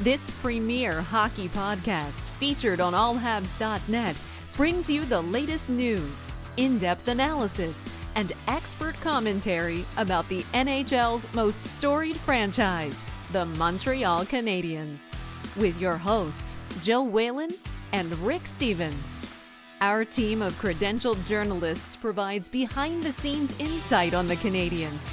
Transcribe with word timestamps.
This 0.00 0.28
premier 0.28 1.00
hockey 1.02 1.48
podcast, 1.48 2.24
featured 2.40 2.80
on 2.80 2.94
allhabs.net, 2.94 4.16
brings 4.56 4.90
you 4.90 5.04
the 5.04 5.22
latest 5.22 5.70
news, 5.70 6.32
in 6.56 6.78
depth 6.78 7.06
analysis, 7.06 7.88
and 8.16 8.32
expert 8.48 9.00
commentary 9.00 9.84
about 9.96 10.28
the 10.28 10.42
NHL's 10.52 11.32
most 11.32 11.62
storied 11.62 12.16
franchise, 12.16 13.04
the 13.30 13.46
Montreal 13.46 14.24
Canadiens. 14.24 15.12
With 15.56 15.80
your 15.80 15.96
hosts, 15.96 16.56
Joe 16.82 17.04
Whalen 17.04 17.54
and 17.92 18.18
Rick 18.18 18.48
Stevens. 18.48 19.24
Our 19.80 20.04
team 20.04 20.42
of 20.42 20.60
credentialed 20.60 21.24
journalists 21.24 21.94
provides 21.94 22.48
behind 22.48 23.04
the 23.04 23.12
scenes 23.12 23.54
insight 23.60 24.12
on 24.12 24.26
the 24.26 24.36
Canadiens, 24.36 25.12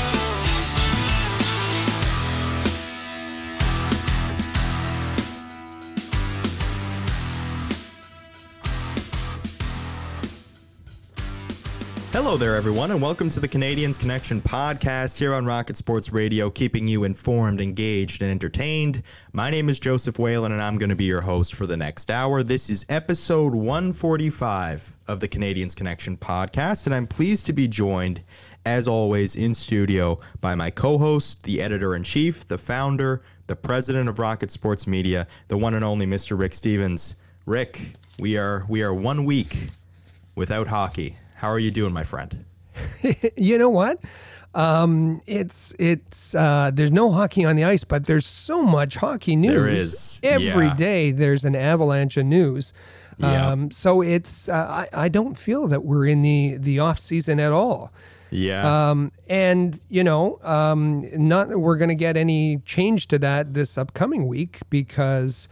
Hello 12.11 12.35
there, 12.35 12.57
everyone, 12.57 12.91
and 12.91 13.01
welcome 13.01 13.29
to 13.29 13.39
the 13.39 13.47
Canadiens 13.47 13.97
Connection 13.97 14.41
podcast 14.41 15.17
here 15.17 15.33
on 15.33 15.45
Rocket 15.45 15.77
Sports 15.77 16.11
Radio, 16.11 16.49
keeping 16.49 16.85
you 16.85 17.05
informed, 17.05 17.61
engaged, 17.61 18.21
and 18.21 18.29
entertained. 18.29 19.03
My 19.31 19.49
name 19.49 19.69
is 19.69 19.79
Joseph 19.79 20.19
Whalen, 20.19 20.51
and 20.51 20.61
I'm 20.61 20.77
going 20.77 20.89
to 20.89 20.95
be 20.95 21.05
your 21.05 21.21
host 21.21 21.55
for 21.55 21.65
the 21.65 21.77
next 21.77 22.11
hour. 22.11 22.43
This 22.43 22.69
is 22.69 22.85
episode 22.89 23.55
145 23.55 24.93
of 25.07 25.21
the 25.21 25.27
Canadiens 25.29 25.73
Connection 25.73 26.17
podcast, 26.17 26.85
and 26.85 26.93
I'm 26.93 27.07
pleased 27.07 27.45
to 27.45 27.53
be 27.53 27.65
joined, 27.65 28.21
as 28.65 28.89
always, 28.89 29.37
in 29.37 29.53
studio 29.53 30.19
by 30.41 30.53
my 30.53 30.69
co 30.69 30.97
host, 30.97 31.43
the 31.43 31.61
editor 31.61 31.95
in 31.95 32.03
chief, 32.03 32.45
the 32.45 32.57
founder, 32.57 33.21
the 33.47 33.55
president 33.55 34.09
of 34.09 34.19
Rocket 34.19 34.51
Sports 34.51 34.85
Media, 34.85 35.27
the 35.47 35.57
one 35.57 35.75
and 35.75 35.85
only 35.85 36.05
Mr. 36.05 36.37
Rick 36.37 36.55
Stevens. 36.55 37.15
Rick, 37.45 37.79
we 38.19 38.37
are 38.37 38.65
we 38.67 38.83
are 38.83 38.93
one 38.93 39.23
week 39.23 39.69
without 40.35 40.67
hockey. 40.67 41.15
How 41.41 41.47
are 41.47 41.57
you 41.57 41.71
doing, 41.71 41.91
my 41.91 42.03
friend? 42.03 42.45
you 43.35 43.57
know 43.57 43.71
what? 43.71 44.03
Um, 44.53 45.23
it's 45.25 45.73
it's 45.79 46.35
uh, 46.35 46.69
there's 46.71 46.91
no 46.91 47.11
hockey 47.11 47.45
on 47.45 47.55
the 47.55 47.63
ice, 47.63 47.83
but 47.83 48.05
there's 48.05 48.27
so 48.27 48.61
much 48.61 48.97
hockey 48.97 49.35
news. 49.35 49.51
There 49.51 49.67
is, 49.67 50.19
every 50.21 50.67
yeah. 50.67 50.75
day. 50.75 51.11
There's 51.11 51.43
an 51.43 51.55
avalanche 51.55 52.15
of 52.17 52.27
news. 52.27 52.73
Yeah. 53.17 53.47
Um, 53.47 53.71
so 53.71 54.03
it's 54.03 54.49
uh, 54.49 54.85
I, 54.93 55.05
I 55.05 55.09
don't 55.09 55.35
feel 55.35 55.67
that 55.69 55.83
we're 55.83 56.05
in 56.05 56.21
the 56.21 56.57
the 56.59 56.77
off 56.77 56.99
season 56.99 57.39
at 57.39 57.51
all. 57.51 57.91
Yeah. 58.29 58.91
Um, 58.91 59.11
and 59.27 59.79
you 59.89 60.03
know, 60.03 60.37
um, 60.43 61.09
not 61.13 61.47
that 61.47 61.57
we're 61.57 61.77
going 61.77 61.89
to 61.89 61.95
get 61.95 62.17
any 62.17 62.57
change 62.65 63.07
to 63.07 63.17
that 63.17 63.55
this 63.55 63.79
upcoming 63.79 64.27
week 64.27 64.59
because 64.69 65.49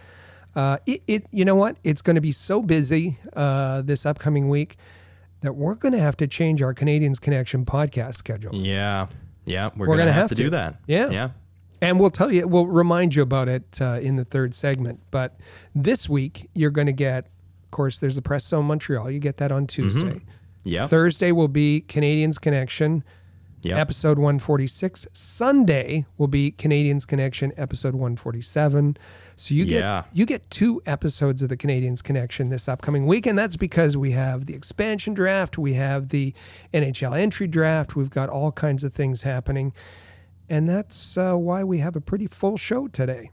uh, 0.56 0.77
it, 0.85 1.01
it 1.07 1.25
you 1.31 1.45
know 1.45 1.56
what 1.56 1.79
it's 1.83 2.03
going 2.03 2.16
to 2.16 2.21
be 2.21 2.31
so 2.31 2.61
busy 2.61 3.17
uh, 3.35 3.81
this 3.81 4.06
upcoming 4.06 4.50
week 4.50 4.77
that 5.41 5.53
we're 5.55 5.75
going 5.75 5.94
to 5.94 6.00
have 6.00 6.17
to 6.17 6.27
change 6.27 6.61
our 6.61 6.73
Canadiens 6.73 7.19
Connection 7.19 7.66
podcast 7.66 8.16
schedule. 8.16 8.53
yeah. 8.53 9.07
Yeah. 9.45 9.69
We're, 9.75 9.88
We're 9.88 9.95
going 9.95 10.07
to 10.07 10.13
have 10.13 10.23
have 10.23 10.29
to 10.29 10.35
to. 10.35 10.44
do 10.44 10.50
that. 10.51 10.79
Yeah. 10.85 11.09
Yeah. 11.09 11.29
And 11.81 12.00
we'll 12.00 12.09
tell 12.11 12.31
you, 12.31 12.47
we'll 12.47 12.67
remind 12.67 13.16
you 13.16 13.22
about 13.23 13.47
it 13.47 13.79
uh, 13.81 14.00
in 14.01 14.16
the 14.17 14.25
third 14.25 14.53
segment. 14.53 15.00
But 15.11 15.39
this 15.73 16.07
week, 16.09 16.50
you're 16.53 16.69
going 16.72 16.88
to 16.88 16.94
get, 16.94 17.25
of 17.63 17.72
course, 17.72 17.97
there's 18.00 18.16
the 18.16 18.22
Press 18.22 18.45
Zone 18.45 18.66
Montreal. 18.66 19.09
You 19.09 19.19
get 19.19 19.38
that 19.38 19.51
on 19.51 19.66
Tuesday. 19.66 20.22
Yeah. 20.66 20.85
Thursday 20.88 21.31
will 21.31 21.47
be 21.47 21.83
Canadiens 21.88 22.39
Connection, 22.39 23.03
Yep. 23.61 23.77
episode 23.77 24.19
146. 24.19 25.07
Sunday 25.13 26.06
will 26.17 26.27
be 26.27 26.51
Canadiens 26.51 27.07
Connection, 27.07 27.51
episode 27.57 27.94
147. 27.95 28.97
So 29.39 29.53
you 29.53 29.63
get 29.63 30.05
you 30.11 30.25
get 30.25 30.50
two 30.50 30.81
episodes 30.85 31.41
of 31.41 31.47
the 31.47 31.55
Canadiens 31.55 32.03
Connection 32.03 32.50
this 32.50 32.67
upcoming 32.67 33.07
week, 33.07 33.25
and 33.25 33.38
that's 33.38 33.55
because 33.55 33.95
we 33.95 34.11
have 34.11 34.47
the 34.47 34.53
expansion 34.53 35.13
draft, 35.13 35.57
we 35.57 35.75
have 35.75 36.09
the 36.09 36.33
NHL 36.73 37.17
entry 37.17 37.47
draft, 37.47 37.95
we've 37.95 38.09
got 38.09 38.27
all 38.27 38.51
kinds 38.51 38.83
of 38.83 38.94
things 38.94 39.23
happening, 39.23 39.72
and 40.50 40.67
that's 40.67 41.17
uh, 41.17 41.35
why 41.35 41.63
we 41.63 41.77
have 41.77 41.95
a 41.95 42.01
pretty 42.01 42.27
full 42.27 42.57
show 42.57 42.89
today. 42.89 43.31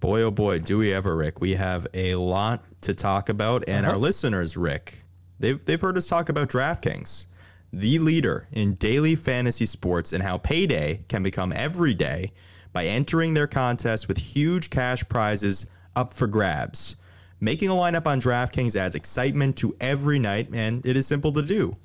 Boy, 0.00 0.20
oh 0.22 0.30
boy, 0.30 0.58
do 0.58 0.76
we 0.76 0.92
ever, 0.92 1.16
Rick. 1.16 1.40
We 1.40 1.54
have 1.54 1.86
a 1.94 2.16
lot 2.16 2.62
to 2.82 2.92
talk 2.92 3.30
about. 3.30 3.64
And 3.66 3.86
Uh-huh. 3.86 3.94
our 3.94 3.98
listeners, 3.98 4.58
Rick, 4.58 5.02
they've, 5.38 5.62
they've 5.64 5.80
heard 5.80 5.96
us 5.96 6.06
talk 6.06 6.28
about 6.28 6.50
DraftKings, 6.50 7.26
the 7.72 7.98
leader 7.98 8.46
in 8.52 8.74
daily 8.74 9.14
fantasy 9.14 9.64
sports, 9.66 10.12
and 10.12 10.22
how 10.22 10.36
payday 10.36 11.02
can 11.08 11.22
become 11.22 11.50
every 11.52 11.94
day 11.94 12.32
by 12.72 12.86
entering 12.86 13.34
their 13.34 13.46
contest 13.46 14.08
with 14.08 14.18
huge 14.18 14.70
cash 14.70 15.06
prizes 15.08 15.66
up 15.96 16.14
for 16.14 16.26
grabs. 16.26 16.96
Making 17.40 17.70
a 17.70 17.72
lineup 17.72 18.06
on 18.06 18.20
DraftKings 18.20 18.76
adds 18.76 18.94
excitement 18.94 19.56
to 19.56 19.74
every 19.80 20.18
night, 20.18 20.50
and 20.52 20.84
it 20.84 20.96
is 20.96 21.06
simple 21.06 21.32
to 21.32 21.42
do. 21.42 21.76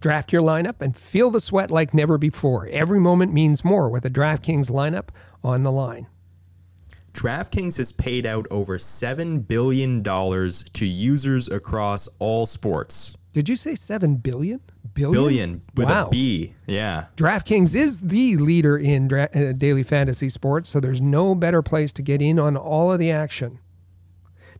Draft 0.00 0.32
your 0.32 0.42
lineup 0.42 0.80
and 0.80 0.96
feel 0.96 1.30
the 1.30 1.40
sweat 1.40 1.70
like 1.70 1.94
never 1.94 2.18
before. 2.18 2.66
Every 2.72 2.98
moment 2.98 3.32
means 3.32 3.64
more 3.64 3.88
with 3.88 4.04
a 4.04 4.10
DraftKings 4.10 4.70
lineup 4.70 5.10
on 5.44 5.62
the 5.62 5.70
line. 5.70 6.08
DraftKings 7.12 7.76
has 7.76 7.92
paid 7.92 8.24
out 8.24 8.46
over 8.50 8.78
$7 8.78 9.46
billion 9.46 10.02
to 10.02 10.86
users 10.86 11.48
across 11.48 12.08
all 12.18 12.46
sports. 12.46 13.16
Did 13.32 13.48
you 13.48 13.56
say 13.56 13.74
seven 13.74 14.16
billion? 14.16 14.60
Billion. 14.94 15.14
Billion 15.14 15.62
with 15.74 15.88
wow. 15.88 16.06
a 16.06 16.10
B. 16.10 16.54
Yeah. 16.66 17.06
DraftKings 17.16 17.74
is 17.74 18.00
the 18.00 18.36
leader 18.36 18.76
in 18.76 19.08
dra- 19.08 19.30
uh, 19.34 19.52
daily 19.52 19.82
fantasy 19.82 20.28
sports, 20.28 20.68
so 20.68 20.80
there's 20.80 21.00
no 21.00 21.34
better 21.34 21.62
place 21.62 21.92
to 21.94 22.02
get 22.02 22.20
in 22.20 22.38
on 22.38 22.56
all 22.56 22.92
of 22.92 22.98
the 22.98 23.10
action. 23.10 23.58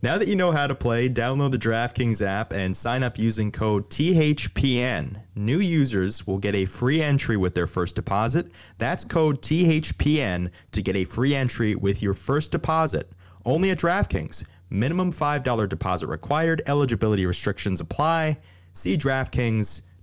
Now 0.04 0.18
that 0.18 0.26
you 0.26 0.34
know 0.34 0.50
how 0.50 0.66
to 0.66 0.74
play, 0.74 1.08
download 1.08 1.52
the 1.52 1.58
DraftKings 1.58 2.26
app 2.26 2.52
and 2.52 2.76
sign 2.76 3.04
up 3.04 3.20
using 3.20 3.52
code 3.52 3.88
THPN. 3.88 5.22
New 5.36 5.60
users 5.60 6.26
will 6.26 6.38
get 6.38 6.56
a 6.56 6.64
free 6.64 7.00
entry 7.00 7.36
with 7.36 7.54
their 7.54 7.68
first 7.68 7.94
deposit. 7.94 8.50
That's 8.78 9.04
code 9.04 9.40
THPN 9.42 10.50
to 10.72 10.82
get 10.82 10.96
a 10.96 11.04
free 11.04 11.36
entry 11.36 11.76
with 11.76 12.02
your 12.02 12.14
first 12.14 12.50
deposit. 12.50 13.12
Only 13.44 13.70
at 13.70 13.78
DraftKings. 13.78 14.44
Minimum 14.70 15.12
$5 15.12 15.68
deposit 15.68 16.08
required. 16.08 16.62
Eligibility 16.66 17.24
restrictions 17.24 17.80
apply. 17.80 18.38
See 18.72 18.96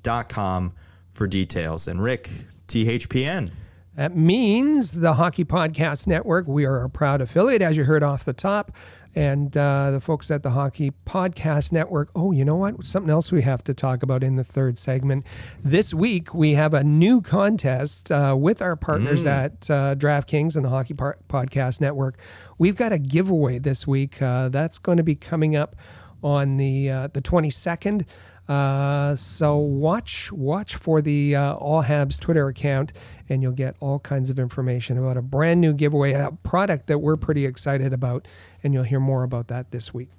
DraftKings.com 0.04 0.74
for 1.12 1.28
details. 1.28 1.88
And 1.88 2.02
Rick, 2.02 2.30
THPN. 2.68 3.52
That 3.96 4.16
means 4.16 4.94
the 4.94 5.14
Hockey 5.14 5.44
Podcast 5.44 6.08
Network. 6.08 6.48
We 6.48 6.66
are 6.66 6.84
a 6.84 6.90
proud 6.90 7.22
affiliate, 7.22 7.62
as 7.62 7.76
you 7.76 7.84
heard 7.84 8.04
off 8.04 8.24
the 8.24 8.34
top. 8.34 8.72
And 9.16 9.58
uh, 9.58 9.90
the 9.92 10.00
folks 10.00 10.30
at 10.30 10.44
the 10.44 10.52
Hockey 10.52 10.92
Podcast 11.06 11.72
Network. 11.72 12.12
Oh, 12.16 12.32
you 12.32 12.46
know 12.46 12.56
what? 12.56 12.86
Something 12.86 13.10
else 13.10 13.32
we 13.32 13.42
have 13.42 13.64
to 13.64 13.74
talk 13.74 14.04
about 14.04 14.24
in 14.24 14.36
the 14.36 14.44
third 14.44 14.78
segment. 14.78 15.26
This 15.62 15.96
week, 15.96 16.34
we 16.34 16.54
have 16.54 16.76
a 16.76 16.84
new 16.84 17.20
contest 17.20 18.12
uh, 18.12 18.38
with 18.40 18.62
our 18.62 18.76
partners 18.76 19.26
at 19.26 19.70
uh, 19.70 19.96
DraftKings 19.96 20.56
and 20.56 20.64
the 20.64 20.70
Hockey 20.70 20.94
Par- 20.94 21.18
Podcast 21.28 21.82
Network. 21.82 22.20
We've 22.60 22.76
got 22.76 22.94
a 22.94 23.00
giveaway 23.00 23.58
this 23.58 23.88
week. 23.88 24.22
Uh, 24.22 24.50
that's 24.50 24.78
going 24.78 24.98
to 24.98 25.04
be 25.04 25.16
coming 25.16 25.56
up 25.56 25.76
on 26.24 26.58
the 26.58 26.90
uh, 26.92 27.08
the 27.08 27.22
22nd. 27.22 28.06
Uh, 28.50 29.16
so 29.16 29.58
watch 29.58 30.32
watch 30.32 30.76
for 30.76 31.04
the 31.04 31.36
uh, 31.36 31.54
All 31.54 31.84
Habs 31.84 32.20
Twitter 32.20 32.48
account, 32.48 32.94
and 33.30 33.44
you'll 33.44 33.52
get 33.52 33.76
all 33.80 34.00
kinds 34.00 34.32
of 34.32 34.40
information 34.40 34.98
about 34.98 35.18
a 35.18 35.22
brand 35.22 35.62
new 35.62 35.72
giveaway, 35.72 36.14
a 36.14 36.32
product 36.42 36.88
that 36.88 36.98
we're 36.98 37.16
pretty 37.16 37.46
excited 37.46 37.94
about, 37.94 38.28
and 38.64 38.74
you'll 38.74 38.84
hear 38.84 39.00
more 39.00 39.22
about 39.22 39.50
that 39.50 39.70
this 39.70 39.94
week. 39.94 40.10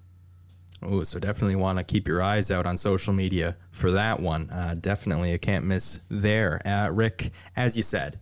Oh, 0.81 1.03
so 1.03 1.19
definitely 1.19 1.57
want 1.57 1.79
to 1.79 1.85
keep 1.85 2.07
your 2.07 2.23
eyes 2.23 2.53
out 2.53 2.67
on 2.67 2.77
social 2.77 3.13
media 3.13 3.57
for 3.73 3.91
that 3.91 4.21
one. 4.21 4.49
Uh, 4.51 4.77
definitely, 4.81 5.35
I 5.35 5.39
can't 5.39 5.65
miss 5.65 5.99
there. 6.09 6.63
Uh, 6.65 6.89
Rick, 6.93 7.33
as 7.57 7.77
you 7.77 7.83
said, 7.83 8.21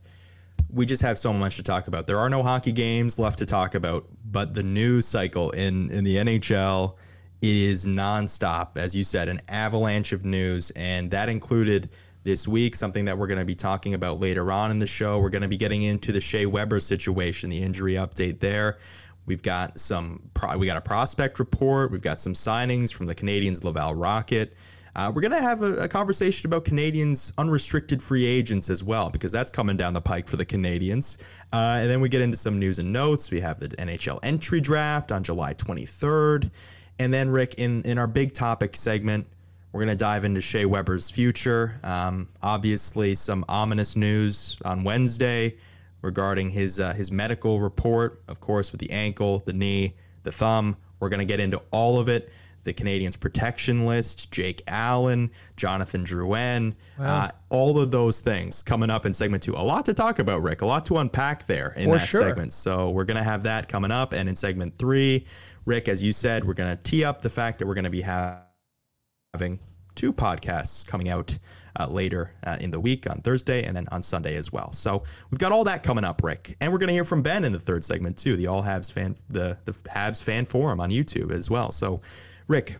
we 0.71 0.87
just 0.87 1.03
have 1.03 1.19
so 1.19 1.35
much 1.35 1.57
to 1.57 1.63
talk 1.63 1.87
about. 1.87 2.07
There 2.07 2.19
are 2.19 2.31
no 2.31 2.43
hockey 2.43 2.73
games 2.73 3.19
left 3.19 3.39
to 3.41 3.47
talk 3.47 3.75
about, 3.75 4.07
but 4.25 4.55
the 4.55 4.63
news 4.63 5.07
cycle 5.07 5.51
in 5.51 5.91
in 5.91 6.03
the 6.03 6.17
NHL 6.17 6.97
is 7.43 7.87
nonstop. 7.87 8.77
As 8.77 8.95
you 8.95 9.05
said, 9.05 9.29
an 9.29 9.41
avalanche 9.49 10.13
of 10.13 10.25
news, 10.25 10.71
and 10.71 11.11
that 11.11 11.29
included 11.29 11.91
this 12.25 12.47
week 12.47 12.75
something 12.75 13.05
that 13.07 13.17
we're 13.17 13.27
going 13.27 13.39
to 13.39 13.45
be 13.45 13.55
talking 13.55 13.95
about 13.95 14.21
later 14.21 14.53
on 14.53 14.71
in 14.71 14.79
the 14.79 14.87
show. 14.87 15.19
We're 15.19 15.31
going 15.31 15.43
to 15.43 15.49
be 15.49 15.57
getting 15.57 15.83
into 15.83 16.13
the 16.13 16.21
Shea 16.21 16.47
Weber 16.47 16.81
situation, 16.81 17.49
the 17.51 17.63
injury 17.63 17.95
update 17.95 18.41
there. 18.41 18.79
We've 19.27 19.43
got 19.43 19.79
some. 19.79 20.23
we 20.57 20.67
got 20.67 20.77
a 20.77 20.83
prospect 20.83 21.39
report. 21.39 21.91
We've 21.91 22.03
got 22.03 22.21
some 22.21 22.33
signings 22.33 22.93
from 22.93 23.07
the 23.07 23.15
Canadiens, 23.15 23.63
Laval 23.63 23.95
Rocket. 23.95 24.55
Uh, 24.97 25.13
we're 25.15 25.21
going 25.21 25.33
to 25.33 25.41
have 25.41 25.63
a, 25.63 25.77
a, 25.77 25.89
conversation 25.89 26.49
about 26.49 26.65
Canadiens' 26.65 27.33
unrestricted 27.39 28.03
free 28.03 28.25
agents 28.25 28.69
as 28.69 28.83
well, 28.83 29.11
because 29.11 29.31
that's 29.31 29.51
coming 29.51 29.77
down 29.77 29.93
the 29.93 30.01
pike 30.01 30.27
for 30.27 30.37
the 30.37 30.47
Canadiens. 30.47 31.23
Uh, 31.53 31.79
and 31.81 31.91
then 31.91 32.01
we 32.01 32.09
get 32.09 32.21
into 32.21 32.37
some 32.37 32.59
news 32.59 32.79
and 32.81 32.93
notes. 32.93 33.31
We 33.31 33.39
have 33.41 33.61
the 33.61 33.69
NHL 33.69 34.19
entry 34.25 34.61
draft 34.61 35.13
on 35.13 35.23
July 35.23 35.55
23rd. 35.55 36.51
And 36.99 37.13
then, 37.13 37.31
Rick, 37.31 37.55
in, 37.55 37.83
in 37.83 37.99
our 37.99 38.07
big 38.07 38.33
topic 38.33 38.77
segment, 38.77 39.27
we're 39.73 39.81
going 39.81 39.97
to 39.97 39.97
dive 39.97 40.25
into 40.25 40.41
Shea 40.41 40.65
Weber's 40.65 41.11
future. 41.11 41.79
Um, 41.85 42.29
obviously, 42.43 43.15
some 43.15 43.45
ominous 43.49 43.97
news 43.97 44.57
on 44.65 44.83
Wednesday 44.83 45.57
regarding 46.03 46.51
his 46.51 46.81
uh, 46.81 46.93
his 46.95 47.13
medical 47.13 47.61
report, 47.61 48.23
of 48.29 48.41
course, 48.41 48.73
with 48.73 48.81
the 48.81 48.91
ankle, 48.91 49.43
the 49.47 49.53
knee, 49.53 49.95
the 50.23 50.33
thumb. 50.33 50.77
We're 51.01 51.11
going 51.11 51.21
to 51.21 51.27
get 51.27 51.39
into 51.39 51.63
all 51.71 52.01
of 52.01 52.09
it 52.09 52.31
the 52.65 52.75
Canadiens' 52.75 53.19
protection 53.19 53.87
list, 53.87 54.31
Jake 54.31 54.63
Allen, 54.69 55.31
Jonathan 55.57 56.05
Drouin, 56.05 56.75
wow. 56.99 57.25
uh, 57.25 57.31
all 57.49 57.79
of 57.79 57.91
those 57.91 58.21
things 58.21 58.63
coming 58.63 58.91
up 58.91 59.07
in 59.07 59.15
segment 59.15 59.43
two. 59.43 59.55
A 59.55 59.57
lot 59.57 59.85
to 59.87 59.95
talk 59.95 60.19
about, 60.19 60.43
Rick. 60.43 60.61
A 60.61 60.67
lot 60.67 60.85
to 60.87 60.99
unpack 60.99 61.47
there 61.47 61.73
in 61.77 61.85
For 61.85 61.97
that 61.97 62.07
sure. 62.07 62.21
segment. 62.21 62.53
So 62.53 62.91
we're 62.91 63.05
going 63.05 63.17
to 63.17 63.23
have 63.23 63.43
that 63.45 63.69
coming 63.69 63.91
up. 63.91 64.13
And 64.13 64.29
in 64.29 64.37
segment 64.37 64.77
three, 64.77 65.25
Rick, 65.69 65.87
as 65.89 66.03
you 66.03 66.13
said, 66.13 66.47
we're 66.47 66.55
going 66.55 66.75
to 66.75 66.83
tee 66.83 67.05
up 67.05 67.21
the 67.21 67.29
fact 67.29 67.59
that 67.59 67.67
we're 67.67 67.75
going 67.75 67.85
to 67.85 67.91
be 67.91 68.01
having 68.01 69.59
two 69.95 70.15
podcasts 70.15 70.87
coming 70.87 71.11
out 71.11 71.39
uh, 71.79 71.87
later 71.87 72.33
uh, 72.45 72.57
in 72.63 72.71
the 72.71 72.81
week 72.81 73.09
on 73.11 73.21
Thursday 73.21 73.65
and 73.65 73.77
then 73.77 73.87
on 73.93 74.03
Sunday 74.03 74.37
as 74.37 74.51
well. 74.51 74.73
So 74.73 75.03
we've 75.31 75.39
got 75.39 75.53
all 75.53 75.65
that 75.65 75.83
coming 75.83 76.05
up, 76.05 76.25
Rick, 76.25 76.57
and 76.63 76.73
we're 76.73 76.79
going 76.79 76.89
to 76.89 76.95
hear 76.95 77.05
from 77.05 77.21
Ben 77.21 77.45
in 77.45 77.53
the 77.53 77.61
third 77.61 77.85
segment 77.85 78.17
too. 78.17 78.35
The 78.35 78.47
All 78.47 78.63
Habs 78.63 78.91
fan, 78.91 79.15
the 79.29 79.59
the 79.67 79.73
Habs 79.73 80.25
fan 80.25 80.47
forum 80.47 80.81
on 80.81 80.89
YouTube 80.89 81.31
as 81.31 81.51
well. 81.51 81.71
So 81.71 82.01
Rick, 82.47 82.77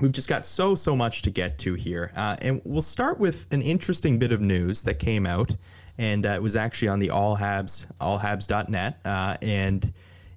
we've 0.00 0.12
just 0.12 0.28
got 0.28 0.46
so 0.46 0.76
so 0.76 0.94
much 0.94 1.22
to 1.22 1.30
get 1.32 1.58
to 1.58 1.74
here, 1.74 2.12
uh, 2.14 2.36
and 2.40 2.62
we'll 2.64 2.82
start 2.82 3.18
with 3.18 3.52
an 3.52 3.62
interesting 3.62 4.20
bit 4.20 4.30
of 4.30 4.40
news 4.40 4.84
that 4.84 5.00
came 5.00 5.26
out, 5.26 5.50
and 5.98 6.24
uh, 6.24 6.28
it 6.28 6.42
was 6.42 6.54
actually 6.54 6.86
on 6.86 7.00
the 7.00 7.10
All 7.10 7.36
Habs 7.36 7.90
allhabs.net, 8.00 9.00
uh, 9.04 9.36
and 9.42 9.92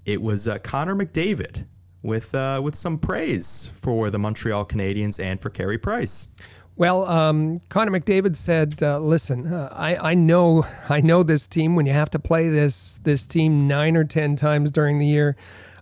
it 0.07 0.19
was 0.19 0.47
uh, 0.47 0.57
Connor 0.57 0.95
McDavid 0.95 1.67
with 2.05 2.33
uh, 2.35 2.61
with 2.63 2.75
some 2.75 2.97
praise 2.97 3.71
for 3.75 4.09
the 4.09 4.19
Montreal 4.19 4.65
Canadiens 4.65 5.19
and 5.19 5.41
for 5.41 5.49
Carey 5.49 5.77
Price. 5.77 6.29
Well, 6.77 7.05
um, 7.05 7.59
Connor 7.69 7.91
McDavid 7.91 8.35
said, 8.35 8.81
uh, 8.81 8.99
"Listen, 8.99 9.47
uh, 9.47 9.69
I, 9.71 10.11
I 10.11 10.13
know 10.13 10.65
I 10.89 11.01
know 11.01 11.23
this 11.23 11.47
team. 11.47 11.75
When 11.75 11.85
you 11.85 11.93
have 11.93 12.09
to 12.11 12.19
play 12.19 12.49
this 12.49 12.99
this 13.03 13.25
team 13.25 13.67
nine 13.67 13.97
or 13.97 14.03
ten 14.03 14.35
times 14.35 14.71
during 14.71 14.99
the 14.99 15.07
year, 15.07 15.35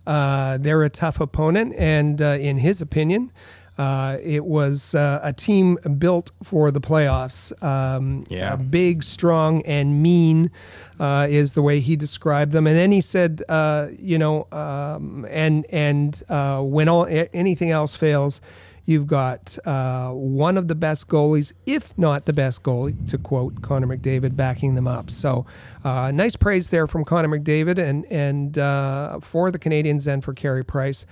uh, 0.08 0.58
they're 0.60 0.84
a 0.84 0.90
tough 0.90 1.20
opponent, 1.20 1.75
and 1.78 2.22
uh, 2.22 2.38
in 2.40 2.58
his 2.58 2.81
opinion, 2.81 3.31
uh, 3.78 4.18
it 4.22 4.46
was 4.46 4.96
uh, 4.96 5.20
a 5.24 5.34
team 5.34 5.78
built 5.98 6.31
for 6.44 6.72
the 6.72 6.81
playoffs. 6.81 7.52
Um, 7.64 8.24
yeah. 8.30 8.56
big, 8.56 9.04
strong, 9.04 9.62
and 9.64 10.02
mean 10.02 10.52
uh, 11.00 11.28
is 11.30 11.54
the 11.54 11.62
way 11.62 11.80
he 11.80 11.96
described 11.96 12.52
them. 12.52 12.68
And 12.68 12.75
then 12.75 12.92
he 12.92 13.02
said, 13.02 13.44
uh, 13.50 13.90
you 13.98 14.18
know, 14.18 14.48
um, 14.52 15.25
and 15.30 15.66
and 15.70 16.22
when 16.30 16.88
all 16.88 17.08
anything 17.34 17.72
else 17.72 17.96
fails, 17.96 18.42
You've 18.86 19.08
got 19.08 19.58
uh, 19.66 20.10
one 20.10 20.58
of 20.58 20.68
the 20.68 20.76
best 20.76 21.08
goalies, 21.08 21.54
if 21.66 21.98
not 21.98 22.26
the 22.26 22.34
best 22.34 22.64
goalie, 22.64 23.08
to 23.10 23.18
quote 23.18 23.62
Connor 23.62 23.88
McDavid, 23.88 24.36
backing 24.36 24.76
them 24.76 24.88
up. 24.88 25.10
So, 25.10 25.46
uh, 25.86 26.12
nice 26.12 26.36
praise 26.36 26.68
there 26.68 26.86
from 26.86 27.06
Connor 27.06 27.30
McDavid 27.30 27.78
and 27.78 28.06
and 28.12 28.58
uh, 28.58 29.19
for 29.22 29.52
the 29.52 29.60
Canadiens 29.60 30.12
and 30.12 30.22
for 30.22 30.34
Carey 30.34 30.66
Price. 30.66 31.06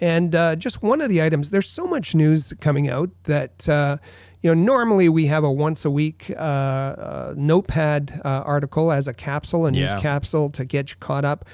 And 0.00 0.34
uh, 0.34 0.56
just 0.56 0.82
one 0.82 1.00
of 1.00 1.08
the 1.08 1.22
items. 1.22 1.50
There's 1.50 1.70
so 1.70 1.86
much 1.86 2.14
news 2.14 2.52
coming 2.60 2.88
out 2.88 3.10
that 3.24 3.68
uh, 3.68 3.96
you 4.42 4.54
know, 4.54 4.62
normally 4.62 5.08
we 5.08 5.26
have 5.26 5.44
a 5.44 5.50
once 5.50 5.84
a 5.84 5.90
week 5.90 6.30
uh, 6.30 6.40
uh, 6.40 7.34
notepad 7.36 8.20
uh, 8.24 8.28
article 8.28 8.92
as 8.92 9.08
a 9.08 9.14
capsule, 9.14 9.66
a 9.66 9.70
news 9.70 9.90
yeah. 9.90 10.00
capsule 10.00 10.50
to 10.50 10.64
get 10.64 10.90
you 10.90 10.96
caught 10.98 11.24
up. 11.24 11.46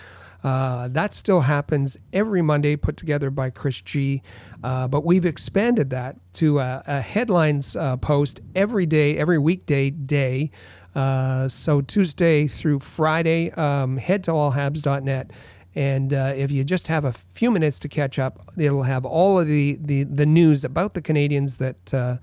Uh, 0.44 0.89
that 0.89 1.15
still 1.15 1.41
happens 1.41 1.97
every 2.12 2.43
Monday, 2.43 2.77
put 2.77 2.97
together 2.97 3.31
by 3.31 3.49
Chris 3.49 3.81
G. 3.81 4.23
Uh, 4.62 4.89
but 4.89 5.05
we've 5.05 5.25
expanded 5.25 5.91
that 5.91 6.17
to 6.35 6.59
a, 6.59 6.83
a 6.87 7.00
headlines 7.00 7.77
uh, 7.77 7.97
post 7.97 8.41
every 8.55 8.87
day, 8.87 9.17
every 9.17 9.39
weekday 9.39 9.91
day. 9.91 10.50
Uh, 10.94 11.49
so 11.49 11.81
Tuesday 11.81 12.47
through 12.47 12.81
Friday, 12.81 13.50
um, 13.53 13.97
head 13.97 14.25
to 14.25 14.33
allhabs.net. 14.33 15.31
And 15.74 16.12
uh, 16.12 16.34
if 16.36 16.50
you 16.50 16.64
just 16.64 16.88
have 16.88 17.04
a 17.04 17.12
few 17.12 17.50
minutes 17.50 17.78
to 17.80 17.88
catch 17.88 18.19
up, 18.19 18.52
it'll 18.56 18.82
have 18.82 19.04
all 19.04 19.40
of 19.40 19.46
the, 19.46 19.78
the, 19.80 20.04
the 20.04 20.26
news 20.26 20.64
about 20.64 20.94
the 20.94 21.02
Canadiens 21.02 21.56
that 21.58 21.94
uh, 21.94 22.16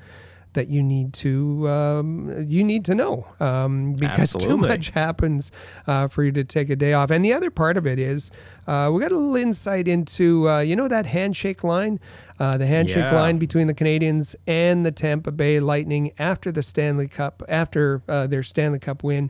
that 0.53 0.67
you 0.67 0.81
need 0.81 1.13
to 1.13 1.67
um, 1.69 2.45
you 2.47 2.63
need 2.63 2.83
to 2.85 2.95
know 2.95 3.27
um, 3.39 3.93
because 3.93 4.35
Absolutely. 4.35 4.49
too 4.49 4.57
much 4.57 4.89
happens 4.89 5.51
uh, 5.87 6.07
for 6.07 6.23
you 6.23 6.31
to 6.31 6.43
take 6.43 6.69
a 6.69 6.75
day 6.75 6.93
off. 6.93 7.11
And 7.11 7.23
the 7.23 7.33
other 7.33 7.51
part 7.51 7.77
of 7.77 7.85
it 7.85 7.99
is 7.99 8.31
uh, 8.67 8.89
we 8.91 9.01
got 9.01 9.11
a 9.11 9.15
little 9.15 9.35
insight 9.35 9.87
into 9.87 10.49
uh, 10.49 10.59
you 10.59 10.75
know 10.75 10.87
that 10.87 11.05
handshake 11.05 11.63
line, 11.63 11.99
uh, 12.39 12.57
the 12.57 12.65
handshake 12.65 12.97
yeah. 12.97 13.15
line 13.15 13.37
between 13.37 13.67
the 13.67 13.75
Canadiens 13.75 14.35
and 14.47 14.85
the 14.85 14.91
Tampa 14.91 15.31
Bay 15.31 15.59
Lightning 15.59 16.11
after 16.17 16.51
the 16.51 16.63
Stanley 16.63 17.07
Cup 17.07 17.43
after 17.47 18.01
uh, 18.07 18.27
their 18.27 18.43
Stanley 18.43 18.79
Cup 18.79 19.03
win. 19.03 19.29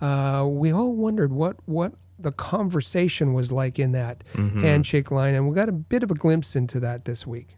Uh, 0.00 0.46
we 0.48 0.72
all 0.72 0.94
wondered 0.94 1.32
what 1.32 1.56
what 1.66 1.92
the 2.22 2.32
conversation 2.32 3.34
was 3.34 3.50
like 3.50 3.78
in 3.78 3.92
that 3.92 4.24
mm-hmm. 4.32 4.62
handshake 4.62 5.10
line, 5.10 5.34
and 5.34 5.48
we 5.48 5.54
got 5.54 5.68
a 5.68 5.72
bit 5.72 6.02
of 6.02 6.10
a 6.10 6.14
glimpse 6.14 6.56
into 6.56 6.80
that 6.80 7.04
this 7.04 7.26
week 7.26 7.56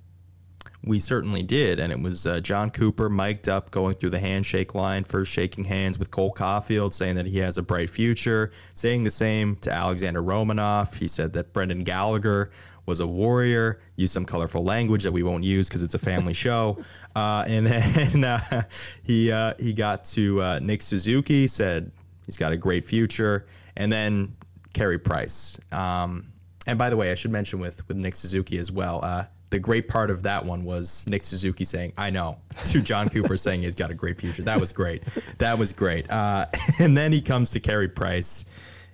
we 0.85 0.99
certainly 0.99 1.43
did. 1.43 1.79
And 1.79 1.93
it 1.93 2.01
was 2.01 2.27
uh, 2.27 2.41
Jon 2.41 2.71
Cooper 2.71 3.09
mic'd 3.09 3.49
up 3.49 3.71
going 3.71 3.95
through 3.95 4.11
the 4.11 4.19
handshake 4.19 4.75
line, 4.75 5.05
first 5.05 5.33
shaking 5.33 5.65
hands 5.65 5.99
with 5.99 6.11
Cole 6.11 6.33
Caufield, 6.33 6.93
saying 6.93 7.17
that 7.17 7.27
he 7.27 7.39
has 7.39 7.59
a 7.59 7.63
bright 7.63 7.91
future, 7.91 8.51
saying 8.75 9.05
the 9.05 9.11
same 9.11 9.57
to 9.57 9.73
Alexander 9.73 10.23
Romanov. 10.23 10.97
He 10.97 11.09
said 11.09 11.33
that 11.35 11.53
Brendan 11.53 11.85
Gallagher 11.85 12.51
was 12.85 12.99
a 12.99 13.07
warrior, 13.07 13.81
used 13.95 14.13
some 14.13 14.25
colorful 14.25 14.65
language 14.65 15.05
that 15.05 15.13
we 15.13 15.23
won't 15.23 15.45
use 15.45 15.69
because 15.69 15.83
it's 15.83 15.95
a 15.95 16.01
family 16.01 16.33
show. 16.35 16.83
Uh, 17.15 17.45
and 17.47 17.67
then 17.67 18.25
uh, 18.25 18.63
he, 19.05 19.31
uh, 19.31 19.55
he 19.59 19.73
got 19.73 20.05
to 20.05 20.43
uh, 20.43 20.59
Nick 20.61 20.83
Suzuki, 20.83 21.47
said 21.47 21.93
he's 22.27 22.37
got 22.37 22.53
a 22.53 22.57
great 22.57 22.85
future. 22.85 23.47
And 23.77 23.91
then 23.91 24.35
Carey 24.73 24.99
Price. 24.99 25.59
Um, 25.71 26.27
and 26.67 26.79
by 26.79 26.91
the 26.91 26.97
way, 26.97 27.11
I 27.11 27.15
should 27.15 27.33
mention 27.33 27.59
with, 27.59 27.87
with 27.89 27.99
Nick 27.99 28.15
Suzuki 28.17 28.59
as 28.59 28.71
well 28.71 29.01
uh, 29.03 29.25
the 29.53 29.61
great 29.61 29.87
part 29.87 30.11
of 30.11 30.23
that 30.25 30.45
one 30.45 30.65
was 30.65 31.05
Nick 31.09 31.23
Suzuki 31.23 31.65
saying, 31.65 31.93
"I 31.97 32.11
know," 32.11 32.39
to 32.65 32.81
Jon 32.81 33.09
Cooper 33.11 33.37
saying 33.37 33.63
he's 33.63 33.75
got 33.75 33.91
a 33.91 33.95
great 33.95 34.19
future. 34.19 34.43
That 34.43 34.59
was 34.59 34.73
great. 34.73 35.05
That 35.39 35.59
was 35.59 35.73
great. 35.73 36.11
Uh, 36.11 36.47
and 36.81 36.97
then 36.97 37.13
he 37.13 37.21
comes 37.21 37.53
to 37.53 37.61
Carey 37.61 37.89
Price 37.89 38.47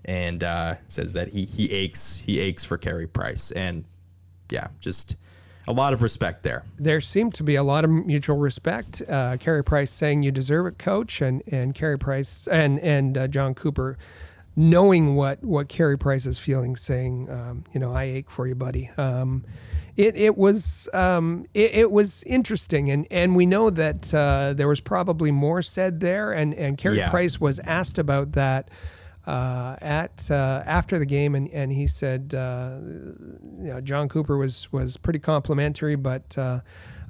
and 0.04 0.42
uh, 0.42 0.74
says 0.88 1.14
that 1.14 1.28
he 1.28 1.44
he 1.44 1.72
aches 1.72 2.18
he 2.18 2.40
aches 2.40 2.64
for 2.64 2.76
Carey 2.76 3.06
Price, 3.06 3.52
and 3.52 3.84
yeah, 4.50 4.66
just 4.80 5.16
a 5.68 5.72
lot 5.72 5.92
of 5.92 6.02
respect 6.02 6.42
there. 6.42 6.64
There 6.76 7.00
seemed 7.00 7.34
to 7.34 7.44
be 7.44 7.54
a 7.54 7.62
lot 7.62 7.84
of 7.84 7.90
mutual 7.90 8.36
respect. 8.36 9.00
Uh, 9.08 9.36
Carey 9.38 9.62
Price 9.62 9.92
saying, 9.92 10.24
"You 10.24 10.32
deserve 10.32 10.66
it, 10.66 10.76
Coach," 10.76 11.22
and 11.22 11.40
and 11.46 11.72
Carey 11.72 11.98
Price 11.98 12.48
and 12.48 12.80
and 12.80 13.16
uh, 13.16 13.28
Jon 13.28 13.54
Cooper 13.54 13.96
knowing 14.58 15.14
what 15.14 15.42
what 15.44 15.68
Carey 15.68 15.96
Price 15.96 16.26
is 16.26 16.36
feeling, 16.36 16.74
saying, 16.74 17.30
um, 17.30 17.64
"You 17.72 17.78
know, 17.78 17.92
I 17.92 18.04
ache 18.04 18.28
for 18.28 18.46
you, 18.46 18.56
buddy." 18.56 18.90
Um, 18.98 19.44
it 19.96 20.16
it 20.16 20.36
was 20.36 20.88
um, 20.92 21.46
it, 21.54 21.70
it, 21.72 21.90
was 21.92 22.24
interesting, 22.24 22.90
and 22.90 23.06
and 23.10 23.36
we 23.36 23.46
know 23.46 23.70
that 23.70 24.12
uh, 24.12 24.54
there 24.54 24.66
was 24.66 24.80
probably 24.80 25.30
more 25.30 25.62
said 25.62 26.00
there, 26.00 26.32
and 26.32 26.52
and 26.54 26.76
Carey 26.76 26.98
yeah. 26.98 27.08
Price 27.08 27.40
was 27.40 27.60
asked 27.60 27.98
about 27.98 28.32
that. 28.32 28.70
Uh, 29.26 29.76
at 29.82 30.30
uh, 30.30 30.62
after 30.64 30.98
the 30.98 31.04
game, 31.04 31.34
and, 31.34 31.50
and 31.50 31.70
he 31.70 31.86
said, 31.86 32.32
uh, 32.34 32.78
you 32.80 33.68
know, 33.68 33.78
Jon 33.82 34.08
Cooper 34.08 34.38
was 34.38 34.72
was 34.72 34.96
pretty 34.96 35.18
complimentary, 35.18 35.96
but 35.96 36.38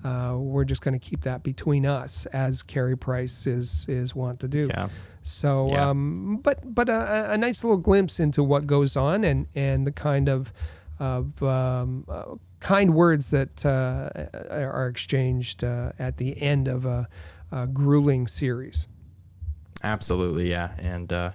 uh, 0.04 0.36
we're 0.38 0.64
just 0.64 0.82
going 0.82 0.98
to 0.98 1.04
keep 1.04 1.22
that 1.22 1.42
between 1.42 1.86
us, 1.86 2.26
as 2.26 2.62
Carey 2.62 2.96
Price 2.96 3.46
is 3.46 3.86
is 3.88 4.14
want 4.14 4.40
to 4.40 4.48
do. 4.48 4.68
Yeah. 4.68 4.88
So, 5.22 5.66
yeah. 5.68 5.90
Um, 5.90 6.38
but 6.42 6.74
but 6.74 6.88
a, 6.88 7.32
a, 7.32 7.38
nice 7.38 7.62
little 7.62 7.76
glimpse 7.78 8.18
into 8.18 8.42
what 8.42 8.66
goes 8.66 8.96
on, 8.96 9.24
and 9.24 9.46
and 9.54 9.86
the 9.86 9.92
kind 9.92 10.28
of 10.28 10.52
of 10.98 11.42
um, 11.42 12.04
uh, 12.08 12.36
kind 12.60 12.94
words 12.94 13.30
that 13.30 13.64
uh, 13.64 14.08
are 14.50 14.88
exchanged 14.88 15.62
uh, 15.62 15.92
at 15.98 16.16
the 16.16 16.40
end 16.40 16.68
of 16.68 16.86
a, 16.86 17.08
a, 17.52 17.66
grueling 17.66 18.26
series. 18.26 18.88
Absolutely, 19.82 20.50
yeah, 20.50 20.74
and 20.80 21.12
uh, 21.12 21.32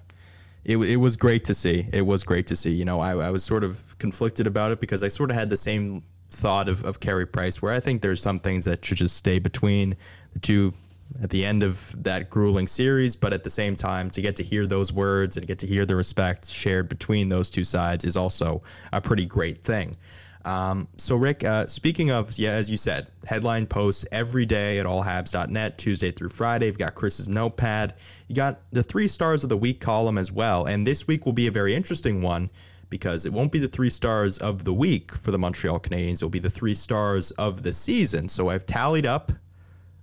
it, 0.65 0.77
it 0.77 0.97
was 0.97 1.15
great 1.15 1.45
to 1.45 1.53
see. 1.53 1.87
It 1.93 2.05
was 2.05 2.23
great 2.23 2.47
to 2.47 2.55
see. 2.55 2.71
You 2.71 2.85
know, 2.85 2.99
I, 2.99 3.27
I 3.27 3.29
was 3.29 3.43
sort 3.43 3.63
of 3.63 3.97
conflicted 3.99 4.47
about 4.47 4.71
it 4.71 4.79
because 4.79 5.03
I 5.03 5.07
sort 5.09 5.29
of 5.29 5.35
had 5.35 5.49
the 5.49 5.57
same 5.57 6.03
thought 6.33 6.69
of, 6.69 6.83
of 6.83 6.99
Carey 6.99 7.25
Price, 7.25 7.61
where 7.61 7.71
I 7.71 7.79
think 7.79 8.01
there's 8.01 8.21
some 8.21 8.39
things 8.39 8.65
that 8.65 8.83
should 8.83 8.97
just 8.97 9.15
stay 9.15 9.39
between 9.39 9.95
the 10.33 10.39
two 10.39 10.73
at 11.21 11.29
the 11.29 11.45
end 11.45 11.61
of 11.61 11.95
that 12.03 12.29
grueling 12.29 12.65
series, 12.65 13.15
but 13.15 13.33
at 13.33 13.43
the 13.43 13.49
same 13.49 13.75
time, 13.75 14.09
to 14.09 14.21
get 14.21 14.35
to 14.37 14.43
hear 14.43 14.65
those 14.65 14.91
words 14.91 15.37
and 15.37 15.45
get 15.45 15.59
to 15.59 15.67
hear 15.67 15.85
the 15.85 15.95
respect 15.95 16.49
shared 16.49 16.89
between 16.89 17.29
those 17.29 17.49
two 17.49 17.63
sides 17.63 18.03
is 18.03 18.17
also 18.17 18.63
a 18.91 18.99
pretty 18.99 19.25
great 19.25 19.57
thing. 19.59 19.93
Um, 20.45 20.87
so, 20.97 21.15
Rick, 21.15 21.43
uh, 21.43 21.67
speaking 21.67 22.11
of, 22.11 22.37
yeah, 22.37 22.51
as 22.51 22.69
you 22.69 22.75
said, 22.75 23.09
headline 23.25 23.65
posts 23.65 24.05
every 24.11 24.45
day 24.45 24.79
at 24.79 24.85
allhabs.net, 24.85 25.77
Tuesday 25.77 26.11
through 26.11 26.29
Friday. 26.29 26.65
You've 26.65 26.77
got 26.77 26.95
Chris's 26.95 27.29
notepad. 27.29 27.93
You 28.27 28.35
got 28.35 28.59
the 28.71 28.83
three 28.83 29.07
stars 29.07 29.43
of 29.43 29.49
the 29.49 29.57
week 29.57 29.79
column 29.79 30.17
as 30.17 30.31
well. 30.31 30.65
And 30.65 30.85
this 30.85 31.07
week 31.07 31.25
will 31.25 31.33
be 31.33 31.47
a 31.47 31.51
very 31.51 31.73
interesting 31.75 32.21
one 32.21 32.49
because 32.93 33.25
it 33.25 33.33
won't 33.33 33.51
be 33.51 33.57
the 33.57 33.67
three 33.67 33.89
stars 33.89 34.37
of 34.37 34.65
the 34.65 34.73
week 34.73 35.11
for 35.15 35.31
the 35.31 35.39
Montreal 35.39 35.79
Canadiens. 35.79 36.17
It'll 36.17 36.29
be 36.29 36.37
the 36.37 36.47
three 36.47 36.75
stars 36.75 37.31
of 37.31 37.63
the 37.63 37.73
season. 37.73 38.29
So, 38.29 38.49
I've 38.49 38.67
tallied 38.67 39.07
up. 39.07 39.31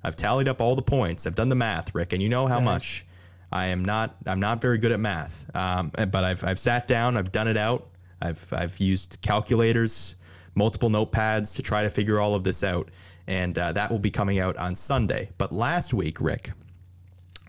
I've 0.02 0.16
tallied 0.16 0.48
up 0.48 0.60
all 0.60 0.74
the 0.74 0.82
points. 0.82 1.24
I've 1.24 1.36
done 1.36 1.50
the 1.50 1.54
math, 1.54 1.94
Rick, 1.94 2.14
and 2.14 2.20
you 2.20 2.28
know 2.28 2.48
how 2.48 2.58
nice. 2.58 2.64
much 2.64 3.06
I 3.52 3.66
am 3.66 3.84
not. 3.84 4.16
I'm 4.26 4.40
not 4.40 4.60
very 4.60 4.76
good 4.76 4.90
at 4.90 4.98
math, 4.98 5.48
um, 5.54 5.92
but 5.94 6.24
I've, 6.24 6.42
I've 6.42 6.58
sat 6.58 6.88
down. 6.88 7.16
I've 7.16 7.30
done 7.30 7.46
it 7.46 7.56
out. 7.56 7.86
I've 8.20 8.44
I've 8.52 8.76
used 8.80 9.18
calculators 9.22 10.16
multiple 10.56 10.90
notepads 10.90 11.54
to 11.54 11.62
try 11.62 11.84
to 11.84 11.90
figure 11.90 12.18
all 12.18 12.34
of 12.34 12.42
this 12.42 12.64
out. 12.64 12.90
And 13.28 13.56
uh, 13.56 13.70
that 13.70 13.88
will 13.88 14.00
be 14.00 14.10
coming 14.10 14.40
out 14.40 14.56
on 14.56 14.74
Sunday. 14.74 15.30
But 15.38 15.52
last 15.52 15.94
week, 15.94 16.20
Rick, 16.20 16.50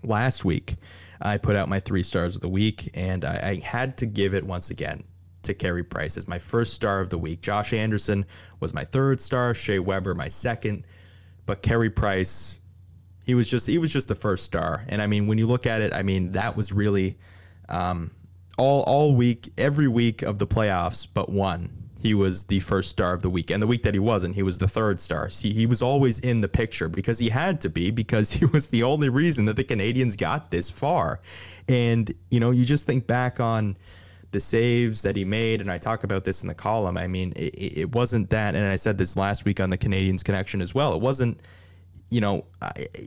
last 0.04 0.46
week, 0.46 0.76
I 1.20 1.40
put 1.40 1.56
out 1.56 1.68
my 1.68 1.80
three 1.80 2.04
stars 2.04 2.36
of 2.36 2.44
the 2.44 2.50
week, 2.50 2.92
and 2.94 3.26
I, 3.26 3.40
I 3.44 3.56
had 3.66 3.98
to 3.98 4.06
give 4.06 4.36
it 4.36 4.46
once 4.46 4.70
again 4.70 5.04
to 5.44 5.54
Carey 5.54 5.84
Price 5.84 6.18
as 6.18 6.28
my 6.28 6.40
first 6.40 6.74
star 6.74 7.00
of 7.00 7.10
the 7.10 7.18
week. 7.18 7.42
Josh 7.42 7.74
Anderson 7.74 8.26
was 8.60 8.74
my 8.74 8.84
third 8.84 9.22
star, 9.22 9.54
Shea 9.54 9.80
Weber 9.80 10.14
my 10.14 10.28
second, 10.28 10.86
but 11.46 11.62
Carey 11.62 11.90
Price, 11.90 12.60
he 13.26 13.36
was 13.36 13.50
just 13.50 13.68
he 13.68 13.78
was 13.78 13.92
just 13.92 14.08
the 14.08 14.16
first 14.16 14.44
star. 14.44 14.84
And 14.88 15.02
I 15.02 15.08
mean, 15.08 15.28
when 15.28 15.38
you 15.38 15.48
look 15.48 15.66
at 15.66 15.82
it, 15.82 15.94
I 15.94 16.04
mean 16.04 16.32
that 16.34 16.56
was 16.56 16.72
really 16.72 17.18
um, 17.70 18.12
all 18.58 18.84
all 18.84 19.16
week, 19.16 19.50
every 19.58 19.88
week 19.88 20.22
of 20.22 20.40
the 20.40 20.48
playoffs, 20.48 21.08
but 21.12 21.30
one 21.30 21.82
he 22.02 22.16
was 22.16 22.44
the 22.46 22.60
first 22.60 22.90
star 22.90 23.14
of 23.14 23.22
the 23.22 23.30
week. 23.30 23.52
And 23.52 23.62
the 23.62 23.68
week 23.68 23.84
that 23.84 23.94
he 23.94 24.00
wasn't, 24.00 24.34
he 24.34 24.42
was 24.42 24.58
the 24.58 24.68
third 24.68 25.00
star. 25.00 25.30
See, 25.30 25.54
he 25.54 25.68
was 25.68 25.84
always 25.84 26.20
in 26.20 26.42
the 26.42 26.48
picture 26.48 26.90
because 26.90 27.20
he 27.20 27.30
had 27.30 27.62
to 27.62 27.70
be, 27.70 27.92
because 27.92 28.32
he 28.40 28.46
was 28.46 28.68
the 28.68 28.84
only 28.84 29.10
reason 29.10 29.46
that 29.46 29.56
the 29.56 29.64
Canadiens 29.64 30.18
got 30.18 30.50
this 30.50 30.70
far. 30.70 31.22
And, 31.70 32.12
you 32.32 32.40
know, 32.40 32.50
you 32.50 32.66
just 32.66 32.88
think 32.88 33.06
back 33.06 33.40
on 33.40 33.78
the 34.32 34.40
saves 34.40 35.02
that 35.02 35.16
he 35.16 35.26
made, 35.26 35.62
and 35.62 35.72
I 35.72 35.78
talk 35.78 36.04
about 36.04 36.24
this 36.24 36.42
in 36.42 36.48
the 36.48 36.54
column. 36.54 36.98
I 36.98 37.08
mean, 37.08 37.34
it, 37.36 37.78
it 37.78 37.96
wasn't 37.96 38.30
that, 38.30 38.56
and 38.56 38.66
I 38.66 38.76
said 38.76 38.98
this 38.98 39.16
last 39.16 39.46
week 39.46 39.60
on 39.60 39.70
the 39.70 39.78
Canadiens 39.78 40.24
Connection 40.24 40.62
as 40.62 40.74
well. 40.74 40.94
It 40.94 41.02
wasn't 41.02 41.42
you 42.12 42.20
know, 42.20 42.44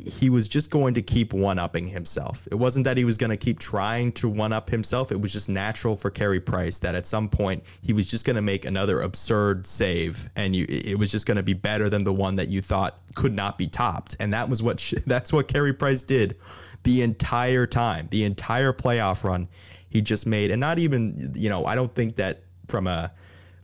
he 0.06 0.30
was 0.30 0.48
just 0.48 0.70
going 0.70 0.94
to 0.94 1.02
keep 1.02 1.34
one 1.34 1.58
upping 1.58 1.84
himself. 1.84 2.48
It 2.50 2.54
wasn't 2.54 2.84
that 2.86 2.96
he 2.96 3.04
was 3.04 3.18
going 3.18 3.30
to 3.30 3.36
keep 3.36 3.60
trying 3.60 4.12
to 4.12 4.30
one 4.30 4.50
up 4.50 4.70
himself. 4.70 5.12
It 5.12 5.20
was 5.20 5.30
just 5.30 5.50
natural 5.50 5.94
for 5.94 6.10
Carey 6.10 6.40
Price 6.40 6.78
that 6.78 6.94
at 6.94 7.06
some 7.06 7.28
point 7.28 7.62
he 7.82 7.92
was 7.92 8.06
just 8.10 8.24
going 8.24 8.36
to 8.36 8.42
make 8.42 8.64
another 8.64 9.02
absurd 9.02 9.66
save, 9.66 10.30
and 10.36 10.56
you, 10.56 10.64
it 10.68 10.98
was 10.98 11.12
just 11.12 11.26
going 11.26 11.36
to 11.36 11.42
be 11.42 11.52
better 11.52 11.90
than 11.90 12.02
the 12.02 12.14
one 12.14 12.34
that 12.36 12.48
you 12.48 12.62
thought 12.62 12.98
could 13.14 13.34
not 13.34 13.58
be 13.58 13.66
topped. 13.66 14.16
And 14.20 14.32
that 14.32 14.48
was 14.48 14.62
what 14.62 14.92
that's 15.06 15.34
what 15.34 15.48
Carey 15.48 15.74
Price 15.74 16.02
did 16.02 16.38
the 16.82 17.02
entire 17.02 17.66
time, 17.66 18.08
the 18.10 18.24
entire 18.24 18.72
playoff 18.72 19.22
run. 19.22 19.48
He 19.94 20.02
just 20.02 20.26
made, 20.26 20.50
and 20.50 20.60
not 20.60 20.80
even, 20.80 21.32
you 21.36 21.48
know, 21.48 21.64
I 21.66 21.76
don't 21.76 21.94
think 21.94 22.16
that 22.16 22.42
from 22.66 22.88
a 22.88 23.12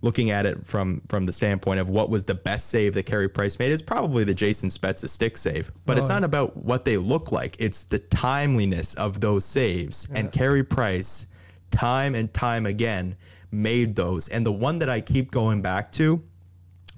looking 0.02 0.30
at 0.30 0.46
it 0.46 0.64
from 0.64 1.02
from 1.08 1.26
the 1.26 1.32
standpoint 1.32 1.80
of 1.80 1.90
what 1.90 2.08
was 2.08 2.24
the 2.24 2.34
best 2.34 2.70
save 2.70 2.94
that 2.94 3.04
Carey 3.04 3.28
Price 3.28 3.58
made 3.58 3.72
is 3.72 3.82
probably 3.82 4.22
the 4.22 4.32
Jason 4.32 4.68
Spezza 4.68 5.08
stick 5.08 5.36
save. 5.36 5.72
But 5.86 5.96
oh. 5.96 6.00
it's 6.00 6.08
not 6.08 6.22
about 6.22 6.56
what 6.56 6.84
they 6.84 6.96
look 6.96 7.32
like. 7.32 7.56
It's 7.58 7.82
the 7.82 7.98
timeliness 7.98 8.94
of 8.94 9.20
those 9.20 9.44
saves. 9.44 10.08
Yeah. 10.12 10.20
And 10.20 10.32
Carey 10.32 10.62
Price, 10.62 11.26
time 11.72 12.14
and 12.14 12.32
time 12.32 12.64
again, 12.64 13.16
made 13.50 13.96
those. 13.96 14.28
And 14.28 14.46
the 14.46 14.52
one 14.52 14.78
that 14.78 14.88
I 14.88 15.00
keep 15.00 15.32
going 15.32 15.62
back 15.62 15.90
to 15.92 16.22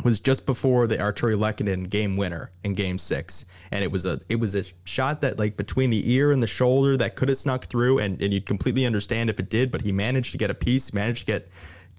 was 0.05 0.21
just 0.21 0.47
before 0.47 0.87
the 0.87 0.97
Artturi 0.97 1.37
Lehkonen 1.37 1.89
game 1.89 2.17
winner 2.17 2.51
in 2.65 2.73
game 2.73 2.99
six. 2.99 3.45
And 3.71 3.83
it 3.85 3.91
was 3.91 4.07
a 4.07 4.21
it 4.29 4.37
was 4.37 4.55
a 4.55 4.65
shot 4.85 5.21
that 5.21 5.39
like 5.39 5.57
between 5.57 5.91
the 5.91 6.13
ear 6.13 6.33
and 6.33 6.43
the 6.43 6.47
shoulder 6.47 6.97
that 6.97 7.17
could 7.17 7.29
have 7.29 7.39
snuck 7.39 7.67
through 7.67 7.99
and, 7.99 8.21
and 8.21 8.33
you'd 8.33 8.47
completely 8.47 8.87
understand 8.87 9.31
if 9.31 9.39
it 9.39 9.51
did, 9.51 9.71
but 9.71 9.81
he 9.81 9.93
managed 9.93 10.33
to 10.33 10.39
get 10.39 10.51
a 10.51 10.55
piece, 10.55 10.93
managed 10.93 11.27
to 11.27 11.33
get 11.33 11.49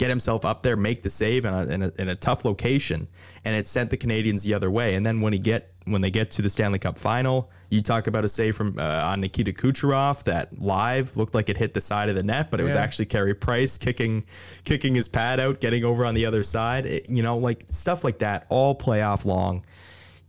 get 0.04 0.10
himself 0.10 0.44
up 0.44 0.62
there, 0.62 0.76
make 0.76 1.02
the 1.02 1.10
save 1.10 1.46
in 1.46 1.54
a, 1.54 1.66
in 1.68 1.82
a, 1.82 1.92
in 1.98 2.10
a 2.10 2.16
tough 2.16 2.44
location, 2.44 3.08
and 3.46 3.56
it 3.56 3.70
sent 3.70 3.90
the 3.90 3.96
Canadiens 3.96 4.44
the 4.44 4.54
other 4.54 4.70
way. 4.70 4.96
And 4.96 5.06
then 5.06 5.22
when 5.22 5.32
he 5.32 5.40
get 5.40 5.72
when 5.86 6.02
they 6.02 6.12
get 6.12 6.30
to 6.32 6.42
the 6.42 6.50
Stanley 6.50 6.80
Cup 6.80 6.98
final, 6.98 7.50
you 7.70 7.82
talk 7.82 8.08
about 8.08 8.26
a 8.26 8.30
save 8.30 8.54
from 8.54 8.78
uh, 8.78 9.02
on 9.06 9.22
Nikita 9.22 9.54
Kucherov 9.54 10.22
that 10.26 10.60
live 10.60 11.16
looked 11.16 11.34
like 11.36 11.48
it 11.48 11.56
hit 11.56 11.74
the 11.74 11.80
side 11.80 12.10
of 12.10 12.16
the 12.16 12.24
net, 12.24 12.52
but 12.52 12.60
it 12.60 12.64
was 12.64 12.76
actually 12.76 13.06
Carey 13.06 13.34
Price 13.34 13.78
kicking 13.78 14.22
kicking 14.66 14.94
his 14.94 15.08
pad 15.08 15.40
out, 15.40 15.62
getting 15.62 15.86
over 15.86 16.06
on 16.06 16.14
the 16.14 16.26
other 16.26 16.44
side. 16.44 16.86
It, 16.86 17.10
you 17.10 17.24
know, 17.24 17.38
like 17.38 17.64
stuff 17.70 18.04
like 18.04 18.18
that, 18.20 18.46
all 18.50 18.76
playoff 18.76 19.24
long. 19.24 19.64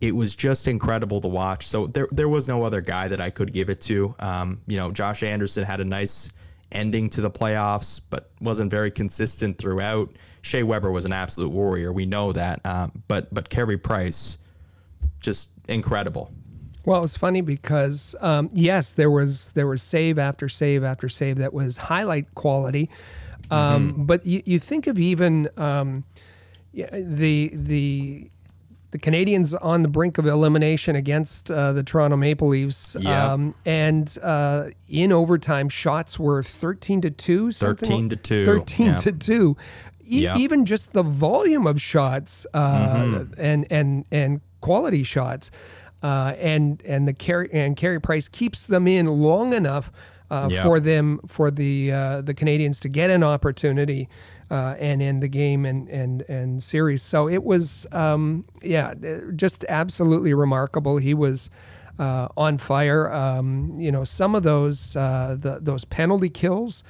It 0.01 0.15
was 0.15 0.37
just 0.37 0.69
incredible 0.69 1.21
to 1.21 1.29
watch. 1.29 1.67
So 1.67 1.89
there 1.89 2.07
there 2.13 2.29
was 2.29 2.47
no 2.47 2.63
other 2.63 2.81
guy 2.81 3.09
that 3.09 3.21
I 3.21 3.31
could 3.31 3.53
give 3.53 3.71
it 3.71 3.81
to. 3.83 4.15
Um, 4.21 4.61
you 4.69 4.77
know, 4.77 4.93
Josh 4.93 5.25
Anderson 5.25 5.65
had 5.65 5.81
a 5.81 5.85
nice 5.85 6.31
ending 6.75 7.09
to 7.11 7.21
the 7.21 7.31
playoffs, 7.31 8.01
but 8.11 8.31
wasn't 8.41 8.71
very 8.71 8.91
consistent 8.91 9.59
throughout. 9.59 10.11
Shea 10.43 10.63
Weber 10.63 10.91
was 10.91 11.05
an 11.05 11.13
absolute 11.13 11.51
warrior. 11.51 11.93
We 11.93 12.05
know 12.05 12.33
that. 12.33 12.61
Um, 12.65 13.03
but 13.09 13.33
but 13.33 13.49
Carey 13.49 13.79
Price, 13.79 14.37
just 15.21 15.51
incredible. 15.69 16.31
Well, 16.85 16.99
it 16.99 17.03
was 17.03 17.17
funny 17.17 17.41
because 17.41 18.15
um, 18.21 18.51
yes, 18.53 18.93
there 18.93 19.11
was 19.11 19.49
there 19.51 19.67
was 19.67 19.83
save 19.83 20.19
after 20.19 20.49
save 20.49 20.85
after 20.85 21.09
save 21.09 21.39
that 21.39 21.55
was 21.55 21.79
highlight 21.79 22.35
quality. 22.35 22.91
Um, 23.51 23.93
mm-hmm. 23.93 24.05
But 24.05 24.27
you, 24.27 24.43
you 24.45 24.59
think 24.59 24.87
of 24.87 24.99
even 24.99 25.49
um, 25.57 26.05
the 26.73 27.51
the 27.55 28.31
the 28.95 28.99
Canadiens 29.01 29.59
on 29.61 29.83
the 29.83 29.89
brink 29.89 30.19
of 30.19 30.27
elimination 30.29 30.95
against 30.95 31.51
uh, 31.51 31.73
the 31.73 31.83
Toronto 31.83 32.17
Maple 32.17 32.47
Leafs. 32.47 32.97
Yeah. 33.01 33.33
Um, 33.33 33.53
and 33.67 34.17
uh, 34.23 34.69
in 34.89 35.11
overtime, 35.11 35.69
shots 35.69 36.17
were 36.17 36.45
13 36.45 37.01
to 37.01 37.11
2. 37.11 37.51
13 37.51 38.11
to 38.11 38.17
2. 38.17 38.47
13 38.47 38.87
yeah. 38.87 38.95
to 38.95 39.11
2. 39.11 39.57
E- 40.07 40.23
yeah. 40.23 40.37
Even 40.37 40.65
just 40.65 40.93
the 40.93 41.03
volume 41.03 41.67
of 41.67 41.83
shots 41.83 42.47
uh, 42.55 42.95
mm-hmm. 42.95 43.33
and, 43.37 43.67
and, 43.69 44.05
and 44.13 44.41
quality 44.61 45.03
shots. 45.03 45.51
Uh, 46.01 46.37
and 46.39 46.81
and 46.85 47.09
the 47.09 47.15
Carey 47.15 47.49
and 47.53 47.77
Carey 47.77 48.01
Price 48.01 48.29
keeps 48.29 48.67
them 48.67 48.87
in 48.87 49.07
long 49.07 49.55
enough 49.55 49.91
uh, 50.31 50.49
for 50.63 50.79
them 50.79 51.19
for 51.27 51.51
the 51.51 51.91
uh, 51.91 52.21
the 52.21 52.35
Canadiens 52.35 52.79
to 52.81 52.89
get 52.91 53.11
an 53.11 53.25
opportunity 53.25 54.09
uh, 54.51 54.75
and 54.79 55.03
in 55.03 55.21
the 55.21 55.29
game 55.29 55.65
and 55.65 55.89
and 55.89 56.23
and 56.23 56.63
series. 56.63 57.03
So 57.03 57.29
it 57.29 57.45
was, 57.45 57.87
um, 57.93 58.45
yeah, 58.63 58.95
just 59.35 59.65
absolutely 59.69 60.35
remarkable. 60.35 60.99
He 60.99 61.15
was. 61.15 61.51
Uh, 61.97 62.27
on 62.37 62.59
fire, 62.59 63.13
um, 63.13 63.77
you 63.79 63.93
know 63.93 64.03
some 64.03 64.35
of 64.35 64.43
those 64.43 64.97
uh, 64.97 65.37
the, 65.39 65.61
those 65.61 65.85
penalty 65.85 66.29
kills. 66.29 66.83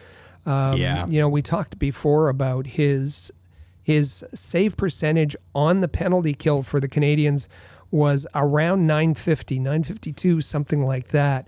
Um, 0.47 0.79
yeah, 0.79 1.05
you 1.11 1.21
know 1.21 1.29
we 1.29 1.43
talked 1.43 1.79
before 1.79 2.31
about 2.31 2.67
his 2.67 3.31
his 3.83 4.25
save 4.33 4.79
percentage 4.79 5.37
on 5.55 5.83
the 5.83 5.89
penalty 5.89 6.33
kill 6.33 6.63
for 6.63 6.81
the 6.81 6.89
Canadiens 6.89 7.49
was 7.91 8.27
around 8.35 8.87
950, 8.87 9.59
952, 9.59 10.41
something 10.41 10.85
like 10.85 11.09
that 11.09 11.47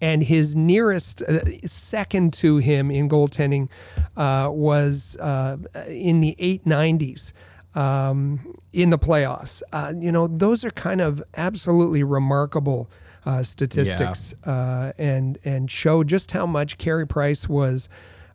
and 0.00 0.22
his 0.22 0.54
nearest 0.54 1.22
uh, 1.22 1.40
second 1.66 2.32
to 2.34 2.58
him 2.58 2.90
in 2.90 3.08
goaltending 3.08 3.68
uh, 4.16 4.48
was 4.50 5.16
uh, 5.20 5.56
in 5.88 6.20
the 6.20 6.36
890s 6.38 7.32
um, 7.74 8.54
in 8.72 8.90
the 8.90 8.98
playoffs. 8.98 9.62
Uh, 9.72 9.92
you 9.96 10.12
know, 10.12 10.26
those 10.26 10.64
are 10.64 10.70
kind 10.70 11.00
of 11.00 11.22
absolutely 11.36 12.02
remarkable 12.02 12.90
uh, 13.26 13.42
statistics 13.42 14.34
yeah. 14.44 14.52
Uh, 14.52 14.92
and 14.98 15.38
and 15.44 15.70
show 15.70 16.04
just 16.04 16.32
how 16.32 16.44
much 16.44 16.76
Carey 16.76 17.06
Price 17.06 17.48
was 17.48 17.88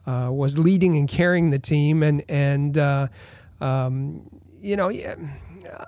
was 0.08 0.58
leading 0.58 0.98
and 0.98 1.08
carrying 1.08 1.52
the 1.52 1.60
team 1.60 2.02
and 2.02 2.24
and 2.28 2.80
um, 3.62 4.28
you 4.60 4.76
know. 4.76 4.90
Yeah, 4.90 5.16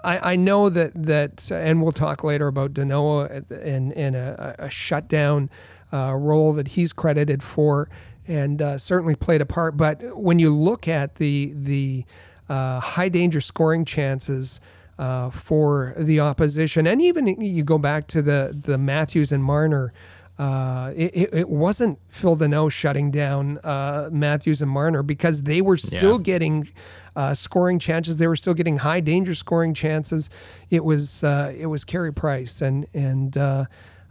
I, 0.03 0.33
I 0.33 0.35
know 0.35 0.69
that 0.69 0.91
that, 0.95 1.51
and 1.51 1.81
we'll 1.81 1.91
talk 1.91 2.23
later 2.23 2.47
about 2.47 2.73
Danault 2.73 3.45
and 3.51 3.93
and 3.93 4.15
a, 4.15 4.55
a 4.59 4.69
shutdown 4.69 5.49
uh, 5.93 6.13
role 6.15 6.53
that 6.53 6.69
he's 6.69 6.93
credited 6.93 7.43
for, 7.43 7.89
and 8.27 8.61
uh, 8.61 8.77
certainly 8.77 9.15
played 9.15 9.41
a 9.41 9.45
part. 9.45 9.77
But 9.77 10.17
when 10.17 10.39
you 10.39 10.53
look 10.53 10.87
at 10.87 11.15
the 11.15 11.53
the 11.55 12.05
uh, 12.49 12.79
high 12.79 13.09
danger 13.09 13.41
scoring 13.41 13.85
chances. 13.85 14.59
Uh, 14.99 15.31
for 15.31 15.95
the 15.97 16.19
opposition, 16.19 16.85
and 16.85 17.01
even 17.01 17.25
you 17.41 17.63
go 17.63 17.79
back 17.79 18.05
to 18.05 18.21
the 18.21 18.55
the 18.61 18.77
Matthews 18.77 19.31
and 19.31 19.43
Marner 19.43 19.91
uh, 20.37 20.91
it, 20.95 21.33
it 21.33 21.49
wasn't 21.49 21.97
Phil 22.07 22.37
Danault 22.37 22.71
shutting 22.71 23.09
down 23.09 23.57
uh, 23.59 24.09
Matthews 24.11 24.61
and 24.61 24.69
Marner 24.69 25.01
because 25.01 25.43
they 25.43 25.59
were 25.61 25.77
still 25.77 26.17
Yeah. 26.17 26.23
getting 26.23 26.69
uh, 27.15 27.33
scoring 27.33 27.79
chances. 27.79 28.17
They 28.17 28.27
were 28.27 28.35
still 28.35 28.53
getting 28.53 28.77
high 28.77 28.99
danger 28.99 29.35
scoring 29.35 29.73
chances. 29.73 30.29
It 30.69 30.83
was 30.83 31.23
uh, 31.23 31.53
it 31.57 31.67
was 31.67 31.83
Carey 31.85 32.13
Price 32.13 32.61
and 32.61 32.87
and 32.93 33.37
uh, 33.37 33.65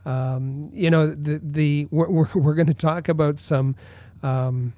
um, 0.04 0.70
you 0.72 0.90
know 0.90 1.08
the 1.08 1.40
the 1.42 1.88
we're 1.90 2.10
we're, 2.10 2.54
going 2.54 2.66
to 2.66 2.74
talk 2.74 3.08
about 3.08 3.38
some. 3.38 3.76
Um, 4.22 4.74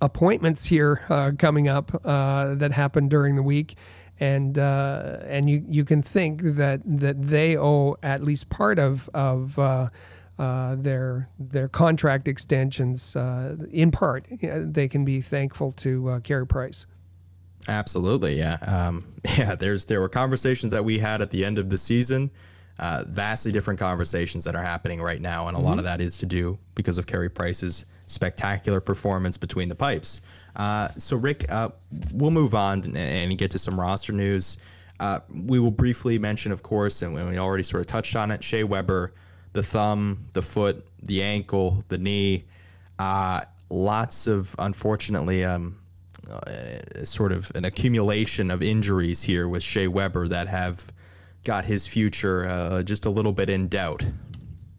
appointments 0.00 0.64
here 0.64 1.00
uh, 1.08 1.32
coming 1.38 1.68
up 1.68 1.90
uh, 2.04 2.54
that 2.54 2.72
happened 2.72 3.10
during 3.10 3.34
the 3.34 3.42
week, 3.42 3.76
and 4.20 4.58
uh, 4.58 5.18
and 5.24 5.48
you 5.48 5.64
you 5.66 5.84
can 5.84 6.02
think 6.02 6.42
that 6.42 6.80
that 6.84 7.20
they 7.20 7.56
owe 7.56 7.96
at 8.02 8.22
least 8.22 8.48
part 8.48 8.78
of 8.78 9.08
of 9.14 9.58
uh, 9.58 9.88
uh, 10.38 10.76
their 10.76 11.28
their 11.38 11.68
contract 11.68 12.28
extensions 12.28 13.16
uh, 13.16 13.56
in 13.70 13.90
part. 13.90 14.28
They 14.40 14.88
can 14.88 15.04
be 15.04 15.20
thankful 15.20 15.72
to 15.72 16.20
Carey 16.24 16.46
Price. 16.46 16.86
Absolutely, 17.68 18.38
yeah, 18.38 18.56
um, 18.62 19.04
yeah. 19.38 19.54
There's 19.54 19.84
there 19.84 20.00
were 20.00 20.08
conversations 20.08 20.72
that 20.72 20.84
we 20.84 20.98
had 20.98 21.20
at 21.22 21.30
the 21.30 21.44
end 21.44 21.58
of 21.58 21.70
the 21.70 21.78
season, 21.78 22.30
uh, 22.78 23.04
vastly 23.06 23.52
different 23.52 23.78
conversations 23.78 24.44
that 24.44 24.56
are 24.56 24.62
happening 24.62 25.00
right 25.00 25.20
now, 25.20 25.48
and 25.48 25.56
a 25.56 25.60
lot 25.60 25.78
of 25.78 25.84
that 25.84 26.00
is 26.00 26.18
to 26.18 26.26
do 26.26 26.58
because 26.74 26.98
of 26.98 27.06
Carey 27.06 27.28
Price's 27.28 27.84
spectacular 28.06 28.80
performance 28.80 29.36
between 29.36 29.68
the 29.68 29.74
pipes. 29.74 30.22
Uh, 30.56 30.88
so, 30.96 31.16
Rick, 31.16 31.50
uh, 31.50 31.68
we'll 32.14 32.30
move 32.30 32.54
on 32.54 32.82
and, 32.84 32.96
and 32.96 33.38
get 33.38 33.50
to 33.52 33.58
some 33.58 33.78
roster 33.78 34.12
news. 34.12 34.56
Uh, 34.98 35.20
we 35.46 35.60
will 35.60 35.70
briefly 35.70 36.18
mention, 36.18 36.50
of 36.50 36.62
course, 36.62 37.02
and 37.02 37.14
we 37.14 37.38
already 37.38 37.62
sort 37.62 37.80
of 37.80 37.86
touched 37.86 38.16
on 38.16 38.30
it. 38.30 38.42
Shea 38.42 38.64
Weber, 38.64 39.12
the 39.52 39.62
thumb, 39.62 40.26
the 40.32 40.42
foot, 40.42 40.84
the 41.02 41.22
ankle, 41.22 41.84
the 41.88 41.98
knee. 41.98 42.44
Uh, 42.98 43.42
lots 43.70 44.26
of, 44.26 44.56
unfortunately, 44.58 45.44
um, 45.44 45.77
uh, 46.30 47.04
sort 47.04 47.32
of 47.32 47.50
an 47.54 47.64
accumulation 47.64 48.50
of 48.50 48.62
injuries 48.62 49.22
here 49.22 49.48
with 49.48 49.62
Shea 49.62 49.88
Weber 49.88 50.28
that 50.28 50.48
have 50.48 50.92
got 51.44 51.64
his 51.64 51.86
future 51.86 52.46
uh, 52.46 52.82
just 52.82 53.06
a 53.06 53.10
little 53.10 53.32
bit 53.32 53.48
in 53.48 53.68
doubt, 53.68 54.04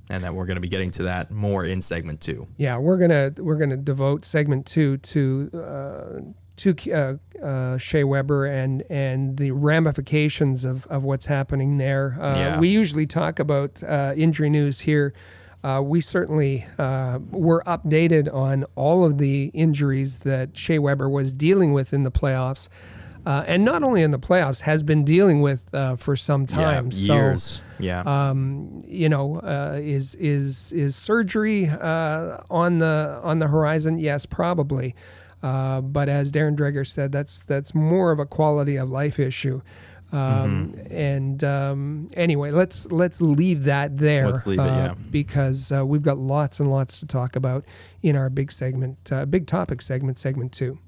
and 0.09 0.23
that 0.23 0.33
we're 0.33 0.45
going 0.45 0.55
to 0.55 0.61
be 0.61 0.67
getting 0.67 0.91
to 0.91 1.03
that 1.03 1.31
more 1.31 1.65
in 1.65 1.81
segment 1.81 2.21
two. 2.21 2.47
Yeah, 2.57 2.77
we're 2.77 2.97
gonna 2.97 3.33
we're 3.37 3.57
gonna 3.57 3.77
devote 3.77 4.25
segment 4.25 4.65
two 4.65 4.97
to 4.97 5.49
uh, 5.53 6.21
to 6.57 6.75
uh, 6.91 7.43
uh, 7.43 7.77
Shea 7.77 8.03
Weber 8.03 8.45
and 8.45 8.83
and 8.89 9.37
the 9.37 9.51
ramifications 9.51 10.65
of, 10.65 10.85
of 10.87 11.03
what's 11.03 11.27
happening 11.27 11.77
there. 11.77 12.17
Uh, 12.19 12.33
Yeah. 12.35 12.59
We 12.59 12.69
usually 12.69 13.07
talk 13.07 13.39
about 13.39 13.81
uh, 13.83 14.13
injury 14.15 14.49
news 14.49 14.81
here. 14.81 15.13
Uh, 15.63 15.81
we 15.83 15.99
certainly 15.99 16.65
uh, 16.77 17.19
were 17.31 17.61
updated 17.67 18.33
on 18.33 18.63
all 18.75 19.03
of 19.03 19.17
the 19.17 19.51
injuries 19.53 20.19
that 20.19 20.55
Shea 20.55 20.79
Weber 20.79 21.09
was 21.09 21.33
dealing 21.33 21.73
with 21.73 21.93
in 21.93 22.03
the 22.03 22.11
playoffs, 22.11 22.69
uh, 23.25 23.43
and 23.45 23.65
not 23.65 23.83
only 23.83 24.01
in 24.01 24.11
the 24.11 24.19
playoffs, 24.19 24.61
has 24.61 24.83
been 24.83 25.03
dealing 25.03 25.41
with 25.41 25.65
uh, 25.73 25.97
for 25.97 26.15
some 26.15 26.45
time. 26.45 26.85
yeah, 26.85 26.91
So, 27.07 27.13
years. 27.13 27.61
yeah. 27.77 28.01
um, 28.05 28.79
you 28.87 29.09
know, 29.09 29.41
uh, 29.41 29.77
is 29.81 30.15
is 30.15 30.71
is 30.71 30.95
surgery 30.95 31.67
uh, 31.67 32.37
on 32.49 32.79
the 32.79 33.19
on 33.21 33.39
the 33.39 33.47
horizon? 33.49 33.99
Yes, 33.99 34.25
probably. 34.25 34.95
Uh, 35.43 35.81
but 35.81 36.09
as 36.09 36.31
Darren 36.31 36.55
Dreger 36.55 36.87
said, 36.87 37.11
that's 37.11 37.41
that's 37.41 37.75
more 37.75 38.11
of 38.11 38.19
a 38.19 38.25
quality 38.25 38.77
of 38.77 38.89
life 38.89 39.19
issue. 39.19 39.61
Um, 40.11 40.73
Mm-hmm. 40.73 40.93
And 40.93 41.43
um, 41.43 42.09
anyway, 42.13 42.51
let's 42.51 42.91
let's 42.91 43.21
leave 43.21 43.63
that 43.63 43.97
there. 43.97 44.25
Let's 44.25 44.47
leave 44.47 44.59
it, 44.59 44.63
uh, 44.63 44.65
yeah. 44.65 44.95
because 45.11 45.71
uh, 45.71 45.85
we've 45.85 46.01
got 46.01 46.17
lots 46.17 46.59
and 46.59 46.69
lots 46.69 46.99
to 46.99 47.05
talk 47.05 47.35
about 47.35 47.65
in 48.01 48.17
our 48.17 48.29
big 48.29 48.51
segment, 48.51 49.11
uh, 49.11 49.25
big 49.25 49.47
topic 49.47 49.81
segment, 49.81 50.17
segment 50.17 50.51
two. 50.51 50.79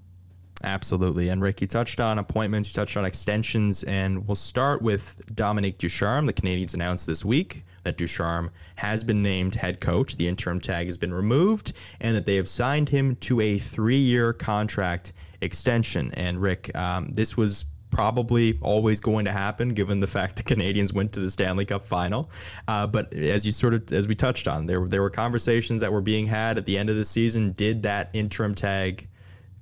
Absolutely. 0.63 1.29
And 1.29 1.41
Rick, 1.41 1.61
you 1.61 1.67
touched 1.67 1.99
on 1.99 2.19
appointments, 2.19 2.69
you 2.69 2.79
touched 2.79 2.97
on 2.97 3.05
extensions, 3.05 3.83
and 3.83 4.27
we'll 4.27 4.35
start 4.35 4.81
with 4.81 5.19
Dominique 5.33 5.77
Ducharme. 5.77 6.25
The 6.25 6.33
Canadiens 6.33 6.73
announced 6.73 7.07
this 7.07 7.25
week 7.25 7.65
that 7.83 7.97
Ducharme 7.97 8.51
has 8.75 9.03
been 9.03 9.23
named 9.23 9.55
head 9.55 9.79
coach. 9.81 10.17
The 10.17 10.27
interim 10.27 10.59
tag 10.59 10.85
has 10.85 10.97
been 10.97 11.13
removed, 11.13 11.73
and 11.99 12.15
that 12.15 12.25
they 12.25 12.35
have 12.35 12.47
signed 12.47 12.89
him 12.89 13.15
to 13.17 13.41
a 13.41 13.57
three 13.57 13.97
year 13.97 14.33
contract 14.33 15.13
extension. 15.41 16.11
And 16.13 16.39
Rick, 16.39 16.75
um, 16.77 17.09
this 17.11 17.35
was 17.35 17.65
probably 17.91 18.57
always 18.61 18.99
going 18.99 19.25
to 19.25 19.31
happen 19.31 19.73
given 19.73 19.99
the 19.99 20.07
fact 20.07 20.37
the 20.37 20.43
Canadiens 20.43 20.93
went 20.93 21.13
to 21.13 21.19
the 21.19 21.29
Stanley 21.29 21.65
Cup 21.65 21.83
final. 21.83 22.31
Uh, 22.67 22.87
but 22.87 23.13
as 23.13 23.45
you 23.45 23.51
sort 23.51 23.73
of 23.73 23.91
as 23.93 24.07
we 24.07 24.15
touched 24.15 24.47
on, 24.47 24.65
there 24.65 24.87
there 24.87 25.01
were 25.01 25.09
conversations 25.09 25.81
that 25.81 25.91
were 25.91 26.01
being 26.01 26.25
had 26.25 26.57
at 26.57 26.65
the 26.65 26.77
end 26.77 26.89
of 26.89 26.95
the 26.95 27.05
season. 27.05 27.51
Did 27.51 27.83
that 27.83 28.09
interim 28.13 28.55
tag 28.55 29.07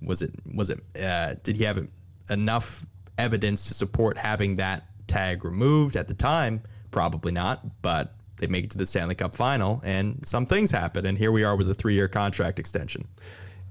was 0.01 0.21
it 0.21 0.31
was 0.53 0.69
it 0.69 0.79
uh, 1.03 1.35
did 1.43 1.57
he 1.57 1.63
have 1.63 1.85
enough 2.29 2.85
evidence 3.17 3.67
to 3.67 3.73
support 3.73 4.17
having 4.17 4.55
that 4.55 4.85
tag 5.07 5.43
removed 5.43 5.95
at 5.95 6.07
the 6.07 6.13
time? 6.13 6.61
Probably 6.91 7.31
not, 7.31 7.81
but 7.81 8.13
they 8.37 8.47
make 8.47 8.63
it 8.63 8.71
to 8.71 8.77
the 8.77 8.85
Stanley 8.85 9.15
Cup 9.15 9.35
final 9.35 9.81
and 9.83 10.25
some 10.25 10.45
things 10.45 10.71
happen 10.71 11.05
and 11.05 11.17
here 11.17 11.31
we 11.31 11.43
are 11.43 11.57
with 11.57 11.69
a 11.69 11.73
3-year 11.73 12.07
contract 12.07 12.57
extension. 12.57 13.05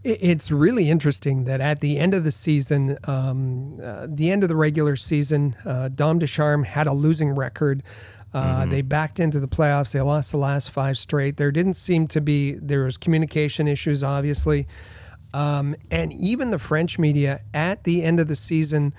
It- 0.04 0.18
It's 0.22 0.50
really 0.50 0.88
interesting 0.90 1.44
that 1.44 1.60
at 1.60 1.80
the 1.80 1.98
end 1.98 2.14
of 2.14 2.24
the 2.24 2.30
season, 2.30 2.98
um, 3.04 3.80
uh, 3.82 4.06
the 4.08 4.30
end 4.30 4.42
of 4.42 4.48
the 4.48 4.56
regular 4.56 4.96
season, 4.96 5.56
uh, 5.64 5.88
Dom 5.88 6.18
Ducharme 6.18 6.64
had 6.64 6.86
a 6.86 6.92
losing 6.92 7.30
record. 7.34 7.82
Uh, 8.34 8.66
They 8.66 8.82
backed 8.82 9.18
into 9.18 9.40
the 9.40 9.48
playoffs. 9.48 9.92
They 9.92 10.00
lost 10.02 10.30
the 10.32 10.38
last 10.38 10.70
five 10.70 10.98
straight. 10.98 11.36
There 11.38 11.50
didn't 11.50 11.74
seem 11.74 12.06
to 12.08 12.20
be 12.20 12.52
there 12.54 12.84
was 12.84 12.96
communication 12.98 13.66
issues, 13.66 14.04
obviously, 14.04 14.66
um, 15.34 15.74
and 15.90 16.12
even 16.12 16.50
the 16.50 16.58
French 16.58 16.98
media 16.98 17.40
at 17.54 17.84
the 17.84 18.02
end 18.02 18.20
of 18.20 18.28
the 18.28 18.36
season 18.36 18.92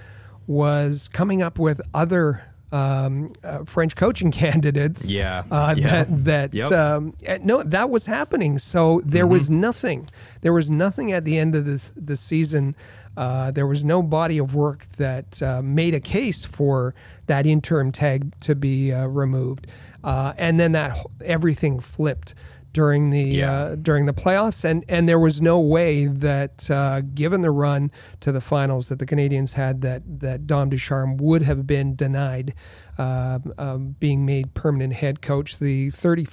was 0.48 1.08
coming 1.08 1.42
up 1.44 1.60
with 1.60 1.80
other 1.94 2.42
um, 2.71 3.34
uh, 3.43 3.63
French 3.65 3.95
coaching 3.95 4.32
candidates. 4.43 5.10
Yeah, 5.10 5.43
uh, 5.51 5.75
yeah. 5.77 6.03
that 6.03 6.25
that 6.25 6.53
Yep. 6.53 6.71
um, 6.71 7.13
uh, 7.27 7.38
no, 7.43 7.63
that 7.63 7.89
was 7.89 8.05
happening. 8.05 8.60
So 8.60 9.01
there 9.05 9.27
was 9.27 9.49
nothing. 9.49 10.10
There 10.41 10.53
was 10.53 10.69
nothing 10.69 11.12
at 11.12 11.25
the 11.25 11.38
end 11.38 11.55
of 11.55 11.65
the 11.65 11.91
the 11.95 12.15
season. 12.15 12.75
Uh, 13.17 13.51
there 13.51 13.67
was 13.67 13.84
no 13.84 14.01
body 14.01 14.38
of 14.38 14.55
work 14.55 14.86
that 14.97 15.41
uh, 15.41 15.62
made 15.62 15.93
a 15.93 15.99
case 15.99 16.45
for 16.45 16.93
that 17.25 17.45
interim 17.45 17.91
tag 17.91 18.39
to 18.39 18.55
be 18.55 18.93
uh, 18.93 19.05
removed, 19.08 19.67
uh, 20.03 20.34
and 20.38 20.60
then 20.60 20.71
that 20.71 20.95
everything 21.25 21.79
flipped 21.79 22.34
during 22.73 23.10
the 23.10 23.21
Yeah. 23.21 23.51
uh, 23.51 23.75
during 23.75 24.05
the 24.05 24.13
playoffs, 24.13 24.63
and 24.63 24.84
and 24.88 25.08
there 25.08 25.19
was 25.19 25.41
no 25.41 25.60
way 25.60 26.05
that 26.05 26.69
uh, 26.69 27.01
given 27.01 27.41
the 27.41 27.51
run 27.51 27.91
to 28.21 28.32
the 28.32 28.41
finals 28.41 28.89
that 28.89 28.99
the 28.99 29.05
Canadiens 29.05 29.53
had 29.53 29.82
that 29.82 30.03
that 30.19 30.47
Dom 30.47 30.69
Ducharme 30.69 31.17
would 31.17 31.41
have 31.43 31.65
been 31.65 31.95
denied 31.95 32.53
uh, 32.97 33.39
um, 33.58 33.95
being 33.99 34.25
made 34.25 34.53
permanent 34.53 34.93
head 34.93 35.21
coach. 35.21 35.58
The 35.60 35.89
thirty 35.89 36.25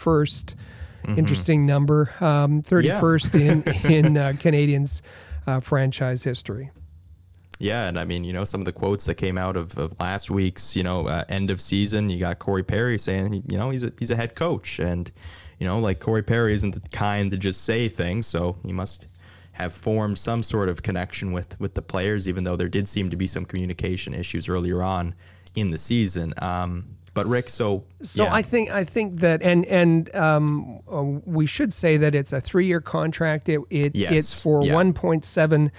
interesting 1.17 1.67
number, 1.67 2.13
um, 2.21 2.63
thirty 2.63 2.91
first 2.91 3.35
in 3.35 3.63
in 3.85 4.17
uh, 4.17 4.33
Canadiens 4.37 5.03
uh, 5.47 5.61
franchise 5.61 6.23
history. 6.25 6.71
Yeah, 7.59 7.89
and 7.89 7.99
I 7.99 8.05
mean, 8.05 8.23
you 8.25 8.35
know, 8.35 8.45
some 8.45 8.61
of 8.61 8.67
the 8.67 8.73
quotes 8.73 9.07
that 9.07 9.15
came 9.15 9.39
out 9.39 9.57
of, 9.57 9.79
of 9.79 9.99
last 9.99 10.31
week's, 10.31 10.77
you 10.77 10.83
know, 10.83 11.07
uh, 11.07 11.25
end 11.31 11.49
of 11.49 11.59
season, 11.59 12.11
you 12.11 12.21
got 12.21 12.39
Corey 12.39 12.63
Perry 12.63 12.99
saying, 12.99 13.45
you 13.49 13.57
know, 13.57 13.71
he's 13.71 13.83
a 13.83 13.93
he's 13.99 14.11
a 14.11 14.17
head 14.17 14.35
coach, 14.35 14.79
and 14.79 15.11
you 15.59 15.67
know, 15.67 15.79
like 15.79 16.01
Corey 16.01 16.23
Perry 16.23 16.53
isn't 16.55 16.75
the 16.75 16.89
kind 16.91 17.31
to 17.31 17.37
just 17.37 17.65
say 17.65 17.89
things, 17.89 18.27
so 18.27 18.57
he 18.65 18.73
must 18.73 19.09
have 19.53 19.73
formed 19.73 20.19
some 20.19 20.43
sort 20.43 20.69
of 20.69 20.83
connection 20.83 21.33
with 21.33 21.59
with 21.61 21.75
the 21.75 21.83
players, 21.83 22.29
even 22.29 22.45
though 22.45 22.57
there 22.57 22.69
did 22.69 22.89
seem 22.89 23.09
to 23.11 23.17
be 23.17 23.27
some 23.27 23.45
communication 23.45 24.13
issues 24.15 24.49
earlier 24.49 24.83
on 24.83 25.15
in 25.55 25.71
the 25.71 25.79
season. 25.79 26.35
Um, 26.39 26.85
but 27.15 27.27
Rick, 27.29 27.45
so 27.45 27.85
So 28.03 28.25
yeah. 28.25 28.35
I 28.35 28.43
think 28.43 28.71
I 28.71 28.85
think 28.85 29.21
that 29.21 29.41
and 29.43 29.65
and 29.65 30.15
um, 30.15 30.81
uh, 30.93 31.03
we 31.03 31.47
should 31.47 31.73
say 31.73 31.97
that 31.97 32.15
it's 32.15 32.35
a 32.35 32.41
three 32.43 32.67
year 32.67 32.83
contract. 32.83 33.49
It, 33.49 33.61
it 33.71 33.97
Yes. 33.97 34.13
it's 34.13 34.43
for 34.43 34.63
Yeah. 34.63 34.75
one 34.75 34.93
point 34.93 35.25
seven 35.25 35.73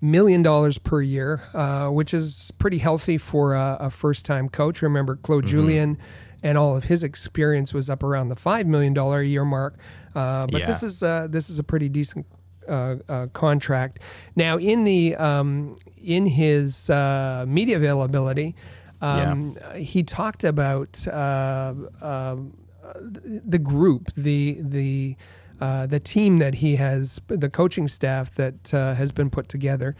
million 0.00 0.42
dollars 0.42 0.78
per 0.78 1.00
year, 1.00 1.42
uh, 1.54 1.88
which 1.90 2.12
is 2.12 2.50
pretty 2.58 2.78
healthy 2.78 3.18
for 3.18 3.54
a, 3.54 3.76
a 3.82 3.90
first 3.90 4.24
time 4.26 4.48
coach. 4.48 4.82
Remember, 4.82 5.14
Claude 5.14 5.44
Mm-hmm. 5.44 5.50
Julien 5.50 5.98
and 6.42 6.56
all 6.58 6.76
of 6.76 6.84
his 6.84 7.02
experience 7.02 7.74
was 7.74 7.90
up 7.90 8.02
around 8.02 8.28
the 8.28 8.36
five 8.36 8.66
million 8.66 8.94
dollar 8.94 9.20
a 9.20 9.26
year 9.26 9.44
mark. 9.44 9.78
Uh, 10.14 10.46
but 10.50 10.66
this 10.66 10.82
is 10.82 11.02
uh, 11.02 11.26
this 11.30 11.50
is 11.50 11.58
a 11.58 11.64
pretty 11.64 11.88
decent 11.88 12.26
uh, 12.68 12.96
uh, 13.08 13.26
contract. 13.32 14.00
Now, 14.36 14.58
in 14.58 14.84
the 14.84 15.16
um, 15.16 15.76
in 16.02 16.26
his 16.26 16.90
uh, 16.90 17.44
media 17.46 17.76
availability, 17.76 18.54
um, 19.00 19.56
he 19.76 20.02
talked 20.02 20.44
about 20.44 21.06
uh, 21.08 21.74
um, 22.02 22.56
the 22.94 23.58
group, 23.58 24.10
the 24.16 24.58
the 24.60 25.16
uh, 25.60 25.86
the 25.86 26.00
team 26.00 26.38
that 26.38 26.56
he 26.56 26.76
has, 26.76 27.20
the 27.28 27.50
coaching 27.50 27.88
staff 27.88 28.34
that 28.34 28.72
uh, 28.72 28.94
has 28.94 29.12
been 29.12 29.30
put 29.30 29.48
together, 29.48 29.94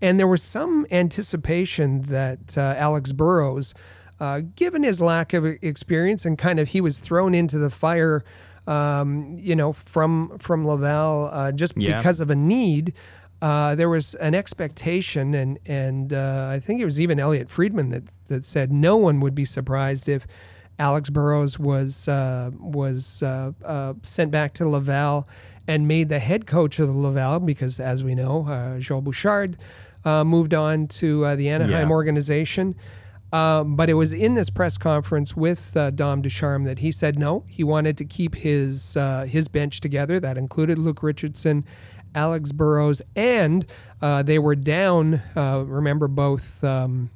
and 0.00 0.18
there 0.18 0.28
was 0.28 0.42
some 0.42 0.86
anticipation 0.90 2.02
that 2.02 2.56
uh, 2.58 2.74
Alex 2.76 3.12
Burrows, 3.12 3.74
uh, 4.20 4.40
given 4.56 4.82
his 4.82 5.00
lack 5.00 5.32
of 5.34 5.44
experience 5.62 6.24
and 6.24 6.38
kind 6.38 6.58
of 6.60 6.68
he 6.68 6.80
was 6.80 6.98
thrown 6.98 7.34
into 7.34 7.58
the 7.58 7.70
fire 7.70 8.24
um, 8.66 9.36
you 9.38 9.54
know, 9.54 9.72
from 9.72 10.36
from 10.38 10.66
Laval 10.66 11.30
uh, 11.32 11.52
just 11.52 11.74
Yeah. 11.76 11.98
because 11.98 12.20
of 12.20 12.30
a 12.30 12.34
need. 12.34 12.94
Uh, 13.42 13.74
there 13.76 13.88
was 13.88 14.14
an 14.16 14.34
expectation, 14.34 15.34
and 15.34 15.58
and 15.66 16.12
uh, 16.12 16.48
I 16.50 16.58
think 16.58 16.80
it 16.80 16.84
was 16.84 16.98
even 16.98 17.20
Elliotte 17.20 17.48
Friedman 17.50 17.90
that 17.90 18.02
that 18.26 18.44
said 18.44 18.72
no 18.72 18.96
one 18.96 19.20
would 19.20 19.34
be 19.34 19.44
surprised 19.44 20.08
if 20.08 20.26
Alex 20.78 21.10
Burrows 21.10 21.58
was 21.58 22.08
uh, 22.08 22.50
was 22.58 23.22
uh, 23.22 23.52
uh, 23.64 23.94
sent 24.02 24.30
back 24.32 24.52
to 24.54 24.68
Laval 24.68 25.28
and 25.68 25.86
made 25.86 26.08
the 26.08 26.18
head 26.18 26.46
coach 26.46 26.80
of 26.80 26.94
Laval 26.94 27.38
because, 27.40 27.78
as 27.78 28.02
we 28.02 28.14
know, 28.14 28.46
uh, 28.48 28.78
Joel 28.80 29.02
Bouchard 29.02 29.58
uh, 30.04 30.24
moved 30.24 30.54
on 30.54 30.86
to 30.88 31.24
uh, 31.24 31.36
the 31.36 31.50
Anaheim 31.50 31.88
Yeah. 31.88 31.94
organization. 31.94 32.74
Um, 33.32 33.74
but 33.74 33.90
it 33.90 33.94
was 33.94 34.12
in 34.12 34.34
this 34.34 34.50
press 34.50 34.78
conference 34.78 35.36
with 35.36 35.76
uh, 35.76 35.90
Dom 35.90 36.22
Ducharme 36.22 36.64
that 36.64 36.78
he 36.78 36.92
said 36.92 37.18
no, 37.18 37.44
he 37.48 37.64
wanted 37.64 37.98
to 37.98 38.04
keep 38.04 38.34
his 38.34 38.96
uh, 38.96 39.24
his 39.24 39.48
bench 39.48 39.80
together. 39.80 40.20
That 40.20 40.38
included 40.38 40.78
Luke 40.78 41.02
Richardson, 41.02 41.64
Alex 42.14 42.52
Burrows, 42.52 43.02
and 43.16 43.66
uh, 44.00 44.22
they 44.22 44.38
were 44.38 44.56
down. 44.56 45.22
Uh, 45.34 45.64
remember 45.66 46.08
both. 46.08 46.62
Um, 46.62 47.10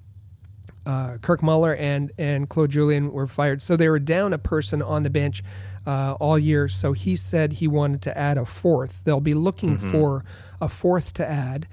uh, 0.87 1.19
Kirk 1.19 1.43
Muller 1.43 1.75
and 1.75 2.11
and 2.19 2.49
Claude 2.49 2.71
Julien 2.71 3.13
were 3.13 3.27
fired, 3.27 3.63
so 3.63 3.77
they 3.77 3.89
were 3.89 3.99
down 3.99 4.33
a 4.33 4.39
person 4.39 4.83
on 4.83 5.03
the 5.03 5.11
bench 5.11 5.43
uh, 5.87 6.17
all 6.19 6.39
year. 6.39 6.69
So 6.69 6.93
he 6.93 7.17
said 7.17 7.55
he 7.55 7.69
wanted 7.69 8.03
to 8.03 8.17
add 8.17 8.39
a 8.39 8.45
fourth. 8.45 9.05
They'll 9.05 9.21
be 9.21 9.35
looking 9.35 9.79
for 9.79 10.25
a 10.61 10.69
fourth 10.69 11.13
to 11.15 11.29
add. 11.29 11.69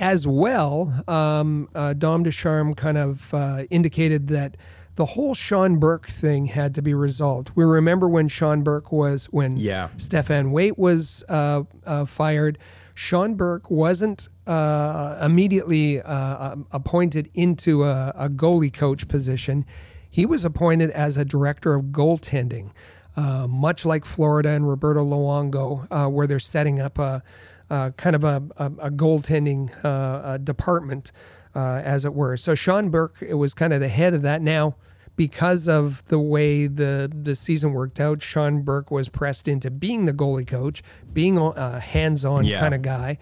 As 0.00 0.26
well, 0.26 1.04
um, 1.06 1.68
uh, 1.74 1.92
Dom 1.92 2.22
Ducharme 2.22 2.74
kind 2.74 2.96
of 2.96 3.32
uh, 3.34 3.64
indicated 3.70 4.28
that 4.28 4.56
the 4.94 5.04
whole 5.04 5.34
Sean 5.34 5.78
Burke 5.78 6.06
thing 6.08 6.46
had 6.46 6.74
to 6.74 6.82
be 6.82 6.94
resolved. 6.94 7.50
We 7.54 7.64
remember 7.64 8.08
when 8.08 8.28
Sean 8.28 8.62
Burke 8.62 8.90
was 8.90 9.26
when 9.26 9.58
Yeah. 9.58 9.90
Stefan 9.98 10.52
Waite 10.52 10.78
was 10.78 11.22
uh, 11.28 11.64
uh, 11.86 12.06
fired. 12.06 12.58
Sean 12.94 13.34
Burke 13.34 13.70
wasn't 13.70 14.28
uh, 14.46 15.18
immediately 15.22 16.00
uh, 16.00 16.52
um, 16.52 16.66
appointed 16.72 17.28
into 17.34 17.84
a, 17.84 18.12
a 18.16 18.28
goalie 18.30 18.72
coach 18.72 19.06
position. 19.06 19.66
He 20.08 20.24
was 20.26 20.44
appointed 20.46 20.90
as 20.90 21.16
a 21.18 21.24
director 21.24 21.74
of 21.74 21.86
goaltending, 21.86 22.70
uh, 23.16 23.46
much 23.48 23.84
like 23.84 24.04
Florida 24.04 24.48
and 24.48 24.68
Roberto 24.68 25.04
Luongo, 25.04 25.86
uh, 25.90 26.08
where 26.08 26.26
they're 26.26 26.38
setting 26.38 26.80
up 26.80 26.98
a, 26.98 27.22
a 27.70 27.92
kind 27.96 28.16
of 28.16 28.24
a, 28.24 28.42
a, 28.56 28.66
a 28.66 28.90
goaltending 28.90 29.72
uh, 29.84 29.88
uh 29.88 30.36
department, 30.38 31.12
uh, 31.54 31.82
as 31.84 32.04
it 32.04 32.14
were. 32.14 32.36
So 32.36 32.54
Sean 32.54 32.90
Burke 32.90 33.22
it 33.22 33.34
was 33.34 33.54
kind 33.54 33.72
of 33.72 33.80
the 33.80 33.88
head 33.88 34.14
of 34.14 34.22
that. 34.22 34.42
Now, 34.42 34.76
because 35.16 35.68
of 35.68 36.04
the 36.06 36.18
way 36.18 36.66
the 36.66 37.10
the 37.14 37.34
season 37.34 37.72
worked 37.72 38.00
out, 38.00 38.22
Sean 38.22 38.62
Burke 38.62 38.90
was 38.90 39.08
pressed 39.08 39.48
into 39.48 39.70
being 39.70 40.04
the 40.04 40.12
goalie 40.12 40.46
coach, 40.46 40.82
being 41.12 41.38
a 41.38 41.80
hands-on 41.80 42.44
Yeah. 42.44 42.60
kind 42.60 42.74
of 42.74 42.82
guy, 42.82 43.18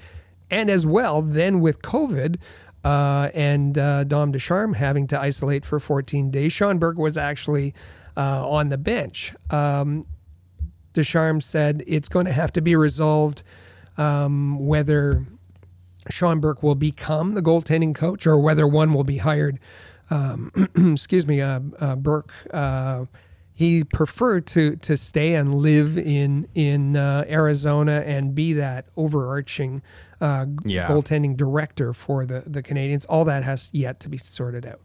and 0.50 0.70
as 0.70 0.86
well, 0.86 1.22
then 1.22 1.60
with 1.60 1.82
COVID 1.82 2.36
uh, 2.84 3.30
and 3.34 3.76
uh, 3.76 4.04
Dom 4.04 4.32
Ducharme 4.32 4.74
having 4.74 5.06
to 5.08 5.20
isolate 5.20 5.66
for 5.66 5.80
14 5.80 6.30
days, 6.30 6.52
Sean 6.52 6.78
Burke 6.78 6.98
was 6.98 7.18
actually 7.18 7.74
uh, 8.16 8.48
on 8.48 8.68
the 8.68 8.78
bench. 8.78 9.34
Um, 9.50 10.06
Ducharme 10.92 11.40
said 11.40 11.82
it's 11.86 12.08
going 12.08 12.26
to 12.26 12.32
have 12.32 12.52
to 12.52 12.60
be 12.62 12.76
resolved 12.76 13.42
um, 13.98 14.58
whether 14.66 15.26
Sean 16.08 16.40
Burke 16.40 16.62
will 16.62 16.74
become 16.74 17.34
the 17.34 17.42
goaltending 17.42 17.94
coach 17.94 18.26
or 18.26 18.38
whether 18.38 18.66
one 18.66 18.94
will 18.94 19.04
be 19.04 19.18
hired. 19.18 19.58
Um, 20.10 20.50
excuse 20.76 21.26
me, 21.26 21.42
uh, 21.42 21.60
uh, 21.78 21.96
Burke. 21.96 22.32
Uh, 22.50 23.04
he 23.52 23.82
preferred 23.82 24.46
to 24.46 24.76
to 24.76 24.96
stay 24.96 25.34
and 25.34 25.56
live 25.56 25.98
in 25.98 26.46
in 26.54 26.96
uh, 26.96 27.24
Arizona 27.28 28.04
and 28.06 28.32
be 28.34 28.52
that 28.54 28.86
overarching 28.96 29.82
uh, 30.20 30.46
Yeah. 30.64 30.86
goaltending 30.86 31.36
director 31.36 31.92
for 31.92 32.24
the 32.24 32.44
the 32.46 32.62
Canadiens. 32.62 33.04
All 33.08 33.24
that 33.24 33.42
has 33.42 33.68
yet 33.72 33.98
to 34.00 34.08
be 34.08 34.16
sorted 34.16 34.64
out. 34.64 34.80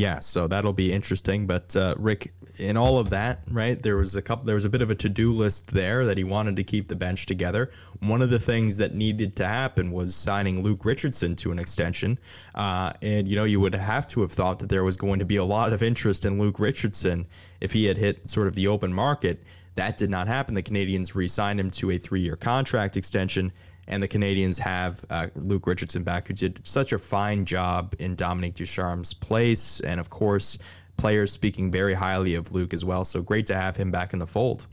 Yeah, 0.00 0.20
so 0.20 0.46
that'll 0.46 0.72
be 0.72 0.94
interesting. 0.94 1.46
But 1.46 1.76
uh, 1.76 1.94
Rick, 1.98 2.32
in 2.56 2.78
all 2.78 2.96
of 2.96 3.10
that, 3.10 3.42
right, 3.50 3.80
there 3.80 3.98
was 3.98 4.16
a 4.16 4.22
couple, 4.22 4.46
there 4.46 4.54
was 4.54 4.64
a 4.64 4.70
bit 4.70 4.80
of 4.80 4.90
a 4.90 4.94
to-do 4.94 5.30
list 5.30 5.70
there 5.74 6.06
that 6.06 6.16
he 6.16 6.24
wanted 6.24 6.56
to 6.56 6.64
keep 6.64 6.88
the 6.88 6.96
bench 6.96 7.26
together. 7.26 7.70
One 7.98 8.22
of 8.22 8.30
the 8.30 8.38
things 8.38 8.78
that 8.78 8.94
needed 8.94 9.36
to 9.36 9.46
happen 9.46 9.92
was 9.92 10.14
signing 10.14 10.62
Luke 10.62 10.86
Richardson 10.86 11.36
to 11.36 11.52
an 11.52 11.58
extension, 11.58 12.18
uh, 12.54 12.94
and 13.02 13.28
you 13.28 13.36
know 13.36 13.44
you 13.44 13.60
would 13.60 13.74
have 13.74 14.08
to 14.08 14.22
have 14.22 14.32
thought 14.32 14.58
that 14.60 14.70
there 14.70 14.84
was 14.84 14.96
going 14.96 15.18
to 15.18 15.26
be 15.26 15.36
a 15.36 15.44
lot 15.44 15.70
of 15.70 15.82
interest 15.82 16.24
in 16.24 16.38
Luke 16.38 16.58
Richardson 16.58 17.26
if 17.60 17.70
he 17.74 17.84
had 17.84 17.98
hit 17.98 18.26
sort 18.26 18.46
of 18.48 18.54
the 18.54 18.68
open 18.68 18.94
market. 18.94 19.42
That 19.74 19.98
did 19.98 20.08
not 20.08 20.28
happen. 20.28 20.54
The 20.54 20.62
Canadiens 20.62 21.14
re-signed 21.14 21.60
him 21.60 21.70
to 21.72 21.90
a 21.90 21.98
three-year 21.98 22.36
contract 22.36 22.96
extension 22.96 23.52
and 23.90 24.02
the 24.02 24.08
Canadiens 24.08 24.58
have 24.58 25.04
uh, 25.10 25.26
Luke 25.34 25.66
Richardson 25.66 26.02
back, 26.02 26.28
who 26.28 26.34
did 26.34 26.66
such 26.66 26.92
a 26.92 26.98
fine 26.98 27.44
job 27.44 27.94
in 27.98 28.14
Dominique 28.14 28.54
Ducharme's 28.54 29.12
place, 29.12 29.80
and 29.80 30.00
of 30.00 30.08
course, 30.08 30.56
players 30.96 31.32
speaking 31.32 31.70
very 31.70 31.92
highly 31.92 32.34
of 32.34 32.52
Luke 32.52 32.72
as 32.72 32.84
well. 32.84 33.04
So 33.04 33.20
great 33.20 33.46
to 33.46 33.54
have 33.54 33.76
him 33.76 33.90
back 33.90 34.12
in 34.12 34.18
the 34.18 34.26
fold. 34.26 34.66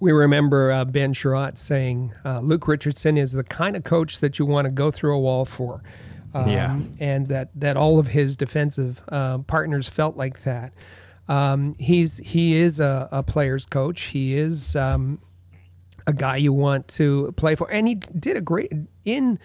We 0.00 0.12
remember 0.12 0.72
uh, 0.72 0.84
Ben 0.84 1.12
Chiarot 1.12 1.56
saying 1.56 2.12
uh, 2.24 2.40
Luke 2.40 2.66
Richardson 2.66 3.16
is 3.16 3.32
the 3.32 3.44
kind 3.44 3.76
of 3.76 3.84
coach 3.84 4.18
that 4.20 4.38
you 4.38 4.46
want 4.46 4.64
to 4.66 4.70
go 4.70 4.90
through 4.90 5.14
a 5.14 5.20
wall 5.20 5.44
for. 5.44 5.82
Um, 6.34 6.48
Yeah. 6.48 6.80
And 6.98 7.28
that, 7.28 7.50
that 7.54 7.76
all 7.76 7.98
of 7.98 8.08
his 8.08 8.36
defensive 8.36 9.02
uh, 9.08 9.38
partners 9.38 9.88
felt 9.88 10.16
like 10.16 10.42
that. 10.42 10.72
Um, 11.28 11.74
he's 11.78 12.18
he 12.18 12.54
is 12.54 12.80
a, 12.80 13.08
a 13.10 13.22
player's 13.22 13.64
coach. 13.64 14.02
He 14.02 14.36
is 14.36 14.76
um, 14.76 15.20
a 16.06 16.12
guy 16.12 16.36
you 16.36 16.52
want 16.52 16.88
to 16.88 17.32
play 17.36 17.54
for, 17.54 17.70
and 17.70 17.88
he 17.88 17.94
did 17.94 18.36
a 18.36 18.40
great 18.40 18.72
in 19.04 19.38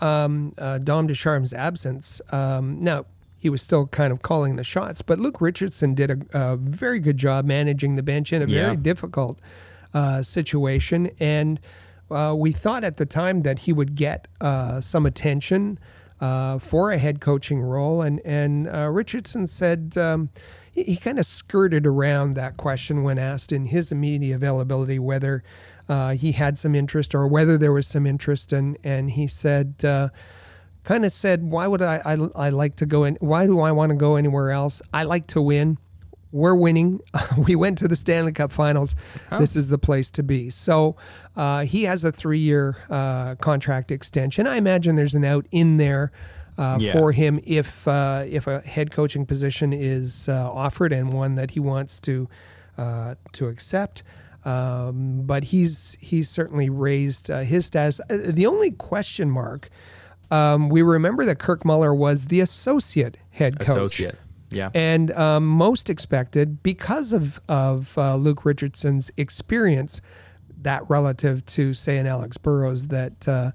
um, 0.00 0.52
uh, 0.58 0.78
Dom 0.78 1.06
Ducharme's 1.06 1.52
absence. 1.52 2.20
Um, 2.30 2.80
now 2.82 3.06
he 3.38 3.48
was 3.50 3.62
still 3.62 3.86
kind 3.86 4.12
of 4.12 4.22
calling 4.22 4.56
the 4.56 4.64
shots, 4.64 5.02
but 5.02 5.18
Luke 5.18 5.40
Richardson 5.40 5.94
did 5.94 6.10
a, 6.10 6.52
a 6.52 6.56
very 6.56 6.98
good 6.98 7.16
job 7.18 7.44
managing 7.44 7.96
the 7.96 8.02
bench 8.02 8.32
in 8.32 8.42
a 8.42 8.46
Yeah. 8.46 8.64
very 8.64 8.76
difficult 8.76 9.38
uh, 9.92 10.22
situation, 10.22 11.10
and 11.20 11.60
uh, 12.10 12.34
we 12.36 12.52
thought 12.52 12.84
at 12.84 12.96
the 12.96 13.06
time 13.06 13.42
that 13.42 13.60
he 13.60 13.72
would 13.72 13.94
get 13.94 14.28
uh, 14.40 14.80
some 14.80 15.06
attention 15.06 15.78
uh, 16.20 16.58
for 16.58 16.90
a 16.90 16.98
head 16.98 17.20
coaching 17.20 17.60
role, 17.60 18.02
and 18.02 18.20
and 18.24 18.68
uh, 18.68 18.88
Richardson 18.90 19.46
said. 19.46 19.96
Um, 19.96 20.30
he, 20.72 20.82
he 20.82 20.96
kind 20.96 21.20
of 21.20 21.26
skirted 21.26 21.86
around 21.86 22.34
that 22.34 22.56
question 22.56 23.04
when 23.04 23.16
asked 23.16 23.52
in 23.52 23.66
his 23.66 23.92
immediate 23.92 24.34
availability 24.34 24.98
whether 24.98 25.44
uh, 25.88 26.10
he 26.14 26.32
had 26.32 26.58
some 26.58 26.74
interest 26.74 27.14
or 27.14 27.26
whether 27.28 27.58
there 27.58 27.72
was 27.72 27.86
some 27.86 28.06
interest, 28.06 28.52
and 28.52 28.76
and 28.84 29.10
he 29.10 29.26
said, 29.26 29.74
uh, 29.84 30.08
kind 30.84 31.04
of 31.04 31.12
said, 31.12 31.42
why 31.42 31.66
would 31.66 31.82
I, 31.82 32.00
I 32.04 32.12
I 32.46 32.50
like 32.50 32.76
to 32.76 32.86
go 32.86 33.04
in? 33.04 33.16
Why 33.20 33.46
do 33.46 33.60
I 33.60 33.72
want 33.72 33.90
to 33.90 33.96
go 33.96 34.16
anywhere 34.16 34.50
else? 34.50 34.80
I 34.92 35.04
like 35.04 35.26
to 35.28 35.40
win. 35.42 35.78
We're 36.32 36.54
winning. 36.56 37.00
we 37.46 37.54
went 37.54 37.78
to 37.78 37.86
the 37.88 37.94
Stanley 37.96 38.32
Cup 38.32 38.50
Finals. 38.50 38.96
This 39.38 39.54
is 39.54 39.68
the 39.68 39.78
place 39.78 40.10
to 40.12 40.22
be. 40.24 40.50
So 40.50 40.96
uh, 41.36 41.64
he 41.64 41.84
has 41.84 42.02
a 42.02 42.10
three-year 42.10 42.76
uh, 42.90 43.36
contract 43.36 43.92
extension. 43.92 44.46
I 44.46 44.56
imagine 44.56 44.96
there's 44.96 45.14
an 45.14 45.24
out 45.24 45.46
in 45.52 45.76
there 45.76 46.10
uh, 46.58 46.78
Yeah. 46.80 46.92
for 46.92 47.12
him 47.12 47.38
if 47.44 47.86
uh, 47.86 48.24
if 48.28 48.46
a 48.48 48.60
head 48.60 48.90
coaching 48.90 49.26
position 49.26 49.72
is 49.72 50.28
uh, 50.28 50.50
offered 50.52 50.92
and 50.92 51.12
one 51.12 51.36
that 51.36 51.52
he 51.52 51.60
wants 51.60 52.00
to 52.00 52.28
uh, 52.78 53.14
to 53.32 53.46
accept. 53.46 54.02
Um, 54.44 55.22
but 55.22 55.44
he's 55.44 55.96
he's 56.00 56.28
certainly 56.28 56.68
raised 56.68 57.30
uh, 57.30 57.40
his 57.40 57.66
status. 57.66 58.00
Uh, 58.10 58.18
The 58.24 58.46
only 58.46 58.72
question 58.72 59.30
mark, 59.30 59.70
um, 60.30 60.68
we 60.68 60.82
remember 60.82 61.24
that 61.24 61.38
Kirk 61.38 61.64
Muller 61.64 61.94
was 61.94 62.26
the 62.26 62.40
associate 62.40 63.16
head 63.30 63.58
coach. 63.58 63.68
Associate. 63.68 64.16
Yeah. 64.50 64.70
And 64.74 65.10
um, 65.12 65.46
most 65.48 65.88
expected 65.90 66.62
because 66.62 67.12
of 67.12 67.40
of 67.48 67.96
uh, 67.96 68.16
Luke 68.16 68.44
Richardson's 68.44 69.10
experience, 69.16 70.00
that 70.62 70.88
relative 70.88 71.44
to 71.46 71.74
say 71.74 71.98
an 71.98 72.06
Alex 72.06 72.36
Burrows, 72.36 72.88
that 72.88 73.26
uh, 73.26 73.50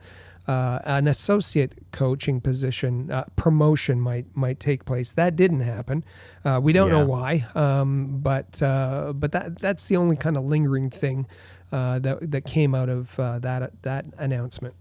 uh, 0.49 0.79
an 0.85 1.07
associate 1.07 1.75
coaching 1.91 2.41
position 2.41 3.11
uh, 3.11 3.23
promotion 3.35 4.01
might 4.01 4.25
might 4.35 4.59
take 4.59 4.83
place. 4.83 5.11
That 5.11 5.35
didn't 5.35 5.59
happen. 5.59 6.03
Uh, 6.43 6.59
we 6.61 6.73
don't 6.73 6.89
know 6.89 7.05
why, 7.05 7.45
um, 7.53 8.19
but 8.19 8.59
uh, 8.63 9.13
but 9.13 9.31
that 9.33 9.59
that's 9.59 9.85
the 9.85 9.97
only 9.97 10.15
kind 10.15 10.37
of 10.37 10.45
lingering 10.45 10.89
thing 10.89 11.27
uh, 11.71 11.99
that 11.99 12.31
that 12.31 12.45
came 12.45 12.73
out 12.73 12.89
of 12.89 13.19
uh, 13.19 13.37
that 13.39 13.83
that 13.83 14.05
announcement. 14.17 14.73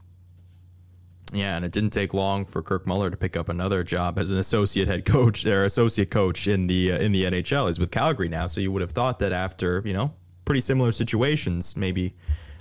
Yeah, 1.35 1.57
and 1.57 1.67
it 1.67 1.73
didn't 1.73 1.91
take 1.91 2.15
long 2.15 2.47
for 2.47 2.63
Kirk 2.63 2.87
Muller 2.87 3.11
to 3.11 3.17
pick 3.19 3.37
up 3.37 3.51
another 3.51 3.85
job 3.85 4.19
as 4.19 4.31
an 4.31 4.39
associate 4.39 4.89
head 4.89 5.05
coach 5.05 5.45
or 5.45 5.67
associate 5.67 6.11
coach 6.11 6.47
in 6.47 6.67
the 6.67 6.93
uh, 6.93 6.99
in 6.99 7.13
the 7.13 7.25
NHL. 7.25 7.67
He's 7.67 7.79
with 7.79 7.91
Calgary 7.91 8.31
now, 8.31 8.47
so 8.47 8.63
you 8.63 8.73
would 8.73 8.81
have 8.81 8.93
thought 8.93 9.19
that 9.19 9.33
after 9.33 9.83
you 9.85 9.93
know 9.93 10.15
pretty 10.47 10.63
similar 10.63 10.93
situations, 10.93 11.77
maybe 11.77 12.15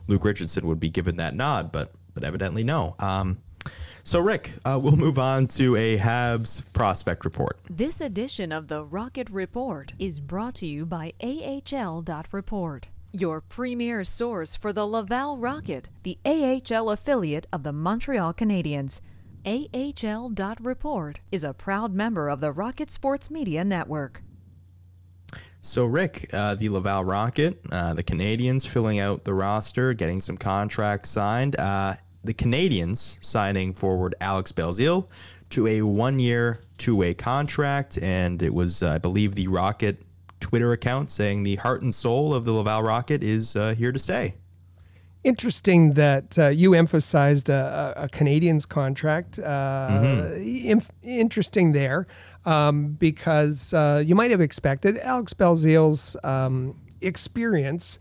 Luke 0.07 0.25
Richardson 0.25 0.67
would 0.67 0.81
be 0.81 0.89
given 0.89 1.15
that 1.15 1.35
nod, 1.35 1.71
but 1.71 1.93
but 2.17 2.27
evidently 2.27 2.63
no. 2.63 2.95
Um, 2.97 3.37
so 4.03 4.19
Rick, 4.19 4.49
uh, 4.65 4.79
we'll 4.81 4.95
move 4.95 5.19
on 5.19 5.45
to 5.49 5.75
a 5.75 5.97
Habs 5.99 6.63
prospect 6.73 7.25
report. 7.25 7.59
This 7.69 8.01
edition 8.01 8.51
of 8.51 8.69
the 8.69 8.83
Rocket 8.83 9.29
Report 9.29 9.93
is 9.99 10.19
brought 10.19 10.55
to 10.55 10.65
you 10.65 10.83
by 10.85 11.13
AHL.Report. 11.21 12.87
your 13.11 13.41
premier 13.41 14.03
source 14.03 14.55
for 14.55 14.73
the 14.73 14.85
Laval 14.87 15.37
Rocket, 15.37 15.89
the 16.03 16.17
AHL 16.25 16.89
affiliate 16.89 17.45
of 17.53 17.61
the 17.63 17.71
Montreal 17.73 18.33
Canadiens. 18.33 19.01
AHL.report 19.45 21.19
is 21.31 21.43
a 21.43 21.53
proud 21.53 21.93
member 21.93 22.29
of 22.29 22.41
the 22.41 22.51
Rocket 22.51 22.89
Sports 22.89 23.29
Media 23.29 23.63
Network. 23.63 24.23
So, 25.61 25.83
Rick, 25.85 26.29
uh, 26.33 26.55
the 26.55 26.69
Laval 26.69 27.03
Rocket, 27.03 27.59
uh, 27.71 27.93
the 27.93 28.03
Canadiens 28.03 28.65
filling 28.65 28.99
out 28.99 29.25
the 29.25 29.33
roster, 29.33 29.93
getting 29.93 30.19
some 30.19 30.37
contracts 30.37 31.09
signed. 31.09 31.59
Uh, 31.59 31.93
the 32.27 32.33
Canadiens 32.33 33.17
signing 33.23 33.73
forward 33.73 34.13
Alex 34.21 34.51
Belzile 34.51 35.07
to 35.49 35.65
a 35.65 35.81
one 35.81 36.19
year, 36.19 36.61
two 36.77 36.95
way 36.95 37.13
contract. 37.13 37.97
And 38.01 38.41
it 38.41 38.53
was, 38.53 38.83
uh, 38.83 38.91
I 38.91 38.97
believe, 38.99 39.33
the 39.33 39.47
Rocket 39.47 40.03
Twitter 40.39 40.73
account 40.73 41.09
saying 41.09 41.43
the 41.43 41.55
heart 41.55 41.81
and 41.81 41.95
soul 41.95 42.33
of 42.33 42.45
the 42.45 42.51
Laval 42.51 42.83
Rocket 42.83 43.23
is 43.23 43.55
uh, 43.55 43.73
here 43.73 43.91
to 43.91 43.97
stay. 43.99 44.35
Interesting 45.23 45.93
that 45.93 46.37
uh, 46.37 46.47
you 46.49 46.73
emphasized 46.73 47.49
a, 47.49 47.93
a 47.97 48.07
Canadiens 48.07 48.67
contract. 48.67 49.39
Uh, 49.39 49.89
Mm-hmm. 49.89 50.41
inf- 50.69 50.91
interesting 51.01 51.71
there 51.71 52.07
um, 52.45 52.93
because 52.93 53.73
uh, 53.73 54.03
you 54.05 54.15
might 54.15 54.31
have 54.31 54.41
expected 54.41 54.97
Alex 54.99 55.33
Belzile's 55.33 56.15
um, 56.23 56.75
experience 57.01 57.99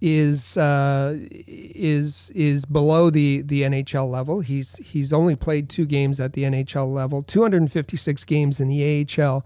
is 0.00 0.56
uh, 0.56 1.16
is 1.46 2.30
is 2.34 2.64
below 2.64 3.10
the 3.10 3.42
the 3.42 3.62
NHL 3.62 4.10
level. 4.10 4.40
He's 4.40 4.76
he's 4.76 5.12
only 5.12 5.36
played 5.36 5.68
two 5.68 5.86
games 5.86 6.20
at 6.20 6.34
the 6.34 6.42
NHL 6.42 6.92
level, 6.92 7.22
256 7.22 8.24
games 8.24 8.60
in 8.60 8.68
the 8.68 9.06
AHL, 9.18 9.44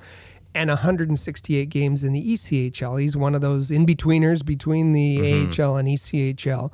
and 0.54 0.68
168 0.68 1.68
games 1.68 2.02
in 2.02 2.12
the 2.12 2.32
ECHL. 2.32 3.00
He's 3.00 3.16
one 3.16 3.34
of 3.34 3.40
those 3.40 3.70
in 3.70 3.86
betweeners 3.86 4.44
between 4.44 4.92
the 4.92 5.18
AHL 5.18 5.76
and 5.76 5.88
ECHL. 5.88 6.72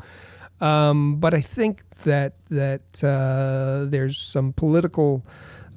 Um, 0.60 1.16
but 1.16 1.34
I 1.34 1.42
think 1.42 1.82
that 2.04 2.34
that 2.48 3.04
uh, 3.04 3.84
there's 3.90 4.16
some 4.16 4.54
political, 4.54 5.22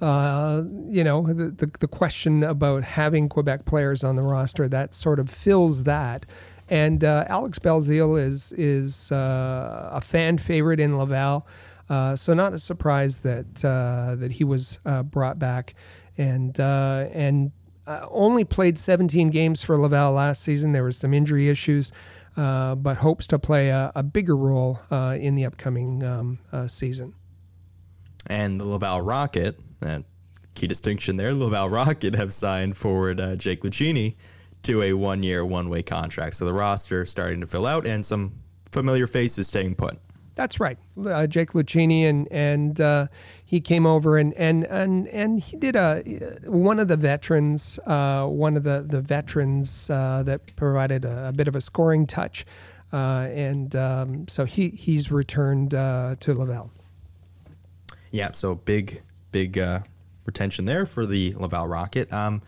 uh, 0.01 0.63
you 0.87 1.03
know, 1.03 1.27
the, 1.27 1.49
the 1.49 1.69
the 1.79 1.87
question 1.87 2.43
about 2.43 2.85
having 2.85 3.27
Quebec 3.27 3.65
players 3.65 4.05
on 4.05 4.15
the 4.15 4.21
roster 4.21 4.69
that 4.69 4.95
sort 4.95 5.19
of 5.19 5.29
fills 5.29 5.83
that. 5.83 6.25
And 6.69 7.03
uh, 7.03 7.25
Alex 7.27 7.57
Belzile 7.57 8.21
is 8.21 8.53
is 8.53 9.11
uh, 9.11 9.89
a 9.91 10.01
fan 10.01 10.37
favorite 10.37 10.79
in 10.79 10.97
Laval, 10.97 11.47
uh, 11.89 12.15
so 12.15 12.33
not 12.35 12.53
a 12.53 12.59
surprise 12.59 13.19
that 13.19 13.65
uh, 13.65 14.15
that 14.15 14.33
he 14.33 14.43
was 14.43 14.77
uh, 14.85 15.01
brought 15.01 15.39
back, 15.39 15.73
and 16.17 16.59
uh, 16.59 17.07
and 17.11 17.51
only 18.11 18.45
played 18.45 18.77
17 18.77 19.31
games 19.31 19.63
for 19.63 19.75
Laval 19.75 20.11
last 20.11 20.43
season. 20.43 20.73
There 20.73 20.83
were 20.83 20.91
some 20.91 21.11
injury 21.11 21.49
issues, 21.49 21.91
but 22.35 22.97
hopes 22.97 23.25
to 23.27 23.39
play 23.39 23.69
a, 23.69 23.91
a 23.95 24.03
bigger 24.03 24.37
role 24.37 24.79
in 24.91 25.33
the 25.33 25.45
upcoming 25.45 26.03
um, 26.03 26.37
season. 26.67 27.15
And 28.27 28.61
the 28.61 28.65
Laval 28.65 29.01
Rocket, 29.01 29.59
key 30.53 30.67
distinction 30.67 31.17
there, 31.17 31.33
Laval 31.33 31.69
Rocket 31.69 32.13
have 32.13 32.31
signed 32.31 32.77
forward 32.77 33.17
Jake 33.39 33.63
Lucchini 33.63 34.17
to 34.63 34.83
a 34.83 34.93
one 34.93 35.23
year, 35.23 35.45
one 35.45 35.69
way 35.69 35.81
contract. 35.81 36.35
So 36.35 36.45
the 36.45 36.53
roster 36.53 37.05
starting 37.05 37.39
to 37.41 37.47
fill 37.47 37.65
out 37.65 37.85
and 37.85 38.05
some 38.05 38.33
familiar 38.71 39.07
faces 39.07 39.47
staying 39.47 39.75
put. 39.75 39.99
That's 40.35 40.57
right, 40.57 40.77
uh, 41.05 41.27
Jake 41.27 41.51
Lucchini, 41.51 42.03
and 42.03 42.25
and 42.31 42.79
uh, 42.79 43.07
he 43.43 43.59
came 43.59 43.85
over 43.85 44.17
and 44.17 44.33
and 44.35 44.65
and 44.67 45.05
and 45.09 45.41
he 45.41 45.57
did 45.57 45.75
a 45.75 46.01
one 46.45 46.79
of 46.79 46.87
the 46.87 46.95
veterans, 46.95 47.77
uh, 47.85 48.25
one 48.25 48.55
of 48.55 48.63
the 48.63 48.85
the 48.87 49.01
veterans 49.01 49.89
uh, 49.89 50.23
that 50.23 50.55
provided 50.55 51.03
a, 51.03 51.27
a 51.27 51.31
bit 51.33 51.49
of 51.49 51.57
a 51.57 51.61
scoring 51.61 52.07
touch, 52.07 52.45
uh, 52.93 53.27
and 53.33 53.75
um, 53.75 54.29
so 54.29 54.45
he 54.45 54.69
he's 54.69 55.11
returned 55.11 55.73
uh, 55.73 56.15
to 56.21 56.33
Laval. 56.33 56.71
Yeah, 58.11 58.31
so 58.31 58.55
big, 58.55 59.01
big 59.33 59.57
uh, 59.57 59.81
retention 60.25 60.63
there 60.63 60.85
for 60.85 61.05
the 61.05 61.33
Laval 61.35 61.67
Rocket. 61.67 62.11
Um, 62.13 62.41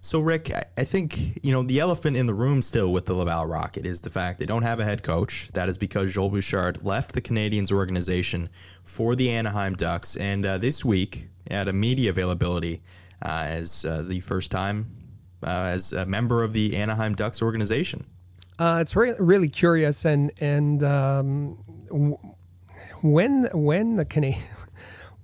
so, 0.00 0.20
Rick, 0.20 0.50
I, 0.76 0.84
think, 0.84 1.44
you 1.44 1.52
know, 1.52 1.62
the 1.62 1.80
elephant 1.80 2.16
in 2.16 2.26
the 2.26 2.34
room 2.34 2.62
still 2.62 2.92
with 2.92 3.06
the 3.06 3.14
Laval 3.14 3.46
Rocket 3.46 3.84
is 3.84 4.00
the 4.00 4.10
fact 4.10 4.38
they 4.38 4.46
don't 4.46 4.62
have 4.62 4.80
a 4.80 4.84
head 4.84 5.02
coach. 5.02 5.48
That 5.54 5.68
is 5.68 5.76
because 5.78 6.14
Joel 6.14 6.30
Bouchard 6.30 6.84
left 6.84 7.12
the 7.12 7.20
Canadiens 7.20 7.72
organization 7.72 8.48
for 8.84 9.16
the 9.16 9.30
Anaheim 9.30 9.74
Ducks. 9.74 10.16
And 10.16 10.46
uh, 10.46 10.58
this 10.58 10.84
week, 10.84 11.28
at 11.50 11.68
a 11.68 11.72
media 11.72 12.10
availability, 12.10 12.82
uh, 13.22 13.46
as 13.48 13.84
uh, 13.84 14.02
the 14.02 14.20
first 14.20 14.50
time 14.50 14.86
uh, 15.42 15.70
as 15.72 15.92
a 15.92 16.06
member 16.06 16.42
of 16.42 16.52
the 16.52 16.76
Anaheim 16.76 17.14
Ducks 17.14 17.42
organization. 17.42 18.04
Uh, 18.58 18.78
it's 18.80 18.96
re- 18.96 19.14
really 19.18 19.48
curious, 19.48 20.04
and 20.04 20.32
and 20.40 20.82
um, 20.82 21.58
w- 21.88 22.18
when 23.02 23.48
when 23.52 23.96
the 23.96 24.04
Cana- 24.04 24.34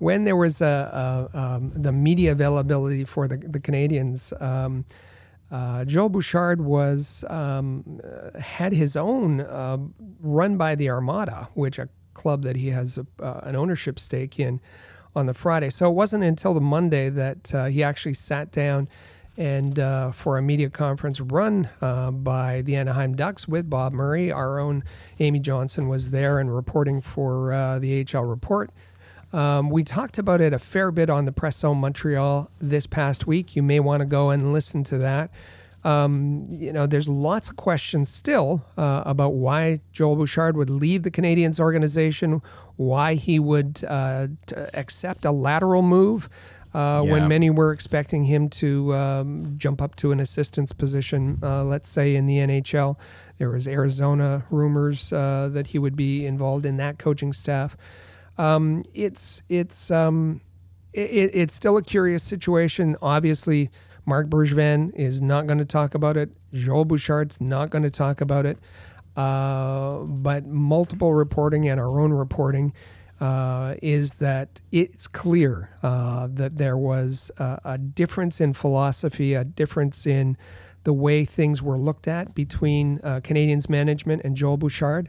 when 0.05 0.25
there 0.25 0.37
was 0.37 0.61
a, 0.61 1.31
a 1.35 1.39
um, 1.39 1.73
the 1.75 1.91
media 1.91 2.31
availability 2.33 3.05
for 3.05 3.27
the 3.27 3.39
the 3.39 3.59
Canadiens, 3.59 4.39
um, 4.43 4.85
uh, 5.51 5.87
Joe 5.87 6.11
Bouchard 6.11 6.61
was 6.61 7.25
um, 7.31 8.01
uh, 8.05 8.39
had 8.39 8.75
his 8.75 8.97
own 8.97 9.41
uh, 9.41 9.79
run 10.21 10.59
by 10.59 10.75
the 10.75 10.91
Armada, 10.91 11.49
which 11.55 11.79
a 11.79 11.89
club 12.13 12.43
that 12.43 12.55
he 12.55 12.69
has 12.69 12.99
a, 12.99 13.07
uh, 13.19 13.41
an 13.45 13.57
ownership 13.57 13.99
stake 13.99 14.39
in, 14.39 14.61
on 15.17 15.25
the 15.25 15.33
Friday. 15.33 15.71
So 15.71 15.91
it 15.91 15.95
wasn't 15.95 16.23
until 16.23 16.53
the 16.53 16.61
Monday 16.61 17.09
that 17.09 17.55
uh, 17.55 17.65
he 17.67 17.83
actually 17.83 18.15
sat 18.15 18.53
down 18.53 18.89
and 19.39 19.79
uh, 19.79 20.13
for 20.13 20.37
a 20.37 20.43
media 20.43 20.69
conference 20.69 21.19
run 21.21 21.69
by 21.81 22.63
the 22.63 22.77
Anaheim 22.77 23.17
Ducks 23.17 23.49
with 23.49 23.71
Bob 23.71 23.95
Murray. 23.95 24.31
Our 24.31 24.61
own 24.61 24.85
Amy 25.19 25.41
Johnson 25.41 25.89
was 25.89 26.11
there 26.11 26.39
and 26.41 26.55
reporting 26.55 27.01
for 27.01 27.79
the 27.81 28.07
AHL 28.15 28.25
Report. 28.25 28.71
Um, 29.35 29.69
we 29.69 29.83
talked 29.83 30.19
about 30.19 30.41
it 30.41 30.53
a 30.53 30.59
fair 30.61 30.93
bit 30.93 31.11
on 31.11 31.25
the 31.25 31.33
Press 31.33 31.57
Zone 31.59 31.79
Montreal 31.79 32.49
this 32.61 32.87
past 32.87 33.27
week. 33.27 33.57
You 33.57 33.63
may 33.65 33.81
want 33.81 34.01
to 34.01 34.07
go 34.07 34.31
and 34.31 34.53
listen 34.53 34.85
to 34.85 34.99
that. 34.99 35.31
Um, 35.83 36.45
you 36.49 36.73
know, 36.73 36.87
there's 36.87 37.09
lots 37.09 37.51
of 37.51 37.57
questions 37.57 38.09
still 38.09 38.65
uh, 38.79 39.03
about 39.05 39.35
why 39.35 39.81
Joel 39.93 40.17
Bouchard 40.17 40.57
would 40.57 40.71
leave 40.71 41.03
the 41.03 41.11
Canadiens 41.11 41.59
organization, 41.61 42.41
why 42.77 43.15
he 43.15 43.39
would 43.41 43.85
uh, 43.87 44.29
t- 44.47 44.55
accept 44.73 45.25
a 45.25 45.31
lateral 45.33 45.83
move 45.83 46.29
uh, 46.73 47.03
Yeah. 47.05 47.13
when 47.13 47.29
many 47.29 47.51
were 47.51 47.73
expecting 47.73 48.25
him 48.25 48.49
to 48.51 48.95
um, 48.95 49.55
jump 49.59 49.83
up 49.83 49.95
to 49.97 50.13
an 50.13 50.21
assistant's 50.21 50.73
position, 50.73 51.39
uh, 51.43 51.65
let's 51.65 51.89
say 51.89 52.15
in 52.15 52.27
the 52.27 52.39
NHL. 52.39 52.97
There 53.39 53.51
was 53.51 53.67
Arizona 53.69 54.45
rumors 54.51 55.13
uh, 55.13 55.51
that 55.53 55.67
he 55.69 55.79
would 55.81 55.97
be 55.97 56.25
involved 56.25 56.65
in 56.65 56.77
that 56.79 56.99
coaching 56.99 57.33
staff. 57.33 57.77
Um, 58.39 58.85
it's 58.95 59.43
it's 59.49 59.91
um, 59.91 60.41
it, 60.93 61.31
it's 61.35 61.55
still 61.55 61.77
a 61.77 61.83
curious 61.83 62.23
situation. 62.23 62.97
Obviously, 63.03 63.71
Marc 64.07 64.29
Bergevin 64.29 64.95
is 64.95 65.21
not 65.21 65.47
going 65.47 65.59
to 65.59 65.65
talk 65.65 65.95
about 65.95 66.17
it. 66.17 66.31
Joel 66.53 66.85
Bouchard's 66.85 67.41
not 67.41 67.71
going 67.71 67.85
to 67.85 67.91
talk 67.91 68.21
about 68.21 68.47
it. 68.47 68.59
Uh, 69.17 69.99
but 69.99 70.47
multiple 70.47 71.15
reporting 71.15 71.69
and 71.69 71.79
our 71.79 72.01
own 72.01 72.13
reporting 72.13 72.73
uh, 73.21 73.77
is 73.81 74.15
that 74.15 74.61
it's 74.73 75.07
clear 75.07 75.71
uh, 75.83 76.27
that 76.31 76.57
there 76.57 76.77
was 76.77 77.31
a, 77.39 77.61
a 77.65 77.79
difference 77.79 78.41
in 78.41 78.53
philosophy, 78.53 79.35
a 79.35 79.45
difference 79.45 80.05
in 80.05 80.37
the 80.83 80.93
way 80.93 81.25
things 81.25 81.63
were 81.63 81.79
looked 81.79 82.09
at 82.09 82.35
between 82.35 83.01
uh, 83.05 83.21
Canadiens 83.21 83.69
management 83.69 84.23
and 84.25 84.37
Joel 84.37 84.57
Bouchard 84.57 85.09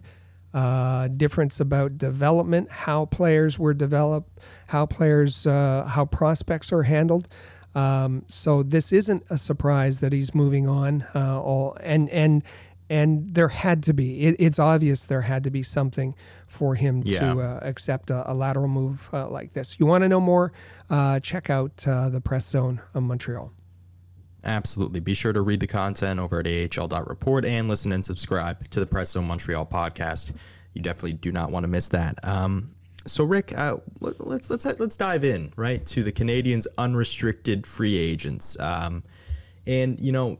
uh, 0.55 1.07
difference 1.09 1.59
about 1.59 1.97
development, 1.97 2.71
how 2.71 3.05
players 3.05 3.59
were 3.59 3.73
developed, 3.73 4.39
how 4.67 4.85
players, 4.85 5.45
uh, 5.45 5.83
how 5.87 6.05
prospects 6.05 6.71
are 6.71 6.83
handled. 6.83 7.27
Um, 7.75 8.23
so 8.27 8.63
this 8.63 8.93
isn't 8.93 9.23
a 9.29 9.37
surprise 9.37 9.99
that 9.99 10.13
he's 10.13 10.33
moving 10.33 10.65
on. 10.67 11.05
Uh, 11.13 11.41
all 11.41 11.77
and 11.81 12.09
and 12.09 12.41
and 12.89 13.33
there 13.35 13.49
had 13.49 13.83
to 13.83 13.93
be. 13.93 14.21
It, 14.27 14.35
it's 14.39 14.59
obvious 14.59 15.05
there 15.05 15.23
had 15.23 15.43
to 15.43 15.49
be 15.51 15.61
something 15.63 16.15
for 16.47 16.75
him 16.75 17.01
Yeah. 17.03 17.33
to 17.33 17.41
uh, 17.41 17.59
accept 17.63 18.09
a, 18.11 18.31
a 18.31 18.33
lateral 18.33 18.67
move 18.69 19.09
uh, 19.11 19.27
like 19.27 19.51
this. 19.53 19.77
You 19.79 19.87
want 19.87 20.03
to 20.03 20.07
know 20.09 20.21
more? 20.21 20.53
Uh, 20.89 21.19
check 21.19 21.49
out 21.49 21.85
uh, 21.87 22.09
the 22.09 22.21
Press 22.21 22.45
Zone 22.47 22.79
of 22.93 23.03
Montreal. 23.03 23.51
Absolutely. 24.45 24.99
Be 24.99 25.13
sure 25.13 25.33
to 25.33 25.41
read 25.41 25.59
the 25.59 25.67
content 25.67 26.19
over 26.19 26.39
at 26.39 26.47
ahl.report 26.47 27.45
and 27.45 27.67
listen 27.67 27.91
and 27.91 28.05
subscribe 28.05 28.63
to 28.69 28.79
the 28.79 28.85
Press 28.85 29.11
Zone 29.11 29.25
Montreal 29.25 29.65
podcast. 29.65 30.33
You 30.73 30.81
definitely 30.81 31.13
do 31.13 31.31
not 31.31 31.51
want 31.51 31.63
to 31.63 31.67
miss 31.67 31.89
that. 31.89 32.15
Um, 32.23 32.75
so, 33.07 33.23
Rick, 33.23 33.57
uh, 33.57 33.77
let, 33.99 34.25
let's 34.25 34.49
let's 34.49 34.65
let's 34.79 34.97
dive 34.97 35.23
in 35.23 35.53
right 35.55 35.85
to 35.87 36.03
the 36.03 36.11
Canadiens' 36.11 36.65
unrestricted 36.77 37.65
free 37.65 37.95
agents. 37.95 38.59
Um, 38.59 39.03
and 39.67 39.99
you 39.99 40.11
know, 40.11 40.37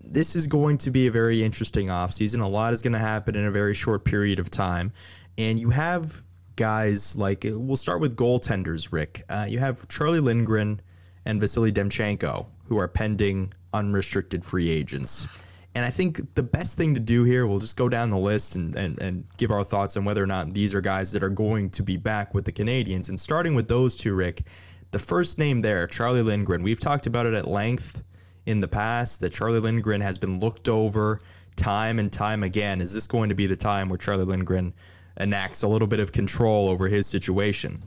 this 0.00 0.36
is 0.36 0.46
going 0.46 0.78
to 0.78 0.90
be 0.90 1.06
a 1.06 1.10
very 1.10 1.42
interesting 1.42 1.88
offseason. 1.88 2.42
A 2.42 2.48
lot 2.48 2.72
is 2.72 2.82
going 2.82 2.92
to 2.92 2.98
happen 2.98 3.34
in 3.34 3.44
a 3.44 3.50
very 3.50 3.74
short 3.74 4.04
period 4.04 4.38
of 4.38 4.50
time, 4.50 4.92
and 5.36 5.58
you 5.58 5.70
have 5.70 6.22
guys 6.54 7.16
like 7.16 7.44
we'll 7.44 7.76
start 7.76 8.00
with 8.00 8.16
goaltenders. 8.16 8.92
Rick, 8.92 9.24
uh, 9.28 9.46
you 9.48 9.58
have 9.58 9.86
Charlie 9.88 10.20
Lindgren 10.20 10.80
and 11.24 11.40
Vasily 11.40 11.72
Demchenko, 11.72 12.46
who 12.68 12.78
are 12.78 12.88
pending 12.88 13.52
unrestricted 13.72 14.44
free 14.44 14.70
agents. 14.70 15.26
And 15.74 15.84
I 15.84 15.90
think 15.90 16.34
the 16.34 16.42
best 16.42 16.78
thing 16.78 16.94
to 16.94 17.00
do 17.00 17.24
here, 17.24 17.46
we'll 17.46 17.58
just 17.58 17.76
go 17.76 17.88
down 17.88 18.08
the 18.08 18.18
list 18.18 18.54
and, 18.54 18.74
and, 18.76 18.98
and 19.02 19.26
give 19.36 19.50
our 19.50 19.62
thoughts 19.62 19.96
on 19.96 20.06
whether 20.06 20.22
or 20.22 20.26
not 20.26 20.54
these 20.54 20.74
are 20.74 20.80
guys 20.80 21.12
that 21.12 21.22
are 21.22 21.28
going 21.28 21.68
to 21.70 21.82
be 21.82 21.98
back 21.98 22.32
with 22.32 22.46
the 22.46 22.52
Canadiens. 22.52 23.10
And 23.10 23.20
starting 23.20 23.54
with 23.54 23.68
those 23.68 23.94
two, 23.94 24.14
Rick, 24.14 24.44
the 24.90 24.98
first 24.98 25.38
name 25.38 25.60
there, 25.60 25.86
Charlie 25.86 26.22
Lindgren, 26.22 26.62
we've 26.62 26.80
talked 26.80 27.06
about 27.06 27.26
it 27.26 27.34
at 27.34 27.46
length 27.46 28.02
in 28.46 28.60
the 28.60 28.68
past 28.68 29.20
that 29.20 29.34
Charlie 29.34 29.60
Lindgren 29.60 30.00
has 30.00 30.16
been 30.16 30.40
looked 30.40 30.68
over 30.68 31.20
time 31.56 31.98
and 31.98 32.10
time 32.10 32.42
again. 32.42 32.80
Is 32.80 32.94
this 32.94 33.06
going 33.06 33.28
to 33.28 33.34
be 33.34 33.46
the 33.46 33.56
time 33.56 33.90
where 33.90 33.98
Charlie 33.98 34.24
Lindgren 34.24 34.72
enacts 35.20 35.62
a 35.62 35.68
little 35.68 35.88
bit 35.88 36.00
of 36.00 36.10
control 36.10 36.70
over 36.70 36.88
his 36.88 37.06
situation? 37.06 37.82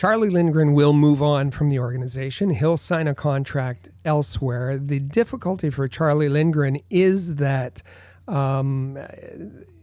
Charlie 0.00 0.30
Lindgren 0.30 0.72
will 0.72 0.94
move 0.94 1.20
on 1.20 1.50
from 1.50 1.68
the 1.68 1.78
organization. 1.78 2.48
He'll 2.48 2.78
sign 2.78 3.06
a 3.06 3.14
contract 3.14 3.90
elsewhere. 4.02 4.78
The 4.78 4.98
difficulty 4.98 5.68
for 5.68 5.86
Charlie 5.88 6.30
Lindgren 6.30 6.78
is 6.88 7.34
that 7.34 7.82
um, 8.26 8.96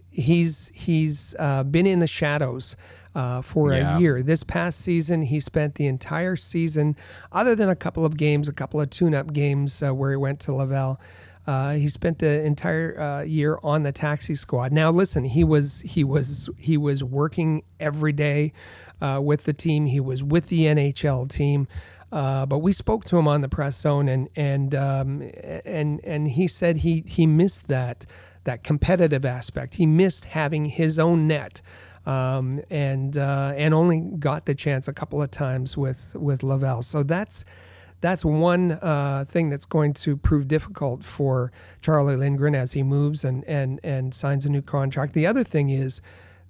he's 0.10 0.70
he's 0.74 1.36
uh, 1.38 1.62
been 1.66 1.86
in 1.86 2.00
the 2.00 2.08
shadows. 2.08 2.76
Uh, 3.14 3.42
for 3.42 3.74
Yeah. 3.74 3.98
a 3.98 4.00
year. 4.00 4.22
This 4.22 4.44
past 4.44 4.80
season, 4.80 5.24
he 5.24 5.40
spent 5.40 5.74
the 5.74 5.88
entire 5.88 6.36
season, 6.36 6.96
other 7.32 7.56
than 7.56 7.68
a 7.68 7.76
couple 7.76 8.06
of 8.06 8.16
games, 8.16 8.48
a 8.48 8.54
couple 8.54 8.80
of 8.80 8.92
tune-up 8.92 9.34
games 9.34 9.82
uh, 9.82 9.92
where 9.92 10.12
he 10.12 10.18
went 10.18 10.40
to 10.42 10.54
Laval. 10.54 11.00
Uh, 11.48 11.74
he 11.74 11.90
spent 11.90 12.20
the 12.20 12.44
entire 12.44 13.00
uh, 13.02 13.22
year 13.24 13.58
on 13.64 13.82
the 13.82 13.92
taxi 13.92 14.36
squad. 14.36 14.72
Now, 14.72 14.92
listen, 14.92 15.24
he 15.24 15.44
was 15.44 15.80
he 15.82 16.04
was 16.04 16.48
he 16.58 16.78
was 16.78 17.04
working 17.04 17.64
every 17.80 18.12
day 18.12 18.54
uh, 19.02 19.20
with 19.24 19.44
the 19.44 19.54
team. 19.54 19.86
He 19.86 20.00
was 20.00 20.24
with 20.24 20.48
the 20.48 20.66
NHL 20.66 21.30
team. 21.30 21.68
Uh, 22.12 22.46
but 22.46 22.60
we 22.60 22.72
spoke 22.72 23.04
to 23.06 23.18
him 23.18 23.28
on 23.28 23.42
the 23.42 23.50
press 23.50 23.78
zone, 23.80 24.08
and 24.08 24.30
and 24.36 24.74
um, 24.74 25.30
and 25.66 26.00
and 26.06 26.30
he 26.30 26.48
said 26.48 26.78
he 26.78 27.04
he 27.06 27.28
missed 27.28 27.68
that 27.68 28.06
that 28.46 28.64
competitive 28.64 29.26
aspect. 29.26 29.76
He 29.76 29.86
missed 29.86 30.26
having 30.26 30.66
his 30.66 30.98
own 31.00 31.28
net, 31.28 31.62
um, 32.06 32.62
and 32.70 33.18
uh, 33.18 33.54
and 33.58 33.74
only 33.74 34.00
got 34.00 34.46
the 34.46 34.56
chance 34.56 34.88
a 34.88 34.94
couple 34.94 35.22
of 35.22 35.32
times 35.32 35.78
with 35.78 36.16
with 36.18 36.44
Laval. 36.44 36.82
So 36.82 37.04
that's 37.04 37.44
that's 38.00 38.24
one 38.24 38.74
uh, 38.74 39.26
thing 39.28 39.50
that's 39.50 39.66
going 39.66 39.94
to 39.96 40.16
prove 40.16 40.48
difficult 40.48 41.04
for 41.04 41.52
Charlie 41.82 42.16
Lindgren 42.16 42.56
as 42.56 42.72
he 42.72 42.84
moves 42.84 43.26
and 43.26 43.44
and 43.46 43.82
and 43.84 44.14
signs 44.16 44.46
a 44.46 44.50
new 44.50 44.62
contract. 44.62 45.14
The 45.14 45.28
other 45.28 45.44
thing 45.44 45.70
is 45.70 46.02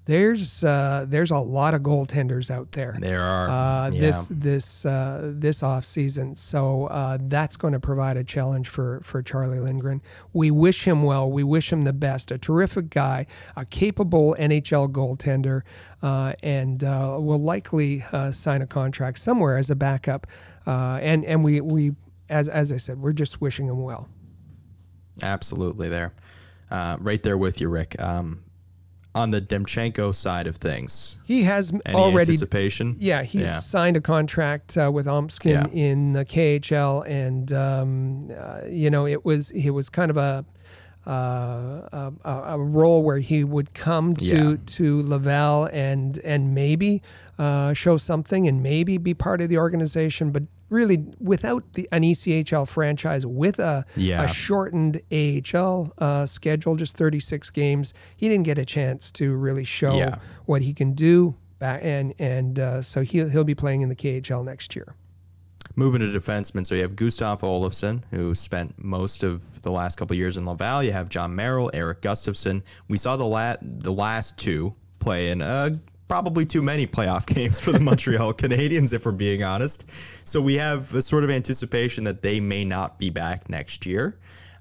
there's 0.07 0.63
uh, 0.63 1.05
there's 1.07 1.31
a 1.31 1.37
lot 1.37 1.73
of 1.73 1.81
goaltenders 1.81 2.49
out 2.49 2.71
there. 2.71 2.97
There 2.99 3.21
are. 3.21 3.49
Uh, 3.49 3.89
yeah. 3.91 3.99
this 3.99 4.27
this 4.29 4.85
uh, 4.85 5.31
this 5.35 5.61
off 5.61 5.83
season, 5.83 6.35
so 6.35 6.85
uh, 6.87 7.17
that's 7.21 7.57
going 7.57 7.73
to 7.73 7.79
provide 7.79 8.15
a 8.15 8.23
challenge 8.23 8.69
for 8.69 9.01
for 9.03 9.21
Charlie 9.21 9.59
Lindgren. 9.59 10.01
We 10.31 10.49
wish 10.49 10.85
him 10.85 11.03
well. 11.03 11.29
We 11.29 11.43
wish 11.43 11.71
him 11.71 11.83
the 11.83 11.93
best. 11.93 12.31
A 12.31 12.37
terrific 12.37 12.89
guy, 12.89 13.27
a 13.57 13.65
capable 13.65 14.35
NHL 14.39 14.91
goaltender, 14.91 15.63
uh, 16.01 16.33
and 16.41 16.83
uh, 16.83 17.17
will 17.19 17.41
likely 17.41 18.05
uh, 18.13 18.31
sign 18.31 18.61
a 18.61 18.67
contract 18.67 19.19
somewhere 19.19 19.57
as 19.57 19.69
a 19.69 19.75
backup. 19.75 20.25
Uh, 20.65 20.99
and 21.01 21.25
and 21.25 21.43
we 21.43 21.59
we 21.59 21.91
as 22.29 22.47
as 22.47 22.71
I 22.71 22.77
said, 22.77 22.99
we're 22.99 23.13
just 23.13 23.41
wishing 23.41 23.67
him 23.67 23.81
well. 23.81 24.07
Absolutely 25.21 25.89
there. 25.89 26.13
Uh, 26.69 26.97
right 26.99 27.21
there 27.23 27.37
with 27.37 27.59
you, 27.59 27.69
Rick. 27.69 28.01
Um, 28.01 28.43
on 29.17 29.31
the 29.31 29.41
Demchenko 29.41 30.13
side 30.13 30.47
of 30.47 30.55
things, 30.57 31.19
He 31.25 31.43
has 31.43 31.71
any 31.85 31.95
already 31.97 32.29
anticipation? 32.31 32.95
Yeah, 32.99 33.23
he's 33.23 33.47
Yeah. 33.47 33.59
signed 33.59 33.97
a 33.97 34.01
contract 34.01 34.77
uh, 34.77 34.91
with 34.93 35.07
Omskin 35.07 35.51
Yeah. 35.73 35.85
in 35.89 36.13
the 36.13 36.23
KHL, 36.25 37.01
and 37.07 37.51
um, 37.53 38.29
uh, 38.31 38.67
you 38.69 38.89
know 38.89 39.07
it 39.07 39.25
was 39.25 39.49
he 39.49 39.69
was 39.69 39.89
kind 39.89 40.11
of 40.11 40.17
a 40.17 40.45
uh, 41.05 42.09
a, 42.25 42.31
a 42.55 42.59
role 42.59 43.01
where 43.03 43.19
he 43.19 43.43
would 43.43 43.73
come 43.73 44.13
to 44.15 44.51
Yeah. 44.51 44.55
to 44.77 45.01
Laval 45.03 45.69
and 45.71 46.19
and 46.19 46.53
maybe 46.53 47.01
uh, 47.39 47.73
show 47.73 47.97
something 47.97 48.47
and 48.47 48.61
maybe 48.61 48.97
be 48.97 49.13
part 49.13 49.41
of 49.41 49.49
the 49.49 49.57
organization, 49.57 50.31
but 50.31 50.43
really 50.69 51.05
without 51.19 51.73
the 51.73 51.87
an 51.91 52.01
ECHL 52.03 52.67
franchise 52.67 53.25
with 53.25 53.59
a, 53.59 53.85
Yeah. 53.95 54.23
a 54.23 54.27
shortened 54.27 55.01
AHL 55.11 55.93
uh, 55.97 56.25
schedule, 56.25 56.75
just 56.75 56.97
36 56.97 57.49
games, 57.51 57.93
he 58.15 58.27
didn't 58.29 58.45
get 58.45 58.57
a 58.57 58.65
chance 58.65 59.11
to 59.11 59.35
really 59.35 59.63
show 59.63 59.97
Yeah. 59.97 60.15
what 60.45 60.61
he 60.61 60.73
can 60.73 60.93
do. 60.93 61.35
Back 61.59 61.79
and 61.83 62.13
and 62.19 62.59
uh, 62.59 62.81
so 62.83 63.01
he'll 63.01 63.29
he'll 63.29 63.43
be 63.43 63.55
playing 63.55 63.81
in 63.81 63.89
the 63.89 63.95
KHL 63.95 64.45
next 64.45 64.75
year. 64.75 64.93
Moving 65.75 66.01
to 66.01 66.07
defensemen, 66.07 66.65
so 66.65 66.75
you 66.75 66.81
have 66.81 66.95
Gustav 66.95 67.41
Olofsson, 67.41 68.01
who 68.11 68.33
spent 68.35 68.73
most 68.83 69.23
of 69.23 69.61
the 69.63 69.71
last 69.71 69.95
couple 69.97 70.15
years 70.15 70.37
in 70.37 70.45
Laval. 70.45 70.83
You 70.83 70.91
have 70.91 71.07
Jon 71.09 71.35
Merrill, 71.35 71.69
Erik 71.73 72.01
Gustafsson. 72.01 72.61
We 72.89 72.97
saw 72.97 73.15
the 73.17 73.25
la- 73.25 73.57
the 73.61 73.91
last 73.91 74.37
two 74.37 74.73
play 74.99 75.29
in 75.29 75.41
uh, 75.41 75.71
probably 76.07 76.45
too 76.45 76.61
many 76.61 76.87
playoff 76.87 77.25
games 77.33 77.59
for 77.59 77.71
the 77.71 77.79
Montreal 77.79 78.33
Canadiens, 78.33 78.93
if 78.93 79.05
we're 79.05 79.11
being 79.11 79.43
honest. 79.43 79.89
So 80.27 80.41
we 80.41 80.55
have 80.55 80.93
a 80.93 81.01
sort 81.01 81.23
of 81.23 81.29
anticipation 81.29 82.03
that 82.05 82.21
they 82.21 82.39
may 82.39 82.65
not 82.65 82.97
be 82.97 83.09
back 83.09 83.49
next 83.49 83.85
year. 83.85 84.17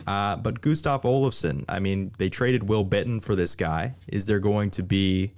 Uh, 0.07 0.37
but 0.37 0.61
Gustav 0.61 1.03
Olofsson, 1.03 1.65
I 1.69 1.81
mean, 1.81 2.13
they 2.19 2.29
traded 2.29 2.69
Will 2.69 2.85
Bitten 2.85 3.19
for 3.19 3.35
this 3.35 3.57
guy. 3.57 3.95
Is 4.09 4.27
there 4.27 4.39
going 4.39 4.71
to 4.73 4.83
be 4.83 5.33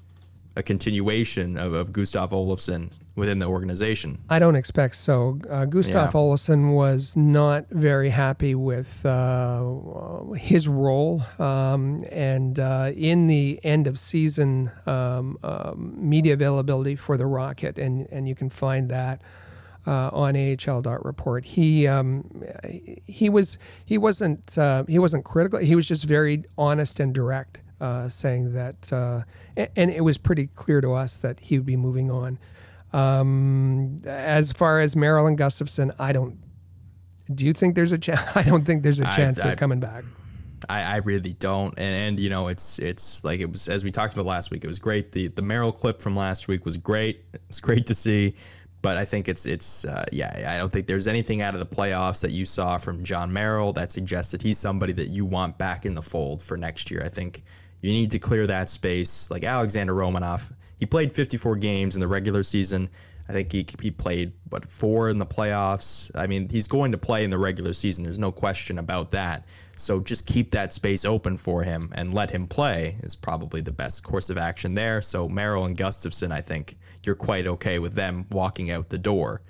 a 0.59 0.63
continuation 0.63 1.57
of, 1.57 1.73
of 1.73 1.93
Gustav 1.93 2.31
Olofsson 2.33 2.91
within 3.15 3.39
the 3.39 3.47
organization? 3.47 4.19
I 4.29 4.41
don't 4.41 4.57
expect 4.57 4.97
so. 4.97 5.39
Uh, 5.49 5.65
Gustav 5.67 6.13
Yeah. 6.13 6.21
Olsson 6.21 6.75
was 6.75 7.17
not 7.17 7.67
very 7.71 8.11
happy 8.11 8.55
with 8.57 9.07
uh, 9.07 10.33
his 10.37 10.67
role, 10.67 11.23
um, 11.39 12.05
and 12.11 12.59
uh, 12.59 12.91
in 12.95 13.29
the 13.29 13.61
end 13.63 13.87
of 13.87 13.99
season 14.01 14.73
um, 14.85 15.39
um, 15.45 15.95
media 15.97 16.33
availability 16.35 16.97
for 16.97 17.17
the 17.17 17.27
Rocket, 17.27 17.79
and 17.79 18.09
and 18.11 18.29
you 18.29 18.35
can 18.35 18.51
find 18.51 18.91
that. 18.91 19.23
Uh, 19.87 20.11
on 20.13 20.37
AHL.report, 20.37 21.47
he 21.47 21.87
um, 21.87 22.31
he 23.07 23.31
was 23.31 23.57
he 23.87 23.97
wasn't 23.97 24.59
uh, 24.59 24.85
he 24.87 24.99
wasn't 24.99 25.25
critical. 25.25 25.59
He 25.61 25.75
was 25.75 25.89
just 25.89 26.05
very 26.05 26.45
honest 26.59 27.01
and 27.01 27.15
direct, 27.15 27.61
uh, 27.81 28.09
saying 28.09 28.53
that, 28.55 28.93
uh, 28.93 29.23
and 29.77 29.91
it 29.91 30.03
was 30.03 30.19
pretty 30.19 30.49
clear 30.49 30.81
to 30.81 30.93
us 30.93 31.17
that 31.19 31.41
he 31.41 31.59
would 31.59 31.67
be 31.67 31.77
moving 31.77 32.11
on. 32.11 32.39
Um, 32.93 33.99
as 34.07 34.53
far 34.53 34.81
as 34.81 34.97
Merrill 34.97 35.27
and 35.27 35.39
Gustafsson, 35.39 35.95
I 35.99 36.13
don't. 36.13 36.39
Do 37.33 37.45
you 37.45 37.53
think 37.53 37.75
there's 37.75 37.93
a 37.93 37.99
chance? 37.99 38.23
I 38.35 38.43
don't 38.43 38.65
think 38.65 38.83
there's 38.83 39.01
a 39.01 39.09
I- 39.09 39.17
chance 39.17 39.41
I- 39.41 39.49
they're 39.49 39.57
coming 39.57 39.81
back. 39.81 40.05
I, 40.69 40.83
I 40.83 40.97
really 40.99 41.35
don't. 41.35 41.73
And, 41.79 42.09
and 42.09 42.21
you 42.21 42.31
know, 42.31 42.49
it's 42.49 42.81
it's 42.81 43.23
like 43.23 43.39
it 43.39 43.51
was 43.51 43.69
as 43.69 43.85
we 43.85 43.93
talked 43.93 44.13
about 44.15 44.27
last 44.27 44.51
week. 44.51 44.65
It 44.65 44.67
was 44.67 44.81
great. 44.81 45.13
The 45.13 45.29
the 45.29 45.41
Merrill 45.43 45.71
clip 45.71 46.01
from 46.01 46.17
last 46.17 46.49
week 46.49 46.65
was 46.65 46.77
great. 46.77 47.25
It's 47.49 47.61
great 47.61 47.87
to 47.87 47.95
see. 47.95 48.35
But 48.83 48.97
I 48.97 49.05
think 49.05 49.29
it's 49.29 49.47
it's 49.47 49.85
uh, 49.85 50.05
yeah. 50.13 50.47
I 50.53 50.59
don't 50.59 50.73
think 50.73 50.89
there's 50.89 51.07
anything 51.07 51.43
out 51.43 51.55
of 51.55 51.61
the 51.61 51.67
playoffs 51.77 52.21
that 52.23 52.33
you 52.33 52.45
saw 52.45 52.77
from 52.77 53.05
Jon 53.05 53.33
Merrill 53.33 53.73
that 53.75 53.93
suggests 53.93 54.33
that 54.33 54.43
he's 54.43 54.59
somebody 54.59 54.93
that 54.95 55.09
you 55.09 55.25
want 55.25 55.59
back 55.59 55.87
in 55.87 55.95
the 55.95 56.03
fold 56.03 56.43
for 56.43 56.57
next 56.57 56.91
year. 56.91 57.03
I 57.05 57.09
think 57.09 57.43
you 57.81 57.93
need 57.93 58.11
to 58.13 58.19
clear 58.19 58.47
that 58.47 58.71
space. 58.71 59.31
Like 59.31 59.45
Alexander 59.45 59.95
Romanov, 59.95 60.53
he 60.79 60.87
played 60.87 61.13
54 61.13 61.57
games 61.57 61.95
in 61.95 62.01
the 62.01 62.09
regular 62.09 62.43
season. 62.43 62.89
I 63.29 63.33
think 63.33 63.53
he, 63.53 63.67
he 63.83 63.91
played 63.91 64.33
what 64.49 64.71
four 64.71 65.11
in 65.11 65.19
the 65.19 65.27
playoffs. 65.27 66.11
I 66.15 66.27
mean, 66.27 66.49
he's 66.49 66.67
going 66.67 66.93
to 66.93 66.99
play 66.99 67.25
in 67.25 67.31
the 67.31 67.39
regular 67.39 67.75
season. 67.75 68.05
There's 68.05 68.19
no 68.19 68.33
question 68.33 68.79
about 68.79 69.11
that. 69.11 69.45
So 69.77 70.01
just 70.01 70.27
keep 70.27 70.51
that 70.53 70.73
space 70.73 71.05
open 71.05 71.37
for 71.37 71.63
him 71.63 71.93
and 71.95 72.15
let 72.15 72.31
him 72.31 72.47
play 72.47 72.97
is 73.03 73.15
probably 73.15 73.61
the 73.61 73.73
best 73.73 74.03
course 74.03 74.31
of 74.31 74.39
action 74.39 74.75
there. 74.75 75.03
So 75.03 75.29
Merrill 75.29 75.67
and 75.67 75.77
Gustafsson, 75.77 76.33
I 76.33 76.41
think 76.41 76.79
you're 77.05 77.15
quite 77.15 77.47
okay 77.47 77.79
with 77.79 77.93
them 77.93 78.25
walking 78.31 78.71
out 78.71 78.89
the 78.89 78.99
door. 78.99 79.43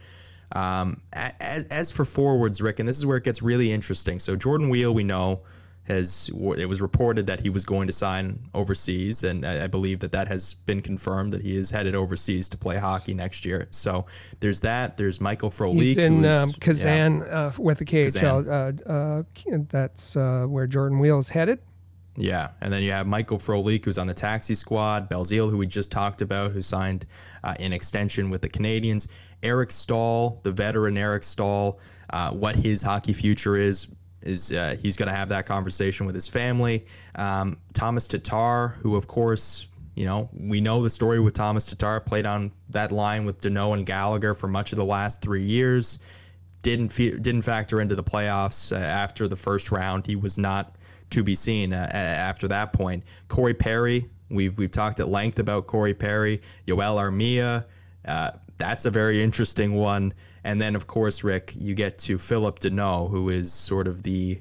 Um, 0.53 1.03
as, 1.13 1.65
as 1.65 1.93
for 1.93 2.05
forwards, 2.05 2.61
Rick, 2.61 2.81
and 2.81 2.89
this 2.89 2.99
is 2.99 3.07
where 3.07 3.19
it 3.19 3.25
gets 3.25 3.43
really 3.43 3.71
interesting. 3.71 4.19
So 4.19 4.35
Jordan 4.35 4.71
Weal, 4.71 4.93
we 4.93 5.05
know 5.05 5.43
has 5.89 6.31
it 6.57 6.67
was 6.67 6.81
reported 6.81 7.27
that 7.27 7.41
he 7.41 7.51
was 7.51 7.65
going 7.65 7.87
to 7.87 7.93
sign 7.93 8.39
overseas, 8.55 9.25
and 9.25 9.45
I, 9.45 9.65
I 9.65 9.67
believe 9.67 10.01
that 10.01 10.13
that 10.13 10.29
has 10.29 10.55
been 10.55 10.81
confirmed 10.81 11.33
that 11.33 11.43
he 11.43 11.57
is 11.57 11.71
headed 11.71 11.95
overseas 11.95 12.49
to 12.51 12.57
play 12.57 12.77
hockey 12.77 13.15
next 13.15 13.45
year. 13.45 13.69
So 13.71 14.07
there's 14.41 14.61
that. 14.61 14.97
There's 14.97 15.21
Michael 15.21 15.51
Frolik. 15.51 15.83
He's 15.83 15.97
in 15.97 16.19
um, 16.19 16.23
yeah. 16.25 16.45
Kazan 16.61 17.23
uh, 17.23 17.53
with 17.59 17.79
the 17.79 17.85
KHL. 17.85 18.47
Uh, 18.87 18.91
uh, 18.91 19.23
that's 19.69 20.17
uh, 20.17 20.47
where 20.47 20.67
Jordan 20.67 20.99
Weal's 20.99 21.29
headed. 21.29 21.61
Yeah, 22.17 22.51
and 22.61 22.73
then 22.73 22.83
you 22.83 22.91
have 22.91 23.07
Michael 23.07 23.39
Frolik, 23.39 23.85
who's 23.85 23.97
on 23.97 24.09
the 24.09 24.15
taxi 24.15 24.57
squad. 24.57 25.09
Belzile, 25.09 25.51
who 25.51 25.57
we 25.57 25.67
just 25.67 25.93
talked 25.93 26.21
about, 26.21 26.51
who 26.51 26.61
signed 26.61 27.07
uh, 27.45 27.55
an 27.61 27.73
extension 27.73 28.29
with 28.29 28.43
the 28.43 28.49
Canadiens. 28.49 29.07
Eric 29.45 29.71
Staal, 29.71 30.41
the 30.43 30.51
veteran 30.51 30.99
Eric 30.99 31.23
Staal, 31.23 31.79
uh, 32.11 32.33
what 32.33 32.57
his 32.57 32.83
hockey 32.83 33.13
future 33.13 33.55
is 33.55 33.87
is 34.23 34.53
uh, 34.53 34.77
he's 34.81 34.97
going 34.97 35.09
to 35.09 35.15
have 35.15 35.29
that 35.31 35.47
conversation 35.47 36.07
with 36.07 36.15
his 36.15 36.29
family. 36.29 36.87
Um, 37.15 37.59
Thomas 37.73 38.07
Tatar, 38.07 38.77
who 38.81 38.97
of 38.97 39.07
course 39.07 39.67
you 39.95 40.05
know 40.05 40.29
we 40.33 40.61
know 40.61 40.83
the 40.83 40.91
story 40.91 41.21
with 41.21 41.35
Thomas 41.35 41.67
Tatar, 41.67 42.01
played 42.01 42.27
on 42.27 42.53
that 42.71 42.93
line 42.93 43.25
with 43.25 43.41
Danault 43.41 43.75
and 43.75 43.87
Gallagher 43.87 44.35
for 44.35 44.49
much 44.49 44.73
of 44.73 44.79
the 44.79 44.85
last 44.85 45.23
three 45.23 45.43
years 45.43 45.99
didn't 46.63 46.91
fe- 46.91 47.19
didn't 47.19 47.43
factor 47.43 47.81
into 47.81 47.95
the 47.95 48.03
playoffs 48.03 48.73
uh, 48.73 48.77
after 48.77 49.29
the 49.29 49.37
first 49.37 49.71
round. 49.71 50.07
He 50.07 50.17
was 50.17 50.39
not 50.39 50.77
to 51.11 51.23
be 51.23 51.35
seen 51.35 51.73
uh, 51.73 51.89
after 51.93 52.49
that 52.49 52.73
point. 52.73 53.05
Corey 53.29 53.55
Perry, 53.55 54.09
we've 54.31 54.57
we've 54.59 54.71
talked 54.71 55.01
at 55.01 55.09
length 55.09 55.39
about 55.39 55.67
Corey 55.67 55.95
Perry, 55.95 56.41
Yoel 56.67 56.97
Armia. 56.97 57.65
Uh, 58.05 58.33
that's 58.57 58.85
a 58.85 58.91
very 58.91 59.23
interesting 59.23 59.75
one. 59.75 60.13
And 60.49 60.59
then, 60.59 60.75
of 60.75 60.87
course, 60.87 61.23
Rick, 61.23 61.53
you 61.57 61.75
get 61.75 61.99
to 61.99 62.17
Phillip 62.17 62.61
Danault, 62.61 63.11
who 63.11 63.29
is 63.29 63.53
sort 63.53 63.87
of 63.87 64.03
the 64.03 64.41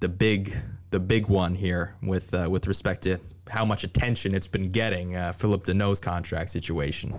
the 0.00 0.08
big 0.08 0.54
the 0.90 1.00
big 1.00 1.28
one 1.28 1.54
here 1.54 1.94
with 2.02 2.34
uh, 2.34 2.46
with 2.50 2.66
respect 2.66 3.00
to 3.04 3.18
how 3.48 3.64
much 3.64 3.82
attention 3.82 4.34
it's 4.34 4.46
been 4.46 4.66
getting. 4.66 5.16
Uh, 5.16 5.32
Phillip 5.32 5.64
Danault's 5.64 5.98
contract 5.98 6.50
situation. 6.50 7.18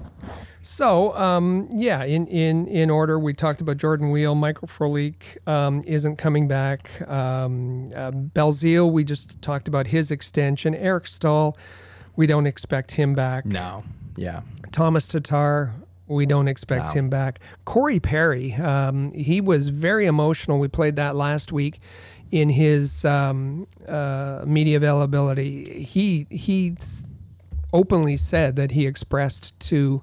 So, 0.62 1.18
um, 1.18 1.68
yeah, 1.72 2.04
in, 2.04 2.28
in 2.28 2.68
in 2.68 2.92
order, 2.92 3.18
we 3.18 3.34
talked 3.34 3.60
about 3.60 3.78
Jordan 3.78 4.12
Weal, 4.12 4.36
Michael 4.36 4.68
Frolik 4.68 5.36
um, 5.48 5.82
isn't 5.88 6.18
coming 6.18 6.48
back. 6.48 7.02
Um, 7.10 7.92
uh, 7.96 8.12
Belzile, 8.12 8.92
we 8.92 9.04
just 9.04 9.42
talked 9.42 9.68
about 9.68 9.88
his 9.88 10.12
extension. 10.12 10.76
Eric 10.76 11.08
Staal, 11.08 11.58
we 12.16 12.28
don't 12.28 12.46
expect 12.46 12.92
him 12.92 13.16
back. 13.16 13.48
No, 13.48 13.84
yeah. 14.16 14.42
Thomas 14.72 15.08
Tatar, 15.08 15.74
we 16.12 16.26
don't 16.26 16.48
expect 16.48 16.88
no. 16.88 16.92
him 16.92 17.10
back. 17.10 17.40
Corey 17.66 18.00
Perry, 18.00 18.54
um, 18.54 19.12
he 19.14 19.42
was 19.42 19.70
very 19.70 20.06
emotional. 20.06 20.60
We 20.60 20.68
played 20.68 20.96
that 20.98 21.16
last 21.16 21.52
week 21.52 21.80
in 22.32 22.50
his 22.50 23.04
um, 23.06 23.68
uh, 23.88 24.44
media 24.46 24.78
availability. 24.78 25.84
He 25.84 26.28
he 26.30 26.76
openly 27.74 28.18
said 28.18 28.56
that 28.58 28.72
he 28.72 28.86
expressed 28.86 29.58
to 29.60 30.02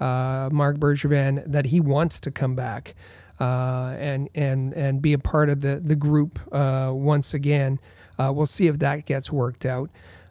uh, 0.00 0.48
Marc 0.52 0.78
Bergevin 0.78 1.42
that 1.50 1.66
he 1.66 1.80
wants 1.80 2.20
to 2.20 2.30
come 2.30 2.54
back 2.54 2.94
uh, 3.40 3.94
and 3.98 4.28
and 4.34 4.72
and 4.74 5.02
be 5.02 5.12
a 5.12 5.18
part 5.18 5.48
of 5.48 5.60
the 5.60 5.80
the 5.82 5.96
group 5.96 6.38
uh, 6.52 6.90
once 6.92 7.34
again. 7.34 7.80
Uh, 8.18 8.32
we'll 8.34 8.46
see 8.46 8.66
if 8.66 8.78
that 8.80 9.04
gets 9.04 9.30
worked 9.30 9.64
out. 9.64 9.90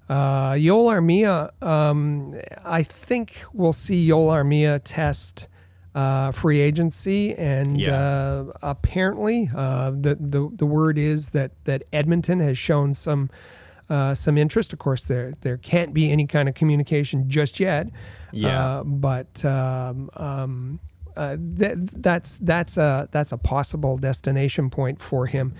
Uh, 0.09 0.53
Yoel 0.53 0.93
Armia, 0.93 1.51
um, 1.61 2.39
I 2.63 2.83
think 2.83 3.43
we'll 3.53 3.73
see 3.73 4.07
Yoel 4.07 4.29
Armia 4.31 4.79
test 4.83 5.47
uh, 5.93 6.31
free 6.31 6.61
agency, 6.61 7.33
and 7.35 7.79
yeah. 7.79 7.99
uh, 7.99 8.45
apparently 8.61 9.49
uh, 9.55 9.91
the, 9.91 10.15
the 10.19 10.49
the 10.53 10.65
word 10.65 10.97
is 10.97 11.29
that 11.29 11.51
that 11.65 11.83
Edmonton 11.91 12.39
has 12.39 12.57
shown 12.57 12.93
some 12.93 13.29
uh, 13.89 14.13
some 14.13 14.37
interest. 14.37 14.73
Of 14.73 14.79
course, 14.79 15.05
there 15.05 15.33
there 15.41 15.57
can't 15.57 15.93
be 15.93 16.11
any 16.11 16.27
kind 16.27 16.47
of 16.47 16.55
communication 16.55 17.29
just 17.29 17.59
yet. 17.59 17.87
Yeah, 18.31 18.77
uh, 18.77 18.83
but. 18.83 19.43
Um, 19.43 20.09
um, 20.13 20.79
uh, 21.15 21.35
that's 21.39 22.37
that's 22.37 22.77
a 22.77 23.09
that's 23.11 23.31
a 23.31 23.37
possible 23.39 23.97
destination 23.97 24.69
point 24.69 25.01
for 25.01 25.25
him. 25.25 25.55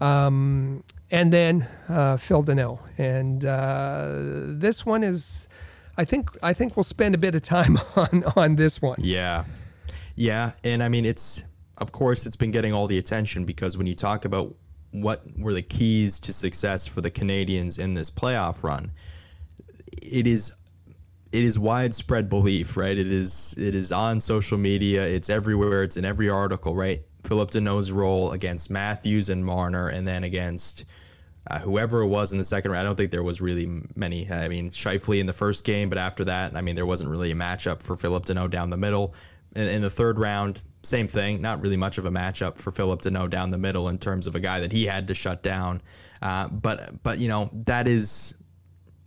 Um, 0.00 0.84
and 1.10 1.32
then 1.32 1.68
uh, 1.88 2.16
Phil 2.16 2.42
Danault. 2.42 2.80
And 2.98 3.44
uh, 3.44 4.12
this 4.58 4.84
one 4.84 5.02
is, 5.02 5.48
I 5.96 6.04
think, 6.04 6.30
I 6.42 6.52
think 6.52 6.76
we'll 6.76 6.84
spend 6.84 7.14
a 7.14 7.18
bit 7.18 7.34
of 7.34 7.42
time 7.42 7.78
on 7.96 8.24
on 8.36 8.56
this 8.56 8.82
one. 8.82 8.98
Yeah, 9.00 9.44
yeah, 10.14 10.52
and 10.64 10.82
I 10.82 10.88
mean, 10.88 11.04
it's 11.04 11.44
of 11.78 11.92
course 11.92 12.26
it's 12.26 12.36
been 12.36 12.50
getting 12.50 12.72
all 12.72 12.86
the 12.86 12.98
attention 12.98 13.44
because 13.44 13.76
when 13.76 13.86
you 13.86 13.94
talk 13.94 14.24
about 14.24 14.54
what 14.92 15.22
were 15.36 15.52
the 15.52 15.62
keys 15.62 16.18
to 16.20 16.32
success 16.32 16.86
for 16.86 17.02
the 17.02 17.10
Canadiens 17.10 17.78
in 17.78 17.92
this 17.92 18.10
playoff 18.10 18.62
run, 18.62 18.90
it 20.02 20.26
is 20.26 20.52
it 21.32 21.42
is 21.42 21.58
widespread 21.58 22.28
belief, 22.28 22.76
right? 22.76 22.96
It 22.96 23.12
is 23.12 23.54
it 23.58 23.74
is 23.74 23.92
on 23.92 24.20
social 24.20 24.58
media, 24.58 25.06
it's 25.06 25.28
everywhere, 25.28 25.82
it's 25.82 25.96
in 25.96 26.04
every 26.04 26.30
article, 26.30 26.74
right? 26.74 27.00
Phillip 27.26 27.50
Danault's 27.50 27.92
role 27.92 28.32
against 28.32 28.70
Matthews 28.70 29.28
and 29.28 29.44
Marner, 29.44 29.88
and 29.88 30.06
then 30.06 30.24
against 30.24 30.84
uh, 31.50 31.58
whoever 31.58 32.02
it 32.02 32.08
was 32.08 32.32
in 32.32 32.38
the 32.38 32.44
second 32.44 32.70
round. 32.70 32.86
I 32.86 32.88
don't 32.88 32.96
think 32.96 33.10
there 33.10 33.22
was 33.22 33.40
really 33.40 33.82
many. 33.94 34.30
I 34.30 34.48
mean, 34.48 34.68
Scheifele 34.68 35.20
in 35.20 35.26
the 35.26 35.32
first 35.32 35.64
game, 35.64 35.88
but 35.88 35.98
after 35.98 36.24
that, 36.24 36.56
I 36.56 36.60
mean, 36.60 36.74
there 36.74 36.86
wasn't 36.86 37.10
really 37.10 37.30
a 37.30 37.34
matchup 37.34 37.82
for 37.82 37.96
Phillip 37.96 38.26
Danault 38.26 38.50
down 38.50 38.70
the 38.70 38.76
middle. 38.76 39.14
In, 39.54 39.66
in 39.68 39.82
the 39.82 39.90
third 39.90 40.18
round, 40.18 40.62
same 40.82 41.08
thing. 41.08 41.40
Not 41.40 41.60
really 41.60 41.76
much 41.76 41.98
of 41.98 42.04
a 42.04 42.10
matchup 42.10 42.56
for 42.58 42.70
Phillip 42.70 43.02
Danault 43.02 43.30
down 43.30 43.50
the 43.50 43.58
middle 43.58 43.88
in 43.88 43.98
terms 43.98 44.26
of 44.26 44.34
a 44.34 44.40
guy 44.40 44.60
that 44.60 44.72
he 44.72 44.84
had 44.84 45.08
to 45.08 45.14
shut 45.14 45.42
down. 45.42 45.82
Uh, 46.22 46.48
but 46.48 47.02
but 47.02 47.18
you 47.18 47.28
know 47.28 47.50
that 47.52 47.86
is 47.86 48.34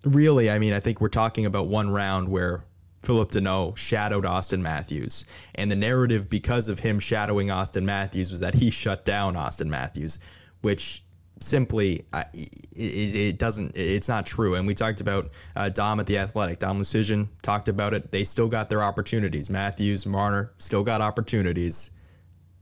really. 0.06 0.50
I 0.50 0.60
mean, 0.60 0.74
I 0.74 0.80
think 0.80 1.02
we're 1.02 1.10
talking 1.10 1.46
about 1.46 1.68
one 1.68 1.90
round 1.90 2.28
where 2.28 2.64
Phillip 3.02 3.32
Danault 3.32 3.78
shadowed 3.78 4.26
Auston 4.26 4.62
Matthews. 4.62 5.26
And 5.56 5.72
the 5.72 5.76
narrative, 5.76 6.30
because 6.30 6.68
of 6.70 6.80
him 6.80 7.00
shadowing 7.00 7.48
Auston 7.48 7.84
Matthews, 7.84 8.30
was 8.32 8.40
that 8.42 8.54
he 8.54 8.70
shut 8.70 9.06
down 9.06 9.36
Auston 9.36 9.68
Matthews, 9.68 10.20
which 10.62 11.04
simply 11.42 12.02
it, 12.14 13.16
it, 13.16 13.40
doesn't 13.40 13.76
it's 13.76 14.10
not 14.10 14.26
true. 14.26 14.56
And 14.56 14.68
we 14.68 14.74
talked 14.74 15.02
about 15.02 15.32
uh, 15.56 15.70
dom 15.70 16.00
at 16.00 16.06
the 16.06 16.18
athletic. 16.18 16.60
Dom 16.60 16.80
luszczyszyn 16.80 17.28
talked 17.42 17.70
about 17.70 17.94
it. 17.94 18.12
They 18.12 18.24
still 18.24 18.48
got 18.48 18.70
their 18.70 18.84
opportunities. 18.84 19.50
Matthews 19.50 20.06
marner 20.06 20.52
still 20.58 20.84
got 20.84 21.02
opportunities. 21.02 21.92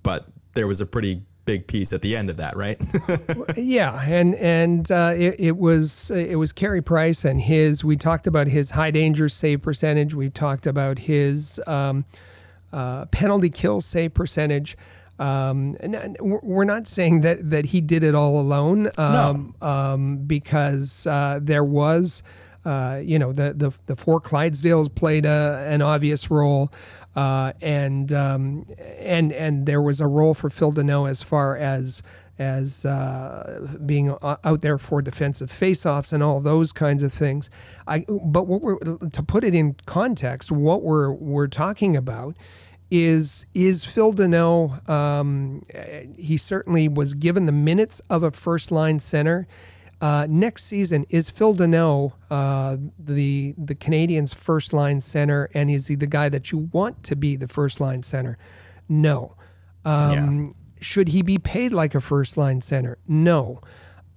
But 0.03 0.27
there 0.53 0.67
was 0.67 0.81
a 0.81 0.85
pretty 0.85 1.23
big 1.47 1.65
piece 1.65 1.93
at 1.93 2.03
the 2.03 2.15
end 2.15 2.29
of 2.29 2.37
that, 2.37 2.55
right? 2.55 2.79
yeah, 3.57 3.99
and 4.05 4.35
and 4.35 4.91
uh, 4.91 5.13
it, 5.17 5.39
it, 5.39 5.57
was 5.57 6.11
it 6.11 6.35
was 6.35 6.51
Carey 6.51 6.83
Price 6.83 7.25
and 7.25 7.41
his. 7.41 7.83
We 7.83 7.95
talked 7.95 8.27
about 8.27 8.47
his 8.47 8.71
high 8.71 8.91
danger 8.91 9.29
save 9.29 9.63
percentage. 9.63 10.13
We 10.13 10.29
talked 10.29 10.67
about 10.67 10.99
his 10.99 11.59
um, 11.65 12.05
uh, 12.71 13.05
penalty 13.05 13.49
kill 13.49 13.81
save 13.81 14.13
percentage. 14.13 14.77
Um, 15.17 15.77
and 15.79 16.15
we're 16.19 16.65
not 16.65 16.85
saying 16.85 17.21
that 17.21 17.49
that 17.49 17.67
he 17.67 17.81
did 17.81 18.03
it 18.03 18.13
all 18.13 18.39
alone, 18.39 18.91
um, 18.99 19.55
no. 19.59 19.67
um, 19.67 20.17
because 20.17 21.07
uh, 21.07 21.39
there 21.41 21.63
was. 21.63 22.21
Uh, 22.67 23.01
you 23.03 23.17
know 23.17 23.31
the, 23.31 23.53
the 23.55 23.71
the 23.85 23.95
four 23.95 24.19
Clydesdales 24.19 24.93
played 24.93 25.25
a, 25.25 25.65
an 25.69 25.81
obvious 25.81 26.29
role. 26.29 26.69
Uh, 27.15 27.51
and 27.61 28.13
um, 28.13 28.67
and 28.99 29.31
and 29.33 29.65
there 29.65 29.81
was 29.81 29.99
a 29.99 30.05
role 30.05 30.33
for 30.33 30.49
Phil 30.49 30.71
Danault 30.71 31.09
as 31.09 31.23
far 31.23 31.57
as 31.57 32.03
as 32.39 32.85
uh, 32.85 33.79
being 33.85 34.15
out 34.21 34.61
there 34.61 34.77
for 34.77 35.01
defensive 35.01 35.49
faceoffs 35.49 36.13
and 36.13 36.21
all 36.21 36.39
those 36.39 36.71
kinds 36.71 37.03
of 37.03 37.11
things. 37.11 37.49
I 37.87 38.05
but 38.07 38.47
what 38.47 38.61
we're 38.61 38.77
to 38.77 39.23
put 39.23 39.43
it 39.43 39.55
in 39.55 39.75
context, 39.85 40.51
what 40.51 40.83
we're 40.83 41.11
we're 41.11 41.47
talking 41.47 41.95
about 41.95 42.35
is 42.91 43.45
is 43.53 43.83
Phil 43.83 44.13
Danault. 44.13 44.87
Um, 44.87 45.63
he 46.17 46.37
certainly 46.37 46.87
was 46.87 47.13
given 47.13 47.45
the 47.45 47.51
minutes 47.51 48.01
of 48.09 48.23
a 48.23 48.31
first 48.31 48.71
line 48.71 48.99
center. 48.99 49.47
Uh, 49.99 50.27
next 50.29 50.65
season, 50.65 51.05
is 51.09 51.29
Phil 51.29 51.55
Danault 51.55 52.13
uh, 52.29 52.77
the 52.99 53.55
the 53.57 53.73
Canadiens' 53.73 54.33
first 54.33 54.71
line 54.71 55.01
center, 55.01 55.49
and 55.53 55.71
is 55.71 55.87
he 55.87 55.95
the 55.95 56.07
guy 56.07 56.29
that 56.29 56.51
you 56.51 56.69
want 56.71 57.03
to 57.03 57.15
be 57.15 57.35
the 57.35 57.47
first 57.47 57.79
line 57.79 58.03
center? 58.03 58.37
No. 58.87 59.35
Um, 59.85 60.45
yeah. 60.45 60.51
Should 60.79 61.09
he 61.09 61.23
be 61.23 61.39
paid 61.39 61.73
like 61.73 61.95
a 61.95 62.01
first 62.01 62.37
line 62.37 62.61
center? 62.61 62.99
No. 63.07 63.61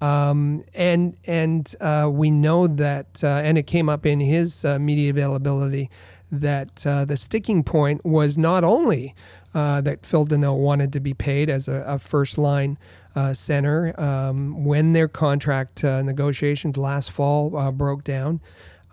Um, 0.03 0.65
and 0.75 1.17
and 1.25 1.75
uh, 1.81 2.11
we 2.13 2.31
know 2.31 2.67
that, 2.67 3.23
uh, 3.25 3.41
and 3.43 3.57
it 3.57 3.67
came 3.67 3.89
up 3.89 4.05
in 4.05 4.21
his 4.21 4.65
uh, 4.65 4.79
media 4.79 5.11
availability 5.11 5.91
that 6.31 6.87
uh, 6.87 7.07
the 7.07 7.17
sticking 7.17 7.65
point 7.65 8.05
was 8.05 8.37
not 8.37 8.65
only 8.65 9.15
that 9.53 10.07
Phil 10.07 10.27
Danault 10.27 10.59
wanted 10.59 10.93
to 10.93 11.01
be 11.01 11.13
paid 11.13 11.51
as 11.51 11.69
a, 11.69 11.83
a 11.87 11.99
first 11.99 12.39
line 12.39 12.79
uh, 13.15 13.35
center 13.35 13.99
um, 14.01 14.65
when 14.65 14.93
their 14.93 15.09
contract 15.09 15.85
uh, 15.85 16.03
negotiations 16.03 16.77
last 16.77 17.11
fall 17.11 17.57
uh, 17.57 17.71
broke 17.71 18.05
down. 18.05 18.41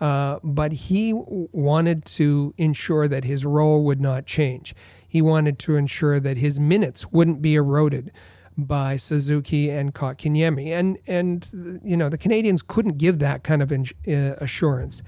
Uh, 0.00 0.38
but 0.44 0.72
he 0.72 1.12
wanted 1.14 2.04
to 2.04 2.54
ensure 2.56 3.08
that 3.08 3.24
his 3.24 3.44
role 3.44 3.82
would 3.84 4.00
not 4.00 4.26
change. 4.26 4.74
He 5.08 5.20
wanted 5.20 5.58
to 5.60 5.76
ensure 5.76 6.20
that 6.20 6.36
his 6.36 6.60
minutes 6.60 7.10
wouldn't 7.10 7.42
be 7.42 7.54
eroded 7.54 8.12
by 8.56 8.96
Suzuki 8.96 9.70
and 9.70 9.94
Kotkaniemi. 9.94 10.68
And, 10.76 10.98
and, 11.06 11.80
you 11.84 11.96
know, 11.96 12.08
the 12.08 12.18
Canadiens 12.18 12.64
couldn't 12.66 12.98
give 12.98 13.18
that 13.20 13.42
kind 13.42 13.62
of 13.62 13.72
in, 13.72 13.86
uh, 14.06 14.36
assurance. 14.38 15.02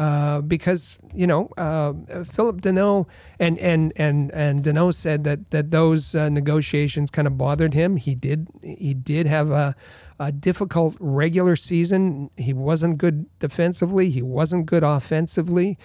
Uh, 0.00 0.40
because 0.40 0.98
you 1.12 1.26
know 1.26 1.50
uh, 1.58 1.92
Phillip 2.24 2.62
Danault 2.62 3.06
and 3.38 3.58
and 3.58 3.92
and 3.96 4.30
and 4.32 4.64
Danault 4.64 4.94
said 4.94 5.24
that 5.24 5.50
that 5.50 5.72
those 5.72 6.14
uh, 6.14 6.30
negotiations 6.30 7.10
kind 7.10 7.28
of 7.28 7.36
bothered 7.36 7.74
him. 7.74 7.96
He 7.96 8.14
did 8.14 8.48
he 8.62 8.94
did 8.94 9.26
have 9.26 9.50
a, 9.50 9.74
a 10.18 10.32
difficult 10.32 10.96
regular 11.00 11.54
season. 11.54 12.30
He 12.38 12.54
wasn't 12.54 12.96
good 12.96 13.26
defensively. 13.40 14.08
He 14.08 14.22
wasn't 14.22 14.64
good 14.64 14.82
offensively. 14.82 15.76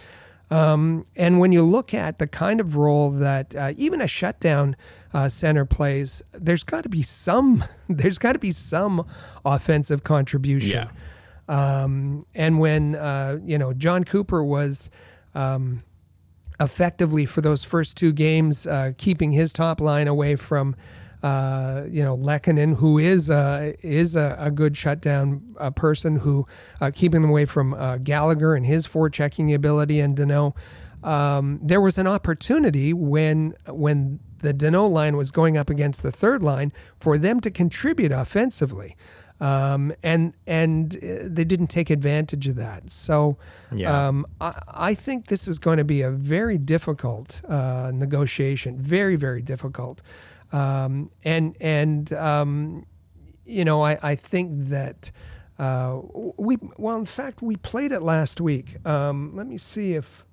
Um, 0.50 1.04
and 1.18 1.42
when 1.42 1.52
you 1.52 1.64
look 1.64 1.94
at 1.94 2.18
the 2.18 2.28
kind 2.28 2.62
of 2.62 2.78
role 2.78 3.10
that 3.12 3.54
uh, 3.54 3.74
even 3.76 4.00
a 4.00 4.08
shutdown 4.08 4.78
uh, 5.14 5.28
center 5.28 5.66
plays, 5.66 6.24
there's 6.32 6.64
got 6.64 6.84
to 6.84 6.90
be 6.90 7.02
some 7.02 7.66
there's 7.90 8.18
got 8.18 8.32
to 8.32 8.40
be 8.40 8.52
some 8.52 9.06
offensive 9.44 10.06
contribution. 10.06 10.88
Yeah. 10.88 10.92
Um, 11.48 12.26
and 12.34 12.60
when 12.60 12.96
uh, 12.96 13.40
you 13.44 13.58
know 13.58 13.74
Jon 13.74 14.04
Cooper 14.04 14.44
was 14.44 14.90
um, 15.34 15.84
effectively 16.60 17.26
for 17.26 17.42
those 17.42 17.64
first 17.64 17.98
two 17.98 18.14
games 18.14 18.66
uh, 18.66 18.94
keeping 18.98 19.32
his 19.32 19.54
top 19.54 19.80
line 19.80 20.08
away 20.08 20.36
from 20.36 20.76
uh, 21.26 21.86
you 21.90 22.04
know, 22.04 22.16
Lehkonen, 22.16 22.76
who 22.76 23.00
is 23.00 23.32
a, 23.32 23.76
is 23.82 24.16
a, 24.16 24.36
a 24.38 24.52
good 24.52 24.78
shutdown 24.78 25.42
uh, 25.58 25.72
person 25.72 26.18
who 26.18 26.46
uh, 26.80 26.92
keeping 26.94 27.24
them 27.24 27.32
away 27.32 27.46
from 27.46 27.74
uh, 27.74 27.98
Gallagher 27.98 28.54
and 28.54 28.64
his 28.64 28.86
forechecking 28.86 29.52
ability 29.52 30.00
and 30.00 30.16
Danault. 30.16 30.54
Um, 31.04 31.60
there 31.64 31.82
was 31.82 31.98
an 31.98 32.06
opportunity 32.06 32.94
when 32.94 33.56
when 33.68 34.20
the 34.40 34.54
Danault 34.54 34.92
line 34.92 35.18
was 35.18 35.32
going 35.32 35.58
up 35.58 35.68
against 35.68 36.04
the 36.04 36.12
third 36.12 36.44
line 36.44 36.72
for 37.00 37.18
them 37.18 37.40
to 37.42 37.50
contribute 37.50 38.12
offensively. 38.12 38.96
Um, 39.42 39.94
and 40.02 40.34
and 40.48 40.96
uh, 40.96 41.24
they 41.24 41.44
didn't 41.44 41.68
take 41.68 41.90
advantage 41.90 42.48
of 42.48 42.56
that. 42.56 42.90
So 42.90 43.38
Yeah. 43.74 44.08
um, 44.08 44.26
I, 44.40 44.62
I 44.68 44.94
think 44.96 45.28
this 45.28 45.48
is 45.48 45.60
going 45.60 45.78
to 45.78 45.84
be 45.84 46.02
a 46.02 46.10
very 46.10 46.58
difficult 46.58 47.42
uh, 47.48 47.92
negotiation, 47.94 48.80
very 48.80 49.18
very 49.18 49.42
difficult. 49.42 50.02
Um, 50.54 51.12
and 51.24 51.56
and 51.60 52.14
um, 52.14 52.86
you 53.46 53.66
know 53.66 53.82
I, 53.82 53.98
I 54.02 54.16
think 54.16 54.70
that 54.70 55.12
uh, 55.60 56.00
we 56.38 56.58
well 56.78 56.98
in 56.98 57.06
fact 57.06 57.42
we 57.42 57.58
played 57.58 57.92
it 57.92 58.02
last 58.02 58.40
week. 58.40 58.78
Um, 58.88 59.36
let 59.36 59.48
me 59.48 59.58
see 59.58 59.96
if 59.96 60.26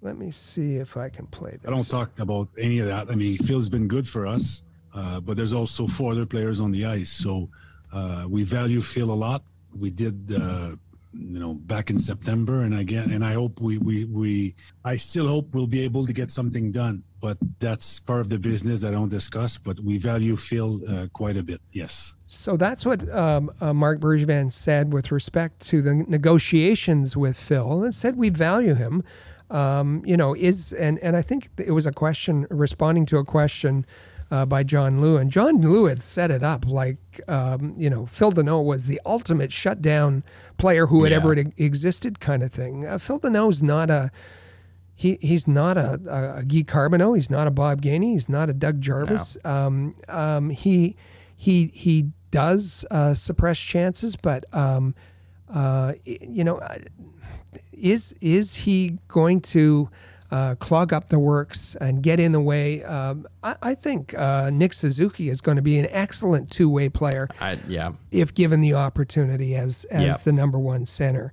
let 0.00 0.16
me 0.16 0.30
see 0.32 0.76
if 0.76 0.96
I 0.96 1.08
can 1.08 1.26
play 1.26 1.52
this. 1.52 1.66
I 1.66 1.70
don't 1.70 1.88
talk 1.88 2.18
about 2.18 2.48
any 2.58 2.78
of 2.80 2.86
that. 2.86 3.10
I 3.10 3.14
mean, 3.14 3.36
Phil's 3.38 3.68
been 3.68 3.88
good 3.88 4.08
for 4.08 4.26
us, 4.26 4.62
uh, 4.94 5.20
but 5.20 5.36
there's 5.36 5.52
also 5.52 5.86
four 5.86 6.12
other 6.12 6.26
players 6.26 6.60
on 6.60 6.70
the 6.70 6.84
ice. 6.84 7.10
So 7.10 7.48
uh, 7.92 8.26
we 8.28 8.44
value 8.44 8.80
Phil 8.82 9.10
a 9.10 9.14
lot. 9.14 9.42
We 9.76 9.90
did, 9.90 10.32
uh, 10.34 10.76
you 11.12 11.38
know, 11.38 11.54
back 11.54 11.90
in 11.90 11.98
September, 11.98 12.62
and 12.62 12.78
again, 12.78 13.10
and 13.10 13.24
I 13.24 13.32
hope 13.32 13.60
we 13.60 13.78
we 13.78 14.04
we. 14.04 14.54
I 14.84 14.96
still 14.96 15.26
hope 15.26 15.54
we'll 15.54 15.66
be 15.66 15.80
able 15.80 16.06
to 16.06 16.12
get 16.12 16.30
something 16.30 16.70
done, 16.70 17.02
but 17.20 17.38
that's 17.58 18.00
part 18.00 18.20
of 18.20 18.28
the 18.28 18.38
business 18.38 18.84
I 18.84 18.90
don't 18.90 19.08
discuss. 19.08 19.58
But 19.58 19.80
we 19.80 19.98
value 19.98 20.36
Phil 20.36 20.80
uh, 20.88 21.06
quite 21.12 21.36
a 21.36 21.42
bit. 21.42 21.60
Yes. 21.72 22.14
So 22.26 22.56
that's 22.56 22.84
what 22.84 23.08
um, 23.14 23.50
uh, 23.60 23.72
Marc 23.72 24.00
Bergevin 24.00 24.52
said 24.52 24.92
with 24.92 25.10
respect 25.10 25.60
to 25.68 25.82
the 25.82 25.94
negotiations 25.94 27.16
with 27.16 27.38
Phil, 27.38 27.84
and 27.84 27.94
said 27.94 28.16
we 28.16 28.28
value 28.28 28.74
him. 28.74 29.02
Um, 29.50 30.02
you 30.04 30.16
know, 30.16 30.34
is 30.34 30.74
and 30.74 30.98
and 30.98 31.16
I 31.16 31.22
think 31.22 31.48
it 31.56 31.72
was 31.72 31.86
a 31.86 31.92
question 31.92 32.46
responding 32.50 33.06
to 33.06 33.16
a 33.16 33.24
question 33.24 33.86
uh, 34.30 34.44
by 34.46 34.62
John 34.62 35.00
Lu, 35.00 35.16
and 35.16 35.30
John 35.30 35.60
Lu 35.60 35.86
had 35.86 36.02
set 36.02 36.30
it 36.30 36.42
up 36.42 36.66
like 36.66 37.20
um, 37.28 37.74
you 37.76 37.88
know 37.90 38.06
Phil 38.06 38.32
Danault 38.32 38.64
was 38.64 38.86
the 38.86 39.00
ultimate 39.06 39.52
shutdown 39.52 40.22
player 40.58 40.86
who 40.86 41.04
had 41.04 41.12
Yeah. 41.12 41.18
ever 41.18 41.32
existed, 41.56 42.20
kind 42.20 42.42
of 42.42 42.52
thing. 42.52 42.86
Uh, 42.86 42.98
Phil 42.98 43.18
Danault's 43.20 43.62
not 43.62 43.90
a 43.90 44.10
he 44.94 45.16
he's 45.20 45.46
not 45.46 45.76
a, 45.76 46.00
a, 46.08 46.38
a 46.38 46.42
Guy 46.44 46.62
Carbonneau. 46.64 47.14
He's 47.14 47.30
not 47.30 47.46
a 47.46 47.50
Bob 47.52 47.80
Gainey. 47.80 48.12
He's 48.12 48.28
not 48.28 48.50
a 48.50 48.52
Doug 48.52 48.80
Jarvis. 48.80 49.36
Um, 49.44 49.94
um, 50.08 50.50
he 50.50 50.96
he 51.36 51.70
he 51.72 52.10
does 52.30 52.84
uh, 52.90 53.14
suppress 53.14 53.58
chances, 53.58 54.16
but 54.16 54.44
um, 54.52 54.94
uh, 55.48 55.92
you 56.04 56.44
know, 56.44 56.58
uh, 56.58 56.78
is 57.72 58.14
is 58.20 58.54
he 58.54 58.98
going 59.08 59.40
to 59.40 59.88
uh, 60.30 60.54
clog 60.56 60.92
up 60.92 61.08
the 61.08 61.18
works 61.18 61.74
and 61.80 62.02
get 62.02 62.20
in 62.20 62.32
the 62.32 62.40
way? 62.40 62.82
Um, 62.84 63.26
I, 63.42 63.56
I 63.62 63.74
think 63.74 64.14
uh, 64.18 64.50
Nick 64.50 64.72
Suzuki 64.72 65.28
is 65.30 65.40
going 65.40 65.56
to 65.56 65.62
be 65.62 65.78
an 65.78 65.86
excellent 65.90 66.50
two 66.50 66.68
way 66.68 66.88
player 66.88 67.28
I, 67.40 67.58
yeah. 67.66 67.92
if 68.10 68.34
given 68.34 68.60
the 68.60 68.74
opportunity 68.74 69.56
as 69.56 69.84
as 69.90 70.02
Yep. 70.04 70.22
the 70.24 70.32
number 70.32 70.58
one 70.58 70.86
center. 70.86 71.32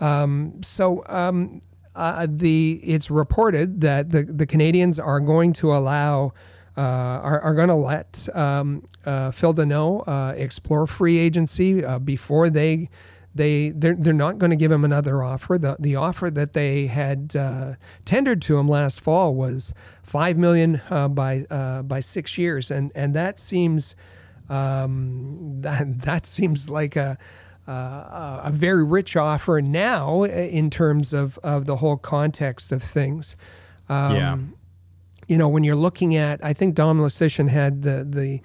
Um, 0.00 0.62
so 0.62 1.04
um, 1.06 1.60
uh, 1.94 2.26
the 2.28 2.80
it's 2.82 3.10
reported 3.10 3.80
that 3.82 4.10
the 4.10 4.22
the 4.24 4.46
Canadiens 4.46 5.04
are 5.04 5.20
going 5.20 5.52
to 5.54 5.74
allow. 5.74 6.32
Uh, 6.74 6.80
are, 7.22 7.40
are 7.42 7.54
going 7.54 7.68
to 7.68 7.74
let 7.74 8.30
um, 8.34 8.82
uh, 9.04 9.30
Phil 9.30 9.52
Danault 9.52 10.04
uh, 10.08 10.32
explore 10.34 10.86
free 10.86 11.18
agency 11.18 11.84
uh, 11.84 11.98
before 11.98 12.48
they 12.48 12.88
they 13.34 13.70
they're, 13.70 13.94
they're 13.94 14.12
not 14.12 14.38
going 14.38 14.50
to 14.50 14.56
give 14.56 14.70
him 14.70 14.84
another 14.84 15.22
offer. 15.22 15.58
The 15.58 15.76
the 15.78 15.96
offer 15.96 16.30
that 16.30 16.52
they 16.52 16.86
had 16.86 17.34
uh, 17.36 17.74
tendered 18.04 18.42
to 18.42 18.58
him 18.58 18.68
last 18.68 19.00
fall 19.00 19.34
was 19.34 19.74
five 20.02 20.36
million 20.36 20.80
uh, 20.90 21.08
by 21.08 21.46
uh, 21.50 21.82
by 21.82 22.00
six 22.00 22.36
years, 22.36 22.70
and 22.70 22.92
and 22.94 23.14
that 23.14 23.38
seems 23.38 23.96
um, 24.48 25.60
that 25.62 26.02
that 26.02 26.26
seems 26.26 26.68
like 26.68 26.96
a 26.96 27.18
uh, 27.66 28.40
a 28.44 28.50
very 28.52 28.84
rich 28.84 29.16
offer 29.16 29.60
now 29.62 30.24
in 30.24 30.68
terms 30.70 31.12
of, 31.12 31.38
of 31.44 31.66
the 31.66 31.76
whole 31.76 31.96
context 31.96 32.72
of 32.72 32.82
things. 32.82 33.36
Um, 33.88 34.16
yeah. 34.16 34.38
You 35.28 35.38
know, 35.38 35.48
when 35.48 35.62
you're 35.62 35.76
looking 35.76 36.16
at, 36.16 36.44
I 36.44 36.52
think 36.52 36.74
Dom 36.74 36.98
Luszczyszyn 36.98 37.48
had 37.48 37.82
the 37.82 38.04
the 38.08 38.40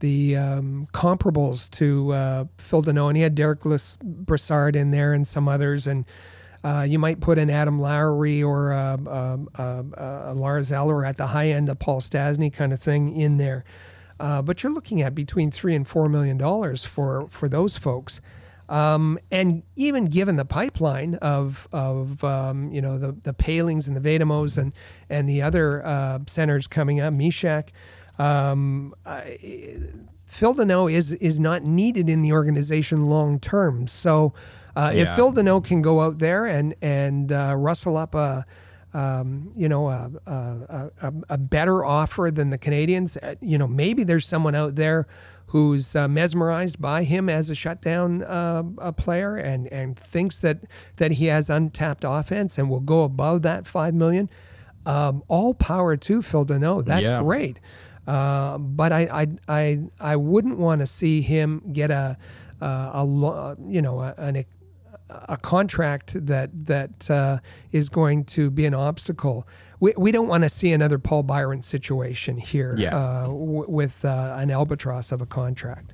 the 0.00 0.36
um, 0.36 0.88
comparables 0.92 1.70
to 1.72 2.12
uh, 2.12 2.44
Phil 2.58 2.88
and 2.88 3.16
he 3.16 3.22
had 3.22 3.34
Derek 3.34 3.64
Lis- 3.64 3.96
Brassard 4.02 4.76
in 4.76 4.90
there 4.90 5.12
and 5.12 5.26
some 5.26 5.48
others, 5.48 5.86
and 5.86 6.04
uh, 6.64 6.82
you 6.82 6.98
might 6.98 7.20
put 7.20 7.38
an 7.38 7.50
Adam 7.50 7.78
Lowry 7.80 8.42
or 8.42 8.72
uh, 8.72 8.94
um, 8.94 9.48
uh, 9.56 9.82
uh, 9.96 10.32
Lars 10.34 10.72
Eller 10.72 11.04
at 11.04 11.16
the 11.16 11.28
high 11.28 11.48
end 11.48 11.68
of 11.68 11.78
Paul 11.78 12.00
Stastny 12.00 12.52
kind 12.52 12.72
of 12.72 12.80
thing 12.80 13.14
in 13.14 13.36
there. 13.36 13.64
Uh, 14.18 14.42
but 14.42 14.62
you're 14.62 14.72
looking 14.72 15.02
at 15.02 15.14
between 15.14 15.50
three 15.50 15.74
and 15.74 15.86
four 15.86 16.08
million 16.08 16.36
dollars 16.36 16.84
for 16.84 17.28
for 17.30 17.48
those 17.48 17.76
folks. 17.76 18.20
Um, 18.68 19.18
and 19.30 19.62
even 19.76 20.06
given 20.06 20.36
the 20.36 20.44
pipeline 20.44 21.14
of 21.16 21.68
of 21.70 22.24
um, 22.24 22.72
you 22.72 22.80
know 22.80 22.98
the 22.98 23.12
the 23.12 23.32
Poehlings 23.32 23.86
and 23.86 23.96
the 23.96 24.00
Vadamos 24.00 24.58
and 24.58 24.72
and 25.08 25.28
the 25.28 25.42
other 25.42 25.84
uh, 25.86 26.18
centers 26.26 26.66
coming 26.66 27.00
up, 27.00 27.14
Mysak, 27.14 27.68
um, 28.18 28.94
I, 29.04 29.38
Phil 30.26 30.54
Danault 30.54 30.92
is 30.92 31.12
is 31.12 31.38
not 31.38 31.62
needed 31.62 32.08
in 32.08 32.22
the 32.22 32.32
organization 32.32 33.06
long 33.08 33.38
term. 33.40 33.86
So 33.86 34.32
uh, 34.74 34.92
if 34.94 35.08
Phil 35.16 35.32
Danault 35.32 35.64
can 35.64 35.82
go 35.82 36.00
out 36.00 36.18
there 36.18 36.46
and 36.46 36.74
and 36.82 37.30
uh, 37.32 37.54
rustle 37.56 37.96
up 37.96 38.14
a 38.14 38.44
um, 38.94 39.52
you 39.56 39.68
know 39.68 39.88
a, 39.88 40.10
a, 40.26 40.90
a, 41.02 41.12
a 41.30 41.38
better 41.38 41.84
offer 41.84 42.30
than 42.30 42.50
the 42.50 42.58
Canadiens, 42.58 43.16
uh, 43.22 43.34
you 43.40 43.58
know 43.58 43.66
maybe 43.66 44.04
there's 44.04 44.26
someone 44.26 44.54
out 44.54 44.74
there 44.76 45.06
who's 45.50 45.94
uh, 45.94 46.08
mesmerized 46.08 46.80
by 46.80 47.04
him 47.04 47.28
as 47.28 47.50
a 47.50 47.54
shutdown 47.54 48.22
uh, 48.24 48.62
a 48.78 48.92
player 48.92 49.36
and 49.36 49.68
and 49.72 49.96
thinks 49.98 50.40
that 50.40 50.58
that 50.96 51.12
he 51.12 51.26
has 51.26 51.48
untapped 51.50 52.04
offense 52.06 52.58
and 52.58 52.68
will 52.68 52.80
go 52.80 53.04
above 53.04 53.42
that 53.42 53.66
five 53.66 53.94
million. 53.94 54.28
Um, 54.86 55.22
all 55.28 55.52
power 55.52 55.96
to 55.96 56.22
Phil 56.22 56.46
Danault. 56.46 56.84
That's 56.86 57.08
Yeah. 57.08 57.20
great. 57.22 57.58
Uh, 58.06 58.58
but 58.58 58.92
I, 58.92 59.00
I, 59.22 59.26
I, 59.48 59.78
I 60.00 60.16
wouldn't 60.16 60.58
want 60.58 60.80
to 60.80 60.86
see 60.86 61.22
him 61.22 61.62
get 61.72 61.90
a, 61.90 62.16
uh, 62.60 62.66
a 62.66 63.56
you 63.66 63.82
know, 63.82 64.00
a, 64.00 64.14
an, 64.16 64.44
a 65.10 65.36
contract 65.36 66.26
that 66.26 66.50
that 66.66 67.10
uh, 67.10 67.38
is 67.72 67.88
going 67.88 68.24
to 68.24 68.50
be 68.50 68.64
an 68.66 68.74
obstacle. 68.74 69.46
We, 69.78 69.92
we 69.98 70.10
don't 70.10 70.28
want 70.28 70.42
to 70.44 70.48
see 70.48 70.72
another 70.72 70.98
Paul 70.98 71.22
Byron 71.22 71.62
situation 71.62 72.36
here 72.38 72.74
Yeah. 72.78 72.96
uh, 72.96 73.22
w- 73.26 73.66
with 73.68 74.04
uh, 74.04 74.34
an 74.38 74.50
albatross 74.50 75.12
of 75.12 75.20
a 75.20 75.26
contract. 75.26 75.92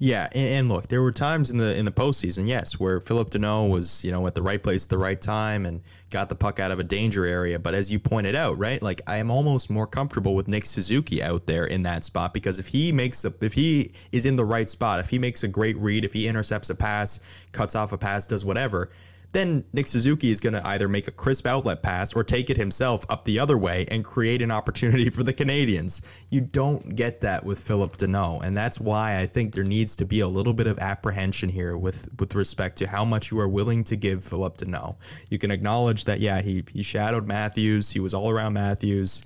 Yeah, 0.00 0.28
and, 0.32 0.48
and 0.48 0.68
look, 0.68 0.86
there 0.86 1.02
were 1.02 1.10
times 1.10 1.50
in 1.50 1.56
the 1.56 1.76
in 1.76 1.84
the 1.84 1.90
postseason, 1.90 2.46
yes, 2.46 2.78
where 2.78 3.00
Phillip 3.00 3.30
Danault 3.30 3.68
was, 3.68 4.04
you 4.04 4.12
know, 4.12 4.24
at 4.28 4.34
the 4.36 4.42
right 4.42 4.62
place 4.62 4.84
at 4.84 4.90
the 4.90 4.98
right 4.98 5.20
time 5.20 5.66
and 5.66 5.80
got 6.10 6.28
the 6.28 6.36
puck 6.36 6.60
out 6.60 6.70
of 6.70 6.78
a 6.78 6.84
danger 6.84 7.26
area. 7.26 7.58
But 7.58 7.74
as 7.74 7.90
you 7.90 7.98
pointed 7.98 8.36
out, 8.36 8.58
right, 8.58 8.80
like 8.80 9.00
I 9.08 9.18
am 9.18 9.28
almost 9.28 9.70
more 9.70 9.88
comfortable 9.88 10.36
with 10.36 10.46
Nick 10.46 10.66
Suzuki 10.66 11.20
out 11.20 11.46
there 11.46 11.66
in 11.66 11.80
that 11.80 12.04
spot 12.04 12.32
because 12.32 12.60
if 12.60 12.68
he 12.68 12.92
makes 12.92 13.24
a, 13.24 13.34
if 13.40 13.54
he 13.54 13.90
is 14.12 14.24
in 14.24 14.36
the 14.36 14.44
right 14.44 14.68
spot, 14.68 15.00
if 15.00 15.10
he 15.10 15.18
makes 15.18 15.42
a 15.42 15.48
great 15.48 15.76
read, 15.78 16.04
if 16.04 16.12
he 16.12 16.28
intercepts 16.28 16.70
a 16.70 16.76
pass, 16.76 17.18
cuts 17.50 17.74
off 17.74 17.92
a 17.92 17.98
pass, 17.98 18.24
does 18.24 18.44
whatever, 18.44 18.90
then 19.32 19.64
Nick 19.72 19.86
Suzuki 19.86 20.30
is 20.30 20.40
going 20.40 20.54
to 20.54 20.66
either 20.68 20.88
make 20.88 21.06
a 21.06 21.10
crisp 21.10 21.46
outlet 21.46 21.82
pass 21.82 22.14
or 22.14 22.24
take 22.24 22.48
it 22.48 22.56
himself 22.56 23.04
up 23.10 23.24
the 23.24 23.38
other 23.38 23.58
way 23.58 23.86
and 23.90 24.04
create 24.04 24.40
an 24.40 24.50
opportunity 24.50 25.10
for 25.10 25.22
the 25.22 25.34
Canadiens. 25.34 26.00
You 26.30 26.40
don't 26.40 26.94
get 26.94 27.20
that 27.20 27.44
with 27.44 27.58
Phillip 27.58 27.98
Danault, 27.98 28.42
and 28.42 28.56
that's 28.56 28.80
why 28.80 29.18
I 29.18 29.26
think 29.26 29.54
there 29.54 29.64
needs 29.64 29.96
to 29.96 30.06
be 30.06 30.20
a 30.20 30.28
little 30.28 30.54
bit 30.54 30.66
of 30.66 30.78
apprehension 30.78 31.48
here 31.48 31.76
with 31.76 32.08
with 32.18 32.34
respect 32.34 32.78
to 32.78 32.88
how 32.88 33.04
much 33.04 33.30
you 33.30 33.38
are 33.40 33.48
willing 33.48 33.84
to 33.84 33.96
give 33.96 34.24
Phillip 34.24 34.56
Danault. 34.56 34.96
You 35.28 35.38
can 35.38 35.50
acknowledge 35.50 36.04
that, 36.04 36.20
yeah, 36.20 36.40
he 36.40 36.64
he 36.72 36.82
shadowed 36.82 37.26
Matthews, 37.26 37.90
he 37.90 38.00
was 38.00 38.14
all 38.14 38.30
around 38.30 38.54
Matthews, 38.54 39.22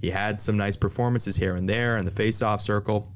he 0.00 0.10
had 0.10 0.40
some 0.40 0.56
nice 0.56 0.76
performances 0.76 1.36
here 1.36 1.56
and 1.56 1.68
there 1.68 1.96
in 1.96 2.04
the 2.04 2.10
face-off 2.10 2.60
circle. 2.60 3.08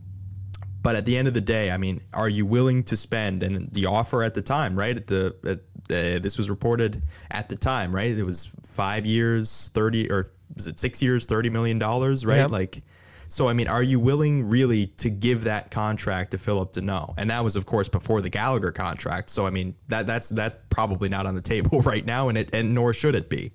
But 0.82 0.96
at 0.96 1.04
the 1.04 1.16
end 1.16 1.28
of 1.28 1.34
the 1.34 1.40
day, 1.40 1.70
I 1.70 1.76
mean, 1.76 2.00
are 2.12 2.28
you 2.28 2.44
willing 2.44 2.82
to 2.84 2.96
spend? 2.96 3.42
And 3.42 3.70
the 3.72 3.86
offer 3.86 4.22
at 4.22 4.34
the 4.34 4.42
time, 4.42 4.76
right? 4.76 4.96
At 4.96 5.06
the 5.06 5.34
at, 5.44 5.58
uh, 5.94 6.18
this 6.18 6.36
was 6.36 6.50
reported 6.50 7.02
at 7.30 7.48
the 7.48 7.56
time, 7.56 7.94
right? 7.94 8.10
It 8.10 8.24
was 8.24 8.50
five 8.64 9.06
years, 9.06 9.70
thirty, 9.74 10.10
or 10.10 10.32
was 10.54 10.66
it 10.66 10.80
six 10.80 11.00
years, 11.00 11.26
thirty 11.26 11.50
million 11.50 11.78
dollars, 11.78 12.26
right? 12.26 12.38
Yep. 12.38 12.50
Like, 12.50 12.82
so 13.28 13.48
I 13.48 13.52
mean, 13.52 13.68
are 13.68 13.82
you 13.82 14.00
willing 14.00 14.48
really 14.48 14.88
to 14.98 15.08
give 15.08 15.44
that 15.44 15.70
contract 15.70 16.32
to 16.32 16.38
Phillip 16.38 16.72
Danault? 16.72 17.14
And 17.16 17.30
that 17.30 17.44
was, 17.44 17.54
of 17.54 17.64
course, 17.64 17.88
before 17.88 18.20
the 18.20 18.30
Gallagher 18.30 18.72
contract. 18.72 19.30
So 19.30 19.46
I 19.46 19.50
mean, 19.50 19.76
that 19.86 20.08
that's 20.08 20.30
that's 20.30 20.56
probably 20.68 21.08
not 21.08 21.26
on 21.26 21.36
the 21.36 21.42
table 21.42 21.80
right 21.82 22.04
now, 22.04 22.28
and 22.28 22.36
it 22.36 22.52
and 22.52 22.74
nor 22.74 22.92
should 22.92 23.14
it 23.14 23.30
be. 23.30 23.52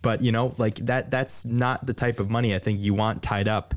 But 0.00 0.22
you 0.22 0.32
know, 0.32 0.54
like 0.56 0.76
that 0.76 1.10
that's 1.10 1.44
not 1.44 1.84
the 1.84 1.94
type 1.94 2.20
of 2.20 2.30
money 2.30 2.54
I 2.54 2.58
think 2.58 2.80
you 2.80 2.94
want 2.94 3.22
tied 3.22 3.48
up 3.48 3.74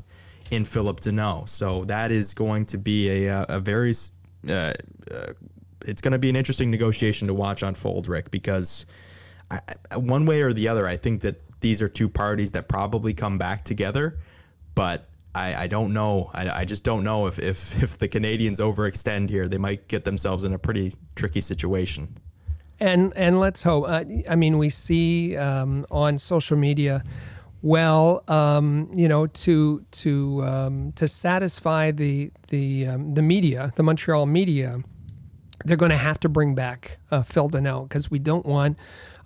in 0.54 0.64
Phillip 0.64 1.00
Danault. 1.00 1.48
So 1.48 1.84
that 1.84 2.10
is 2.10 2.34
going 2.34 2.66
to 2.66 2.78
be 2.78 3.26
a, 3.26 3.44
a 3.48 3.60
very, 3.60 3.92
uh, 4.48 4.52
uh, 4.52 4.72
it's 5.86 6.00
going 6.00 6.12
to 6.12 6.18
be 6.18 6.30
an 6.30 6.36
interesting 6.36 6.70
negotiation 6.70 7.28
to 7.28 7.34
watch 7.34 7.62
unfold, 7.62 8.08
Rick, 8.08 8.30
because 8.30 8.86
I, 9.50 9.60
one 9.96 10.26
way 10.26 10.42
or 10.42 10.52
the 10.52 10.68
other, 10.68 10.86
I 10.86 10.96
think 10.96 11.22
that 11.22 11.40
these 11.60 11.82
are 11.82 11.88
two 11.88 12.08
parties 12.08 12.52
that 12.52 12.68
probably 12.68 13.14
come 13.14 13.38
back 13.38 13.64
together, 13.64 14.18
but 14.74 15.08
I, 15.34 15.64
I 15.64 15.66
don't 15.66 15.92
know. 15.92 16.30
I, 16.32 16.48
I 16.50 16.64
just 16.64 16.84
don't 16.84 17.04
know 17.04 17.26
if, 17.26 17.38
if, 17.38 17.82
if 17.82 17.98
the 17.98 18.08
Canadiens 18.08 18.60
overextend 18.60 19.30
here, 19.30 19.48
they 19.48 19.58
might 19.58 19.88
get 19.88 20.04
themselves 20.04 20.44
in 20.44 20.52
a 20.52 20.58
pretty 20.58 20.92
tricky 21.14 21.40
situation. 21.40 22.16
And 22.80 23.12
and 23.16 23.38
let's 23.38 23.62
hope. 23.62 23.84
Uh, 23.86 24.04
I 24.28 24.34
mean, 24.34 24.58
we 24.58 24.68
see 24.68 25.36
um, 25.36 25.86
on 25.92 26.18
social 26.18 26.56
media, 26.56 27.04
well, 27.64 28.22
um, 28.28 28.90
you 28.94 29.08
know, 29.08 29.26
to 29.26 29.86
to 29.90 30.42
um, 30.42 30.92
to 30.92 31.08
satisfy 31.08 31.92
the 31.92 32.30
the 32.48 32.86
um, 32.88 33.14
the 33.14 33.22
media, 33.22 33.72
the 33.76 33.82
Montreal 33.82 34.26
media, 34.26 34.82
they're 35.64 35.78
going 35.78 35.90
to 35.90 35.96
have 35.96 36.20
to 36.20 36.28
bring 36.28 36.54
back 36.54 36.98
uh, 37.10 37.22
Phil 37.22 37.48
Danault 37.48 37.88
because 37.88 38.10
we 38.10 38.18
don't 38.18 38.44
want 38.44 38.76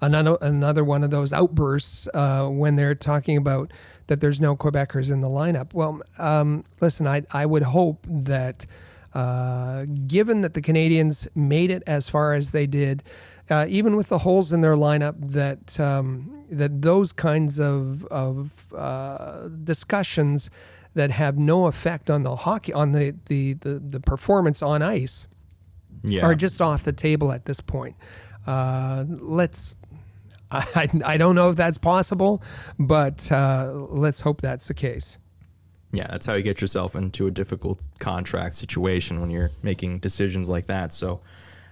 another 0.01 0.39
another 0.41 0.85
one 0.85 1.03
of 1.03 1.11
those 1.11 1.33
outbursts 1.33 2.09
uh, 2.15 2.47
when 2.47 2.77
they're 2.77 2.95
talking 2.95 3.37
about 3.37 3.73
that 4.07 4.21
there's 4.21 4.41
no 4.41 4.55
Quebecers 4.55 5.11
in 5.11 5.21
the 5.21 5.29
lineup. 5.29 5.75
Well, 5.75 6.01
um, 6.17 6.65
listen, 6.81 7.09
I 7.09 7.25
I 7.33 7.45
would 7.45 7.65
hope 7.65 8.07
that. 8.09 8.67
Uh, 9.15 9.87
given 10.07 10.43
that 10.43 10.53
the 10.53 10.61
Canadiens 10.61 11.27
made 11.35 11.71
it 11.71 11.83
as 11.87 12.11
far 12.11 12.35
as 12.35 12.51
they 12.51 12.67
did, 12.67 13.03
uh, 13.51 13.67
even 13.69 13.97
with 13.97 14.09
the 14.09 14.19
holes 14.19 14.53
in 14.53 14.61
their 14.61 14.75
lineup, 14.77 15.15
that 15.33 15.79
um, 15.81 16.45
that 16.51 16.83
those 16.83 17.13
kinds 17.13 17.59
of 17.59 18.05
of 18.07 18.67
uh, 18.75 19.49
discussions 19.65 20.51
that 20.95 21.11
have 21.11 21.39
no 21.39 21.67
effect 21.67 22.11
on 22.11 22.23
the 22.23 22.35
hockey 22.37 22.73
on 22.73 22.93
the 22.93 23.15
the 23.27 23.55
the, 23.55 23.79
the 23.79 24.01
performance 24.01 24.63
on 24.63 24.83
ice 24.83 25.29
Yeah. 26.03 26.25
are 26.27 26.35
just 26.35 26.61
off 26.63 26.83
the 26.85 26.93
table 26.93 27.33
at 27.33 27.45
this 27.45 27.61
point. 27.61 27.97
Uh, 28.47 29.05
let's. 29.09 29.75
I, 30.51 30.89
I 31.05 31.17
don't 31.19 31.35
know 31.35 31.51
if 31.51 31.57
that's 31.57 31.77
possible, 31.77 32.43
but 32.79 33.31
uh, 33.31 33.71
let's 33.91 34.21
hope 34.23 34.41
that's 34.41 34.67
the 34.69 34.75
case. 34.75 35.19
Yeah, 35.93 36.07
that's 36.11 36.25
how 36.27 36.35
you 36.35 36.43
get 36.43 36.61
yourself 36.63 36.97
into 36.97 37.27
a 37.27 37.31
difficult 37.31 37.87
contract 37.99 38.55
situation 38.55 39.21
when 39.21 39.31
you're 39.31 39.51
making 39.63 39.99
decisions 40.01 40.49
like 40.49 40.67
that. 40.67 40.93
So, 40.95 41.21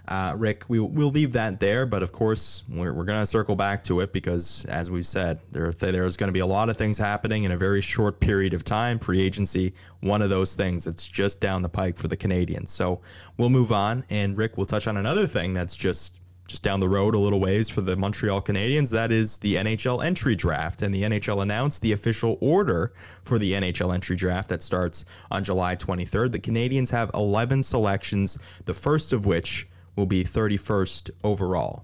uh, 0.08 0.34
Rick, 0.36 0.64
we, 0.68 0.78
we'll 0.78 1.10
leave 1.10 1.32
that 1.32 1.58
there, 1.58 1.86
but 1.86 2.02
of 2.02 2.12
course, 2.12 2.62
we're, 2.68 2.92
we're 2.92 3.04
going 3.04 3.18
to 3.18 3.26
circle 3.26 3.56
back 3.56 3.82
to 3.84 4.00
it 4.00 4.12
because, 4.12 4.64
as 4.66 4.90
we've 4.90 5.06
said, 5.06 5.40
there, 5.50 5.72
there's 5.72 6.16
going 6.16 6.28
to 6.28 6.32
be 6.32 6.40
a 6.40 6.46
lot 6.46 6.68
of 6.68 6.76
things 6.76 6.96
happening 6.96 7.44
in 7.44 7.52
a 7.52 7.56
very 7.56 7.80
short 7.80 8.20
period 8.20 8.54
of 8.54 8.62
time. 8.62 8.98
Free 8.98 9.20
agency, 9.20 9.74
one 10.00 10.22
of 10.22 10.30
those 10.30 10.54
things 10.54 10.84
that's 10.84 11.08
just 11.08 11.40
down 11.40 11.62
the 11.62 11.68
pike 11.68 11.96
for 11.96 12.08
the 12.08 12.16
Canadiens. 12.16 12.68
So, 12.68 13.00
we'll 13.36 13.50
move 13.50 13.72
on, 13.72 14.04
and 14.10 14.36
Rick 14.36 14.56
will 14.56 14.66
touch 14.66 14.86
on 14.86 14.96
another 14.96 15.26
thing 15.26 15.52
that's 15.52 15.76
just 15.76 16.20
just 16.46 16.62
down 16.62 16.80
the 16.80 16.88
road 16.88 17.14
a 17.14 17.18
little 17.18 17.40
ways 17.40 17.68
for 17.68 17.80
the 17.80 17.96
Montreal 17.96 18.40
Canadiens. 18.40 18.90
That 18.90 19.10
is 19.10 19.38
the 19.38 19.56
NHL 19.56 20.04
entry 20.04 20.34
draft. 20.34 20.82
And 20.82 20.94
the 20.94 21.02
NHL 21.02 21.42
announced 21.42 21.82
the 21.82 21.92
official 21.92 22.38
order 22.40 22.92
for 23.24 23.38
the 23.38 23.52
NHL 23.52 23.92
entry 23.92 24.16
draft 24.16 24.48
that 24.50 24.62
starts 24.62 25.04
on 25.30 25.42
July 25.42 25.76
23rd. 25.76 26.32
The 26.32 26.38
Canadiens 26.38 26.90
have 26.90 27.10
11 27.14 27.62
selections, 27.62 28.38
the 28.64 28.74
first 28.74 29.12
of 29.12 29.26
which 29.26 29.66
will 29.96 30.06
be 30.06 30.22
31st 30.24 31.10
overall. 31.24 31.82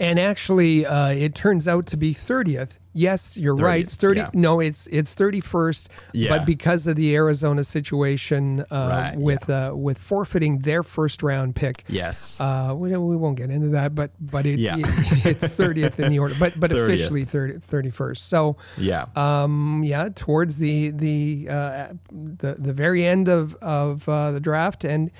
And 0.00 0.20
actually, 0.20 0.86
uh, 0.86 1.08
it 1.08 1.34
turns 1.34 1.66
out 1.66 1.86
to 1.86 1.96
be 1.96 2.14
30th. 2.14 2.78
Yes, 2.92 3.36
you're 3.36 3.56
right. 3.56 3.80
30th, 3.80 3.86
It's 3.86 3.96
30. 3.96 4.20
yeah. 4.20 4.30
No, 4.32 4.60
it's 4.60 4.86
it's 4.88 5.12
31st. 5.14 5.88
Yeah. 6.12 6.36
But 6.36 6.46
because 6.46 6.86
of 6.86 6.94
the 6.94 7.14
Arizona 7.16 7.64
situation 7.64 8.60
uh, 8.70 8.88
Right, 9.10 9.16
with 9.18 9.50
uh, 9.50 9.72
with 9.74 9.98
forfeiting 9.98 10.60
their 10.60 10.84
first 10.84 11.22
round 11.24 11.56
pick, 11.56 11.84
Yes. 11.88 12.40
uh, 12.40 12.74
we, 12.76 12.96
we 12.96 13.16
won't 13.16 13.36
get 13.36 13.50
into 13.50 13.68
that. 13.70 13.94
But 13.96 14.12
but 14.20 14.46
it, 14.46 14.60
Yeah. 14.60 14.76
it- 14.78 15.26
it's 15.26 15.44
30th 15.44 15.98
in 15.98 16.10
the 16.10 16.18
order. 16.20 16.34
But 16.38 16.58
but 16.60 16.70
30th. 16.70 16.84
officially 16.84 17.24
30, 17.24 17.54
31st. 17.58 18.18
So 18.18 18.56
yeah. 18.76 19.06
um, 19.16 19.82
yeah, 19.84 20.08
towards 20.14 20.58
the 20.58 20.90
the 20.90 21.48
uh, 21.50 21.86
the 22.12 22.54
the 22.56 22.72
very 22.72 23.04
end 23.04 23.28
of 23.28 23.54
of 23.56 24.08
uh, 24.08 24.30
the 24.30 24.40
draft, 24.40 24.84
and 24.84 25.10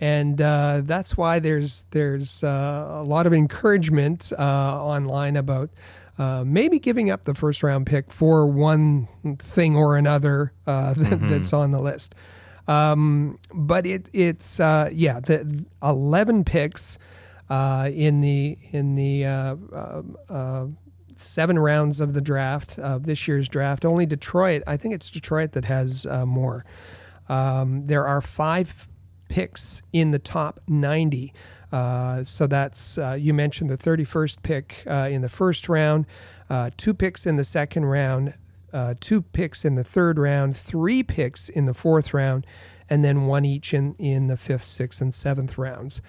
and 0.00 0.40
uh, 0.40 0.82
that's 0.84 1.16
why 1.16 1.38
there's 1.38 1.84
there's 1.90 2.44
uh, 2.44 2.88
a 2.90 3.02
lot 3.02 3.26
of 3.26 3.32
encouragement 3.32 4.32
uh, 4.38 4.84
online 4.84 5.36
about. 5.36 5.70
Uh, 6.16 6.44
maybe 6.46 6.78
giving 6.78 7.10
up 7.10 7.24
the 7.24 7.34
first 7.34 7.64
round 7.64 7.86
pick 7.86 8.08
for 8.12 8.46
one 8.46 9.08
thing 9.40 9.74
or 9.74 9.96
another 9.96 10.52
uh, 10.64 10.94
that, 10.94 11.18
that's 11.22 11.52
on 11.52 11.72
the 11.72 11.80
list, 11.80 12.14
um, 12.68 13.36
but 13.52 13.84
it 13.84 14.08
it's 14.12 14.60
uh, 14.60 14.88
yeah 14.92 15.18
the 15.18 15.64
eleven 15.82 16.44
picks 16.44 16.98
uh, 17.50 17.90
in 17.92 18.20
the 18.20 18.56
in 18.70 18.94
the 18.94 19.26
uh, 19.26 19.56
uh, 19.72 20.02
uh, 20.28 20.66
seven 21.16 21.58
rounds 21.58 22.00
of 22.00 22.12
the 22.14 22.20
draft 22.20 22.78
of 22.78 23.06
this 23.06 23.26
year's 23.28 23.48
draft. 23.48 23.84
Only 23.84 24.06
Detroit, 24.06 24.62
I 24.66 24.76
think 24.76 24.94
it's 24.94 25.10
Detroit 25.10 25.52
that 25.52 25.64
has 25.64 26.06
uh, 26.06 26.26
more. 26.26 26.64
Um, 27.28 27.86
there 27.86 28.06
are 28.06 28.20
five 28.20 28.88
picks 29.28 29.82
in 29.92 30.10
the 30.10 30.18
top 30.18 30.60
90. 30.68 31.32
Uh, 31.72 32.22
so 32.22 32.46
that's, 32.46 32.98
uh, 32.98 33.16
you 33.18 33.34
mentioned 33.34 33.68
the 33.68 33.76
31st 33.76 34.42
pick 34.42 34.84
uh, 34.86 35.08
in 35.10 35.22
the 35.22 35.28
first 35.28 35.68
round, 35.68 36.06
uh, 36.48 36.70
two 36.76 36.94
picks 36.94 37.26
in 37.26 37.36
the 37.36 37.44
second 37.44 37.86
round, 37.86 38.34
uh, 38.72 38.94
two 39.00 39.22
picks 39.22 39.64
in 39.64 39.74
the 39.74 39.84
third 39.84 40.18
round, 40.18 40.56
three 40.56 41.02
picks 41.02 41.48
in 41.48 41.66
the 41.66 41.74
fourth 41.74 42.14
round, 42.14 42.46
and 42.88 43.04
then 43.04 43.26
one 43.26 43.44
each 43.44 43.74
in, 43.74 43.94
in 43.96 44.28
the 44.28 44.36
fifth, 44.36 44.64
sixth, 44.64 45.00
and 45.00 45.14
seventh 45.14 45.58
rounds. 45.58 46.02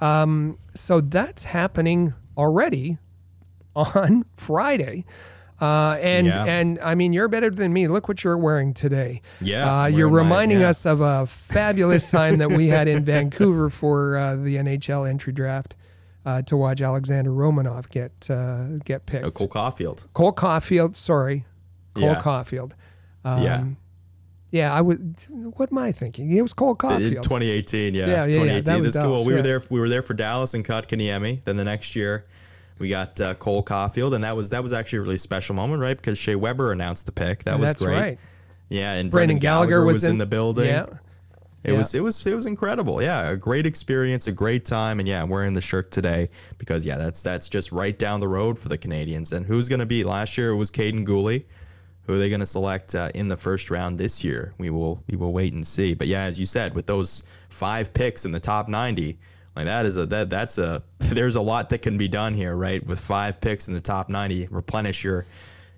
Um, 0.00 0.58
so 0.74 1.00
that's 1.00 1.44
happening 1.44 2.14
already 2.36 2.98
on 3.74 4.24
Friday. 4.36 5.04
Uh, 5.60 5.96
and 6.00 6.26
Yeah. 6.26 6.44
and 6.44 6.78
I 6.80 6.94
mean, 6.94 7.12
you're 7.12 7.28
better 7.28 7.50
than 7.50 7.72
me. 7.72 7.88
Look 7.88 8.06
what 8.06 8.22
you're 8.22 8.38
wearing 8.38 8.74
today. 8.74 9.22
Yeah, 9.40 9.82
uh, 9.82 9.86
you're 9.86 10.08
wearing 10.08 10.28
my- 10.28 10.34
reminding 10.36 10.60
yeah. 10.60 10.68
us 10.70 10.86
of 10.86 11.00
a 11.00 11.26
fabulous 11.26 12.10
time 12.10 12.38
that 12.38 12.52
we 12.52 12.68
had 12.68 12.86
in 12.86 13.04
Vancouver 13.12 13.68
for 13.70 14.16
uh, 14.16 14.36
the 14.36 14.56
NHL 14.56 15.08
entry 15.08 15.32
draft 15.32 15.74
uh, 16.24 16.42
to 16.42 16.56
watch 16.56 16.80
Alexander 16.80 17.30
Romanov 17.32 17.88
get 17.88 18.30
uh, 18.30 18.78
get 18.84 19.06
picked. 19.06 19.24
Uh, 19.24 19.30
Cole 19.30 19.48
Caufield. 19.48 20.06
Cole 20.14 20.32
Caufield, 20.32 20.94
sorry, 20.94 21.44
Cole 21.94 22.04
Yeah. 22.04 22.20
Caufield. 22.20 22.72
yeah. 23.24 23.56
Um, 23.56 23.76
Yeah, 24.50 24.72
I 24.72 24.80
would. 24.80 25.16
What 25.56 25.70
am 25.72 25.78
I 25.78 25.92
thinking? 25.92 26.30
It 26.30 26.40
was 26.40 26.54
Cole 26.54 26.70
In 26.70 26.76
Caufield. 26.76 27.22
2018, 27.22 27.94
yeah. 27.94 28.06
Yeah, 28.06 28.06
yeah, 28.06 28.24
yeah, 28.24 28.32
2018. 28.32 28.64
that 28.64 28.80
was 28.80 28.94
That's 28.94 29.04
cool. 29.04 29.12
Dallas, 29.16 29.26
we 29.26 29.34
were 29.34 29.42
there. 29.42 29.60
We 29.70 29.80
were 29.80 29.88
there 29.90 30.02
for 30.02 30.14
Dallas 30.14 30.54
and 30.54 30.64
Kotkaniemi. 30.64 31.44
Then 31.44 31.56
the 31.58 31.64
next 31.64 31.94
year, 31.96 32.24
we 32.78 32.88
got 32.88 33.20
uh, 33.20 33.34
Cole 33.34 33.62
Caufield, 33.62 34.14
and 34.14 34.24
that 34.24 34.36
was 34.36 34.50
that 34.50 34.62
was 34.62 34.72
actually 34.72 34.98
a 34.98 35.02
really 35.02 35.18
special 35.18 35.54
moment, 35.54 35.80
right? 35.80 35.96
Because 35.96 36.18
Shea 36.18 36.34
Weber 36.36 36.72
announced 36.72 37.06
the 37.06 37.12
pick. 37.12 37.44
That 37.44 37.58
was 37.58 37.70
That's 37.70 37.82
great. 37.82 38.00
right. 38.00 38.18
Yeah, 38.68 38.92
and 38.94 39.10
Brendan 39.10 39.10
Brendan 39.10 39.38
Gallagher, 39.38 39.70
Gallagher, 39.70 39.84
was, 39.86 40.04
in, 40.04 40.18
the 40.18 40.26
building. 40.26 40.66
Yeah, 40.66 40.86
It 41.64 41.72
Yeah. 41.72 41.78
was 41.78 41.94
it 41.94 42.00
was 42.02 42.26
it 42.26 42.34
was 42.34 42.46
incredible. 42.46 43.02
Yeah, 43.02 43.30
a 43.30 43.36
great 43.36 43.66
experience, 43.66 44.26
a 44.26 44.32
great 44.32 44.64
time, 44.64 44.98
and 45.00 45.08
yeah, 45.08 45.22
I'm 45.22 45.28
wearing 45.28 45.54
the 45.54 45.60
shirt 45.60 45.90
today 45.90 46.28
because 46.58 46.84
yeah, 46.84 46.96
that's 46.98 47.22
that's 47.22 47.48
just 47.48 47.72
right 47.72 47.98
down 47.98 48.20
the 48.20 48.28
road 48.28 48.58
for 48.58 48.68
the 48.68 48.78
Canadiens. 48.78 49.32
And 49.32 49.46
who's 49.46 49.68
going 49.68 49.80
to 49.80 49.86
be? 49.86 50.04
Last 50.04 50.36
year 50.38 50.50
it 50.50 50.56
was 50.56 50.70
Kaiden 50.70 51.06
Guhle. 51.06 51.44
Who 52.06 52.14
are 52.14 52.18
they 52.18 52.30
going 52.30 52.40
to 52.40 52.46
select 52.46 52.94
uh, 52.94 53.10
in 53.14 53.28
the 53.28 53.36
first 53.36 53.70
round 53.70 53.98
this 53.98 54.24
year? 54.24 54.54
We 54.56 54.70
will 54.70 55.02
we 55.08 55.16
will 55.16 55.32
wait 55.32 55.52
and 55.52 55.66
see. 55.66 55.94
But 55.94 56.06
yeah, 56.06 56.22
as 56.22 56.38
you 56.40 56.46
said, 56.46 56.74
with 56.74 56.86
those 56.86 57.22
five 57.50 57.92
picks 57.92 58.24
in 58.24 58.32
the 58.32 58.40
top 58.40 58.66
90, 58.68 59.18
like 59.58 59.66
that 59.66 59.86
is 59.86 59.96
a 59.96 60.06
that 60.06 60.30
that's 60.30 60.58
a 60.58 60.82
there's 60.98 61.36
a 61.36 61.40
lot 61.42 61.68
that 61.70 61.82
can 61.82 61.98
be 61.98 62.08
done 62.08 62.34
here, 62.34 62.56
right? 62.56 62.84
With 62.86 63.00
five 63.00 63.40
picks 63.40 63.68
in 63.68 63.74
the 63.74 63.80
top 63.80 64.08
90, 64.08 64.48
replenish 64.50 65.04
your 65.04 65.24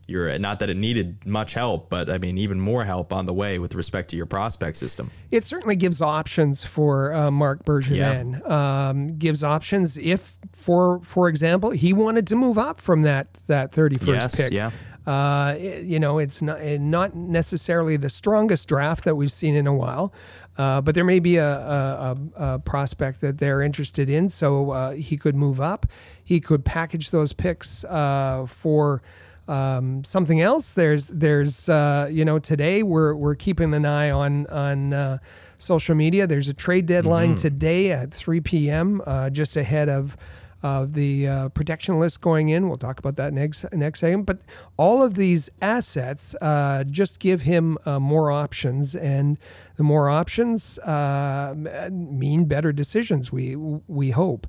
your 0.07 0.37
not 0.41 0.59
that 0.59 0.68
it 0.68 0.76
needed 0.76 1.24
much 1.24 1.55
help, 1.55 1.89
but 1.89 2.11
I 2.11 2.18
mean 2.18 2.37
even 2.37 2.61
more 2.61 2.85
help 2.85 3.12
on 3.12 3.26
the 3.26 3.33
way 3.33 3.61
with 3.61 3.76
respect 3.76 4.09
to 4.11 4.16
your 4.16 4.26
prospect 4.26 4.76
system. 4.76 5.11
it 5.31 5.45
certainly 5.45 5.76
gives 5.76 6.03
options 6.03 6.64
for 6.64 7.12
uh, 7.14 7.31
Marc 7.31 7.64
Bergevin. 7.64 8.49
Um, 8.51 9.16
gives 9.18 9.45
options 9.45 9.97
if, 9.99 10.37
for 10.53 11.01
for 11.05 11.28
example, 11.28 11.70
he 11.70 11.93
wanted 11.93 12.26
to 12.26 12.35
move 12.37 12.59
up 12.59 12.81
from 12.81 13.03
that 13.03 13.28
that 13.47 13.70
31st 13.72 14.07
Yes, 14.07 14.37
pick. 14.37 14.53
yeah. 14.53 14.70
Uh, 15.07 15.57
you 15.59 15.99
know, 15.99 16.18
it's 16.18 16.43
not 16.43 16.61
not 16.62 17.14
necessarily 17.14 17.97
the 17.97 18.11
strongest 18.11 18.68
draft 18.68 19.05
that 19.05 19.14
we've 19.14 19.33
seen 19.33 19.55
in 19.55 19.66
a 19.66 19.74
while, 19.74 20.12
uh, 20.61 20.79
but 20.83 20.95
there 20.95 21.05
may 21.05 21.21
be 21.21 21.37
a, 21.37 21.51
a, 21.51 22.17
a, 22.37 22.59
prospect 22.59 23.23
that 23.23 23.39
they're 23.39 23.63
interested 23.63 24.11
in, 24.11 24.29
so 24.29 24.73
uh, 24.73 24.91
he 24.91 25.17
could 25.17 25.35
move 25.35 25.59
up. 25.59 25.87
He 26.23 26.39
could 26.39 26.67
package 26.67 27.13
those 27.13 27.33
picks 27.33 27.83
uh, 27.85 28.45
for 28.47 29.01
um, 29.49 30.05
something 30.05 30.43
else. 30.43 30.75
There's 30.75 31.07
there's 31.07 31.71
uh, 31.71 32.11
you 32.13 32.27
know 32.27 32.39
today 32.39 32.83
we're 32.83 33.15
we're 33.15 33.37
keeping 33.37 33.73
an 33.73 33.87
eye 33.87 34.11
on 34.11 34.47
on. 34.49 34.93
Uh, 34.93 35.19
Social 35.63 35.95
media. 35.95 36.27
There's 36.27 36.49
a 36.49 36.55
trade 36.55 36.87
deadline 36.87 37.35
today 37.35 37.93
at 37.93 38.15
3 38.15 38.41
p.m. 38.41 39.03
Uh, 39.07 39.29
just 39.29 39.59
ahead 39.59 39.91
of 39.91 40.17
of 40.63 40.95
the 40.95 41.27
uh, 41.27 41.49
protection 41.51 41.99
list 41.99 42.21
going 42.21 42.49
in. 42.51 42.69
We'll 42.69 42.77
talk 42.77 42.99
about 42.99 43.17
that 43.17 43.33
next 43.33 43.65
next 43.73 44.01
segment. 44.01 44.27
But 44.27 44.41
all 44.77 45.03
of 45.03 45.15
these 45.15 45.51
assets 45.63 46.35
uh, 46.41 46.85
just 46.85 47.19
give 47.19 47.43
him 47.43 47.79
uh, 47.87 47.99
more 47.99 48.31
options, 48.31 48.95
and 48.95 49.39
the 49.77 49.83
more 49.83 50.11
options 50.11 50.79
uh, 50.81 51.55
mean 51.91 52.45
better 52.45 52.73
decisions. 52.73 53.33
We 53.33 53.57
we 53.57 54.11
hope. 54.11 54.47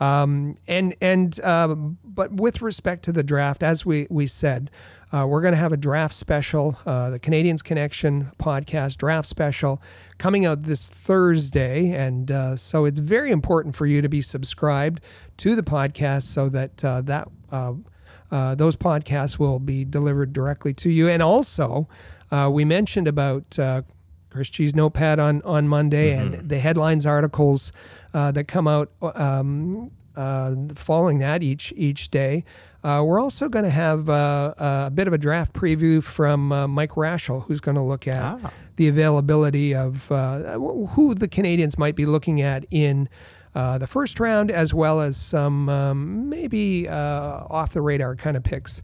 Um, 0.00 0.56
and 0.66 0.96
and 1.00 1.38
uh, 1.40 1.76
but 1.76 2.32
with 2.32 2.60
respect 2.60 3.04
to 3.04 3.12
the 3.12 3.22
draft, 3.22 3.62
as 3.62 3.86
we 3.86 4.08
we 4.10 4.26
said, 4.26 4.68
uh, 5.12 5.26
we're 5.28 5.42
going 5.42 5.52
to 5.52 5.58
have 5.58 5.72
a 5.72 5.76
draft 5.76 6.14
special, 6.14 6.76
uh, 6.86 7.10
the 7.10 7.20
Canadiens 7.20 7.62
Connection 7.62 8.32
podcast 8.38 8.96
draft 8.96 9.28
special, 9.28 9.80
coming 10.18 10.46
out 10.46 10.62
this 10.62 10.86
Thursday, 10.86 11.90
and 11.90 12.32
uh, 12.32 12.56
so 12.56 12.84
it's 12.86 12.98
very 12.98 13.30
important 13.30 13.76
for 13.76 13.86
you 13.86 14.02
to 14.02 14.08
be 14.08 14.22
subscribed 14.22 15.02
to 15.42 15.56
the 15.56 15.62
podcast 15.62 16.22
so 16.22 16.48
that 16.48 16.84
uh, 16.84 17.00
that 17.02 17.28
uh, 17.50 18.54
those 18.54 18.76
podcasts 18.76 19.38
will 19.38 19.58
be 19.58 19.84
delivered 19.84 20.32
directly 20.32 20.72
to 20.74 20.88
you. 20.90 21.08
And 21.08 21.22
also, 21.22 21.88
we 22.30 22.64
mentioned 22.64 23.08
about 23.08 23.58
Chris 24.32 24.48
Cheese 24.48 24.74
Notepad 24.74 25.18
on 25.18 25.42
on 25.42 25.68
Monday 25.68 26.12
mm-hmm. 26.12 26.34
and 26.34 26.48
the 26.48 26.58
headlines 26.58 27.06
articles 27.06 27.72
uh, 28.14 28.32
that 28.32 28.44
come 28.44 28.66
out 28.66 28.90
um, 29.02 29.90
uh, 30.16 30.54
following 30.74 31.18
that 31.18 31.42
each 31.42 31.72
each 31.76 32.10
day. 32.10 32.44
Uh, 32.84 33.02
we're 33.04 33.20
also 33.20 33.48
going 33.48 33.64
to 33.64 33.70
have 33.70 34.10
uh, 34.10 34.54
a 34.58 34.90
bit 34.92 35.06
of 35.06 35.12
a 35.12 35.18
draft 35.18 35.52
preview 35.52 36.02
from 36.02 36.50
uh, 36.50 36.66
Mike 36.66 36.92
Rashel, 36.92 37.44
who's 37.44 37.60
going 37.60 37.76
to 37.76 37.82
look 37.82 38.08
at 38.08 38.18
ah. 38.18 38.52
the 38.74 38.88
availability 38.88 39.72
of 39.72 40.10
uh, 40.10 40.58
who 40.58 41.14
the 41.14 41.28
Canadiens 41.28 41.78
might 41.78 41.94
be 41.94 42.06
looking 42.06 42.40
at 42.40 42.64
in 42.70 43.08
the 43.52 43.86
first 43.86 44.20
round, 44.20 44.50
as 44.50 44.72
well 44.74 45.00
as 45.00 45.16
some 45.16 45.68
um, 45.68 46.28
maybe 46.28 46.88
off 46.88 47.72
the 47.72 47.80
radar 47.80 48.16
kind 48.16 48.36
of 48.36 48.42
picks 48.42 48.82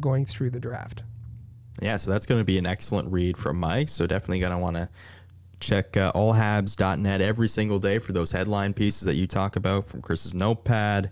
going 0.00 0.24
through 0.24 0.50
the 0.50 0.60
draft. 0.60 1.02
Yeah, 1.80 1.96
so 1.96 2.10
that's 2.10 2.26
going 2.26 2.40
to 2.40 2.44
be 2.44 2.58
an 2.58 2.66
excellent 2.66 3.12
read 3.12 3.36
from 3.36 3.58
Mike. 3.58 3.88
So 3.88 4.06
definitely 4.06 4.40
going 4.40 4.52
to 4.52 4.58
want 4.58 4.76
to 4.76 4.88
Check 5.60 5.96
uh, 5.96 6.12
allhabs.net 6.12 7.20
every 7.20 7.48
single 7.48 7.80
day 7.80 7.98
for 7.98 8.12
those 8.12 8.30
headline 8.30 8.72
pieces 8.74 9.02
that 9.02 9.14
you 9.14 9.26
talk 9.26 9.56
about 9.56 9.88
from 9.88 10.02
Chris's 10.02 10.32
notepad 10.32 11.10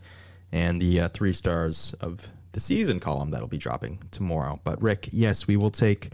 and 0.52 0.80
the 0.80 1.00
uh, 1.00 1.08
three 1.08 1.32
stars 1.32 1.94
of 2.00 2.30
the 2.52 2.60
season 2.60 3.00
column 3.00 3.30
that'll 3.32 3.48
be 3.48 3.58
dropping 3.58 3.98
tomorrow. 4.12 4.60
But 4.62 4.80
Rick, 4.80 5.08
yes, 5.10 5.48
we 5.48 5.56
will 5.56 5.70
take 5.70 6.10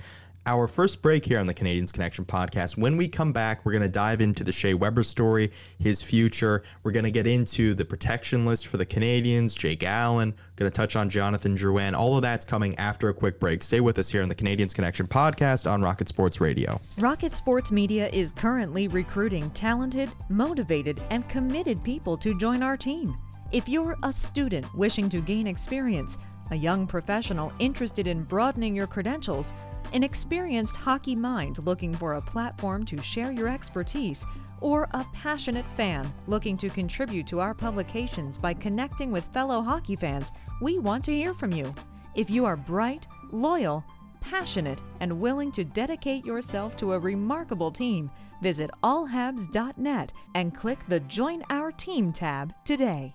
our 0.47 0.66
first 0.66 1.03
break 1.03 1.24
here 1.24 1.38
on 1.38 1.47
the 1.47 1.55
Canadiens 1.55 1.93
Connection 1.93 2.24
podcast. 2.24 2.76
When 2.76 2.97
we 2.97 3.07
come 3.07 3.32
back, 3.32 3.64
we're 3.64 3.72
going 3.72 3.82
to 3.82 3.88
dive 3.88 4.20
into 4.20 4.43
the 4.43 4.53
Shea 4.53 4.74
Weber 4.74 5.03
story, 5.03 5.53
his 5.78 6.03
future. 6.03 6.62
We're 6.82 6.93
going 6.93 7.05
to 7.05 7.11
get 7.11 7.26
into 7.26 7.74
the 7.74 7.84
protection 7.84 8.45
list 8.45 8.66
for 8.66 8.76
the 8.76 8.86
Canadiens, 8.86 9.57
Jake 9.57 9.82
Allen, 9.84 10.34
going 10.57 10.70
to 10.70 10.74
touch 10.74 10.97
on 10.97 11.09
Jonathan 11.09 11.57
Drouin. 11.57 11.95
All 11.95 12.16
of 12.16 12.22
that's 12.22 12.45
coming 12.45 12.76
after 12.78 13.09
a 13.09 13.14
quick 13.14 13.38
break. 13.38 13.62
Stay 13.62 13.80
with 13.80 13.99
us 13.99 14.09
here 14.09 14.22
on 14.22 14.28
the 14.28 14.34
Canadiens 14.34 14.74
Connection 14.74 15.07
podcast 15.07 15.70
on 15.70 15.82
Rocket 15.82 16.09
Sports 16.09 16.40
Radio. 16.40 16.80
Rocket 16.99 17.34
Sports 17.34 17.70
Media 17.70 18.09
is 18.09 18.32
currently 18.32 18.88
recruiting 18.88 19.51
talented, 19.51 20.11
motivated, 20.28 21.01
and 21.11 21.28
committed 21.28 21.82
people 21.84 22.16
to 22.16 22.36
join 22.36 22.62
our 22.62 22.76
team. 22.76 23.16
If 23.53 23.68
you're 23.68 23.99
a 24.03 24.11
student 24.11 24.66
wishing 24.74 25.11
to 25.11 25.20
gain 25.20 25.47
experience, 25.47 26.16
a 26.51 26.57
young 26.57 26.86
professional 26.86 27.53
interested 27.59 28.07
in 28.07 28.24
broadening 28.24 28.74
your 28.74 28.86
credentials, 28.86 29.55
an 29.93 30.03
experienced 30.03 30.76
hockey 30.76 31.14
mind 31.14 31.59
looking 31.64 31.95
for 31.95 32.14
a 32.14 32.20
platform 32.20 32.84
to 32.86 33.03
share 33.03 33.32
your 33.32 33.49
expertise, 33.49 34.26
or 34.61 34.88
a 34.93 35.05
passionate 35.12 35.66
fan 35.74 36.12
looking 36.26 36.57
to 36.57 36.70
contribute 36.70 37.26
to 37.26 37.40
our 37.40 37.55
publications 37.55 38.38
by 38.38 38.55
connecting 38.55 39.11
with 39.11 39.24
fellow 39.32 39.61
hockey 39.61 39.97
fans, 39.97 40.32
we 40.61 40.78
want 40.78 41.05
to 41.05 41.12
hear 41.12 41.34
from 41.34 41.53
you. 41.53 41.74
If 42.14 42.30
you 42.30 42.45
are 42.45 42.57
bright, 42.57 43.07
loyal, 43.30 43.84
passionate, 44.20 44.80
and 45.01 45.20
willing 45.20 45.53
to 45.53 45.64
dedicate 45.64 46.24
yourself 46.24 46.76
to 46.76 46.93
a 46.93 46.99
remarkable 46.99 47.70
team, 47.70 48.11
visit 48.40 48.70
allhabs.net 48.82 50.12
and 50.34 50.55
click 50.55 50.78
the 50.88 51.01
Join 51.01 51.43
Our 51.51 51.72
Team 51.72 52.12
tab 52.12 52.55
today. 52.64 53.14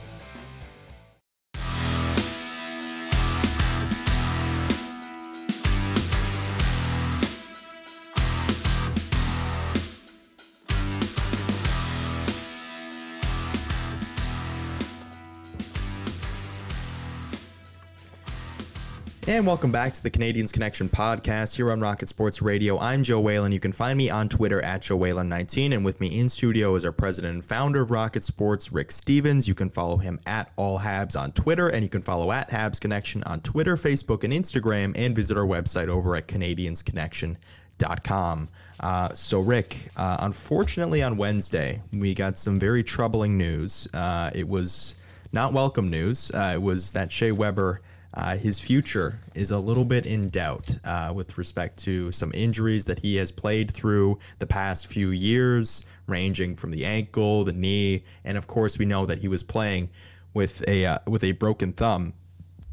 And 19.31 19.47
welcome 19.47 19.71
back 19.71 19.93
to 19.93 20.03
the 20.03 20.11
Canadiens 20.11 20.51
Connection 20.51 20.89
podcast 20.89 21.55
here 21.55 21.71
on 21.71 21.79
Rocket 21.79 22.09
Sports 22.09 22.41
Radio. 22.41 22.77
I'm 22.77 23.01
Joe 23.01 23.21
Whalen. 23.21 23.53
You 23.53 23.61
can 23.61 23.71
find 23.71 23.97
me 23.97 24.09
on 24.09 24.27
Twitter 24.27 24.61
at 24.61 24.81
Joe 24.81 24.99
Whalen19. 24.99 25.73
And 25.73 25.85
with 25.85 26.01
me 26.01 26.19
in 26.19 26.27
studio 26.27 26.75
is 26.75 26.83
our 26.83 26.91
president 26.91 27.35
and 27.35 27.45
founder 27.45 27.81
of 27.81 27.91
Rocket 27.91 28.23
Sports, 28.23 28.73
Rick 28.73 28.91
Stevens. 28.91 29.47
You 29.47 29.55
can 29.55 29.69
follow 29.69 29.95
him 29.95 30.19
at 30.25 30.51
All 30.57 30.77
Habs 30.77 31.17
on 31.17 31.31
Twitter, 31.31 31.69
and 31.69 31.81
you 31.81 31.87
can 31.87 32.01
follow 32.01 32.33
at 32.33 32.49
Habs 32.49 32.81
Connection 32.81 33.23
on 33.23 33.39
Twitter, 33.39 33.77
Facebook, 33.77 34.25
and 34.25 34.33
Instagram, 34.33 34.91
and 34.97 35.15
visit 35.15 35.37
our 35.37 35.45
website 35.45 35.87
over 35.87 36.13
at 36.17 36.27
CanadiansConnection.com. 36.27 38.49
Uh, 38.81 39.13
so, 39.13 39.39
Rick, 39.39 39.77
uh, 39.95 40.17
unfortunately, 40.19 41.03
on 41.03 41.15
Wednesday, 41.15 41.81
we 41.93 42.13
got 42.13 42.37
some 42.37 42.59
very 42.59 42.83
troubling 42.83 43.37
news. 43.37 43.87
Uh, 43.93 44.29
it 44.35 44.45
was 44.45 44.95
not 45.31 45.53
welcome 45.53 45.89
news. 45.89 46.31
Uh, 46.31 46.51
it 46.55 46.61
was 46.61 46.91
that 46.91 47.13
Shea 47.13 47.31
Weber 47.31 47.79
uh, 48.13 48.35
his 48.35 48.59
future 48.59 49.19
is 49.35 49.51
a 49.51 49.59
little 49.59 49.85
bit 49.85 50.05
in 50.05 50.29
doubt 50.29 50.77
uh, 50.83 51.13
with 51.15 51.37
respect 51.37 51.77
to 51.77 52.11
some 52.11 52.31
injuries 52.33 52.83
that 52.85 52.99
he 52.99 53.15
has 53.15 53.31
played 53.31 53.71
through 53.71 54.19
the 54.39 54.47
past 54.47 54.87
few 54.87 55.11
years, 55.11 55.85
ranging 56.07 56.55
from 56.55 56.71
the 56.71 56.85
ankle, 56.85 57.45
the 57.45 57.53
knee, 57.53 58.03
and 58.25 58.37
of 58.37 58.47
course 58.47 58.77
we 58.77 58.85
know 58.85 59.05
that 59.05 59.19
he 59.19 59.29
was 59.29 59.43
playing 59.43 59.89
with 60.33 60.67
a 60.67 60.85
uh, 60.85 60.97
with 61.07 61.23
a 61.23 61.31
broken 61.33 61.71
thumb 61.71 62.13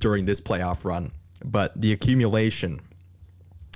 during 0.01 0.25
this 0.25 0.41
playoff 0.41 0.85
run. 0.85 1.13
But 1.45 1.81
the 1.81 1.93
accumulation 1.93 2.81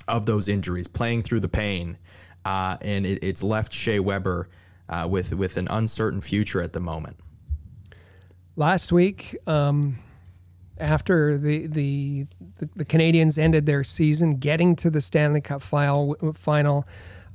of 0.09 0.27
those 0.27 0.49
injuries, 0.49 0.89
playing 0.89 1.23
through 1.23 1.41
the 1.41 1.49
pain, 1.49 1.97
uh, 2.45 2.77
and 2.83 3.07
it, 3.07 3.23
it's 3.23 3.43
left 3.45 3.73
Shea 3.73 4.01
Weber 4.01 4.49
uh, 4.89 5.07
with 5.09 5.33
with 5.33 5.57
an 5.57 5.69
uncertain 5.71 6.21
future 6.21 6.61
at 6.61 6.73
the 6.73 6.81
moment. 6.81 7.17
Last 8.57 8.91
week. 8.91 9.37
Um 9.47 9.99
after 10.79 11.39
the, 11.39 11.67
the 11.67 12.27
the 12.59 12.85
Canadiens 12.85 13.39
ended 13.39 13.67
their 13.67 13.85
season, 13.85 14.35
getting 14.35 14.77
to 14.77 14.91
the 14.91 15.01
Stanley 15.01 15.41
Cup 15.41 15.63
final, 15.63 16.17
final, 16.35 16.87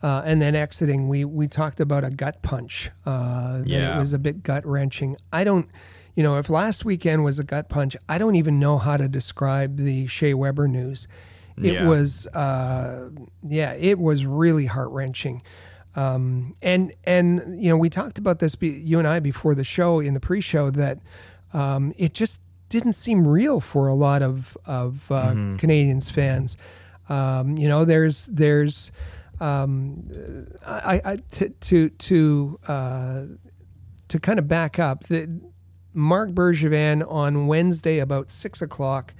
uh, 0.02 0.22
and 0.26 0.42
then 0.42 0.56
exiting, 0.56 1.08
we 1.08 1.26
we 1.26 1.48
talked 1.48 1.80
about 1.80 2.04
a 2.04 2.10
gut 2.10 2.42
punch. 2.42 2.92
Uh, 3.06 3.62
yeah, 3.66 3.96
it 3.96 4.00
was 4.00 4.14
a 4.14 4.20
bit 4.20 4.44
gut 4.44 4.66
wrenching. 4.66 5.18
I 5.32 5.44
don't, 5.44 5.68
you 6.16 6.24
know, 6.24 6.38
if 6.38 6.50
last 6.50 6.86
weekend 6.86 7.24
was 7.24 7.40
a 7.40 7.44
gut 7.44 7.70
punch, 7.70 7.96
I 8.08 8.18
don't 8.18 8.36
even 8.36 8.60
know 8.60 8.78
how 8.78 8.98
to 8.98 9.08
describe 9.08 9.78
the 9.78 10.08
Shea 10.08 10.34
Weber 10.34 10.68
news. 10.68 11.08
It 11.58 11.74
yeah. 11.74 11.88
was, 11.88 12.28
uh, 12.28 13.10
yeah, 13.48 13.74
it 13.74 13.98
was 13.98 14.26
really 14.28 14.68
heart 14.68 14.92
wrenching. 14.92 15.42
Um, 15.96 16.54
and 16.62 16.94
and 17.06 17.64
you 17.64 17.70
know 17.70 17.78
we 17.78 17.90
talked 17.90 18.20
about 18.20 18.38
this 18.38 18.56
you 18.62 19.00
and 19.00 19.08
I 19.08 19.20
before 19.20 19.56
the 19.56 19.64
show 19.64 20.00
in 20.00 20.14
the 20.14 20.20
pre-show 20.20 20.70
that 20.72 21.00
um, 21.54 21.92
it 21.98 22.14
just 22.14 22.40
didn't 22.70 22.94
seem 22.94 23.28
real 23.28 23.60
for 23.60 23.88
a 23.88 23.94
lot 23.94 24.22
of 24.22 24.58
of 24.66 25.12
uh, 25.12 25.32
Canadiens 25.58 26.12
fans. 26.12 26.58
Um, 27.10 27.58
you 27.58 27.68
know, 27.68 27.86
there's 27.86 28.26
there's 28.28 28.92
um, 29.40 30.10
I, 30.66 31.02
I 31.06 31.16
to 31.16 31.50
to 31.50 31.90
to 31.90 32.60
uh, 32.68 33.22
to 34.08 34.20
kind 34.20 34.40
of 34.40 34.48
back 34.48 34.80
up 34.80 35.06
the 35.06 35.42
Marc 35.94 36.32
Bergevin 36.32 37.10
on 37.10 37.48
Wednesday 37.48 38.00
about 38.00 38.32
six 38.32 38.62
o'clock 38.62 39.14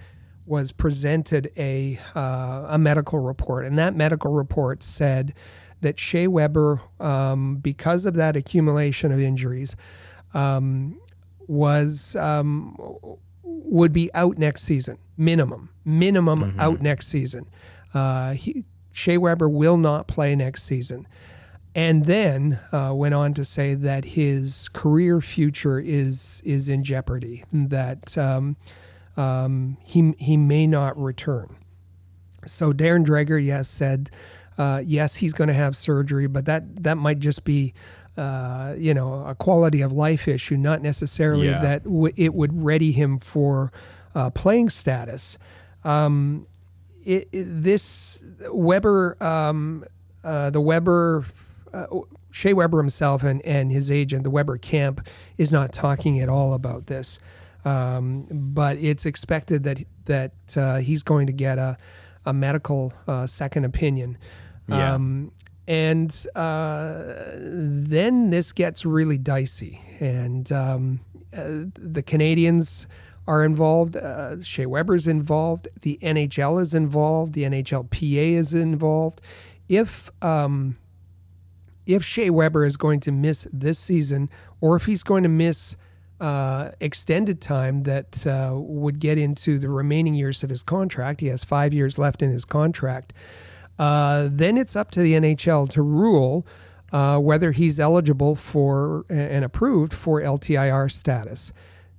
was 0.46 0.72
presented 0.72 1.52
a 1.58 2.00
uh, 2.16 2.66
a 2.70 2.78
medical 2.78 3.20
report, 3.20 3.66
and 3.66 3.78
that 3.78 3.96
medical 3.96 4.32
report 4.32 4.84
said 4.84 5.34
that 5.82 6.00
Shea 6.00 6.28
Weber, 6.28 6.82
um, 7.00 7.58
because 7.58 8.06
of 8.06 8.16
that 8.16 8.36
accumulation 8.36 9.12
of 9.12 9.20
injuries, 9.20 9.76
um, 10.34 11.00
was 11.48 12.16
um, 12.16 12.76
would 13.70 13.94
be 13.94 14.14
out 14.14 14.38
next 14.38 14.64
season, 14.64 14.98
minimum, 15.18 15.70
minimum 15.86 16.56
out 16.60 16.82
next 16.82 17.08
season. 17.08 17.48
Uh, 17.94 18.34
he, 18.34 18.66
Shea 18.92 19.18
Weber 19.18 19.48
will 19.48 19.78
not 19.78 20.08
play 20.08 20.36
next 20.36 20.64
season. 20.64 21.08
And 21.76 22.06
then 22.06 22.60
uh, 22.72 22.92
went 22.96 23.14
on 23.14 23.36
to 23.36 23.46
say 23.46 23.76
that 23.76 24.04
his 24.04 24.68
career 24.70 25.22
future 25.22 25.80
is 25.80 26.42
is 26.44 26.70
in 26.70 26.84
jeopardy. 26.84 27.44
That 27.54 28.18
um, 28.18 28.58
um, 29.16 29.78
he 29.84 30.16
he 30.18 30.38
may 30.38 30.66
not 30.66 31.00
return. 31.00 31.56
So 32.48 32.74
Darren 32.74 33.06
Dreger, 33.06 33.44
yes, 33.44 33.68
said 33.68 34.10
uh, 34.58 34.82
yes, 34.84 35.16
he's 35.16 35.34
going 35.34 35.50
to 35.50 35.54
have 35.54 35.76
surgery, 35.76 36.26
but 36.26 36.46
that 36.46 36.84
that 36.84 36.98
might 36.98 37.20
just 37.20 37.44
be. 37.44 37.74
Uh, 38.18 38.74
you 38.78 38.94
know, 38.96 39.24
a 39.28 39.36
quality 39.36 39.82
of 39.82 39.92
life 39.92 40.28
issue, 40.28 40.58
not 40.58 40.82
necessarily 40.82 41.48
Yeah. 41.50 41.62
that 41.62 41.84
w- 41.84 42.14
it 42.18 42.34
would 42.34 42.64
ready 42.64 42.92
him 42.92 43.20
for 43.20 43.72
uh, 44.16 44.32
playing 44.32 44.70
status. 44.70 45.38
Um, 45.84 46.48
it, 47.06 47.30
it- 47.32 47.46
this 47.64 48.22
Weber, 48.52 49.16
um, 49.24 49.86
uh, 50.24 50.50
the 50.50 50.60
Weber, 50.60 51.26
uh, 51.74 51.86
Shea 52.32 52.54
Weber 52.54 52.80
himself 52.80 53.24
and, 53.24 53.40
and 53.46 53.72
his 53.72 53.92
agent, 53.92 54.24
the 54.24 54.32
Weber 54.32 54.58
camp, 54.58 55.08
is 55.38 55.52
not 55.52 55.72
talking 55.72 56.20
at 56.20 56.28
all 56.30 56.54
about 56.56 56.88
this. 56.88 57.20
Um, 57.66 58.26
but 58.32 58.78
it's 58.78 59.06
expected 59.06 59.64
that 59.64 59.84
that 60.06 60.32
uh, 60.58 60.78
he's 60.78 61.04
going 61.04 61.28
to 61.28 61.34
get 61.34 61.58
a, 61.60 61.78
a 62.26 62.34
medical 62.34 62.94
uh, 63.08 63.28
second 63.28 63.66
opinion. 63.66 64.18
Yeah. 64.70 64.94
Um, 64.96 65.32
and 65.68 66.26
uh, 66.36 67.04
then 67.36 68.30
this 68.30 68.52
gets 68.52 68.86
really 68.86 69.18
dicey, 69.18 69.82
and 70.00 70.52
um, 70.52 71.00
uh, 71.34 71.66
the 71.76 72.04
Canadiens 72.04 72.86
are 73.28 73.44
involved. 73.44 73.98
Uh, 73.98 74.42
Shea 74.42 74.66
Weber's 74.66 75.08
involved. 75.08 75.68
The 75.82 76.00
NHL 76.02 76.62
is 76.62 76.74
involved. 76.74 77.34
The 77.34 77.44
NHLPA 77.44 78.34
is 78.34 78.54
involved. 78.54 79.20
If 79.68 80.10
um, 80.22 80.78
if 81.86 82.04
Shea 82.04 82.30
Weber 82.30 82.66
is 82.66 82.78
going 82.78 83.00
to 83.02 83.12
miss 83.12 83.48
this 83.52 83.80
season, 83.80 84.30
or 84.62 84.76
if 84.76 84.86
he's 84.86 85.04
going 85.04 85.24
to 85.24 85.30
miss 85.30 85.76
uh, 86.20 86.72
extended 86.80 87.42
time 87.42 87.84
that 87.84 88.26
uh, 88.26 88.54
would 88.56 89.00
get 89.00 89.18
into 89.18 89.60
the 89.60 89.70
remaining 89.70 90.14
years 90.14 90.44
of 90.44 90.50
his 90.50 90.64
contract, 90.64 91.22
he 91.22 91.28
has 91.28 91.44
five 91.44 91.74
years 91.74 91.98
left 91.98 92.22
in 92.22 92.32
his 92.32 92.46
contract. 92.46 93.14
Uh, 93.80 94.28
then 94.32 94.58
it's 94.58 94.76
up 94.76 94.92
to 94.92 95.02
the 95.02 95.14
NHL 95.14 95.70
to 95.70 95.82
rule 95.82 96.46
uh, 96.92 97.20
whether 97.20 97.52
he's 97.52 97.80
eligible 97.80 98.36
for 98.36 99.06
and 99.10 99.44
approved 99.46 99.94
for 99.94 100.22
LTIR 100.22 100.92
status. 100.92 101.52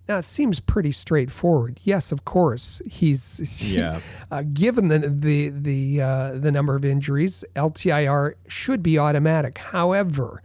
Now 0.09 0.17
it 0.19 0.25
seems 0.25 0.59
pretty 0.59 0.93
straightforward. 0.93 1.81
Yes, 1.85 2.11
of 2.13 2.25
course, 2.25 2.81
he's 2.87 3.63
Yeah. 3.75 4.01
uh, 4.31 4.43
given 4.55 4.89
the 4.89 5.01
the 5.01 5.51
the 5.51 6.01
uh, 6.01 6.33
the 6.33 6.51
number 6.51 6.75
of 6.75 6.85
injuries, 6.85 7.45
LTIR 7.55 8.33
should 8.49 8.83
be 8.83 8.99
automatic. 8.99 9.59
However, 9.59 10.43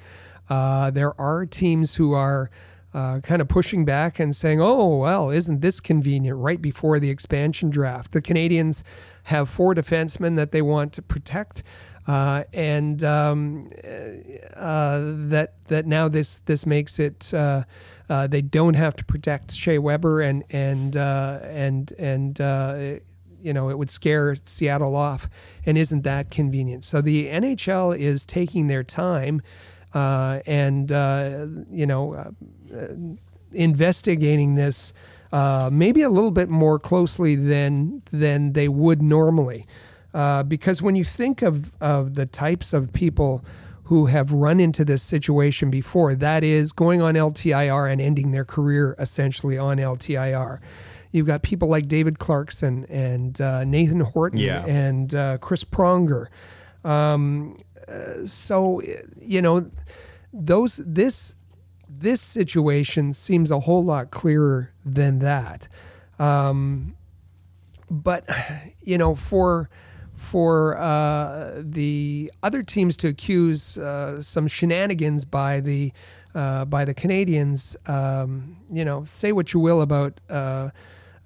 uh, 0.49 0.91
there 0.91 1.19
are 1.19 1.45
teams 1.45 1.95
who 1.95 2.11
are 2.11 2.49
uh, 2.93 3.21
kind 3.21 3.41
of 3.41 3.47
pushing 3.47 3.85
back 3.85 4.19
and 4.19 4.35
saying, 4.35 4.59
"Oh, 4.61 4.97
well, 4.97 5.29
isn't 5.29 5.61
this 5.61 5.79
convenient?" 5.79 6.37
Right 6.37 6.61
before 6.61 6.99
the 6.99 7.09
expansion 7.09 7.69
draft, 7.69 8.11
the 8.11 8.21
Canadiens 8.21 8.83
have 9.23 9.49
four 9.49 9.73
defensemen 9.73 10.35
that 10.35 10.51
they 10.51 10.61
want 10.61 10.93
to 10.93 11.01
protect. 11.01 11.63
Uh, 12.05 12.43
and 12.51 13.01
um, 13.03 13.63
uh, 14.55 14.99
that 15.29 15.53
that 15.67 15.85
now 15.85 16.09
this 16.09 16.39
this 16.39 16.65
makes 16.65 16.99
it 16.99 17.33
uh, 17.33 17.63
uh, 18.09 18.27
they 18.27 18.41
don't 18.41 18.73
have 18.73 18.93
to 18.93 19.05
protect 19.05 19.53
Shea 19.53 19.77
Weber 19.77 20.21
and 20.21 20.43
and 20.49 20.97
uh, 20.97 21.39
and 21.43 21.93
and 21.97 22.41
uh, 22.41 22.95
you 23.41 23.53
know 23.53 23.69
it 23.69 23.77
would 23.77 23.89
scare 23.89 24.35
Seattle 24.43 24.97
off 24.97 25.29
and 25.65 25.77
isn't 25.77 26.01
that 26.01 26.29
convenient. 26.29 26.83
So 26.83 26.99
the 26.99 27.27
NHL 27.27 27.97
is 27.97 28.25
taking 28.25 28.67
their 28.67 28.83
time 28.83 29.41
and 29.93 30.91
you 31.71 31.85
know 31.85 32.35
investigating 33.53 34.55
this 34.55 34.93
uh, 35.33 35.69
maybe 35.71 36.01
a 36.03 36.09
little 36.09 36.31
bit 36.31 36.47
more 36.49 36.79
closely 36.79 37.35
than 37.35 38.01
than 38.11 38.53
they 38.53 38.67
would 38.69 39.01
normally. 39.01 39.65
Uh, 40.13 40.43
because 40.43 40.79
when 40.81 40.95
you 40.95 41.03
think 41.03 41.41
of, 41.41 41.71
of 41.81 42.13
the 42.13 42.25
types 42.27 42.71
of 42.71 42.93
people 42.93 43.43
who 43.85 44.05
have 44.05 44.31
run 44.31 44.59
into 44.59 44.85
this 44.85 45.01
situation 45.01 45.69
before, 45.71 46.13
that 46.15 46.43
is 46.43 46.71
going 46.71 47.01
on 47.01 47.15
LTIR 47.15 47.91
and 47.91 47.99
ending 47.99 48.29
their 48.31 48.45
career 48.45 48.95
essentially 48.99 49.57
on 49.57 49.77
LTIR. 49.77 50.59
You've 51.11 51.25
got 51.27 51.41
people 51.41 51.67
like 51.67 51.87
David 51.87 52.19
Clarkson 52.19 52.85
and 52.89 53.41
uh, 53.41 53.63
Nathan 53.63 53.99
Horton 54.01 54.39
Yeah. 54.39 54.63
and 54.65 55.13
uh, 55.15 55.37
Chris 55.39 55.63
Pronger. 55.63 56.27
Um, 56.85 57.57
uh, 57.87 58.25
so 58.25 58.81
you 59.19 59.41
know, 59.41 59.69
those 60.31 60.77
this 60.77 61.35
this 62.03 62.21
situation 62.21 63.13
seems 63.13 63.49
a 63.49 63.61
whole 63.61 63.83
lot 63.83 64.11
clearer 64.11 64.71
than 64.85 65.19
that. 65.19 65.67
Um, 66.19 66.95
but 67.89 68.27
you 68.83 68.97
know, 68.97 69.15
for 69.15 69.69
for 70.15 70.77
uh, 70.77 71.53
the 71.57 72.31
other 72.43 72.61
teams 72.63 72.95
to 72.97 73.07
accuse 73.07 73.77
uh, 73.77 74.21
some 74.21 74.47
shenanigans 74.47 75.25
by 75.25 75.59
the 75.59 75.91
uh, 76.35 76.65
by 76.65 76.83
the 76.85 76.93
Canadiens, 76.93 77.77
um, 77.89 78.57
you 78.69 78.83
know, 78.83 79.05
say 79.05 79.31
what 79.31 79.53
you 79.53 79.59
will 79.59 79.81
about. 79.81 80.19
Uh, 80.29 80.69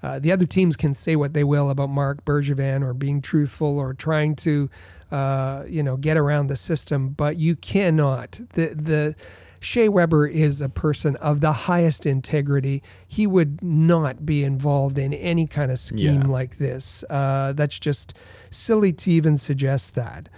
uh, 0.04 0.20
the 0.20 0.32
other 0.32 0.46
teams 0.46 0.76
can 0.76 0.94
say 0.94 1.16
what 1.16 1.34
they 1.34 1.44
will 1.44 1.72
about 1.72 1.90
Marc 1.90 2.24
Bergevin 2.24 2.84
or 2.84 2.94
being 2.94 3.20
truthful 3.20 3.80
or 3.80 3.96
trying 3.96 4.36
to, 4.36 4.70
uh, 5.12 5.64
you 5.68 5.82
know, 5.82 5.98
get 5.98 6.18
around 6.18 6.48
the 6.48 6.56
system, 6.56 7.10
but 7.10 7.38
you 7.38 7.56
cannot. 7.56 8.40
The 8.54 8.68
the 8.76 9.16
Shea 9.60 9.90
Weber 9.90 10.28
is 10.28 10.62
a 10.62 10.70
person 10.70 11.16
of 11.18 11.42
the 11.42 11.52
highest 11.52 12.06
integrity. 12.06 12.84
He 13.08 13.26
would 13.28 13.62
not 13.64 14.26
be 14.26 14.44
involved 14.44 14.98
in 14.98 15.14
any 15.14 15.48
kind 15.48 15.72
of 15.72 15.80
scheme 15.80 16.22
Yeah. 16.22 16.28
like 16.28 16.58
this. 16.58 17.04
Uh, 17.10 17.54
that's 17.56 17.80
just 17.80 18.14
silly 18.50 18.94
to 18.94 19.12
even 19.12 19.38
suggest 19.38 19.96
that. 19.96 20.30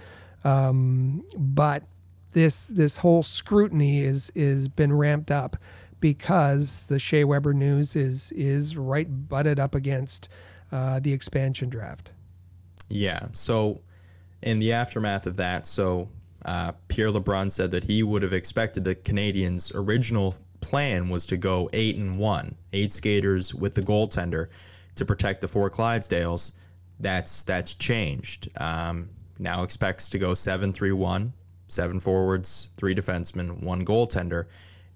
Um, 0.44 1.24
but 1.36 1.84
this 2.32 2.68
this 2.68 2.98
whole 2.98 3.22
scrutiny 3.22 4.02
is 4.02 4.30
is 4.34 4.68
been 4.68 4.92
ramped 4.92 5.30
up 5.30 5.56
because 6.00 6.84
the 6.84 6.98
Shea 6.98 7.24
Weber 7.24 7.52
news 7.52 7.94
is 7.96 8.32
is 8.32 8.76
right 8.76 9.06
butted 9.28 9.60
up 9.60 9.74
against 9.74 10.28
uh, 10.72 11.00
the 11.00 11.12
expansion 11.12 11.68
draft. 11.68 12.10
Yeah. 12.88 13.28
So, 13.32 13.82
in 14.42 14.58
the 14.60 14.72
aftermath 14.72 15.26
of 15.26 15.36
that, 15.36 15.66
so 15.66 16.08
uh, 16.44 16.72
Pierre 16.88 17.10
LeBrun 17.10 17.50
said 17.50 17.70
that 17.70 17.84
he 17.84 18.02
would 18.02 18.22
have 18.22 18.32
expected 18.32 18.84
the 18.84 18.94
Canadiens' 18.94 19.72
original 19.74 20.34
plan 20.60 21.08
was 21.08 21.26
to 21.26 21.36
go 21.36 21.68
eight 21.72 21.96
and 21.96 22.18
one, 22.18 22.54
eight 22.72 22.92
skaters 22.92 23.54
with 23.54 23.74
the 23.74 23.82
goaltender 23.82 24.48
to 24.94 25.04
protect 25.04 25.40
the 25.40 25.48
four 25.48 25.70
Clydesdales. 25.70 26.52
That's 26.98 27.44
that's 27.44 27.74
changed. 27.74 28.48
Um, 28.58 29.08
now 29.38 29.62
expects 29.62 30.08
to 30.10 30.18
go 30.18 30.34
seven 30.34 30.72
three 30.72 30.92
one, 30.92 31.32
seven 31.68 32.00
forwards, 32.00 32.70
three 32.76 32.94
defensemen, 32.94 33.62
one 33.62 33.84
goaltender, 33.84 34.46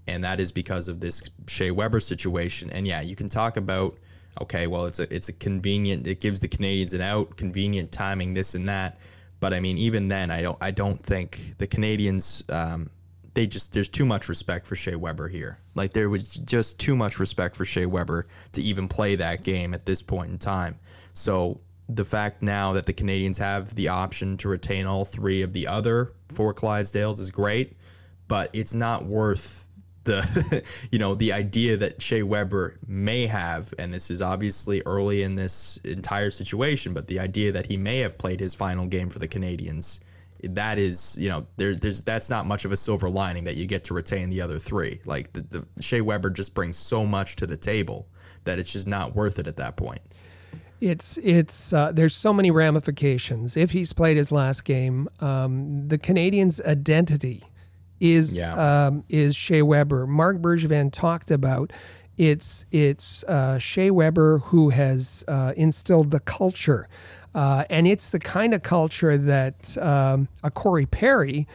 and 0.07 0.23
that 0.25 0.41
is 0.41 0.53
because 0.53 0.89
of 0.89 1.01
this 1.01 1.23
Shea 1.49 1.71
Weber 1.71 2.01
situation. 2.01 2.71
And 2.71 2.87
yeah, 2.87 3.01
you 3.01 3.17
can 3.17 3.29
talk 3.29 3.57
about 3.57 3.99
okay, 4.41 4.67
well, 4.67 4.87
it's 4.87 4.99
a 4.99 5.15
it's 5.15 5.29
a 5.29 5.33
convenient. 5.33 6.07
It 6.07 6.21
gives 6.21 6.41
the 6.41 6.49
Canadiens 6.49 6.95
an 6.95 7.01
out, 7.01 7.37
convenient 7.37 7.93
timing, 7.93 8.35
this 8.35 8.55
and 8.55 8.69
that. 8.69 8.99
But 9.45 9.53
I 9.53 9.61
mean, 9.61 9.77
even 9.77 10.09
then, 10.09 10.31
I 10.31 10.41
don't 10.41 10.57
I 10.63 10.71
don't 10.71 10.97
think 11.03 11.39
the 11.59 11.67
Canadiens. 11.67 12.51
Um, 12.51 12.89
they 13.35 13.47
just 13.47 13.75
there's 13.75 13.91
too 13.91 14.07
much 14.07 14.31
respect 14.31 14.67
for 14.67 14.75
Shea 14.75 14.95
Weber 14.95 15.29
here. 15.29 15.59
Like 15.75 15.93
there 15.93 16.09
was 16.09 16.37
just 16.37 16.81
too 16.81 16.97
much 16.97 17.19
respect 17.19 17.55
for 17.55 17.67
Shea 17.67 17.85
Weber 17.85 18.25
to 18.53 18.63
even 18.63 18.89
play 18.89 19.17
that 19.17 19.45
game 19.45 19.75
at 19.75 19.85
this 19.85 20.01
point 20.01 20.31
in 20.31 20.39
time. 20.39 20.79
So 21.13 21.61
the 21.91 22.07
fact 22.07 22.41
now 22.41 22.73
that 22.73 22.87
the 22.87 22.95
Canadiens 22.95 23.37
have 23.37 23.75
the 23.75 23.89
option 23.89 24.39
to 24.39 24.49
retain 24.49 24.87
all 24.87 25.05
three 25.05 25.43
of 25.43 25.53
the 25.53 25.67
other 25.67 26.15
four 26.31 26.55
Clydesdales 26.55 27.21
is 27.21 27.31
great, 27.31 27.77
but 28.29 28.49
it's 28.55 28.73
not 28.73 29.05
worth 29.05 29.69
the 30.05 30.65
you 30.91 30.99
know 30.99 31.15
the 31.15 31.33
idea 31.33 31.77
that 31.77 32.01
Shea 32.01 32.23
Weber 32.23 32.79
may 32.87 33.27
have, 33.27 33.73
and 33.79 33.93
this 33.93 34.11
is 34.11 34.23
obviously 34.23 34.83
early 34.87 35.23
in 35.23 35.35
this 35.35 35.79
entire 35.85 36.31
situation, 36.31 36.95
but 36.95 37.07
the 37.07 37.21
idea 37.21 37.53
that 37.53 37.67
he 37.67 37.77
may 37.77 37.99
have 37.99 38.17
played 38.17 38.41
his 38.41 38.55
final 38.55 38.87
game 38.87 39.11
for 39.11 39.19
the 39.19 39.29
Canadiens, 39.29 40.01
that 40.43 40.79
is 40.79 41.17
you 41.19 41.29
know 41.29 41.47
there, 41.57 41.75
there's 41.75 42.03
that's 42.03 42.31
not 42.31 42.47
much 42.47 42.65
of 42.65 42.73
a 42.73 42.77
silver 42.77 43.09
lining 43.09 43.45
that 43.45 43.57
you 43.57 43.67
get 43.67 43.85
to 43.85 43.95
retain 43.95 44.31
the 44.31 44.41
other 44.41 44.59
three. 44.59 45.01
Like 45.05 45.33
the, 45.33 45.43
the 45.43 45.83
Shea 45.83 46.01
Weber 46.01 46.31
just 46.31 46.55
brings 46.55 46.77
so 46.77 47.05
much 47.05 47.37
to 47.37 47.47
the 47.47 47.57
table 47.57 48.07
that 48.45 48.59
it's 48.59 48.73
just 48.73 48.87
not 48.87 49.15
worth 49.15 49.39
it 49.39 49.47
at 49.47 49.57
that 49.57 49.77
point. 49.77 50.01
It's 50.81 51.19
it's 51.23 51.73
uh, 51.73 51.93
there's 51.93 52.15
so 52.15 52.33
many 52.33 52.51
ramifications. 52.51 53.57
If 53.57 53.71
he's 53.71 53.93
played 53.93 54.17
his 54.17 54.31
last 54.31 54.65
game, 54.65 55.09
um, 55.21 55.89
the 55.89 55.99
Canadiens' 55.99 56.65
identity 56.65 57.43
is 58.01 58.39
Yeah. 58.39 58.87
um, 58.87 59.05
is 59.09 59.35
Shea 59.37 59.63
Weber. 59.63 60.07
Marc 60.07 60.39
Bergevin 60.39 60.91
talked 60.93 61.31
about 61.31 61.73
it's 62.17 62.65
it's 62.71 63.25
uh, 63.25 63.59
Shea 63.59 63.91
Weber 63.91 64.39
who 64.39 64.71
has 64.71 65.25
uh, 65.29 65.53
instilled 65.57 66.11
the 66.13 66.21
culture, 66.21 66.87
uh, 67.35 67.65
and 67.71 67.87
it's 67.87 68.09
the 68.11 68.21
kind 68.21 68.55
of 68.55 68.63
culture 68.63 69.17
that 69.19 69.77
um, 69.79 70.29
a 70.43 70.51
Corey 70.51 70.87
Perry. 70.87 71.47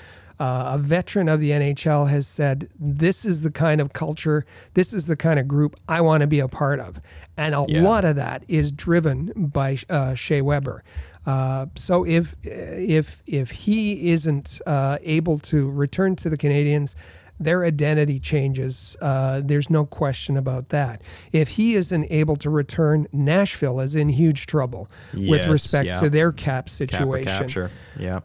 Uh, 0.41 0.75
a 0.75 0.77
veteran 0.77 1.27
of 1.27 1.41
the 1.41 1.49
NHL 1.51 2.09
has 2.09 2.25
said, 2.25 2.69
"This 2.79 3.25
is 3.25 3.41
the 3.41 3.51
kind 3.51 3.81
of 3.81 3.91
culture, 3.91 4.45
this 4.73 4.93
is 4.93 5.05
the 5.05 5.17
kind 5.17 5.37
of 5.37 5.49
group 5.49 5.75
I 5.89 5.99
want 5.99 6.21
to 6.21 6.27
be 6.27 6.39
a 6.39 6.47
part 6.47 6.79
of," 6.79 7.01
and 7.35 7.53
a 7.53 7.65
Yeah. 7.67 7.81
lot 7.81 8.05
of 8.05 8.15
that 8.15 8.45
is 8.47 8.71
driven 8.71 9.33
by 9.35 9.77
uh, 9.89 10.13
Shea 10.13 10.41
Weber. 10.41 10.81
Uh, 11.25 11.67
so 11.75 12.05
if 12.05 12.35
if 12.43 13.21
if 13.25 13.51
he 13.51 14.11
isn't 14.11 14.61
uh, 14.65 14.97
able 15.01 15.39
to 15.39 15.69
return 15.69 16.15
to 16.17 16.29
the 16.29 16.37
Canadiens, 16.37 16.95
their 17.39 17.63
identity 17.63 18.19
changes. 18.19 18.97
Uh, 19.01 19.41
there's 19.43 19.69
no 19.69 19.85
question 19.85 20.37
about 20.37 20.69
that. 20.69 21.01
If 21.31 21.49
he 21.49 21.75
isn't 21.75 22.07
able 22.09 22.35
to 22.37 22.49
return, 22.49 23.07
Nashville 23.13 23.79
is 23.79 23.95
in 23.95 24.09
huge 24.09 24.45
trouble 24.45 24.89
with 25.13 25.47
respect 25.47 25.85
yeah. 25.85 25.99
to 25.99 26.09
their 26.09 26.31
cap 26.31 26.65
Cap 26.65 26.69
situation. 26.69 27.39
capture, 27.39 27.71
yeah. 27.97 28.19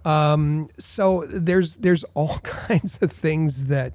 So 0.78 1.26
there's 1.28 1.76
there's 1.76 2.04
all 2.14 2.38
kinds 2.42 2.98
of 3.02 3.12
things 3.12 3.68
that 3.68 3.92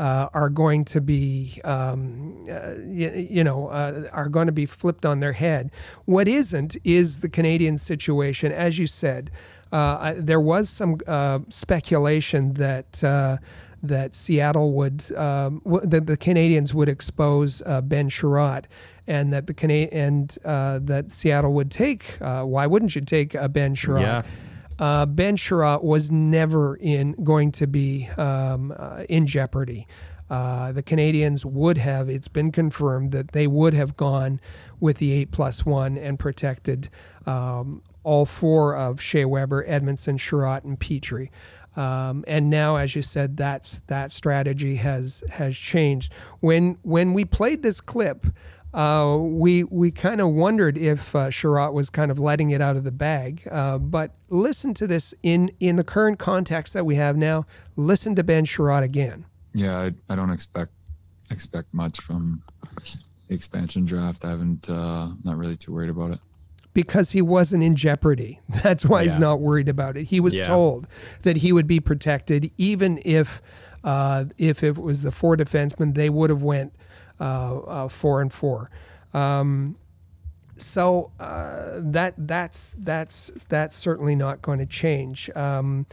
uh, 0.00 0.28
are 0.32 0.48
going 0.48 0.84
to 0.86 1.00
be 1.00 1.60
um, 1.62 2.46
uh, 2.50 2.74
you, 3.00 3.10
you 3.36 3.44
know 3.44 3.68
uh, 3.68 4.08
are 4.12 4.30
going 4.30 4.46
to 4.46 4.52
be 4.62 4.66
flipped 4.66 5.04
on 5.04 5.20
their 5.20 5.34
head. 5.34 5.70
What 6.06 6.26
isn't 6.26 6.76
is 6.84 7.20
the 7.20 7.28
Canadian 7.28 7.76
situation, 7.78 8.50
as 8.52 8.78
you 8.80 8.86
said. 8.86 9.30
Uh, 9.72 9.98
I, 10.06 10.14
there 10.18 10.40
was 10.40 10.68
some 10.68 10.96
uh, 11.06 11.40
speculation 11.48 12.54
that. 12.54 13.04
Uh, 13.04 13.36
that 13.82 14.14
Seattle 14.14 14.72
would, 14.74 15.10
um, 15.16 15.62
w- 15.64 15.86
that 15.86 16.06
the 16.06 16.18
Canadiens 16.18 16.74
would 16.74 16.90
expose 16.90 17.62
uh, 17.64 17.80
Ben 17.80 18.10
Chiarot, 18.10 18.66
and 19.06 19.32
that 19.32 19.46
the 19.46 19.54
Cana- 19.54 19.88
and 19.90 20.36
uh, 20.44 20.80
that 20.82 21.12
Seattle 21.12 21.54
would 21.54 21.70
take. 21.70 22.20
Uh, 22.20 22.44
why 22.44 22.66
wouldn't 22.66 22.94
you 22.94 23.00
take 23.00 23.32
Ben 23.52 23.74
Chiarot? 23.74 24.02
Yeah. 24.02 24.22
Uh, 24.80 25.04
Ben 25.04 25.36
Chiarot 25.36 25.84
was 25.84 26.10
never 26.10 26.74
in 26.74 27.12
going 27.22 27.52
to 27.52 27.66
be 27.66 28.08
um, 28.16 28.74
uh, 28.76 29.04
in 29.10 29.26
jeopardy. 29.26 29.86
Uh, 30.30 30.72
the 30.72 30.82
Canadiens 30.82 31.44
would 31.44 31.76
have. 31.76 32.08
It's 32.08 32.28
been 32.28 32.50
confirmed 32.50 33.12
that 33.12 33.32
they 33.32 33.46
would 33.46 33.74
have 33.74 33.96
gone 33.96 34.40
with 34.80 34.96
the 34.96 35.12
eight 35.12 35.32
plus 35.32 35.66
one 35.66 35.98
and 35.98 36.18
protected 36.18 36.88
um, 37.26 37.82
all 38.04 38.24
four 38.24 38.74
of 38.74 39.02
Shea 39.02 39.26
Weber, 39.26 39.66
Edmundson, 39.66 40.18
Chiarot, 40.18 40.64
and 40.64 40.80
Petry. 40.80 41.28
Um, 41.76 42.24
and 42.26 42.48
now, 42.48 42.76
as 42.76 42.96
you 42.96 43.02
said, 43.02 43.36
that's 43.36 43.80
that 43.86 44.12
strategy 44.12 44.76
has 44.76 45.22
has 45.30 45.56
changed. 45.56 46.12
When 46.40 46.78
when 46.82 47.12
we 47.12 47.24
played 47.24 47.62
this 47.62 47.80
clip, 47.80 48.26
uh, 48.72 49.16
we 49.20 49.64
we 49.64 49.90
kind 49.90 50.20
of 50.20 50.28
wondered 50.30 50.78
if 50.78 51.14
uh, 51.16 51.28
Chiarot 51.30 51.72
was 51.72 51.90
kind 51.90 52.10
of 52.10 52.18
letting 52.18 52.50
it 52.50 52.60
out 52.60 52.76
of 52.76 52.84
the 52.84 52.92
bag. 52.92 53.46
Uh, 53.50 53.78
but 53.78 54.12
listen 54.28 54.74
to 54.74 54.86
this 54.86 55.12
in 55.22 55.50
in 55.60 55.76
the 55.76 55.84
current 55.84 56.18
context 56.18 56.74
that 56.74 56.84
we 56.86 56.94
have 56.96 57.16
now. 57.16 57.46
Listen 57.76 58.14
to 58.14 58.22
Ben 58.24 58.44
Chiarot 58.44 58.82
again. 58.82 59.26
Yeah, 59.54 59.78
I, 59.78 59.92
I 60.12 60.16
don't 60.16 60.30
expect 60.30 60.72
expect 61.30 61.72
much 61.74 62.00
from 62.00 62.42
the 63.28 63.34
expansion 63.34 63.84
draft. 63.84 64.24
I 64.24 64.30
haven't 64.30 64.68
uh 64.70 65.08
not 65.24 65.36
really 65.36 65.56
too 65.56 65.72
worried 65.72 65.90
about 65.90 66.12
it. 66.12 66.18
because 66.72 67.10
he 67.10 67.20
wasn't 67.22 67.62
in 67.64 67.74
jeopardy. 67.74 68.38
That's 68.62 68.84
why 68.86 69.02
he's 69.02 69.18
not 69.18 69.40
worried 69.40 69.68
about 69.68 69.96
it. 69.96 70.04
He 70.04 70.20
was 70.20 70.36
Yeah. 70.38 70.44
told 70.44 70.86
that 71.22 71.38
he 71.38 71.52
would 71.52 71.66
be 71.66 71.80
protected, 71.80 72.50
even 72.56 73.00
if 73.04 73.42
uh, 73.82 74.26
if 74.38 74.62
it 74.62 74.76
was 74.78 75.02
the 75.02 75.10
four 75.10 75.36
defensemen, 75.36 75.94
they 75.94 76.08
would 76.10 76.30
have 76.30 76.42
went 76.42 76.72
four 77.88 78.20
and 78.20 78.32
four. 78.32 78.70
Um, 79.12 79.76
so 80.62 81.10
uh, 81.18 81.78
that 81.78 82.14
that's 82.16 82.74
that's 82.78 83.30
that's 83.48 83.76
certainly 83.76 84.14
not 84.14 84.42
going 84.42 84.58
to 84.58 84.66
change. 84.66 85.30
Um, 85.34 85.86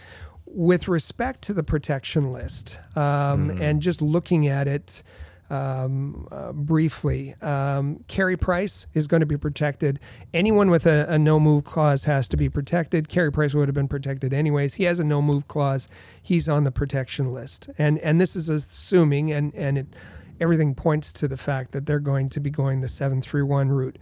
with 0.45 0.87
respect 0.87 1.41
to 1.43 1.53
the 1.53 1.63
protection 1.63 2.31
list, 2.31 2.79
um, 2.95 3.49
and 3.61 3.81
just 3.81 4.01
looking 4.01 4.47
at 4.47 4.67
it 4.67 5.03
um, 5.49 6.27
uh, 6.31 6.53
briefly, 6.53 7.35
um, 7.41 8.03
Carey 8.07 8.37
Price 8.37 8.87
is 8.93 9.07
going 9.07 9.19
to 9.19 9.25
be 9.25 9.37
protected. 9.37 9.99
Anyone 10.33 10.69
with 10.69 10.85
a, 10.85 11.05
a 11.09 11.19
no 11.19 11.39
move 11.39 11.65
clause 11.65 12.05
has 12.05 12.27
to 12.29 12.37
be 12.37 12.49
protected. 12.49 13.09
Carey 13.09 13.31
Price 13.31 13.53
would 13.53 13.67
have 13.67 13.75
been 13.75 13.87
protected 13.89 14.33
anyways. 14.33 14.75
He 14.75 14.85
has 14.85 14.99
a 14.99 15.03
no 15.03 15.21
move 15.21 15.47
clause. 15.47 15.89
He's 16.21 16.47
on 16.47 16.63
the 16.63 16.71
protection 16.71 17.33
list, 17.33 17.69
and 17.77 17.99
and 17.99 18.19
this 18.19 18.35
is 18.35 18.49
assuming 18.49 19.31
and 19.31 19.53
and 19.53 19.77
it 19.77 19.87
everything 20.39 20.75
points 20.75 21.11
to 21.13 21.27
the 21.27 21.37
fact 21.37 21.71
that 21.71 21.85
they're 21.85 21.99
going 21.99 22.29
to 22.29 22.39
be 22.39 22.49
going 22.49 22.81
the 22.81 22.87
seven 22.87 23.21
three 23.21 23.43
one 23.43 23.69
route. 23.69 23.97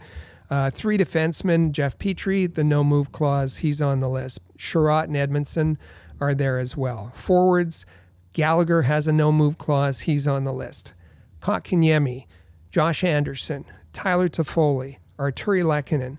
Uh, 0.48 0.70
three 0.70 0.96
defensemen, 0.96 1.72
Jeff 1.72 1.98
Petry, 1.98 2.52
the 2.52 2.62
no 2.62 2.84
move 2.84 3.10
clause, 3.10 3.58
he's 3.58 3.82
on 3.82 4.00
the 4.00 4.08
list. 4.08 4.38
Chiarot 4.56 5.04
and 5.04 5.16
Edmundson 5.16 5.76
are 6.20 6.34
there 6.34 6.58
as 6.58 6.76
well. 6.76 7.10
Forwards, 7.14 7.84
Gallagher 8.32 8.82
has 8.82 9.08
a 9.08 9.12
no 9.12 9.32
move 9.32 9.58
clause, 9.58 10.00
he's 10.00 10.28
on 10.28 10.44
the 10.44 10.52
list. 10.52 10.94
Kotkaniemi, 11.40 12.26
Josh 12.70 13.02
Anderson, 13.02 13.64
Tyler 13.92 14.28
Toffoli, 14.28 14.98
Artturi 15.18 15.64
Lehkonen, 15.64 16.18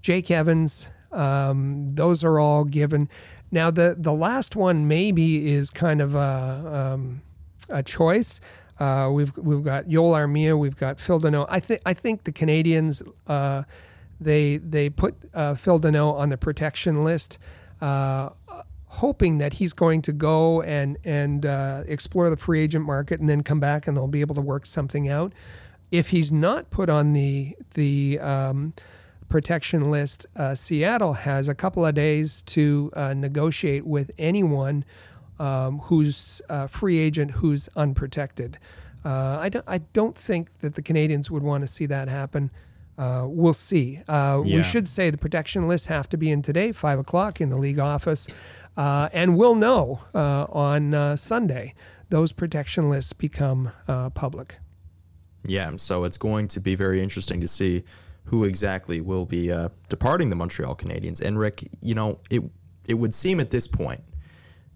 Jake 0.00 0.30
Evans, 0.30 0.88
um, 1.12 1.94
those 1.94 2.24
are 2.24 2.38
all 2.38 2.64
given. 2.64 3.08
Now, 3.50 3.70
the, 3.70 3.94
the 3.98 4.12
last 4.12 4.56
one 4.56 4.88
maybe 4.88 5.52
is 5.52 5.70
kind 5.70 6.00
of 6.00 6.14
a, 6.14 6.92
um, 6.94 7.22
a 7.68 7.82
choice. 7.82 8.40
Uh, 8.78 9.10
we've 9.12 9.36
we've 9.38 9.64
got 9.64 9.88
Joel 9.88 10.12
Armia, 10.12 10.58
we've 10.58 10.76
got 10.76 11.00
Phil 11.00 11.20
Danault. 11.20 11.46
I 11.48 11.60
think 11.60 11.80
I 11.86 11.94
think 11.94 12.24
the 12.24 12.32
Canadiens 12.32 13.06
uh, 13.26 13.62
they 14.20 14.58
they 14.58 14.90
put 14.90 15.14
uh, 15.34 15.54
Phil 15.54 15.80
Danault 15.80 16.14
on 16.14 16.28
the 16.28 16.36
protection 16.36 17.02
list, 17.02 17.38
uh, 17.80 18.30
hoping 18.86 19.38
that 19.38 19.54
he's 19.54 19.72
going 19.72 20.02
to 20.02 20.12
go 20.12 20.60
and 20.62 20.98
and 21.04 21.46
uh, 21.46 21.84
explore 21.86 22.28
the 22.28 22.36
free 22.36 22.60
agent 22.60 22.84
market 22.84 23.18
and 23.20 23.28
then 23.28 23.42
come 23.42 23.60
back 23.60 23.86
and 23.86 23.96
they'll 23.96 24.06
be 24.06 24.20
able 24.20 24.34
to 24.34 24.42
work 24.42 24.66
something 24.66 25.08
out. 25.08 25.32
If 25.90 26.08
he's 26.08 26.30
not 26.30 26.68
put 26.70 26.90
on 26.90 27.14
the 27.14 27.56
the 27.74 28.18
um, 28.20 28.74
protection 29.30 29.90
list, 29.90 30.26
uh, 30.36 30.54
Seattle 30.54 31.14
has 31.14 31.48
a 31.48 31.54
couple 31.54 31.86
of 31.86 31.94
days 31.94 32.42
to 32.42 32.92
negotiate 33.14 33.86
with 33.86 34.10
anyone 34.18 34.84
um, 35.38 35.78
who's 35.80 36.40
a 36.48 36.68
free 36.68 36.98
agent 36.98 37.32
who's 37.32 37.68
unprotected. 37.76 38.58
Uh, 39.04 39.38
I, 39.40 39.48
don't, 39.48 39.64
I 39.68 39.78
don't 39.78 40.16
think 40.16 40.58
that 40.60 40.74
the 40.74 40.82
Canadiens 40.82 41.30
would 41.30 41.42
want 41.42 41.62
to 41.62 41.68
see 41.68 41.86
that 41.86 42.08
happen. 42.08 42.50
Uh, 42.98 43.26
we'll 43.28 43.54
see. 43.54 44.00
Uh, 44.08 44.42
Yeah. 44.44 44.56
We 44.56 44.62
should 44.62 44.88
say 44.88 45.10
the 45.10 45.18
protection 45.18 45.68
lists 45.68 45.86
have 45.86 46.08
to 46.08 46.16
be 46.16 46.30
in 46.30 46.42
today, 46.42 46.72
5 46.72 46.98
o'clock 46.98 47.40
in 47.40 47.50
the 47.50 47.56
league 47.56 47.78
office. 47.78 48.26
Uh, 48.76 49.08
and 49.12 49.36
we'll 49.36 49.54
know 49.54 50.00
uh, 50.14 50.46
on 50.48 50.94
uh, 50.94 51.16
Sunday. 51.16 51.74
Those 52.08 52.32
protection 52.32 52.90
lists 52.90 53.12
become 53.12 53.70
uh, 53.88 54.10
public. 54.10 54.56
Yeah, 55.44 55.70
so 55.76 56.04
it's 56.04 56.18
going 56.18 56.48
to 56.48 56.60
be 56.60 56.74
very 56.74 57.00
interesting 57.00 57.40
to 57.40 57.48
see 57.48 57.84
who 58.24 58.44
exactly 58.44 59.00
will 59.00 59.24
be 59.24 59.52
uh, 59.52 59.68
departing 59.88 60.30
the 60.30 60.36
Montreal 60.36 60.74
Canadiens. 60.74 61.22
And 61.22 61.38
Rick, 61.38 61.64
you 61.80 61.94
know, 61.94 62.18
it 62.30 62.42
it 62.88 62.94
would 62.94 63.14
seem 63.14 63.40
at 63.40 63.50
this 63.50 63.66
point 63.66 64.02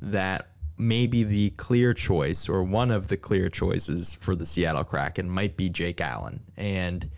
that 0.03 0.50
maybe 0.81 1.23
the 1.23 1.51
clear 1.51 1.95
choice 1.95 2.49
or 2.49 2.65
one 2.65 2.91
of 2.91 3.09
the 3.09 3.17
clear 3.17 3.49
choices 3.49 4.15
for 4.15 4.35
the 4.35 4.47
Seattle 4.47 4.85
Kraken 4.85 5.29
might 5.29 5.57
be 5.57 5.69
Jake 5.69 6.01
Allen. 6.01 6.41
And 6.57 7.09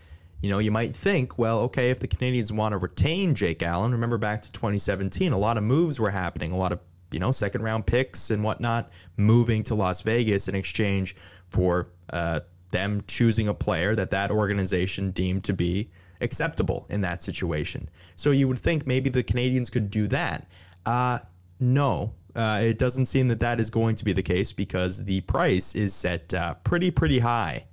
you 0.41 0.49
know, 0.49 0.59
you 0.59 0.71
might 0.71 0.93
think, 0.93 1.37
well, 1.39 1.61
okay, 1.61 1.89
if 1.89 1.99
the 1.99 2.07
Canadiens 2.07 2.51
want 2.51 2.73
to 2.73 2.77
retain 2.77 3.33
Jake 3.33 3.63
Allen, 3.63 3.93
remember 3.93 4.17
back 4.17 4.41
to 4.41 4.51
2017, 4.51 5.31
a 5.31 5.37
lot 5.37 5.57
of 5.57 5.63
moves 5.63 6.01
were 6.01 6.09
happening, 6.09 6.51
a 6.51 6.57
lot 6.57 6.73
of 6.73 6.79
you 7.11 7.19
know 7.19 7.31
second 7.31 7.61
round 7.61 7.85
picks 7.85 8.31
and 8.31 8.43
whatnot 8.43 8.91
moving 9.17 9.63
to 9.63 9.75
Las 9.75 10.01
Vegas 10.01 10.47
in 10.47 10.55
exchange 10.55 11.15
for 11.49 11.89
uh, 12.09 12.41
them 12.71 13.01
choosing 13.07 13.47
a 13.47 13.53
player 13.53 13.95
that 13.95 14.09
that 14.09 14.31
organization 14.31 15.11
deemed 15.11 15.45
to 15.45 15.53
be 15.53 15.89
acceptable 16.19 16.85
in 16.89 17.01
that 17.01 17.23
situation. 17.23 17.87
So 18.17 18.31
you 18.31 18.47
would 18.47 18.59
think 18.59 18.85
maybe 18.85 19.09
the 19.09 19.23
Canadiens 19.23 19.71
could 19.71 19.89
do 19.89 20.07
that. 20.07 20.47
Uh, 20.85 21.19
no, 21.59 22.13
uh, 22.35 22.59
it 22.61 22.77
doesn't 22.77 23.05
seem 23.05 23.27
that 23.27 23.39
that 23.39 23.59
is 23.59 23.69
going 23.69 23.95
to 23.95 24.05
be 24.05 24.13
the 24.13 24.23
case 24.23 24.53
because 24.53 25.03
the 25.05 25.21
price 25.21 25.75
is 25.75 25.93
set 25.93 26.33
uh, 26.33 26.55
pretty, 26.63 26.91
pretty 26.91 27.19
high 27.19 27.65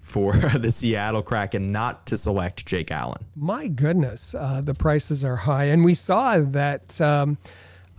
for 0.00 0.32
the 0.54 0.72
Seattle 0.72 1.22
Kraken 1.22 1.72
not 1.72 2.06
to 2.06 2.16
select 2.16 2.66
Jake 2.66 2.90
Allen. 2.90 3.24
My 3.36 3.68
goodness, 3.68 4.34
uh, 4.34 4.60
the 4.64 4.74
prices 4.74 5.24
are 5.24 5.36
high, 5.36 5.64
and 5.64 5.84
we 5.84 5.94
saw 5.94 6.38
that 6.38 7.00
um, 7.00 7.38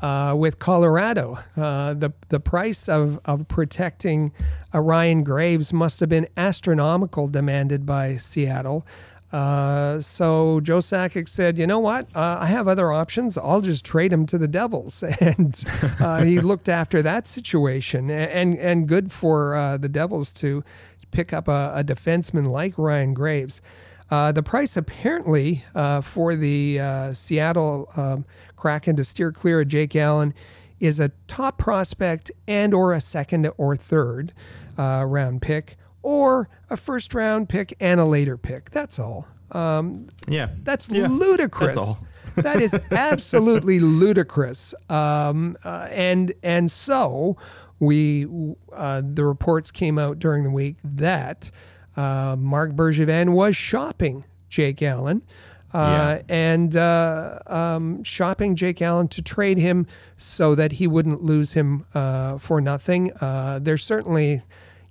uh, 0.01 0.35
with 0.37 0.59
Colorado. 0.59 1.39
Uh, 1.55 1.93
the 1.93 2.11
the 2.29 2.39
price 2.39 2.89
of 2.89 3.19
of 3.25 3.47
protecting 3.47 4.31
Ryan 4.73 5.23
Graves 5.23 5.71
must 5.71 5.99
have 5.99 6.09
been 6.09 6.27
astronomical, 6.35 7.27
demanded 7.27 7.85
by 7.85 8.17
Seattle. 8.17 8.85
Uh, 9.31 10.01
so 10.01 10.59
Joe 10.59 10.79
Sakic 10.79 11.29
said, 11.29 11.57
"You 11.57 11.65
know 11.65 11.79
what? 11.79 12.07
Uh, 12.13 12.39
I 12.41 12.47
have 12.47 12.67
other 12.67 12.91
options. 12.91 13.37
I'll 13.37 13.61
just 13.61 13.85
trade 13.85 14.11
him 14.11 14.25
to 14.27 14.37
the 14.37 14.47
Devils." 14.47 15.03
And 15.21 15.63
uh, 15.99 16.23
he 16.23 16.39
looked 16.41 16.67
after 16.67 17.01
that 17.01 17.27
situation, 17.27 18.09
and 18.11 18.57
and 18.57 18.87
good 18.87 19.11
for 19.11 19.55
uh, 19.55 19.77
the 19.77 19.87
Devils 19.87 20.33
to 20.33 20.63
pick 21.11 21.31
up 21.31 21.47
a, 21.47 21.71
a 21.75 21.83
defenseman 21.83 22.47
like 22.51 22.77
Ryan 22.77 23.13
Graves. 23.13 23.61
Uh, 24.09 24.31
the 24.31 24.43
price 24.43 24.75
apparently 24.75 25.63
uh, 25.73 26.01
for 26.01 26.35
the 26.35 27.11
Seattle 27.13 27.89
um, 27.95 28.25
Kraken 28.57 28.97
to 28.97 29.05
steer 29.05 29.31
clear 29.31 29.61
of 29.61 29.69
Jake 29.69 29.95
Allen 29.95 30.33
is 30.81 30.99
a 30.99 31.09
top 31.27 31.57
prospect 31.57 32.31
and 32.47 32.73
or 32.73 32.91
a 32.93 32.99
second 32.99 33.49
or 33.57 33.77
third 33.77 34.33
round 34.77 35.41
pick 35.41 35.77
or 36.03 36.49
a 36.69 36.77
first 36.77 37.13
round 37.13 37.49
pick 37.49 37.73
and 37.79 37.99
a 37.99 38.05
later 38.05 38.37
pick. 38.37 38.71
That's 38.71 38.99
all. 38.99 39.27
Um, 39.51 40.07
yeah. 40.27 40.49
That's 40.63 40.89
yeah, 40.89 41.07
ludicrous. 41.07 41.75
That's 41.75 41.77
all. 41.77 41.99
that 42.35 42.61
is 42.61 42.79
absolutely 42.91 43.79
ludicrous. 43.79 44.73
Um, 44.89 45.57
uh, 45.63 45.87
and 45.89 46.33
and 46.43 46.71
so 46.71 47.37
we 47.79 48.27
uh, 48.73 49.01
the 49.03 49.25
reports 49.25 49.71
came 49.71 49.99
out 49.99 50.19
during 50.19 50.43
the 50.43 50.49
week 50.49 50.77
that 50.83 51.51
uh, 51.97 52.35
Marc 52.39 52.71
Bergevin 52.71 53.33
was 53.33 53.55
shopping 53.55 54.23
Jake 54.49 54.81
Allen. 54.81 55.23
Uh, 55.73 56.17
yeah. 56.17 56.21
and 56.27 56.75
uh, 56.75 57.39
um, 57.47 58.03
shopping 58.03 58.57
Jake 58.57 58.81
Allen 58.81 59.07
to 59.07 59.21
trade 59.21 59.57
him 59.57 59.87
so 60.17 60.53
that 60.53 60.73
he 60.73 60.85
wouldn't 60.85 61.23
lose 61.23 61.53
him 61.53 61.85
uh, 61.93 62.37
for 62.37 62.59
nothing. 62.59 63.11
there's 63.61 63.83
certainly 63.83 64.41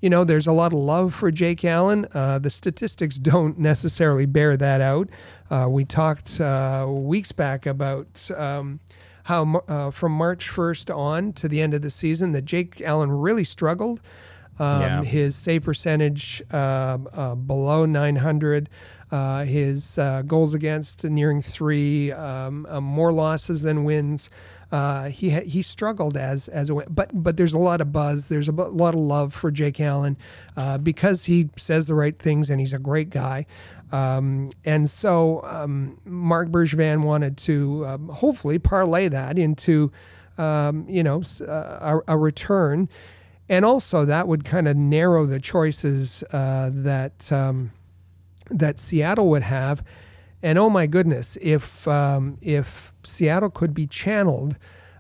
you 0.01 0.09
know, 0.09 0.25
there's 0.25 0.47
a 0.47 0.53
lot 0.53 0.73
of 0.73 0.79
love 0.79 1.15
for 1.15 1.31
Jake 1.31 1.65
Allen. 1.65 2.07
Uh, 2.13 2.39
the 2.39 2.51
statistics 2.51 3.19
don't 3.19 3.59
necessarily 3.59 4.27
bear 4.27 4.57
that 4.57 4.81
out. 4.81 5.09
Uh, 5.51 5.67
we 5.69 5.85
talked 5.85 6.41
uh, 6.41 6.87
weeks 6.89 7.33
back 7.33 7.67
about 7.67 8.31
um, 8.37 8.81
how 9.25 9.63
uh, 9.69 9.91
from 9.91 10.13
March 10.13 10.49
1st 10.49 10.97
on 10.97 11.33
to 11.35 11.49
the 11.49 11.61
end 11.61 11.75
of 11.75 11.83
the 11.83 11.91
season 11.91 12.33
that 12.33 12.43
Jake 12.43 12.81
Allen 12.81 13.11
really 13.11 13.45
struggled. 13.45 14.01
Um, 14.59 14.83
yeah. 14.83 15.03
His 15.03 15.37
save 15.37 15.65
percentage 15.65 16.43
uh, 16.53 16.99
uh, 17.13 17.35
below 17.35 17.87
900. 17.87 18.69
his 19.47 19.99
goals 20.27 20.55
against 20.55 21.05
nearing 21.05 21.43
three, 21.43 22.13
um, 22.13 22.67
more 22.83 23.13
losses 23.13 23.63
than 23.63 23.85
wins. 23.85 24.31
Uh, 24.73 25.09
he 25.09 25.31
he 25.31 25.63
struggled 25.63 26.17
as 26.17 26.47
as 26.49 26.71
a 26.71 26.75
but 26.89 27.11
but 27.13 27.37
there's 27.37 27.55
a 27.55 27.59
lot 27.59 27.81
of 27.81 27.93
buzz. 27.93 28.29
There's 28.29 28.49
a 28.49 28.53
lot 28.53 28.95
of 28.95 29.01
love 29.01 29.35
for 29.35 29.51
Jake 29.51 29.81
Allen 29.81 30.17
uh, 30.57 30.79
because 30.79 31.25
he 31.25 31.51
says 31.57 31.89
the 31.89 31.95
right 31.95 32.17
things 32.17 32.51
and 32.51 32.61
he's 32.61 32.73
a 32.73 32.79
great 32.79 33.11
guy. 33.11 33.47
Um, 33.93 34.53
and 34.65 34.89
so 34.89 35.43
um, 35.43 35.99
Marc 36.05 36.49
Bergevin 36.49 37.03
wanted 37.03 37.37
to 37.39 37.85
um, 37.87 38.09
hopefully 38.09 38.59
parlay 38.61 39.09
that 39.09 39.39
into 39.39 39.91
um, 40.39 40.87
you 40.89 41.03
know 41.03 41.23
uh, 41.41 42.01
a, 42.07 42.15
a, 42.15 42.17
return, 42.17 42.89
and 43.49 43.65
also 43.65 44.05
that 44.05 44.29
would 44.29 44.45
kind 44.45 44.69
of 44.69 44.77
narrow 44.77 45.27
the 45.27 45.41
choices 45.41 46.23
uh, 46.33 46.71
that 46.73 47.33
um, 47.33 47.73
that 48.51 48.79
Seattle 48.79 49.29
would 49.31 49.43
have. 49.43 49.83
And 50.43 50.59
oh 50.59 50.71
my 50.71 50.87
goodness, 50.87 51.37
if 51.41 51.87
um, 51.87 52.39
if 52.41 52.93
Seattle 53.03 53.51
could 53.51 53.75
be 53.75 53.87
channeled 53.87 54.57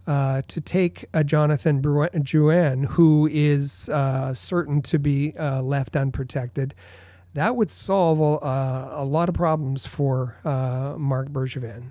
uh, 0.06 0.42
to 0.48 0.60
take 0.60 1.04
a 1.14 1.24
Jonathan 1.24 1.80
Drouin, 1.80 2.86
who 2.86 3.28
is 3.30 3.88
uh, 3.88 4.34
certain 4.34 4.82
to 4.82 4.98
be 4.98 5.36
uh, 5.38 5.62
left 5.62 5.96
unprotected, 5.96 6.74
that 7.34 7.56
would 7.56 7.70
solve 7.70 8.18
a, 8.18 9.04
lot 9.04 9.28
of 9.28 9.34
problems 9.34 9.86
for 9.86 10.36
uh, 10.44 10.94
Marc 10.98 11.28
Bergevin. 11.28 11.90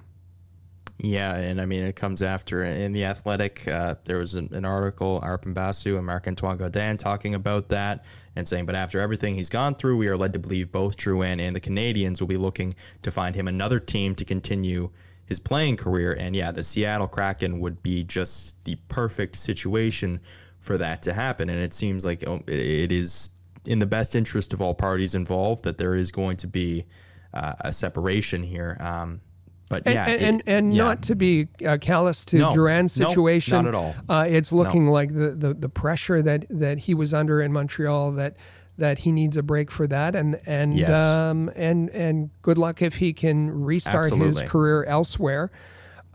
Yeah, 1.01 1.37
and 1.37 1.61
I 1.61 1.65
mean 1.65 1.85
it 1.85 1.95
comes 1.95 2.21
after 2.21 2.61
in 2.63 2.91
the 2.91 3.05
Athletic. 3.05 3.65
Uh, 3.65 3.95
there 4.03 4.17
was 4.17 4.35
an, 4.35 4.49
an 4.51 4.65
article, 4.65 5.21
Arpon 5.23 5.53
Basu 5.53 5.95
and 5.95 6.05
Marc 6.05 6.27
Antoine 6.27 6.57
Godin 6.57 6.97
talking 6.97 7.35
about 7.35 7.69
that 7.69 8.03
and 8.39 8.47
saying, 8.47 8.65
but 8.65 8.75
after 8.75 8.99
everything 8.99 9.35
he's 9.35 9.49
gone 9.49 9.75
through, 9.75 9.97
we 9.97 10.07
are 10.07 10.17
led 10.17 10.33
to 10.33 10.39
believe 10.39 10.71
both 10.71 10.97
Drouin 10.97 11.39
and 11.39 11.55
the 11.55 11.61
Canadiens 11.61 12.19
will 12.19 12.27
be 12.27 12.37
looking 12.37 12.73
to 13.03 13.11
find 13.11 13.35
him 13.35 13.47
another 13.47 13.79
team 13.79 14.15
to 14.15 14.25
continue 14.25 14.89
his 15.27 15.39
playing 15.39 15.77
career. 15.77 16.17
And 16.19 16.35
yeah, 16.35 16.51
the 16.51 16.63
Seattle 16.63 17.07
Kraken 17.07 17.59
would 17.59 17.83
be 17.83 18.03
just 18.03 18.61
the 18.65 18.75
perfect 18.87 19.35
situation 19.35 20.19
for 20.59 20.77
that 20.77 21.03
to 21.03 21.13
happen. 21.13 21.49
And 21.49 21.61
it 21.61 21.73
seems 21.73 22.03
like 22.03 22.27
oh, 22.27 22.41
it 22.47 22.91
is 22.91 23.29
in 23.65 23.79
the 23.79 23.85
best 23.85 24.15
interest 24.15 24.53
of 24.53 24.61
all 24.61 24.73
parties 24.73 25.15
involved 25.15 25.63
that 25.63 25.77
there 25.77 25.95
is 25.95 26.11
going 26.11 26.37
to 26.37 26.47
be 26.47 26.85
uh, 27.33 27.53
a 27.61 27.71
separation 27.71 28.41
here. 28.41 28.75
Um, 28.79 29.21
but 29.69 29.83
and, 29.85 29.93
yeah, 29.93 30.05
and, 30.05 30.13
it, 30.13 30.21
and, 30.21 30.43
and 30.47 30.73
yeah. 30.73 30.83
not 30.83 31.03
to 31.03 31.15
be 31.15 31.47
uh, 31.65 31.77
callous 31.79 32.25
to 32.25 32.39
no, 32.39 32.49
Drouin's 32.49 32.91
situation, 32.91 33.53
no, 33.53 33.61
not 33.61 33.67
at 33.67 33.75
all. 33.75 33.95
Uh, 34.09 34.25
it's 34.27 34.51
looking 34.51 34.85
no. 34.85 34.91
like 34.91 35.13
the, 35.13 35.29
the 35.29 35.53
the 35.53 35.69
pressure 35.69 36.21
that 36.23 36.45
that 36.49 36.79
he 36.79 36.93
was 36.95 37.13
under 37.13 37.39
in 37.39 37.53
Montreal 37.53 38.11
that 38.13 38.35
that 38.77 38.99
he 38.99 39.11
needs 39.11 39.37
a 39.37 39.43
break 39.43 39.69
for 39.69 39.85
that, 39.87 40.15
and 40.15 40.41
and 40.45 40.73
yes. 40.73 40.97
um, 40.97 41.51
and 41.55 41.89
and 41.91 42.31
good 42.41 42.57
luck 42.57 42.81
if 42.81 42.95
he 42.95 43.13
can 43.13 43.51
restart 43.51 44.05
Absolutely. 44.05 44.41
his 44.41 44.49
career 44.49 44.83
elsewhere. 44.85 45.51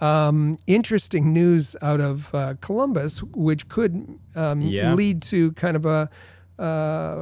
Um, 0.01 0.59
interesting 0.67 1.33
news 1.33 1.77
out 1.81 2.01
of 2.01 2.35
uh, 2.35 2.55
Columbus, 2.61 3.23
which 3.23 3.69
could 3.69 4.19
um, 4.35 4.61
yeah. 4.61 4.93
lead 4.93 5.23
to 5.23 5.53
kind 5.53 5.77
of 5.77 5.87
a 5.87 6.11
uh, 6.59 7.15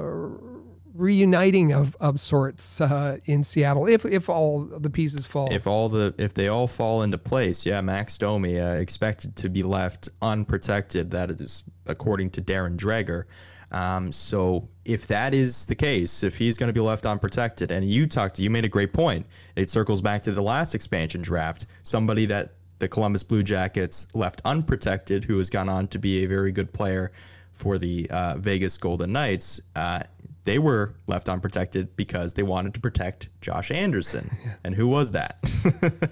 reuniting 0.95 1.72
of, 1.72 1.97
of 2.01 2.20
sorts 2.20 2.80
uh, 2.80 3.18
in 3.24 3.45
Seattle 3.45 3.86
if 3.86 4.05
if 4.05 4.28
all 4.28 4.64
the 4.64 4.90
pieces 4.90 5.26
fall. 5.26 5.53
If 5.53 5.66
all 5.66 5.88
the 5.88 6.14
if 6.18 6.34
they 6.34 6.49
all 6.49 6.66
fall 6.66 7.03
into 7.03 7.18
place, 7.18 7.64
yeah, 7.66 7.80
Max 7.80 8.18
Domi 8.18 8.59
uh, 8.59 8.74
expected 8.74 9.36
to 9.36 9.49
be 9.49 9.62
left 9.62 10.09
unprotected. 10.20 11.11
That 11.11 11.30
is 11.30 11.64
according 11.86 12.30
to 12.30 12.43
Darren 12.43 12.76
Dreger. 12.76 13.24
Um, 13.72 14.12
so 14.12 14.68
if 14.84 15.07
that 15.07 15.32
is 15.32 15.64
the 15.64 15.74
case, 15.74 16.22
if 16.22 16.36
he's 16.36 16.59
going 16.59 16.68
to 16.68 16.74
be 16.74 16.80
left 16.80 17.07
unprotected, 17.07 17.70
and 17.70 17.84
you 17.84 18.07
talked, 18.07 18.38
you 18.38 18.51
made 18.51 18.66
a 18.66 18.68
great 18.68 18.93
point. 18.93 19.26
It 19.57 19.70
circles 19.70 20.03
back 20.03 20.22
to 20.22 20.32
the 20.32 20.43
last 20.43 20.74
expansion 20.74 21.22
draft. 21.22 21.66
Somebody 21.82 22.26
that 22.26 22.53
the 22.78 22.88
Columbus 22.88 23.22
Blue 23.22 23.43
Jackets 23.43 24.09
left 24.14 24.43
unprotected, 24.45 25.24
who 25.24 25.38
has 25.38 25.49
gone 25.49 25.68
on 25.68 25.88
to 25.88 25.99
be 25.99 26.25
a 26.25 26.26
very 26.26 26.53
good 26.53 26.72
player 26.72 27.12
for 27.53 27.79
the 27.79 28.07
uh, 28.11 28.37
Vegas 28.38 28.76
Golden 28.76 29.12
Knights. 29.12 29.61
Uh, 29.75 30.03
they 30.44 30.58
were 30.58 30.94
left 31.06 31.28
unprotected 31.28 31.96
because 31.96 32.34
they 32.34 32.42
wanted 32.42 32.74
to 32.74 32.80
protect 32.80 33.28
Josh 33.40 33.70
Anderson. 33.70 34.30
Yeah. 34.42 34.54
And 34.64 34.74
who 34.74 34.88
was 34.88 35.12
that? 35.12 35.38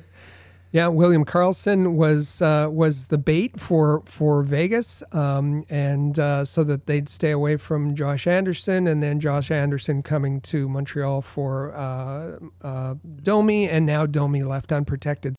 yeah, 0.72 0.86
William 0.86 1.24
Karlsson 1.24 1.94
was 1.94 2.40
uh, 2.40 2.68
was 2.70 3.08
the 3.08 3.18
bait 3.18 3.58
for 3.58 4.02
for 4.04 4.42
Vegas, 4.42 5.02
um, 5.12 5.64
and 5.68 6.16
uh, 6.18 6.44
so 6.44 6.62
that 6.62 6.86
they'd 6.86 7.08
stay 7.08 7.32
away 7.32 7.56
from 7.56 7.96
Josh 7.96 8.28
Anderson, 8.28 8.86
and 8.86 9.02
then 9.02 9.18
Josh 9.18 9.50
Anderson 9.50 10.02
coming 10.02 10.40
to 10.42 10.68
Montreal 10.68 11.22
for 11.22 11.74
uh, 11.74 12.38
uh 12.62 12.94
Domi, 13.22 13.68
and 13.68 13.84
now 13.84 14.06
Domi 14.06 14.44
left 14.44 14.70
unprotected. 14.70 15.34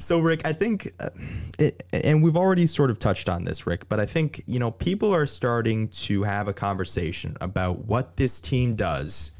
So, 0.00 0.18
Rick, 0.18 0.44
I 0.44 0.52
think, 0.52 0.90
uh, 0.98 1.10
it, 1.56 1.84
and 1.92 2.20
we've 2.20 2.36
already 2.36 2.66
sort 2.66 2.90
of 2.90 2.98
touched 2.98 3.28
on 3.28 3.44
this, 3.44 3.64
Rick, 3.64 3.88
but 3.88 4.00
I 4.00 4.06
think, 4.06 4.42
you 4.46 4.58
know, 4.58 4.72
people 4.72 5.14
are 5.14 5.24
starting 5.24 5.86
to 5.88 6.24
have 6.24 6.48
a 6.48 6.52
conversation 6.52 7.36
about 7.40 7.84
what 7.84 8.16
this 8.16 8.40
team 8.40 8.74
does 8.74 9.32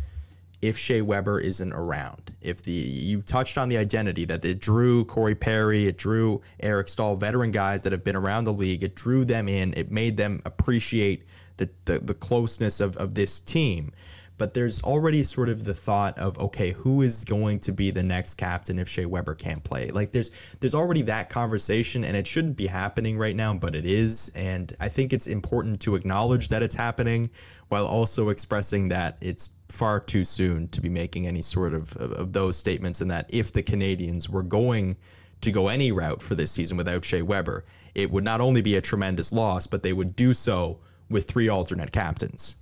if 0.63 0.79
Shea 0.79 1.03
Weber 1.03 1.41
isn't 1.41 1.73
around. 1.73 2.33
If 2.41 2.63
the 2.63 2.71
you've 2.71 3.27
touched 3.27 3.59
on 3.59 3.69
the 3.69 3.77
identity 3.77 4.25
that 4.27 4.45
it 4.45 4.61
drew 4.61 5.05
Corey 5.07 5.35
Perry, 5.35 5.89
it 5.89 5.99
drew 5.99 6.41
Eric 6.61 6.87
Staal, 6.87 7.17
veteran 7.17 7.51
guys 7.51 7.83
that 7.83 7.91
have 7.91 8.05
been 8.05 8.17
around 8.17 8.45
the 8.45 8.53
league, 8.53 8.85
it 8.85 8.95
drew 8.95 9.25
them 9.25 9.49
in, 9.49 9.75
it 9.77 9.91
made 9.91 10.17
them 10.17 10.41
appreciate 10.45 11.25
the, 11.57 11.69
the, 11.85 11.99
the 11.99 12.15
closeness 12.15 12.81
of, 12.81 12.97
of 12.97 13.15
this 13.15 13.41
team 13.41 13.91
but 14.37 14.55
there's 14.55 14.83
already 14.83 15.23
sort 15.23 15.49
of 15.49 15.65
the 15.65 15.75
thought 15.75 16.19
of 16.19 16.39
okay, 16.39 16.73
who 16.73 17.03
is 17.03 17.25
going 17.25 17.61
to 17.61 17.73
be 17.73 17.91
the 17.91 18.03
next 18.03 18.35
captain 18.35 18.79
if 18.79 18.89
Shea 18.89 19.07
Weber 19.07 19.35
can't 19.35 19.63
play? 19.63 19.91
Like 19.91 20.13
there's 20.13 20.31
there's 20.61 20.75
already 20.75 21.03
that 21.03 21.29
conversation 21.29 22.05
and 22.05 22.17
it 22.17 22.27
shouldn't 22.27 22.57
be 22.57 22.67
happening 22.67 23.17
right 23.17 23.37
now, 23.37 23.55
but 23.55 23.75
it 23.75 23.87
is 23.87 24.31
and 24.35 24.75
I 24.81 24.89
think 24.89 25.13
it's 25.13 25.27
important 25.27 25.81
to 25.81 25.95
acknowledge 25.95 26.49
that 26.49 26.63
it's 26.63 26.75
happening 26.75 27.31
while 27.69 27.87
also 27.87 28.29
expressing 28.29 28.89
that 28.89 29.17
it's 29.21 29.51
far 29.69 30.01
too 30.01 30.25
soon 30.25 30.69
to 30.69 30.81
be 30.81 30.89
making 30.89 31.27
any 31.27 31.43
sort 31.43 31.75
of, 31.75 31.97
of, 31.97 32.13
of 32.13 32.33
those 32.33 32.57
statements, 32.57 33.01
and 33.01 33.11
that 33.11 33.33
if 33.33 33.53
the 33.53 33.63
Canadiens 33.63 34.29
were 34.29 34.43
going 34.43 34.95
to 35.41 35.51
go 35.51 35.69
any 35.69 35.93
route 35.93 36.23
for 36.23 36.35
this 36.35 36.51
season 36.53 36.77
without 36.77 37.05
Shea 37.05 37.23
Weber, 37.23 37.65
it 37.95 38.11
would 38.11 38.25
not 38.25 38.41
only 38.41 38.63
be 38.63 38.77
a 38.77 38.81
tremendous 38.81 39.33
loss, 39.33 39.67
but 39.67 39.83
they 39.83 39.93
would 39.93 40.17
do 40.17 40.35
so 40.35 40.79
with 41.11 41.29
three 41.29 41.49
alternate 41.49 41.93
captains. 41.93 42.57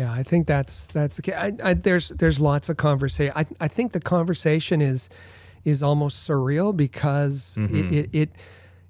Yeah, 0.00 0.12
I 0.20 0.22
think 0.22 0.46
that's 0.46 0.86
that's 0.86 1.18
okay. 1.20 1.34
I, 1.34 1.52
I, 1.70 1.74
there's 1.74 2.08
there's 2.20 2.38
lots 2.40 2.68
of 2.70 2.76
conversation. 2.76 3.32
I 3.36 3.44
I 3.66 3.68
think 3.68 3.92
the 3.92 4.00
conversation 4.16 4.80
is 4.80 5.08
is 5.64 5.82
almost 5.82 6.16
surreal 6.28 6.74
because 6.76 7.56
Mm-hmm. 7.58 7.76
it, 7.76 8.08
it, 8.14 8.30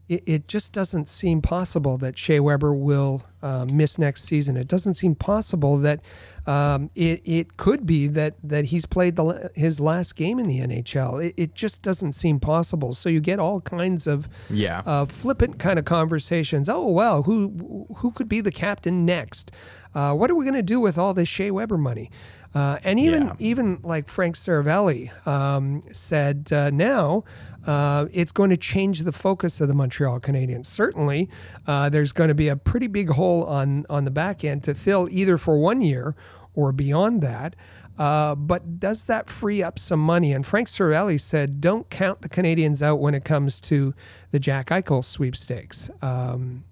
it 0.09 0.23
it 0.27 0.49
just 0.49 0.73
doesn't 0.73 1.09
seem 1.09 1.41
possible 1.41 1.97
that 1.99 2.19
Shea 2.19 2.41
Weber 2.41 2.73
will 2.75 3.23
uh, 3.43 3.65
miss 3.73 3.97
next 3.99 4.25
season. 4.25 4.57
It 4.57 4.67
doesn't 4.69 4.95
seem 4.95 5.15
possible 5.15 5.79
that 5.79 6.01
um, 6.47 6.91
it 6.97 7.23
it 7.25 7.57
could 7.57 7.87
be 7.87 8.09
that 8.09 8.35
that 8.43 8.65
he's 8.67 8.87
played 8.87 9.15
the 9.17 9.51
his 9.55 9.79
last 9.81 10.17
game 10.17 10.41
in 10.41 10.47
the 10.49 10.59
NHL. 10.61 11.25
It, 11.27 11.35
it 11.37 11.55
just 11.55 11.83
doesn't 11.83 12.15
seem 12.15 12.41
possible. 12.41 12.93
So 12.95 13.09
you 13.09 13.21
get 13.21 13.39
all 13.39 13.61
kinds 13.61 14.07
of 14.09 14.29
Yeah. 14.51 14.83
uh, 14.85 15.05
flippant 15.07 15.59
kind 15.61 15.79
of 15.79 15.85
conversations. 15.85 16.69
Oh 16.69 16.87
well, 16.91 17.23
who 17.23 17.87
who 17.99 18.11
could 18.11 18.29
be 18.29 18.41
the 18.43 18.53
captain 18.53 19.07
next? 19.07 19.53
Uh, 19.95 20.15
what 20.15 20.31
are 20.31 20.35
we 20.35 20.45
going 20.45 20.55
to 20.55 20.63
do 20.63 20.81
with 20.81 20.97
all 20.99 21.15
this 21.15 21.29
Shea 21.29 21.51
Weber 21.51 21.79
money? 21.79 22.11
Uh, 22.55 22.79
and 22.83 22.99
even 22.99 23.23
Yeah. 23.23 23.33
even 23.39 23.79
like 23.83 24.09
Frank 24.09 24.35
Seravalli 24.37 25.11
um, 25.27 25.83
said, 25.93 26.49
uh, 26.53 26.71
now 26.71 27.23
uh, 27.65 28.07
it's 28.13 28.33
going 28.33 28.51
to 28.51 28.57
change 28.57 29.01
the 29.01 29.13
focus 29.13 29.61
of 29.61 29.69
the 29.69 29.75
Montreal 29.75 30.19
Canadiens. 30.19 30.67
Certainly, 30.67 31.29
uh, 31.67 31.89
there's 31.91 32.13
going 32.13 32.29
to 32.29 32.35
be 32.35 32.49
a 32.49 32.57
pretty 32.57 32.89
big 32.89 33.11
hole 33.11 33.45
on 33.45 33.87
on 33.89 34.05
the 34.05 34.11
back 34.11 34.43
end 34.45 34.65
to 34.65 34.75
fill 34.75 35.07
either 35.11 35.39
for 35.39 35.59
one 35.59 35.81
year 35.81 36.17
or 36.55 36.73
beyond 36.73 37.23
that. 37.23 37.55
Uh, 37.99 38.35
but 38.35 38.81
does 38.81 39.05
that 39.05 39.29
free 39.29 39.63
up 39.63 39.79
some 39.79 40.01
money? 40.01 40.33
And 40.33 40.45
Frank 40.45 40.69
Seravalli 40.69 41.21
said, 41.21 41.61
don't 41.61 41.89
count 41.91 42.23
the 42.23 42.31
Canadiens 42.31 42.81
out 42.83 42.99
when 42.99 43.15
it 43.15 43.25
comes 43.27 43.61
to 43.63 43.95
the 44.31 44.39
Jack 44.41 44.69
Eichel 44.69 45.05
sweepstakes. 45.05 45.91
Um, 46.01 46.65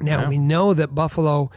now 0.00 0.28
we 0.28 0.38
know 0.38 0.72
that 0.72 0.94
Buffalo. 0.94 1.50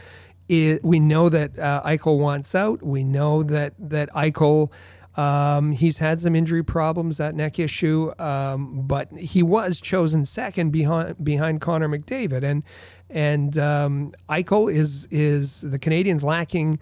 I 0.50 0.78
we 0.82 1.00
know 1.00 1.28
that 1.28 1.58
uh, 1.58 1.82
Eichel 1.84 2.18
wants 2.18 2.54
out. 2.54 2.82
We 2.82 3.04
know 3.04 3.42
that 3.42 3.74
that 3.78 4.10
Eichel. 4.12 4.70
Um, 5.16 5.70
he's 5.70 6.00
had 6.00 6.20
some 6.20 6.34
injury 6.34 6.64
problems, 6.64 7.18
that 7.18 7.36
neck 7.36 7.60
issue, 7.60 8.10
um, 8.18 8.84
but 8.88 9.12
he 9.12 9.44
was 9.44 9.80
chosen 9.80 10.24
second 10.24 10.72
behind 10.72 11.24
behind 11.24 11.60
Connor 11.60 11.88
McDavid, 11.88 12.42
and 12.42 12.64
and 13.10 13.56
um, 13.56 14.12
Eichel 14.28 14.72
is 14.72 15.06
is 15.12 15.60
the 15.60 15.78
Canadiens 15.78 16.24
lacking 16.24 16.80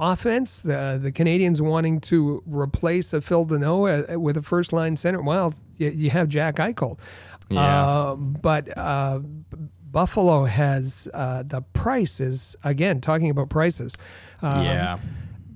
offense. 0.00 0.62
The 0.62 0.98
the 1.00 1.12
Canadiens 1.12 1.60
wanting 1.60 2.00
to 2.02 2.42
replace 2.46 3.12
a 3.12 3.20
Phil 3.20 3.44
Danault 3.44 4.16
with 4.16 4.38
a 4.38 4.42
first 4.42 4.72
line 4.72 4.96
center. 4.96 5.20
Well, 5.20 5.52
you, 5.76 5.90
you 5.90 6.08
have 6.08 6.30
Jack 6.30 6.54
Eichel, 6.56 6.98
Yeah. 7.50 7.60
uh, 7.60 8.14
but 8.16 8.78
uh, 8.78 9.20
Buffalo 9.94 10.44
has 10.44 11.08
uh, 11.14 11.44
the 11.44 11.62
prices 11.62 12.56
again. 12.64 13.00
Talking 13.00 13.30
about 13.30 13.48
prices, 13.48 13.96
um, 14.42 14.64
yeah. 14.64 14.98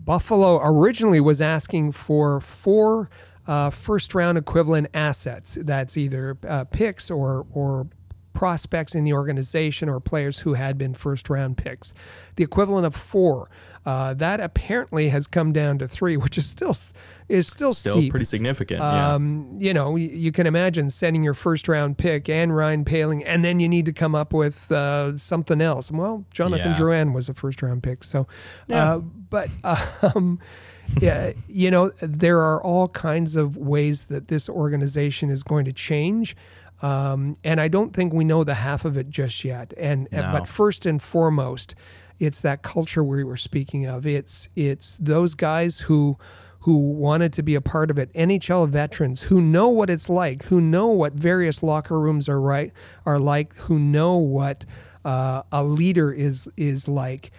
Buffalo 0.04 0.60
originally 0.62 1.20
was 1.20 1.42
asking 1.42 1.90
for 1.90 2.40
four 2.40 3.10
uh, 3.48 3.70
first 3.70 4.14
round 4.14 4.38
equivalent 4.38 4.86
assets. 4.94 5.58
That's 5.60 5.96
either 5.96 6.38
uh, 6.46 6.66
picks 6.66 7.10
or 7.10 7.46
or 7.52 7.88
prospects 8.32 8.94
in 8.94 9.02
the 9.02 9.12
organization 9.12 9.88
or 9.88 9.98
players 9.98 10.38
who 10.38 10.54
had 10.54 10.78
been 10.78 10.94
first 10.94 11.28
round 11.28 11.56
picks. 11.56 11.92
The 12.36 12.44
equivalent 12.44 12.86
of 12.86 12.94
four. 12.94 13.50
Uh, 13.88 14.12
that 14.14 14.38
apparently 14.40 15.08
has 15.08 15.26
come 15.26 15.50
down 15.52 15.78
to 15.78 15.88
three, 15.88 16.16
which 16.18 16.36
is 16.36 16.46
still 16.46 16.76
is 17.28 17.46
still, 17.46 17.72
Still 17.72 17.94
steep. 17.94 18.10
pretty 18.10 18.24
significant. 18.26 18.80
yeah. 18.80 19.14
Um, 19.14 19.56
you 19.58 19.72
know, 19.72 19.92
y- 19.92 19.98
you 20.24 20.30
can 20.32 20.46
imagine 20.46 20.90
sending 20.90 21.22
your 21.22 21.32
first 21.34 21.68
round 21.68 21.96
pick 21.96 22.28
and 22.28 22.54
Ryan 22.54 22.84
Poehling, 22.84 23.22
and 23.26 23.42
then 23.44 23.60
you 23.60 23.68
need 23.68 23.86
to 23.86 23.92
come 23.92 24.14
up 24.14 24.32
with 24.34 24.70
uh, 24.72 25.16
something 25.16 25.60
else. 25.62 25.90
Well, 25.90 26.24
Jonathan 26.32 26.72
Yeah. 26.72 26.78
Drouin 26.78 27.14
was 27.14 27.28
a 27.30 27.34
first 27.34 27.62
round 27.62 27.82
pick, 27.82 28.04
so. 28.04 28.26
Uh, 28.70 28.98
but 28.98 29.48
um, 30.14 30.38
yeah, 31.00 31.32
you 31.48 31.70
know, 31.70 31.90
there 32.00 32.40
are 32.40 32.62
all 32.62 32.88
kinds 32.88 33.36
of 33.36 33.56
ways 33.56 34.04
that 34.08 34.28
this 34.28 34.48
organization 34.50 35.30
is 35.30 35.42
going 35.42 35.64
to 35.64 35.72
change. 35.72 36.36
Um, 36.82 37.36
and 37.42 37.60
I 37.60 37.68
don't 37.68 37.92
think 37.94 38.12
we 38.12 38.24
know 38.24 38.44
the 38.44 38.54
half 38.54 38.84
of 38.84 38.96
it 38.96 39.08
just 39.10 39.44
yet. 39.44 39.72
And, 39.76 40.08
and- 40.12 40.26
No. 40.26 40.32
but 40.40 40.46
first 40.48 40.86
and 40.86 41.00
foremost, 41.02 41.74
it's 42.18 42.40
that 42.42 42.62
culture 42.62 43.04
we 43.04 43.24
were 43.24 43.36
speaking 43.36 43.86
of. 43.86 44.06
It's 44.06 44.48
it's 44.56 44.96
those 44.98 45.34
guys 45.34 45.80
who 45.80 46.18
who 46.60 46.76
wanted 46.76 47.32
to 47.32 47.42
be 47.42 47.54
a 47.54 47.60
part 47.60 47.90
of 47.90 47.98
it. 47.98 48.12
NHL 48.12 48.68
veterans 48.68 49.22
who 49.22 49.40
know 49.40 49.68
what 49.68 49.88
it's 49.88 50.10
like, 50.10 50.42
who 50.44 50.60
know 50.60 50.88
what 50.88 51.12
various 51.12 51.62
locker 51.62 51.98
rooms 51.98 52.28
are 52.28 52.40
right 52.40 52.72
are 53.06 53.18
like, 53.18 53.54
who 53.54 53.78
know 53.78 54.16
what 54.16 54.64
uh, 55.04 55.42
a 55.52 55.62
leader 55.62 56.12
is 56.12 56.48
is 56.56 56.88
like. 56.88 57.30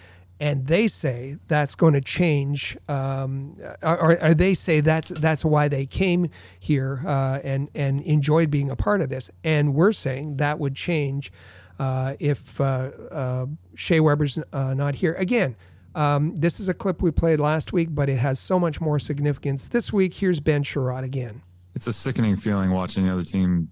And 0.42 0.68
they 0.68 0.88
say 0.88 1.36
that's 1.50 1.76
going 1.76 1.94
to 1.96 2.02
change, 2.02 2.78
um, 2.88 3.58
or, 3.84 4.24
or 4.24 4.34
they 4.34 4.54
say 4.54 4.80
that's 4.80 5.10
that's 5.10 5.44
why 5.44 5.68
they 5.68 5.86
came 5.86 6.30
here 6.58 7.04
uh, 7.06 7.40
and 7.44 7.70
and 7.76 8.00
enjoyed 8.02 8.50
being 8.50 8.70
a 8.70 8.76
part 8.78 9.02
of 9.02 9.10
this. 9.10 9.30
And 9.44 9.76
we're 9.76 9.92
saying 9.92 10.38
that 10.38 10.58
would 10.58 10.76
change 10.76 11.34
uh, 11.80 12.16
if 12.20 12.60
uh, 12.60 12.92
uh, 13.12 13.46
Shea 13.76 14.00
Weber's 14.00 14.38
uh, 14.52 14.74
not 14.74 14.96
here. 14.96 15.14
Again, 15.14 15.56
um, 15.96 16.36
this 16.36 16.60
is 16.60 16.70
a 16.70 16.74
clip 16.74 17.02
we 17.02 17.12
played 17.12 17.40
last 17.40 17.74
week, 17.74 17.90
but 17.92 18.10
it 18.10 18.18
has 18.18 18.40
so 18.40 18.60
much 18.60 18.80
more 18.80 19.00
significance. 19.00 19.66
This 19.66 19.92
week, 19.92 20.14
here's 20.14 20.40
Ben 20.40 20.64
Chiarot 20.64 21.04
again. 21.04 21.42
it's 21.76 21.88
a 21.88 21.94
sickening 21.94 22.36
feeling 22.36 22.72
watching 22.72 23.06
the 23.06 23.14
other 23.14 23.24
team 23.24 23.70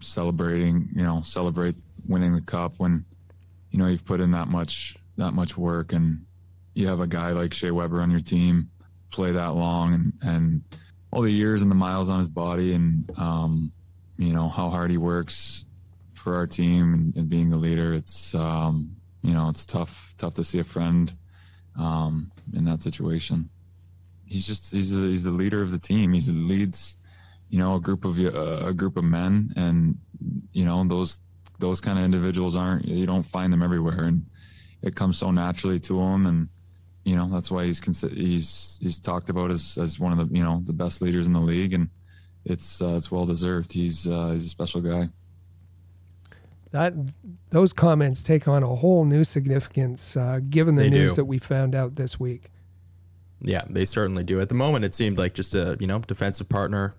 celebrating, 0.00 0.88
you 0.94 1.02
know, 1.02 1.22
celebrate 1.22 1.74
winning 2.06 2.34
the 2.34 2.40
cup 2.40 2.74
when, 2.76 3.04
you 3.70 3.78
know, 3.78 3.86
you've 3.86 4.04
put 4.04 4.20
in 4.20 4.30
that 4.32 4.48
much 4.48 4.96
that 5.16 5.32
much 5.32 5.56
work 5.56 5.92
and 5.92 6.24
you 6.74 6.86
have 6.86 7.00
a 7.00 7.06
guy 7.06 7.30
like 7.30 7.52
Shea 7.52 7.72
Weber 7.72 8.00
on 8.00 8.10
your 8.10 8.20
team 8.20 8.70
play 9.10 9.32
that 9.32 9.54
long 9.54 9.94
and, 9.94 10.12
and 10.22 10.62
all 11.10 11.22
the 11.22 11.30
years 11.30 11.62
and 11.62 11.70
the 11.70 11.74
miles 11.74 12.08
on 12.08 12.20
his 12.20 12.28
body 12.28 12.72
and 12.72 13.10
um, 13.18 13.72
you 14.16 14.32
know, 14.32 14.48
how 14.48 14.68
hard 14.68 14.90
he 14.90 14.96
works 14.96 15.64
for 16.18 16.36
our 16.36 16.46
team 16.46 16.94
and, 16.94 17.16
and 17.16 17.28
being 17.28 17.50
the 17.50 17.56
leader. 17.56 17.94
It's 17.94 18.34
um, 18.34 18.96
you 19.22 19.34
know, 19.34 19.48
it's 19.48 19.64
tough 19.64 20.14
tough 20.18 20.34
to 20.34 20.44
see 20.44 20.58
a 20.58 20.64
friend 20.64 21.12
um, 21.78 22.30
in 22.54 22.64
that 22.64 22.82
situation. 22.82 23.48
He's 24.26 24.46
just 24.46 24.72
he's 24.72 24.92
a, 24.94 25.00
he's 25.00 25.24
the 25.24 25.30
leader 25.30 25.62
of 25.62 25.70
the 25.70 25.78
team. 25.78 26.12
He 26.12 26.20
leads 26.30 26.98
you 27.48 27.58
know 27.58 27.76
a 27.76 27.80
group 27.80 28.04
of 28.04 28.18
uh, 28.18 28.66
a 28.66 28.72
group 28.72 28.96
of 28.96 29.04
men 29.04 29.50
and 29.56 29.98
you 30.52 30.64
know 30.64 30.84
those 30.86 31.18
those 31.58 31.80
kind 31.80 31.98
of 31.98 32.04
individuals 32.04 32.56
aren't 32.56 32.84
you 32.84 33.06
don't 33.06 33.24
find 33.26 33.52
them 33.52 33.62
everywhere 33.62 34.04
and 34.04 34.26
it 34.82 34.94
comes 34.94 35.18
so 35.18 35.30
naturally 35.30 35.80
to 35.80 35.98
him 36.00 36.26
and 36.26 36.48
you 37.04 37.16
know 37.16 37.28
that's 37.30 37.50
why 37.50 37.64
he's 37.64 37.80
he's 38.12 38.78
he's 38.80 38.98
talked 38.98 39.30
about 39.30 39.50
as 39.50 39.78
as 39.78 39.98
one 39.98 40.18
of 40.18 40.28
the 40.28 40.36
you 40.36 40.44
know 40.44 40.60
the 40.64 40.72
best 40.72 41.00
leaders 41.00 41.26
in 41.26 41.32
the 41.32 41.40
league 41.40 41.72
and 41.72 41.88
it's 42.44 42.82
uh, 42.82 42.96
it's 42.96 43.10
well 43.10 43.26
deserved 43.26 43.72
he's 43.72 44.06
uh, 44.06 44.30
he's 44.30 44.46
a 44.46 44.50
special 44.50 44.80
guy 44.80 45.08
That 46.70 46.94
those 47.50 47.72
comments 47.72 48.22
take 48.22 48.46
on 48.46 48.62
a 48.62 48.66
whole 48.76 49.04
new 49.04 49.24
significance 49.24 50.16
uh, 50.16 50.40
given 50.48 50.74
the 50.76 50.82
They 50.82 50.90
news 50.90 51.12
do. 51.12 51.16
that 51.16 51.24
we 51.24 51.38
found 51.38 51.74
out 51.74 51.94
this 51.94 52.20
week. 52.20 52.50
Yeah, 53.40 53.62
they 53.70 53.84
certainly 53.84 54.24
do. 54.24 54.40
At 54.40 54.48
the 54.48 54.54
moment, 54.54 54.84
it 54.84 54.94
seemed 54.94 55.16
like 55.18 55.34
just 55.34 55.54
a 55.54 55.76
you 55.80 55.86
know 55.86 55.98
defensive 56.00 56.48
partner 56.48 56.94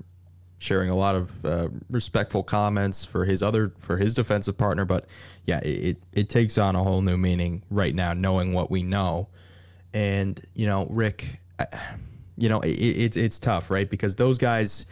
sharing 0.61 0.89
a 0.89 0.95
lot 0.95 1.15
of 1.15 1.45
uh, 1.45 1.69
respectful 1.89 2.43
comments 2.43 3.05
for 3.05 3.23
his 3.25 3.41
other 3.41 3.73
for 3.79 3.97
his 3.97 4.13
defensive 4.13 4.57
partner. 4.57 4.85
But 4.85 5.05
yeah, 5.45 5.59
it, 5.59 5.85
it 5.85 5.97
it 6.13 6.29
takes 6.29 6.57
on 6.57 6.75
a 6.75 6.83
whole 6.83 7.01
new 7.01 7.17
meaning 7.17 7.63
right 7.69 7.93
now, 7.93 8.13
knowing 8.13 8.53
what 8.53 8.71
we 8.71 8.83
know. 8.83 9.27
And 9.93 10.39
you 10.55 10.65
know, 10.65 10.87
Rick, 10.89 11.39
I, 11.59 11.65
you 12.37 12.49
know, 12.49 12.61
it, 12.61 12.69
it's 12.69 13.17
it's 13.17 13.39
tough, 13.39 13.69
right? 13.69 13.89
Because 13.89 14.15
those 14.15 14.37
guys, 14.37 14.85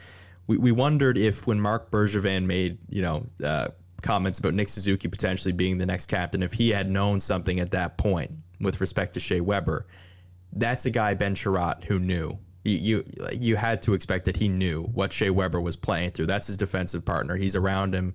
we, 0.48 0.58
we 0.58 0.72
wondered 0.72 1.18
if 1.18 1.48
when 1.48 1.60
Marc 1.62 1.92
Bergevin 1.92 2.46
made 2.46 2.78
you 2.90 3.02
know 3.02 3.26
uh, 3.44 3.70
comments 4.02 4.40
about 4.40 4.54
Nick 4.54 4.70
Suzuki 4.70 5.08
potentially 5.08 5.52
being 5.52 5.78
the 5.78 5.86
next 5.86 6.08
captain, 6.08 6.44
if 6.44 6.54
he 6.54 6.70
had 6.70 6.90
known 6.90 7.20
something 7.20 7.60
at 7.60 7.72
that 7.72 7.98
point 7.98 8.32
with 8.60 8.82
respect 8.82 9.14
to 9.14 9.20
Shea 9.20 9.42
Weber 9.42 9.86
that's 10.54 10.86
a 10.86 10.92
guy 10.92 11.14
Ben 11.14 11.36
Chiarot 11.36 11.84
who 11.84 12.00
knew. 12.00 12.38
You, 12.64 12.78
you 12.78 13.04
you 13.34 13.56
had 13.56 13.82
to 13.84 13.94
expect 13.94 14.26
that 14.26 14.36
he 14.36 14.50
knew 14.50 14.84
what 14.84 15.14
Shea 15.14 15.30
Weber 15.30 15.62
was 15.62 15.76
playing 15.76 16.12
through. 16.12 16.26
That's 16.26 16.48
his 16.48 16.58
defensive 16.58 17.06
partner. 17.06 17.36
He's 17.36 17.56
around 17.56 17.94
him 17.94 18.14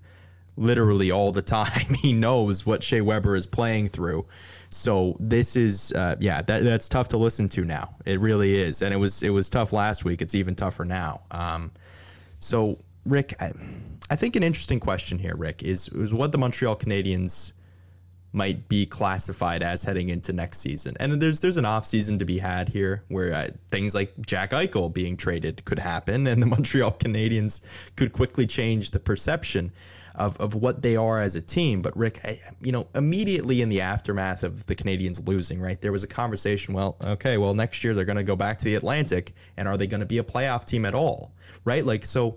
literally 0.56 1.10
all 1.10 1.32
the 1.32 1.42
time. 1.60 1.94
He 1.94 2.12
knows 2.12 2.66
what 2.66 2.82
Shea 2.82 3.00
Weber 3.00 3.34
is 3.34 3.46
playing 3.46 3.88
through. 3.88 4.26
So 4.70 5.16
this 5.20 5.56
is 5.56 5.92
uh, 5.92 6.16
yeah, 6.20 6.42
that, 6.42 6.64
that's 6.64 6.88
tough 6.88 7.09
to 7.09 7.16
listen 7.16 7.48
to 7.50 7.64
now. 7.64 7.94
It 8.04 8.20
really 8.20 8.60
is, 8.60 8.82
and 8.82 8.92
it 8.92 8.98
was 8.98 9.22
it 9.22 9.30
was 9.30 9.48
tough 9.48 9.72
last 9.72 10.04
week. 10.04 10.20
It's 10.20 10.34
even 10.34 10.54
tougher 10.54 10.84
now. 10.84 11.22
Um, 11.30 11.70
so 12.40 12.78
Rick, 13.06 13.34
I, 13.40 13.52
I 14.12 14.16
think 14.16 14.36
an 14.36 14.43
interesting 14.43 14.78
question 14.78 15.18
here, 15.18 15.34
Rick, 15.34 15.62
is 15.62 15.89
is 15.89 16.12
what 16.12 16.32
the 16.32 16.39
Montreal 16.39 16.76
Canadiens 16.76 17.55
might 18.34 18.68
be 18.68 18.84
classified 18.84 19.62
as 19.62 19.84
heading 19.84 20.10
into 20.10 20.34
next 20.34 20.59
season. 20.59 20.93
And 21.01 21.14
there's 21.14 21.40
there's 21.40 21.56
an 21.56 21.64
off 21.64 21.86
season 21.86 22.18
to 22.18 22.26
be 22.26 22.36
had 22.36 22.68
here 22.68 23.05
where 23.09 23.32
uh, 23.32 23.48
things 23.70 23.94
like 23.94 24.12
Jack 24.26 24.51
Eichel 24.51 24.93
being 24.93 25.16
traded 25.16 25.64
could 25.64 25.78
happen, 25.78 26.26
and 26.26 26.43
the 26.43 26.47
Montreal 26.55 26.93
Canadiens 26.93 27.64
could 27.97 28.12
quickly 28.12 28.47
change 28.47 28.90
the 28.90 29.01
perception 29.01 29.72
of, 30.14 30.39
of 30.40 30.55
what 30.55 30.82
they 30.82 30.94
are 30.94 31.18
as 31.18 31.34
a 31.34 31.40
team. 31.40 31.80
But 31.80 31.97
Rick, 31.97 32.20
I, 32.22 32.39
you 32.60 32.70
know, 32.70 32.89
immediately 32.94 33.62
in 33.62 33.70
the 33.70 33.80
aftermath 33.80 34.44
of 34.44 34.66
the 34.66 34.74
Canadiens 34.74 35.26
losing, 35.26 35.59
right, 35.59 35.80
there 35.80 35.90
was 35.90 36.05
a 36.05 36.09
conversation. 36.09 36.74
Well, 36.74 36.98
okay, 37.02 37.39
well 37.39 37.55
next 37.55 37.82
year 37.82 37.94
they're 37.94 38.05
going 38.05 38.16
to 38.16 38.24
go 38.24 38.36
back 38.36 38.59
to 38.59 38.64
the 38.66 38.74
Atlantic, 38.74 39.32
and 39.56 39.66
are 39.66 39.78
they 39.78 39.86
going 39.86 40.01
to 40.01 40.06
be 40.06 40.18
a 40.18 40.22
playoff 40.22 40.66
team 40.66 40.84
at 40.84 40.94
all? 40.94 41.32
Right, 41.64 41.86
like 41.86 42.05
so. 42.05 42.36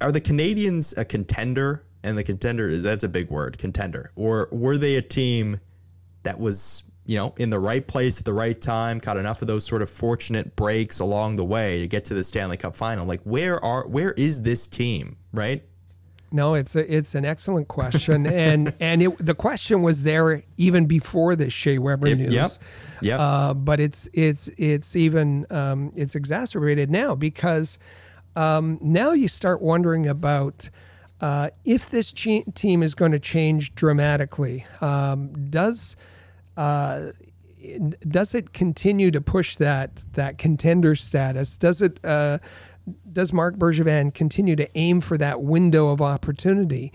Are 0.00 0.12
the 0.12 0.20
Canadiens 0.20 0.96
a 0.96 1.04
contender 1.04 1.84
and 2.04 2.18
the 2.18 2.22
contender 2.22 2.68
is 2.68 2.82
that's 2.82 3.02
a 3.02 3.08
big 3.08 3.30
word, 3.30 3.58
contender. 3.58 4.12
Or 4.14 4.48
were 4.52 4.76
they 4.76 4.96
a 4.96 5.02
team 5.02 5.58
that 6.22 6.38
was, 6.38 6.84
you 7.06 7.16
know, 7.16 7.34
in 7.38 7.50
the 7.50 7.58
right 7.58 7.84
place 7.84 8.18
at 8.18 8.26
the 8.26 8.34
right 8.34 8.60
time, 8.60 9.00
caught 9.00 9.16
enough 9.16 9.40
of 9.40 9.48
those 9.48 9.64
sort 9.64 9.82
of 9.82 9.88
fortunate 9.88 10.54
breaks 10.54 11.00
along 11.00 11.36
the 11.36 11.44
way 11.44 11.80
to 11.80 11.88
get 11.88 12.04
to 12.06 12.14
the 12.14 12.22
Stanley 12.22 12.58
Cup 12.58 12.76
final? 12.76 13.06
Like 13.06 13.22
where 13.24 13.62
are 13.64 13.88
where 13.88 14.12
is 14.12 14.42
this 14.42 14.68
team, 14.68 15.16
right? 15.32 15.64
No, 16.30 16.54
it's 16.54 16.74
a, 16.74 16.94
it's 16.94 17.14
an 17.14 17.24
excellent 17.24 17.68
question, 17.68 18.26
and 18.46 18.74
and 18.80 19.02
it, 19.02 19.18
the 19.18 19.34
question 19.34 19.82
was 19.82 20.02
there 20.02 20.42
even 20.58 20.84
before 20.86 21.36
the 21.36 21.48
Shea 21.48 21.78
Weber 21.78 22.14
news. 22.14 22.34
yep, 22.34 22.50
yep. 23.00 23.20
Uh, 23.20 23.54
but 23.54 23.80
it's 23.80 24.10
it's 24.12 24.48
it's 24.58 24.94
even 24.94 25.46
um, 25.50 25.90
it's 25.96 26.14
exacerbated 26.14 26.90
now 26.90 27.14
because 27.14 27.78
um, 28.36 28.78
now 28.80 29.12
you 29.12 29.28
start 29.28 29.62
wondering 29.62 30.06
about 30.06 30.70
uh, 31.20 31.50
if 31.64 31.90
this 31.90 32.12
team 32.12 32.82
is 32.82 32.94
going 32.94 33.12
to 33.12 33.18
change 33.18 33.74
dramatically. 33.74 34.66
Um, 34.80 35.32
does 35.50 35.96
uh, 36.56 37.12
does 38.06 38.34
it 38.34 38.52
continue 38.52 39.10
to 39.10 39.20
push 39.20 39.56
that 39.56 40.02
that 40.12 40.38
contender 40.38 40.94
status? 40.94 41.56
Does 41.56 41.80
it 41.80 42.04
uh, 42.04 42.38
does 43.10 43.32
Marc 43.32 43.56
Bergevin 43.56 44.12
continue 44.12 44.56
to 44.56 44.68
aim 44.76 45.00
for 45.00 45.16
that 45.18 45.42
window 45.42 45.88
of 45.88 46.02
opportunity? 46.02 46.92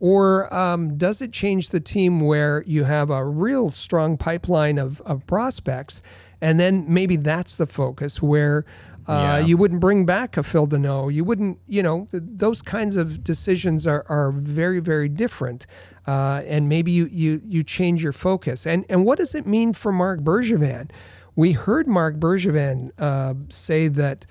Or 0.00 0.52
um, 0.52 0.98
does 0.98 1.22
it 1.22 1.32
change 1.32 1.70
the 1.70 1.78
team 1.78 2.20
where 2.20 2.64
you 2.66 2.84
have 2.84 3.10
a 3.10 3.24
real 3.24 3.70
strong 3.70 4.16
pipeline 4.16 4.76
of, 4.76 5.00
of 5.02 5.24
prospects, 5.28 6.02
and 6.40 6.58
then 6.58 6.84
maybe 6.92 7.14
that's 7.14 7.54
the 7.54 7.66
focus 7.66 8.20
where 8.20 8.64
uh, 9.08 9.12
Yeah. 9.40 9.46
you 9.46 9.56
wouldn't 9.56 9.80
bring 9.80 10.06
back 10.06 10.36
a 10.36 10.42
Phil 10.42 10.66
Danault. 10.66 11.12
You 11.12 11.24
wouldn't, 11.24 11.58
you 11.66 11.82
know, 11.82 12.06
th- 12.10 12.22
those 12.26 12.62
kinds 12.62 12.96
of 12.96 13.22
decisions 13.24 13.86
are, 13.86 14.04
are 14.08 14.30
very, 14.32 14.80
very 14.80 15.08
different. 15.08 15.66
Uh, 16.06 16.42
and 16.46 16.68
maybe 16.68 16.90
you, 16.90 17.06
you 17.10 17.40
you 17.46 17.62
change 17.62 18.02
your 18.02 18.12
focus. 18.12 18.66
And 18.66 18.84
and 18.88 19.04
what 19.04 19.18
does 19.18 19.34
it 19.34 19.46
mean 19.46 19.72
for 19.72 19.92
Marc 19.92 20.20
Bergevin? 20.20 20.90
We 21.36 21.52
heard 21.52 21.86
Marc 21.86 22.16
Bergevin 22.16 22.90
uh, 22.98 23.34
say 23.48 23.88
that 23.88 24.26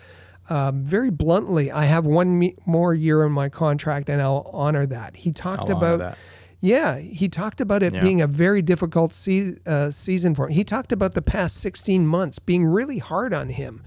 um, 0.50 0.84
very 0.84 1.10
bluntly, 1.12 1.72
I 1.72 1.86
have 1.86 2.06
one 2.06 2.38
me- 2.38 2.56
more 2.66 2.94
year 2.94 3.24
in 3.26 3.32
my 3.32 3.48
contract, 3.50 4.10
and 4.10 4.22
I'll 4.22 4.50
honor 4.52 4.86
that. 4.86 5.16
He 5.16 5.32
talked 5.32 5.70
I'll 5.70 5.78
about. 5.78 6.18
Yeah, 6.64 7.00
he 7.00 7.28
talked 7.30 7.60
about 7.62 7.82
it 7.82 7.94
Yeah. 7.94 8.02
being 8.02 8.22
a 8.22 8.28
very 8.28 8.62
difficult 8.62 9.14
se- 9.16 9.56
uh, 9.66 9.90
season 9.90 10.36
for 10.36 10.46
him. 10.48 10.52
He 10.54 10.64
talked 10.64 10.92
about 10.92 11.14
the 11.16 11.22
past 11.22 11.58
16 11.58 12.06
months 12.06 12.38
being 12.38 12.66
really 12.66 13.00
hard 13.00 13.34
on 13.34 13.50
him. 13.50 13.82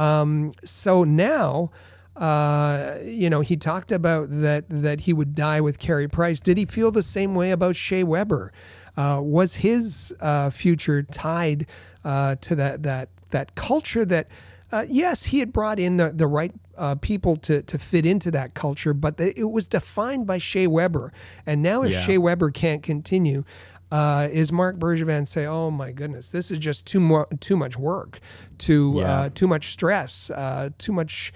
Um, 0.00 0.52
so 0.64 1.04
now, 1.04 1.70
uh, 2.16 2.98
you 3.04 3.28
know, 3.30 3.40
he 3.40 3.56
talked 3.56 3.92
about 3.92 4.28
that 4.30 4.64
that 4.68 5.00
he 5.02 5.12
would 5.12 5.34
die 5.34 5.60
with 5.60 5.78
Carey 5.78 6.08
Price. 6.08 6.40
Did 6.40 6.56
he 6.56 6.64
feel 6.64 6.90
the 6.90 7.02
same 7.02 7.34
way 7.34 7.50
about 7.50 7.76
Shea 7.76 8.02
Weber? 8.02 8.52
Uh, 8.96 9.20
was 9.22 9.56
his 9.56 10.14
uh, 10.20 10.50
future 10.50 11.02
tied 11.02 11.66
uh, 12.04 12.36
to 12.36 12.54
that 12.56 12.82
that 12.82 13.08
that 13.30 13.54
culture 13.54 14.04
that? 14.06 14.28
Uh, 14.72 14.86
yes, 14.88 15.24
he 15.24 15.40
had 15.40 15.52
brought 15.52 15.80
in 15.80 15.96
the, 15.96 16.12
the 16.12 16.28
right 16.28 16.52
uh, 16.78 16.94
people 16.94 17.34
to, 17.34 17.60
to 17.62 17.76
fit 17.76 18.06
into 18.06 18.30
that 18.30 18.54
culture, 18.54 18.94
but 18.94 19.16
the, 19.16 19.36
it 19.36 19.50
was 19.50 19.66
defined 19.66 20.28
by 20.28 20.38
Shea 20.38 20.68
Weber. 20.68 21.12
And 21.44 21.60
now, 21.60 21.82
if 21.82 21.90
Yeah. 21.90 22.00
Shea 22.02 22.18
Weber 22.18 22.52
can't 22.52 22.80
continue, 22.80 23.42
uh, 23.92 24.28
is 24.30 24.52
Marc 24.52 24.76
Bergevin 24.78 25.26
say, 25.26 25.46
"Oh 25.46 25.70
my 25.70 25.92
goodness, 25.92 26.30
this 26.32 26.50
is 26.50 26.58
just 26.58 26.86
too 26.86 27.00
more 27.00 27.26
too 27.40 27.56
much 27.56 27.76
work, 27.78 28.20
too 28.58 28.94
Yeah. 28.96 29.02
uh, 29.20 29.28
too 29.34 29.46
much 29.48 29.72
stress, 29.72 30.30
uh, 30.30 30.70
too 30.78 30.92
much." 30.92 31.32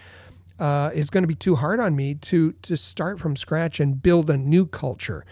Uh, 0.57 0.89
is 0.95 1.11
going 1.11 1.25
to 1.25 1.29
be 1.29 1.35
too 1.35 1.57
hard 1.57 1.81
on 1.81 1.97
me 1.97 2.15
to 2.15 2.53
to 2.63 2.77
start 2.77 3.19
from 3.19 3.35
scratch 3.35 3.81
and 3.81 4.01
build 4.01 4.31
a 4.31 4.37
new 4.37 4.67
culture. 4.67 5.25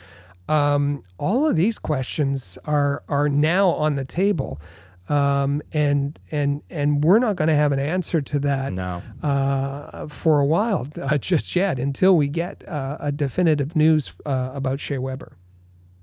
Um, 0.49 1.05
all 1.17 1.47
of 1.49 1.55
these 1.55 1.79
questions 1.79 2.59
are 2.65 3.05
are 3.09 3.29
now 3.29 3.69
on 3.69 3.95
the 3.95 4.05
table, 4.05 4.61
um, 5.09 5.63
and 5.73 6.19
and 6.33 6.63
and 6.69 7.05
we're 7.05 7.21
not 7.21 7.37
going 7.37 7.47
to 7.47 7.55
have 7.55 7.71
an 7.71 7.79
answer 7.79 8.21
to 8.21 8.41
that 8.41 8.73
No. 8.73 9.01
uh, 9.23 10.09
for 10.09 10.41
a 10.41 10.45
while 10.47 10.89
uh, 11.01 11.17
just 11.19 11.55
yet 11.55 11.79
until 11.79 12.17
we 12.17 12.27
get 12.27 12.69
uh, 12.69 12.97
a 12.99 13.13
definitive 13.13 13.77
news 13.77 14.17
uh, 14.27 14.51
about 14.53 14.81
Shea 14.81 14.99
Weber. 14.99 15.37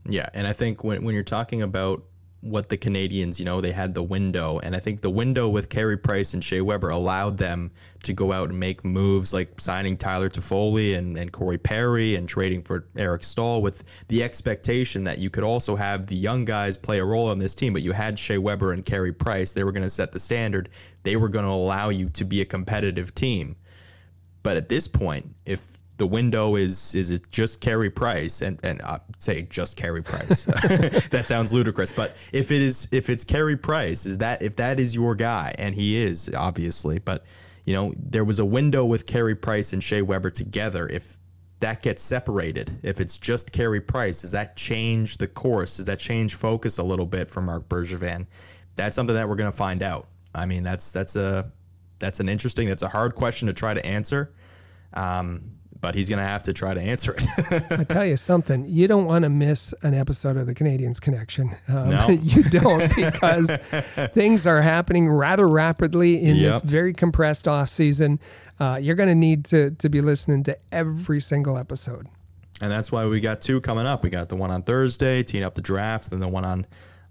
Yeah, 0.07 0.29
and 0.33 0.47
I 0.47 0.53
think 0.53 0.83
when 0.83 1.03
when 1.03 1.13
you're 1.15 1.23
talking 1.23 1.61
about 1.61 2.03
what 2.41 2.69
the 2.69 2.77
Canadiens, 2.77 3.37
you 3.37 3.43
know, 3.43 3.59
they 3.59 3.71
had 3.71 3.93
the 3.93 4.03
window, 4.03 4.59
and 4.59 4.73
I 4.73 4.79
think 4.79 5.01
the 5.01 5.09
window 5.09 5.49
with 5.49 5.67
Carey 5.67 5.97
Price 5.97 6.33
and 6.33 6.41
Shea 6.41 6.61
Weber 6.61 6.89
allowed 6.89 7.37
them 7.37 7.69
to 8.03 8.13
go 8.13 8.31
out 8.31 8.49
and 8.49 8.57
make 8.57 8.85
moves 8.85 9.33
like 9.33 9.59
signing 9.59 9.97
Tyler 9.97 10.29
Toffoli 10.29 10.97
and, 10.97 11.17
and 11.17 11.33
Corey 11.33 11.57
Perry 11.57 12.15
and 12.15 12.29
trading 12.29 12.61
for 12.61 12.87
Eric 12.95 13.23
Staal 13.23 13.61
with 13.61 13.83
the 14.07 14.23
expectation 14.23 15.03
that 15.03 15.17
you 15.17 15.29
could 15.29 15.43
also 15.43 15.75
have 15.75 16.07
the 16.07 16.15
young 16.15 16.45
guys 16.45 16.77
play 16.77 16.99
a 16.99 17.05
role 17.05 17.29
on 17.29 17.39
this 17.39 17.53
team, 17.53 17.73
but 17.73 17.81
you 17.81 17.91
had 17.91 18.17
Shea 18.17 18.37
Weber 18.37 18.71
and 18.71 18.85
Carey 18.85 19.11
Price. 19.11 19.51
They 19.51 19.65
were 19.65 19.73
going 19.73 19.83
to 19.83 19.89
set 19.89 20.13
the 20.13 20.19
standard. 20.19 20.69
They 21.03 21.17
were 21.17 21.29
going 21.29 21.45
to 21.45 21.51
allow 21.51 21.89
you 21.89 22.07
to 22.09 22.23
be 22.23 22.39
a 22.39 22.45
competitive 22.45 23.13
team. 23.13 23.57
But 24.43 24.55
at 24.55 24.69
this 24.69 24.87
point, 24.87 25.35
if 25.45 25.78
the 25.99 26.07
window 26.07 26.55
is 26.55 26.95
is 26.95 27.11
it 27.11 27.29
just 27.29 27.61
Carey 27.61 27.89
Price 27.89 28.41
and 28.41 28.59
and 28.63 28.81
uh, 28.83 28.97
say 29.19 29.43
just 29.43 29.77
Carey 29.77 30.01
Price, 30.01 30.45
that 31.11 31.25
sounds 31.27 31.53
ludicrous. 31.53 31.91
But 31.91 32.17
if 32.33 32.51
it 32.51 32.61
is 32.61 32.87
if 32.91 33.09
it's 33.09 33.23
Carey 33.23 33.57
Price, 33.57 34.07
is 34.07 34.17
that 34.17 34.41
if 34.41 34.55
that 34.55 34.79
is 34.79 34.95
your 34.95 35.13
guy 35.13 35.53
and 35.59 35.75
he 35.75 36.01
is 36.01 36.33
obviously, 36.35 36.99
but 36.99 37.25
you 37.65 37.73
know 37.73 37.93
there 37.97 38.23
was 38.23 38.39
a 38.39 38.45
window 38.45 38.85
with 38.85 39.05
Carey 39.05 39.35
Price 39.35 39.73
and 39.73 39.83
Shea 39.83 40.01
Weber 40.01 40.31
together. 40.31 40.87
If 40.87 41.17
that 41.59 41.81
gets 41.83 42.01
separated, 42.01 42.79
if 42.81 43.01
it's 43.01 43.17
just 43.17 43.51
Carey 43.51 43.81
Price, 43.81 44.21
does 44.21 44.31
that 44.31 44.55
change 44.55 45.17
the 45.17 45.27
course? 45.27 45.77
Does 45.77 45.85
that 45.85 45.99
change 45.99 46.35
focus 46.35 46.77
a 46.77 46.83
little 46.83 47.05
bit 47.05 47.29
for 47.29 47.41
Marc 47.41 47.67
Bergevin? 47.67 48.25
That's 48.75 48.95
something 48.95 49.13
that 49.13 49.27
we're 49.27 49.35
going 49.35 49.51
to 49.51 49.57
find 49.57 49.83
out. 49.83 50.07
I 50.33 50.45
mean, 50.45 50.63
that's 50.63 50.93
that's 50.93 51.17
a 51.17 51.51
that's 51.99 52.21
an 52.21 52.29
interesting, 52.29 52.69
that's 52.69 52.83
a 52.83 52.87
hard 52.87 53.15
question 53.15 53.47
to 53.47 53.53
try 53.53 53.73
to 53.73 53.85
answer. 53.85 54.33
Um, 54.93 55.58
but 55.81 55.95
he's 55.95 56.09
going 56.09 56.19
to 56.19 56.25
have 56.25 56.43
to 56.43 56.53
try 56.53 56.73
to 56.73 56.81
answer 56.81 57.15
it. 57.17 57.71
I 57.71 57.83
tell 57.83 58.05
you 58.05 58.17
something, 58.17 58.67
you 58.67 58.87
don't 58.87 59.05
want 59.05 59.23
to 59.23 59.29
miss 59.29 59.73
an 59.81 59.93
episode 59.93 60.35
of 60.37 60.45
the 60.45 60.53
Canadiens 60.53 60.99
Connection. 60.99 61.55
Um, 61.67 61.89
No. 61.89 62.09
you 62.21 62.43
don't 62.43 62.93
because 62.95 63.57
things 64.13 64.45
are 64.45 64.61
happening 64.61 65.09
rather 65.09 65.47
rapidly 65.47 66.21
in 66.21 66.37
this 66.37 66.59
very 66.61 66.93
compressed 66.93 67.47
off 67.47 67.69
season. 67.69 68.19
Uh, 68.59 68.77
you're 68.81 68.95
going 68.95 69.09
to 69.09 69.15
need 69.15 69.45
to 69.45 69.71
to 69.71 69.89
be 69.89 70.01
listening 70.01 70.43
to 70.43 70.57
every 70.71 71.21
single 71.21 71.57
episode. 71.57 72.07
and 72.61 72.69
that's 72.69 72.91
why 72.91 73.05
we 73.05 73.21
got 73.21 73.39
two 73.41 73.61
coming 73.61 73.85
up. 73.85 74.03
We 74.03 74.09
got 74.09 74.27
the 74.27 74.35
one 74.35 74.51
on 74.51 74.63
Thursday, 74.63 75.23
teeing 75.23 75.45
up 75.45 75.55
the 75.55 75.61
draft, 75.61 76.11
and 76.11 76.21
the 76.21 76.27
one 76.27 76.43
on 76.43 76.65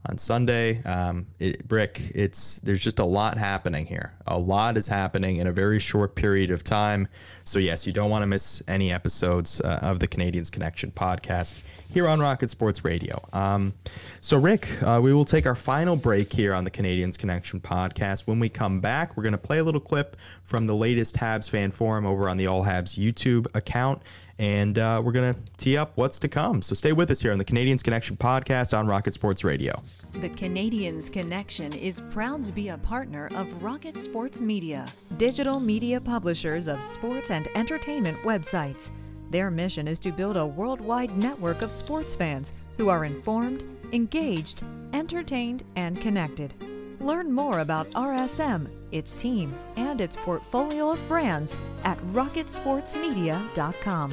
on 0.07 0.19
Sunday. 0.19 0.83
Um, 0.85 1.27
it, 1.39 1.63
it's 1.71 2.61
there's 2.61 2.83
just 2.83 2.99
a 2.99 3.05
lot 3.05 3.37
happening 3.37 3.87
here. 3.87 4.15
A 4.27 4.39
lot 4.39 4.77
is 4.77 4.87
happening 4.87 5.37
in 5.37 5.47
a 5.47 5.53
very 5.53 5.79
short 5.79 6.15
period 6.15 6.51
of 6.51 6.65
time. 6.65 7.09
So 7.45 7.59
yes, 7.59 7.87
you 7.87 7.93
don't 7.93 8.11
want 8.11 8.23
to 8.23 8.27
miss 8.27 8.63
any 8.69 8.93
episodes 8.93 9.61
uh, 9.61 9.81
of 9.83 10.01
the 10.01 10.09
Canadiens 10.09 10.51
Connection 10.51 10.91
podcast 10.91 11.63
here 11.93 12.07
on 12.07 12.21
Rocket 12.21 12.51
Sports 12.51 12.85
Radio. 12.85 13.23
Um, 13.33 13.73
so 14.21 14.39
Rick, 14.39 14.83
uh, 14.83 15.01
we 15.03 15.13
will 15.13 15.25
take 15.25 15.47
our 15.47 15.55
final 15.55 15.97
break 15.97 16.33
here 16.33 16.55
on 16.55 16.65
the 16.65 16.71
Canadiens 16.71 17.19
Connection 17.19 17.61
podcast. 17.61 18.27
When 18.27 18.39
we 18.39 18.49
come 18.49 18.81
back, 18.81 19.17
we're 19.17 19.23
going 19.23 19.33
to 19.33 19.39
play 19.39 19.59
a 19.59 19.65
little 19.65 19.81
clip 19.81 20.17
from 20.43 20.67
the 20.67 20.75
latest 20.75 21.17
Habs 21.17 21.49
fan 21.49 21.71
forum 21.71 22.07
over 22.07 22.29
on 22.29 22.37
the 22.37 22.47
All 22.47 22.65
Habs 22.65 22.99
YouTube 22.99 23.47
account 23.55 24.03
and 24.39 24.79
uh, 24.79 25.03
we're 25.05 25.13
going 25.13 25.35
to 25.35 25.41
tee 25.57 25.77
up 25.77 25.93
what's 25.97 26.19
to 26.21 26.29
come. 26.29 26.63
So 26.63 26.75
stay 26.75 26.93
with 26.93 27.11
us 27.11 27.21
here 27.21 27.33
on 27.33 27.39
the 27.39 27.45
Canadiens 27.45 27.83
Connection 27.83 28.17
podcast 28.17 28.77
on 28.77 28.87
Rocket 28.87 29.15
Sports 29.15 29.45
Radio. 29.45 29.83
The 30.13 30.31
Canadiens 30.31 31.13
Connection 31.13 31.73
is 31.73 32.01
proud 32.11 32.45
to 32.45 32.53
be 32.53 32.69
a 32.69 32.79
partner 32.79 33.29
of 33.35 33.63
Rocket 33.63 33.99
Sports 33.99 34.41
Media, 34.41 34.87
digital 35.17 35.59
media 35.59 36.01
publishers 36.01 36.69
of 36.69 36.85
sports 36.85 37.31
and 37.31 37.49
entertainment 37.55 38.19
websites. 38.23 38.91
Their 39.31 39.51
mission 39.51 39.89
is 39.89 39.99
to 40.01 40.13
build 40.13 40.37
a 40.37 40.47
worldwide 40.47 41.17
network 41.19 41.63
of 41.63 41.73
sports 41.73 42.15
fans 42.15 42.53
who 42.79 42.89
are 42.89 43.05
informed, 43.05 43.65
engaged, 43.93 44.63
entertained, 44.93 45.65
and 45.77 46.01
connected. 46.01 46.55
Learn 47.01 47.33
more 47.33 47.61
about 47.61 47.89
RSM, 47.91 48.69
its 48.91 49.13
team, 49.13 49.55
and 49.77 50.01
its 50.01 50.17
portfolio 50.17 50.91
of 50.93 51.09
brands 51.09 51.57
at 51.85 51.99
rocketsportsmedia.com. 52.07 54.13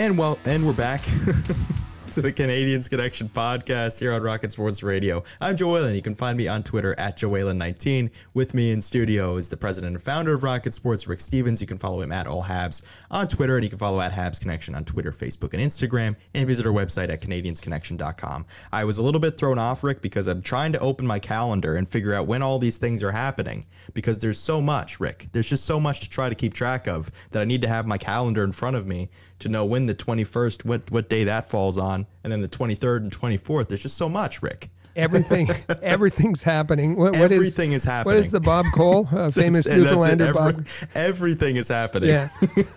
And 0.00 0.16
well, 0.16 0.38
and 0.46 0.66
we're 0.66 0.72
back 0.72 1.02
to 2.12 2.22
the 2.22 2.32
Canadiens 2.32 2.88
Connection 2.88 3.28
podcast 3.28 4.00
here 4.00 4.14
on 4.14 4.22
Rocket 4.22 4.50
Sports 4.50 4.82
Radio. 4.82 5.22
I'm 5.42 5.58
Joe 5.58 5.74
Whalen. 5.74 5.94
You 5.94 6.00
can 6.00 6.14
find 6.14 6.38
me 6.38 6.48
on 6.48 6.62
Twitter 6.62 6.98
at 6.98 7.18
JoeWhalen19. 7.18 8.10
With 8.32 8.54
me 8.54 8.72
in 8.72 8.80
studio 8.80 9.36
is 9.36 9.50
the 9.50 9.58
president 9.58 9.94
and 9.94 10.02
founder 10.02 10.32
of 10.32 10.42
Rocket 10.42 10.72
Sports, 10.72 11.06
Rick 11.06 11.20
Stevens. 11.20 11.60
You 11.60 11.66
can 11.66 11.76
follow 11.76 12.00
him 12.00 12.12
at 12.12 12.26
All 12.26 12.42
Habs 12.42 12.80
on 13.10 13.28
Twitter, 13.28 13.56
and 13.56 13.62
you 13.62 13.68
can 13.68 13.78
follow 13.78 14.00
at 14.00 14.10
Habs 14.10 14.40
Connection 14.40 14.74
on 14.74 14.86
Twitter, 14.86 15.12
Facebook, 15.12 15.52
and 15.52 15.62
Instagram, 15.62 16.16
and 16.34 16.46
visit 16.46 16.64
our 16.64 16.72
website 16.72 17.10
at 17.10 17.20
CanadiansConnection.com. 17.20 18.46
I 18.72 18.84
was 18.84 18.96
a 18.96 19.02
little 19.02 19.20
bit 19.20 19.36
thrown 19.36 19.58
off, 19.58 19.84
Rick, 19.84 20.00
because 20.00 20.28
I'm 20.28 20.40
trying 20.40 20.72
to 20.72 20.80
open 20.80 21.06
my 21.06 21.18
calendar 21.18 21.76
and 21.76 21.86
figure 21.86 22.14
out 22.14 22.26
when 22.26 22.42
all 22.42 22.58
these 22.58 22.78
things 22.78 23.02
are 23.02 23.12
happening 23.12 23.62
because 23.92 24.18
there's 24.18 24.38
so 24.38 24.62
much, 24.62 24.98
Rick. 24.98 25.28
There's 25.32 25.50
just 25.50 25.66
so 25.66 25.78
much 25.78 26.00
to 26.00 26.08
try 26.08 26.30
to 26.30 26.34
keep 26.34 26.54
track 26.54 26.88
of 26.88 27.10
that 27.32 27.42
I 27.42 27.44
need 27.44 27.60
to 27.60 27.68
have 27.68 27.86
my 27.86 27.98
calendar 27.98 28.42
in 28.42 28.50
front 28.50 28.76
of 28.76 28.86
me 28.86 29.10
to 29.40 29.48
know 29.48 29.64
when 29.64 29.86
the 29.86 29.94
21st, 29.94 30.64
what 30.64 30.90
what 30.90 31.08
day 31.08 31.24
that 31.24 31.48
falls 31.50 31.76
on, 31.78 32.06
and 32.24 32.32
then 32.32 32.40
the 32.40 32.48
23rd 32.48 32.96
and 32.98 33.12
24th. 33.12 33.68
There's 33.68 33.82
just 33.82 33.96
so 33.96 34.08
much, 34.08 34.42
Rick. 34.42 34.68
Everything, 34.96 35.48
everything's 35.82 36.42
happening. 36.42 36.96
What, 36.96 37.12
what 37.16 37.30
is- 37.30 37.38
Everything 37.38 37.72
is 37.72 37.86
What 37.86 38.16
is 38.16 38.26
happening. 38.26 38.30
the 38.32 38.40
Bob 38.40 38.66
Cole, 38.74 39.08
uh, 39.12 39.30
famous 39.32 39.64
That's 39.66 39.78
it, 39.78 39.84
that's. 39.84 39.92
Newfoundlander 39.96 40.26
Every- 40.28 40.52
Bob? 40.52 40.66
everything 40.94 41.56
is 41.56 41.68
happening. 41.68 42.08
Yeah. 42.10 42.28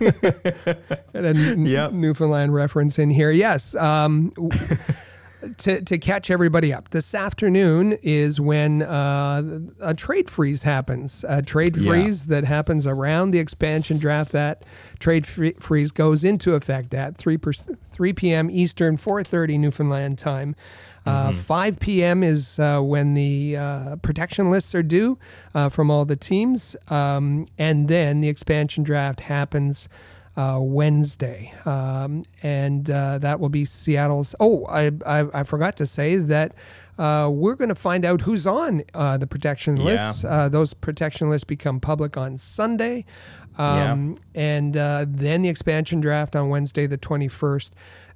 and 1.13 1.25
a 1.25 1.29
n- 1.29 1.65
Yep. 1.65 1.91
Newfoundland 1.93 2.53
reference 2.53 2.99
in 2.99 3.09
here. 3.09 3.31
Yes. 3.31 3.73
Um, 3.75 4.31
to, 5.57 5.81
to 5.81 5.97
catch 5.97 6.29
everybody 6.31 6.73
up, 6.73 6.89
this 6.89 7.13
afternoon 7.15 7.97
is 8.01 8.39
when 8.39 8.81
uh, 8.81 9.59
a 9.81 9.93
trade 9.93 10.29
freeze 10.29 10.63
happens. 10.63 11.25
A 11.27 11.41
trade 11.41 11.75
Yeah. 11.77 11.89
freeze 11.91 12.25
that 12.27 12.43
happens 12.43 12.85
around 12.87 13.31
the 13.31 13.39
expansion 13.39 13.97
draft. 13.97 14.31
That 14.31 14.65
trade 14.99 15.25
free- 15.25 15.55
freeze 15.59 15.91
goes 15.91 16.23
into 16.23 16.55
effect 16.55 16.93
at 16.93 17.15
3, 17.17 17.37
per, 17.37 17.53
3 17.53 18.13
p.m. 18.13 18.49
Eastern, 18.51 18.97
4.30 18.97 19.59
Newfoundland 19.59 20.17
time. 20.17 20.55
Uh, 21.05 21.33
5 21.33 21.79
p.m. 21.79 22.23
is 22.23 22.59
uh, 22.59 22.79
when 22.79 23.13
the 23.13 23.57
uh, 23.57 23.95
protection 23.97 24.49
lists 24.49 24.73
are 24.73 24.81
due 24.81 25.19
uh, 25.53 25.67
from 25.67 25.91
all 25.91 26.05
the 26.05 26.15
teams. 26.15 26.77
Um, 26.87 27.45
and 27.57 27.89
then 27.89 28.21
the 28.21 28.29
expansion 28.29 28.83
draft 28.85 29.19
happens 29.19 29.89
uh, 30.35 30.59
Wednesday. 30.61 31.53
Um, 31.65 32.23
and 32.41 32.89
uh, 32.89 33.17
that 33.19 33.39
will 33.39 33.49
be 33.49 33.65
Seattle's. 33.65 34.35
Oh, 34.39 34.65
I, 34.65 34.91
I, 35.05 35.25
I 35.33 35.43
forgot 35.43 35.77
to 35.77 35.85
say 35.85 36.15
that. 36.17 36.53
Uh, 36.95 37.27
we're 37.27 37.55
going 37.55 37.69
to 37.69 37.75
find 37.75 38.05
out 38.05 38.21
who's 38.21 38.45
on 38.45 38.83
uh, 38.93 39.17
the 39.17 39.25
protection 39.25 39.77
Yeah. 39.77 39.83
lists. 39.83 40.23
Uh, 40.23 40.47
those 40.47 40.75
protection 40.75 41.27
lists 41.27 41.43
become 41.43 41.79
public 41.79 42.17
on 42.17 42.37
Sunday. 42.37 43.05
Um, 43.57 44.15
And 44.35 44.77
uh, 44.77 45.05
then 45.07 45.41
the 45.41 45.49
expansion 45.49 46.01
draft 46.01 46.35
on 46.35 46.49
Wednesday, 46.49 46.85
the 46.85 46.97
21st. 46.99 47.71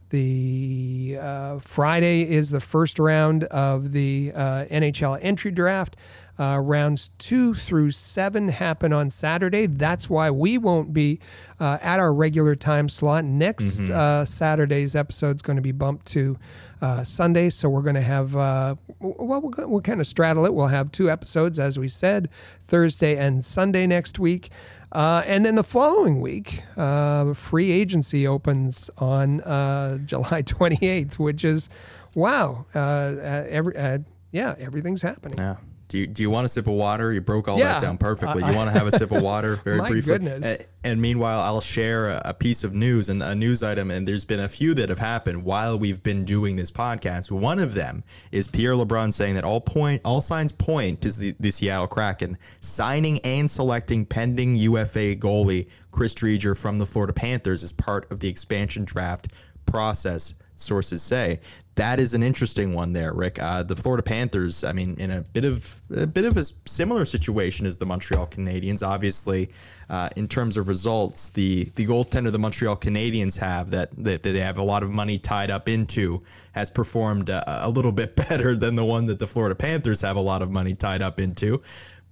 The 0.10 1.18
uh, 1.22 1.60
Friday 1.60 2.22
is 2.30 2.50
the 2.50 2.60
first 2.60 2.98
round 3.00 3.44
of 3.46 3.92
the 3.92 4.32
uh, 4.34 4.66
NHL 4.66 5.20
entry 5.22 5.52
draft. 5.52 5.96
Uh, 6.40 6.60
rounds 6.60 7.10
two 7.18 7.54
through 7.54 7.92
seven 7.92 8.50
happen 8.50 8.94
on 8.94 9.10
Saturday. 9.10 9.66
That's 9.66 10.10
why 10.10 10.30
we 10.30 10.58
won't 10.58 10.94
be 10.94 11.20
uh, 11.60 11.78
at 11.82 12.00
our 12.00 12.14
regular 12.14 12.56
time 12.56 12.90
slot. 12.90 13.26
Next 13.26 13.90
uh, 13.90 14.24
Saturday's 14.24 14.96
episode 14.96 15.38
is 15.38 15.42
going 15.42 15.56
to 15.56 15.62
be 15.62 15.72
bumped 15.72 16.06
to 16.08 16.38
uh, 16.82 17.04
Sunday. 17.04 17.50
So 17.50 17.70
we're 17.70 17.82
going 17.82 17.96
to 17.96 18.02
have, 18.02 18.36
uh, 18.36 18.76
well, 19.00 19.42
we'll, 19.42 19.70
we'll 19.70 19.82
kind 19.82 20.00
of 20.00 20.08
straddle 20.08 20.46
it. 20.46 20.54
We'll 20.54 20.68
have 20.68 20.92
two 20.92 21.10
episodes, 21.10 21.60
as 21.60 21.80
we 21.80 21.88
said, 21.88 22.30
Thursday 22.66 23.18
and 23.18 23.44
Sunday 23.44 23.88
next 23.88 24.20
week. 24.20 24.50
Uh, 24.92 25.22
and 25.26 25.46
then 25.46 25.56
the 25.56 25.64
following 25.64 26.22
week, 26.22 26.64
uh, 26.78 27.34
free 27.34 27.72
agency 27.72 28.26
opens 28.26 28.90
on 28.98 29.42
uh, 29.42 29.98
July 30.06 30.42
28th, 30.42 31.20
which 31.20 31.44
is 31.44 31.70
wow. 32.16 32.66
Uh, 32.74 32.80
uh, 32.80 33.46
every 33.50 33.76
uh, 33.76 34.00
yeah, 34.32 34.56
everything's 34.60 35.02
happening. 35.02 35.38
Yeah. 35.38 35.58
Do 35.90 36.00
you, 36.00 36.08
do 36.08 36.22
you 36.22 36.30
want 36.30 36.46
a 36.46 36.50
sip 36.50 36.68
of 36.68 36.74
water? 36.74 37.14
You 37.14 37.22
broke 37.22 37.48
all 37.48 37.58
Yeah. 37.58 37.74
that 37.74 37.82
down 37.82 37.98
perfectly. 37.98 38.44
You 38.44 38.54
want 38.54 38.70
to 38.72 38.78
have 38.78 38.88
a 38.88 38.92
sip 38.92 39.10
of 39.12 39.22
water 39.24 39.62
very 39.64 39.78
My 39.78 39.88
briefly? 39.88 40.14
goodness. 40.20 40.46
A- 40.46 40.66
And 40.84 41.02
meanwhile, 41.02 41.40
I'll 41.40 41.62
share 41.62 42.08
a, 42.10 42.22
a 42.26 42.34
piece 42.34 42.66
of 42.66 42.74
news 42.74 43.08
and 43.08 43.24
a 43.24 43.34
news 43.34 43.64
item. 43.64 43.90
And 43.92 44.06
there's 44.06 44.26
been 44.26 44.42
a 44.42 44.50
few 44.50 44.74
that 44.74 44.90
have 44.90 45.00
happened 45.00 45.46
while 45.46 45.80
we've 45.80 46.04
been 46.04 46.26
doing 46.26 46.58
this 46.58 46.72
podcast. 46.72 47.32
One 47.32 47.58
of 47.60 47.74
them 47.74 48.04
is 48.34 48.50
Pierre 48.50 48.74
LeBrun 48.74 49.14
saying 49.14 49.36
that 49.36 49.46
all 49.46 49.62
point, 49.62 50.02
all 50.04 50.20
signs 50.20 50.52
point 50.52 51.00
to 51.04 51.18
the, 51.18 51.36
the 51.40 51.52
Seattle 51.52 51.88
Kraken 51.88 52.38
signing 52.60 53.20
and 53.20 53.50
selecting 53.50 54.06
pending 54.06 54.56
UFA 54.58 55.16
goalie 55.16 55.70
Chris 55.92 56.14
Driedger 56.14 56.58
from 56.60 56.78
the 56.80 56.86
Florida 56.86 57.14
Panthers 57.14 57.64
as 57.64 57.72
part 57.72 58.12
of 58.12 58.20
the 58.20 58.28
expansion 58.28 58.84
draft 58.84 59.30
process 59.66 60.34
sources 60.58 61.02
say. 61.02 61.40
That 61.76 62.00
is 62.00 62.16
an 62.16 62.24
interesting 62.24 62.74
one 62.74 62.92
there, 62.92 63.14
Rick. 63.14 63.40
Uh, 63.40 63.62
the 63.62 63.76
Florida 63.76 64.02
Panthers, 64.02 64.64
I 64.64 64.74
mean, 64.74 64.96
in 65.00 65.12
a 65.12 65.22
bit 65.22 65.46
of 65.46 65.80
a 65.96 66.08
bit 66.08 66.26
of 66.26 66.36
a 66.36 66.44
similar 66.66 67.06
situation 67.06 67.68
as 67.68 67.78
the 67.78 67.86
Montreal 67.86 68.26
Canadiens. 68.26 68.82
Obviously, 68.82 69.50
uh, 69.90 70.10
in 70.16 70.28
terms 70.28 70.58
of 70.58 70.68
results, 70.68 71.30
the 71.30 71.66
the 71.76 71.86
goaltender 71.86 72.32
the 72.32 72.40
Montreal 72.40 72.78
Canadiens 72.78 73.38
have 73.38 73.70
that, 73.70 73.92
that 74.04 74.24
that 74.24 74.32
they 74.32 74.40
have 74.40 74.58
a 74.58 74.64
lot 74.64 74.82
of 74.82 74.90
money 74.90 75.20
tied 75.20 75.52
up 75.52 75.70
into 75.70 76.24
has 76.54 76.72
performed 76.72 77.30
uh, 77.30 77.44
a 77.46 77.70
little 77.70 77.92
bit 77.92 78.16
better 78.30 78.58
than 78.58 78.76
the 78.76 78.86
one 78.86 79.06
that 79.06 79.20
the 79.20 79.28
Florida 79.28 79.54
Panthers 79.54 80.02
have 80.02 80.16
a 80.16 80.22
lot 80.22 80.42
of 80.42 80.52
money 80.52 80.74
tied 80.74 81.04
up 81.04 81.20
into. 81.20 81.62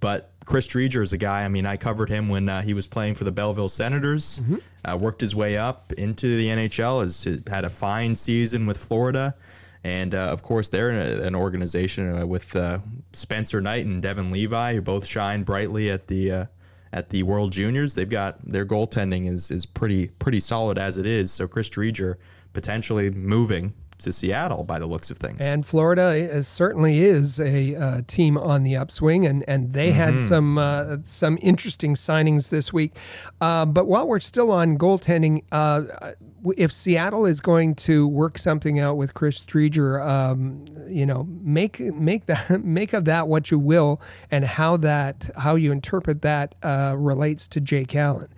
But 0.00 0.32
Chris 0.44 0.68
Driedger 0.68 1.02
is 1.02 1.12
a 1.12 1.18
guy. 1.18 1.44
I 1.44 1.48
mean, 1.48 1.66
I 1.66 1.76
covered 1.76 2.08
him 2.08 2.28
when 2.28 2.48
uh, 2.48 2.62
he 2.62 2.74
was 2.74 2.86
playing 2.86 3.14
for 3.14 3.24
the 3.24 3.32
Belleville 3.32 3.68
Senators. 3.68 4.40
Uh, 4.84 4.96
worked 4.96 5.20
his 5.20 5.34
way 5.34 5.56
up 5.56 5.92
into 5.94 6.36
the 6.36 6.46
NHL. 6.48 7.00
Has 7.00 7.26
had 7.48 7.64
a 7.64 7.70
fine 7.70 8.14
season 8.14 8.66
with 8.66 8.76
Florida, 8.76 9.34
And 9.82 10.14
uh, 10.14 10.18
of 10.18 10.42
course, 10.42 10.68
they're 10.68 10.90
a, 10.90 11.22
an 11.26 11.34
organization 11.34 12.14
uh, 12.18 12.26
with 12.26 12.54
uh, 12.54 12.78
Spencer 13.12 13.60
Knight 13.60 13.86
and 13.86 14.02
Devon 14.02 14.30
Levi, 14.30 14.74
who 14.74 14.82
both 14.82 15.06
shine 15.06 15.42
brightly 15.42 15.90
at 15.90 16.06
the 16.06 16.30
uh, 16.30 16.44
at 16.92 17.08
the 17.08 17.22
World 17.24 17.52
Juniors. 17.52 17.94
They've 17.94 18.08
got 18.08 18.38
their 18.48 18.64
goaltending 18.66 19.28
is 19.32 19.50
is 19.50 19.66
pretty 19.66 20.08
pretty 20.08 20.40
solid 20.40 20.78
as 20.78 20.98
it 20.98 21.06
is. 21.06 21.32
So 21.32 21.48
Chris 21.48 21.68
Driedger 21.70 22.16
potentially 22.52 23.10
moving 23.10 23.74
to 23.98 24.12
Seattle 24.12 24.64
by 24.64 24.78
the 24.78 24.86
looks 24.86 25.10
of 25.10 25.18
things. 25.18 25.40
And 25.40 25.66
Florida 25.66 26.14
is, 26.14 26.48
certainly 26.48 27.00
is 27.00 27.40
a 27.40 27.74
uh, 27.74 28.02
team 28.06 28.36
on 28.36 28.62
the 28.62 28.76
upswing, 28.76 29.26
and 29.26 29.44
and 29.48 29.72
they 29.72 29.88
mm-hmm. 29.88 29.98
had 29.98 30.18
some 30.18 30.58
uh, 30.58 30.98
some 31.04 31.38
interesting 31.40 31.94
signings 31.94 32.50
this 32.50 32.72
week. 32.72 32.94
Uh, 33.40 33.66
but 33.66 33.86
while 33.86 34.06
we're 34.06 34.20
still 34.20 34.52
on 34.52 34.78
goaltending, 34.78 35.44
uh, 35.52 36.12
if 36.56 36.72
Seattle 36.72 37.26
is 37.26 37.40
going 37.40 37.74
to 37.76 38.06
work 38.06 38.38
something 38.38 38.78
out 38.78 38.96
with 38.96 39.14
Chris 39.14 39.44
Driedger, 39.44 40.06
um, 40.06 40.66
you 40.88 41.06
know, 41.06 41.24
make 41.42 41.80
make 41.80 42.26
that 42.26 42.62
make 42.62 42.92
of 42.92 43.06
that 43.06 43.28
what 43.28 43.50
you 43.50 43.58
will, 43.58 44.00
and 44.30 44.44
how 44.44 44.76
that 44.78 45.30
how 45.36 45.54
you 45.54 45.72
interpret 45.72 46.22
that 46.22 46.54
uh, 46.62 46.94
relates 46.96 47.48
to 47.48 47.60
Jake 47.60 47.94
Allen. 47.94 48.28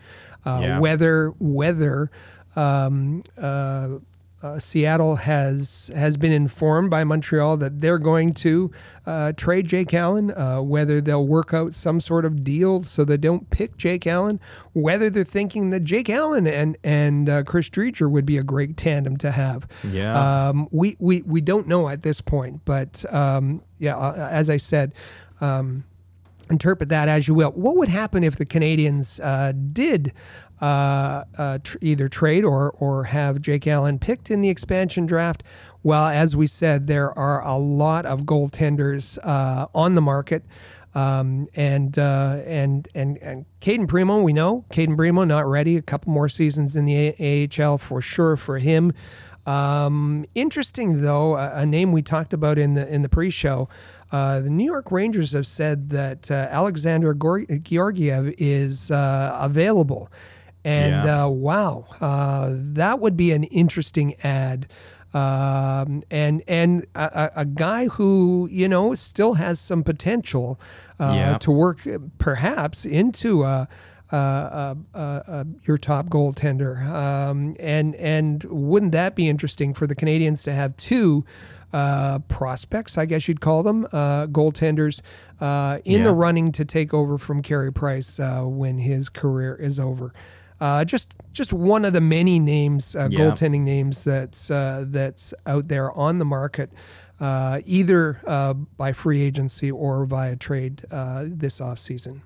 Uh, 0.44 0.60
yeah. 0.62 0.80
Whether 0.80 1.35
whether 1.39 2.10
um, 2.56 3.22
uh, 4.40 4.59
Seattle 4.59 5.16
has 5.16 5.90
has 5.94 6.16
been 6.16 6.31
informed 6.31 6.90
by 6.90 7.02
Montreal 7.02 7.56
that 7.56 7.81
they're 7.81 7.98
going 7.98 8.35
to 8.35 8.70
uh, 9.05 9.32
trade 9.32 9.66
Jake 9.66 9.93
Allen. 9.93 10.31
Uh, 10.31 10.60
whether 10.60 11.01
they'll 11.01 11.27
work 11.27 11.52
out 11.52 11.74
some 11.74 12.01
sort 12.01 12.24
of 12.24 12.44
deal 12.44 12.85
so 12.85 13.05
they 13.05 13.16
don't 13.16 13.51
pick 13.51 13.77
Jake 13.77 14.06
Allen, 14.06 14.39
whether 14.74 15.10
they're 15.10 15.24
thinking 15.24 15.70
that 15.70 15.81
Jake 15.81 16.09
Allen 16.09 16.47
and 16.47 16.77
and 16.85 17.28
uh, 17.28 17.43
Chris 17.43 17.69
Driedger 17.69 18.09
would 18.09 18.27
be 18.27 18.39
a 18.39 18.44
great 18.44 18.77
tandem 18.77 19.16
to 19.19 19.32
have. 19.32 19.66
Yeah, 19.82 20.48
um, 20.48 20.69
we 20.70 20.97
we 21.01 21.23
we 21.23 21.40
don't 21.40 21.66
know 21.66 21.89
at 21.89 22.02
this 22.02 22.20
point, 22.20 22.60
but 22.65 23.05
um, 23.12 23.62
yeah, 23.78 23.97
uh, 23.97 24.28
as 24.31 24.51
I 24.51 24.59
said. 24.59 24.94
Um, 25.40 25.85
interpret 26.51 26.89
that 26.89 27.09
as 27.09 27.29
you 27.29 27.35
will. 27.35 27.51
What 27.51 27.77
would 27.77 27.89
happen 27.89 28.25
if 28.25 28.37
the 28.37 28.47
Canadiens 28.47 29.20
uh, 29.23 29.53
did 29.73 30.12
uh, 30.61 31.25
uh, 31.37 31.59
tr- 31.62 31.79
either 31.81 32.09
trade 32.09 32.45
or 32.45 32.73
or 32.73 33.05
have 33.05 33.41
Jake 33.41 33.66
Allen 33.66 33.99
picked 33.99 34.31
in 34.31 34.41
the 34.41 34.49
expansion 34.49 35.07
draft. 35.07 35.45
Well, 35.83 36.07
as 36.07 36.35
we 36.35 36.47
said, 36.49 36.89
there 36.89 37.16
are 37.16 37.45
a 37.45 37.57
lot 37.57 38.05
of 38.07 38.23
goaltenders 38.23 39.19
uh, 39.23 39.66
on 39.75 39.95
the 39.95 40.01
market. 40.01 40.45
Um, 40.95 41.47
and 41.55 41.97
uh, 41.99 42.41
and 42.45 42.89
and 42.95 43.19
and 43.19 43.45
Cayden 43.61 43.87
Primeau, 43.87 44.23
we 44.23 44.33
know 44.33 44.65
Cayden 44.73 44.97
Primeau 44.97 45.25
not 45.25 45.47
ready. 45.47 45.77
A 45.77 45.83
couple 45.83 46.12
more 46.12 46.29
seasons 46.29 46.75
in 46.75 46.87
the 46.87 47.15
a- 47.19 47.49
AHL 47.62 47.79
for 47.79 48.01
sure 48.01 48.37
for 48.37 48.59
him. 48.59 48.93
Um, 49.47 50.27
interesting 50.35 51.03
though, 51.03 51.37
a, 51.37 51.61
a, 51.61 51.66
name 51.66 51.93
we 51.93 52.03
talked 52.03 52.35
about 52.35 52.59
in 52.59 52.75
the 52.75 52.87
in 52.93 53.03
the 53.03 53.09
pre-show. 53.09 53.69
Uh, 54.10 54.40
the 54.40 54.51
New 54.51 54.64
York 54.64 54.90
Rangers 54.90 55.32
have 55.32 55.47
said 55.47 55.90
that 55.90 56.30
uh, 56.30 56.48
Alexander 56.51 57.14
Georgiev 57.14 58.35
is 58.39 58.90
uh, 58.90 59.36
available. 59.40 60.10
And 60.64 61.05
yeah. 61.05 61.24
uh, 61.24 61.28
wow, 61.28 61.86
uh, 62.01 62.51
that 62.52 63.01
would 63.01 63.16
be 63.16 63.32
an 63.32 63.44
interesting 63.44 64.14
ad. 64.22 64.66
Um, 65.14 66.02
and 66.10 66.43
and 66.47 66.86
a, 66.94 67.30
a, 67.36 67.44
guy 67.47 67.86
who 67.86 68.47
you 68.52 68.68
know 68.68 68.94
still 68.94 69.35
has 69.35 69.59
some 69.59 69.82
potential 69.82 70.60
uh, 71.01 71.12
yeah. 71.14 71.39
to 71.39 71.51
work 71.51 71.80
perhaps 72.18 72.85
into 72.85 73.43
a, 73.43 73.66
a, 74.10 75.47
your 75.62 75.78
top 75.78 76.09
goaltender. 76.09 76.86
Um, 76.86 77.56
and 77.59 77.94
and 77.94 78.44
wouldn't 78.44 78.93
that 78.93 79.16
be 79.16 79.30
interesting 79.30 79.72
for 79.72 79.86
the 79.86 79.97
Canadiens 79.97 80.44
to 80.44 80.52
have 80.52 80.76
two 80.76 81.24
uh, 81.73 82.19
prospects, 82.20 82.99
I 82.99 83.07
guess 83.07 83.28
you'd 83.28 83.40
call 83.40 83.62
them, 83.62 83.86
uh, 83.93 84.27
goaltenders 84.27 85.03
uh, 85.40 85.78
in 85.85 85.99
yeah. 85.99 86.05
the 86.05 86.12
running 86.12 86.53
to 86.53 86.65
take 86.65 86.95
over 86.95 87.19
from 87.19 87.43
Carey 87.43 87.73
Price 87.73 88.19
when 88.20 88.78
his 88.78 89.09
career 89.09 89.55
is 89.55 89.78
over. 89.78 90.12
Uh, 90.61 90.85
just 90.85 91.15
just 91.32 91.53
one 91.53 91.85
of 91.85 91.93
the 91.93 92.01
many 92.01 92.39
names, 92.39 92.97
uh, 92.97 93.09
yeah. 93.11 93.20
goaltending 93.20 93.61
names 93.61 94.03
that's 94.05 94.51
uh, 94.51 94.85
that's 94.89 95.32
out 95.47 95.69
there 95.69 95.93
on 95.93 96.19
the 96.19 96.24
market, 96.24 96.73
uh, 97.20 97.61
either 97.65 98.20
uh, 98.27 98.55
by 98.55 98.93
free 98.93 99.23
agency 99.23 99.70
or 99.70 100.05
via 100.05 100.35
trade 100.35 100.85
uh, 100.90 101.24
this 101.27 101.61
offseason. 101.61 102.23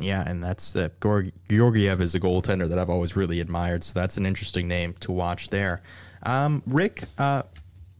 Yeah, 0.00 0.24
and 0.26 0.42
that's 0.42 0.72
that. 0.72 1.00
Georgiev 1.00 2.00
is 2.00 2.14
a 2.16 2.20
goaltender 2.20 2.68
that 2.68 2.78
I've 2.78 2.90
always 2.90 3.14
really 3.14 3.38
admired, 3.38 3.84
so 3.84 3.98
that's 3.98 4.16
an 4.16 4.26
interesting 4.26 4.66
name 4.66 4.94
to 5.00 5.12
watch 5.12 5.50
there. 5.50 5.82
Um, 6.24 6.62
Rick, 6.66 7.04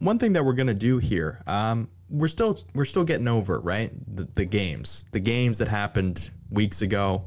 one 0.03 0.19
thing 0.19 0.33
that 0.33 0.43
we're 0.43 0.53
gonna 0.53 0.73
do 0.73 0.97
here, 0.97 1.41
um, 1.47 1.87
we're 2.09 2.27
still 2.27 2.57
we're 2.75 2.85
still 2.85 3.03
getting 3.03 3.27
over 3.27 3.59
right 3.59 3.91
the, 4.15 4.25
the 4.33 4.45
games, 4.45 5.05
the 5.11 5.19
games 5.19 5.57
that 5.57 5.67
happened 5.67 6.31
weeks 6.51 6.81
ago. 6.81 7.23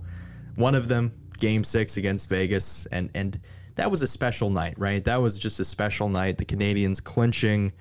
One 0.55 0.75
of 0.75 0.89
them 0.89 1.13
game 1.39 1.65
six 1.65 1.97
against 1.97 2.29
Vegas, 2.29 2.87
and 2.87 3.11
and 3.15 3.41
that 3.77 3.91
was 3.91 4.03
a 4.03 4.07
special 4.07 4.51
night, 4.51 4.75
right? 4.79 5.03
That 5.05 5.17
was 5.17 5.39
just 5.39 5.59
a 5.59 5.65
special 5.65 6.09
night. 6.09 6.39
The 6.39 6.45
Canadiens 6.45 7.03
clinching 7.03 7.73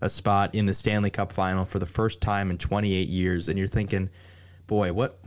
a 0.00 0.08
spot 0.08 0.54
in 0.54 0.66
the 0.66 0.74
Stanley 0.74 1.10
Cup 1.10 1.32
final 1.32 1.64
for 1.64 1.78
the 1.78 1.86
first 1.86 2.20
time 2.20 2.50
in 2.50 2.58
28 2.58 3.08
years, 3.08 3.48
and 3.48 3.58
you're 3.58 3.68
thinking, 3.68 4.10
boy, 4.66 4.92
what 4.92 5.18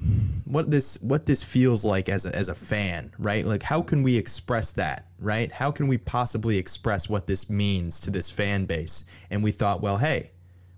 what 0.45 0.71
this 0.71 1.01
what 1.01 1.25
this 1.25 1.43
feels 1.43 1.83
like 1.83 2.09
as 2.09 2.25
a, 2.25 2.35
as 2.35 2.49
a 2.49 2.55
fan, 2.55 3.11
right? 3.19 3.45
Like 3.45 3.63
how 3.63 3.81
can 3.81 4.03
we 4.03 4.17
express 4.17 4.71
that, 4.73 5.07
right? 5.19 5.51
How 5.51 5.71
can 5.71 5.87
we 5.87 5.97
possibly 5.97 6.57
express 6.57 7.09
what 7.09 7.27
this 7.27 7.49
means 7.49 7.99
to 8.01 8.11
this 8.11 8.29
fan 8.29 8.65
base? 8.65 9.03
And 9.29 9.43
we 9.43 9.51
thought, 9.51 9.81
well, 9.81 9.97
hey, 9.97 10.31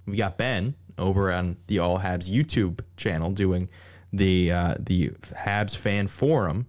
we 0.06 0.18
got 0.18 0.38
Ben 0.38 0.76
over 0.98 1.32
on 1.32 1.58
the 1.68 1.80
All 1.80 2.00
Habs 2.00 2.30
YouTube 2.30 2.82
channel 2.98 3.32
doing 3.32 3.70
the 4.12 4.52
uh, 4.52 4.76
the 4.80 5.10
Habs 5.10 5.76
fan 5.76 6.08
forum 6.08 6.66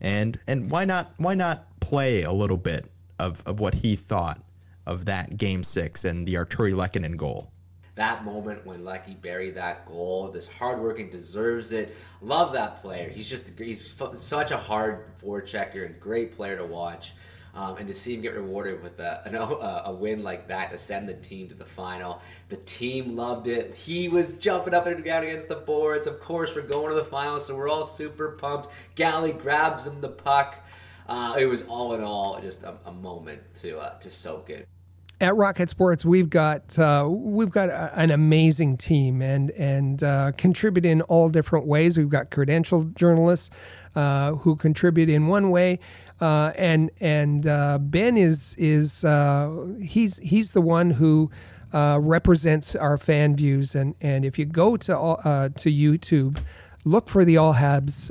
and 0.00 0.38
and 0.46 0.70
why 0.70 0.84
not 0.84 1.12
why 1.18 1.34
not 1.34 1.66
play 1.80 2.22
a 2.22 2.32
little 2.32 2.56
bit 2.56 2.90
of, 3.18 3.42
of 3.46 3.60
what 3.60 3.74
he 3.74 3.96
thought 3.96 4.40
of 4.86 5.04
that 5.04 5.36
game 5.36 5.62
six 5.62 6.04
and 6.04 6.26
the 6.26 6.34
Artturi 6.34 6.72
Lehkonen 6.72 7.16
goal. 7.16 7.52
That 8.00 8.24
moment 8.24 8.64
when 8.64 8.82
Lecky 8.82 9.12
buried 9.12 9.56
that 9.56 9.84
goal, 9.84 10.30
this 10.30 10.48
hardworking 10.48 11.10
deserves 11.10 11.70
it. 11.70 11.94
Love 12.22 12.54
that 12.54 12.80
player. 12.80 13.10
He's 13.10 13.28
just 13.28 13.50
he's 13.58 13.94
such 14.14 14.52
a 14.52 14.56
hard 14.56 15.04
forechecker 15.22 15.84
and 15.84 16.00
great 16.00 16.34
player 16.34 16.56
to 16.56 16.64
watch. 16.64 17.12
Um, 17.54 17.76
and 17.76 17.86
to 17.88 17.92
see 17.92 18.14
him 18.14 18.22
get 18.22 18.34
rewarded 18.34 18.82
with 18.82 18.98
a, 19.00 19.20
a, 19.26 19.90
a, 19.90 19.92
win 19.92 20.22
like 20.22 20.48
that 20.48 20.70
to 20.70 20.78
send 20.78 21.10
the 21.10 21.14
team 21.14 21.48
to 21.48 21.54
the 21.54 21.66
final. 21.66 22.22
The 22.48 22.56
team 22.56 23.16
loved 23.16 23.48
it. 23.48 23.74
He 23.74 24.08
was 24.08 24.30
jumping 24.38 24.72
up 24.72 24.86
and 24.86 25.04
down 25.04 25.24
against 25.24 25.48
the 25.48 25.56
boards. 25.56 26.06
Of 26.06 26.20
course, 26.20 26.54
we're 26.54 26.62
going 26.62 26.88
to 26.88 26.94
the 26.94 27.04
final, 27.04 27.38
so 27.38 27.54
we're 27.54 27.68
all 27.68 27.84
super 27.84 28.30
pumped. 28.30 28.70
Galley 28.94 29.32
grabs 29.32 29.86
him 29.86 30.00
the 30.00 30.08
puck. 30.08 30.56
Uh, 31.06 31.34
it 31.38 31.44
was 31.44 31.64
all 31.64 31.94
in 31.94 32.02
all 32.02 32.40
just 32.40 32.62
a, 32.62 32.76
a 32.86 32.92
moment 32.92 33.42
to 33.60 33.78
uh, 33.78 33.98
to 33.98 34.10
soak 34.10 34.48
in. 34.48 34.64
At 35.22 35.36
Rocket 35.36 35.68
Sports, 35.68 36.02
we've 36.02 36.30
got 36.30 36.78
uh, 36.78 37.06
we've 37.10 37.50
got 37.50 37.68
a, 37.68 37.92
an 37.94 38.10
amazing 38.10 38.78
team 38.78 39.20
and 39.20 39.50
and 39.50 40.02
uh, 40.02 40.32
contribute 40.32 40.86
in 40.86 41.02
all 41.02 41.28
different 41.28 41.66
ways. 41.66 41.98
We've 41.98 42.08
got 42.08 42.30
credentialed 42.30 42.94
journalists 42.94 43.50
uh, 43.94 44.32
who 44.36 44.56
contribute 44.56 45.10
in 45.10 45.26
one 45.26 45.50
way. 45.50 45.78
Uh, 46.22 46.52
and 46.56 46.90
and 47.00 47.46
uh, 47.46 47.76
Ben 47.78 48.16
is 48.16 48.54
is 48.56 49.04
uh, 49.04 49.66
he's 49.82 50.16
he's 50.18 50.52
the 50.52 50.62
one 50.62 50.88
who 50.90 51.30
represents 51.70 52.74
our 52.74 52.96
fan 52.96 53.36
views. 53.36 53.74
And 53.74 53.94
and 54.00 54.24
if 54.24 54.38
you 54.38 54.46
go 54.46 54.78
to 54.78 54.92
to 54.94 55.70
YouTube, 55.70 56.38
look 56.84 57.10
for 57.10 57.26
the 57.26 57.36
All 57.36 57.54
Habs 57.54 58.10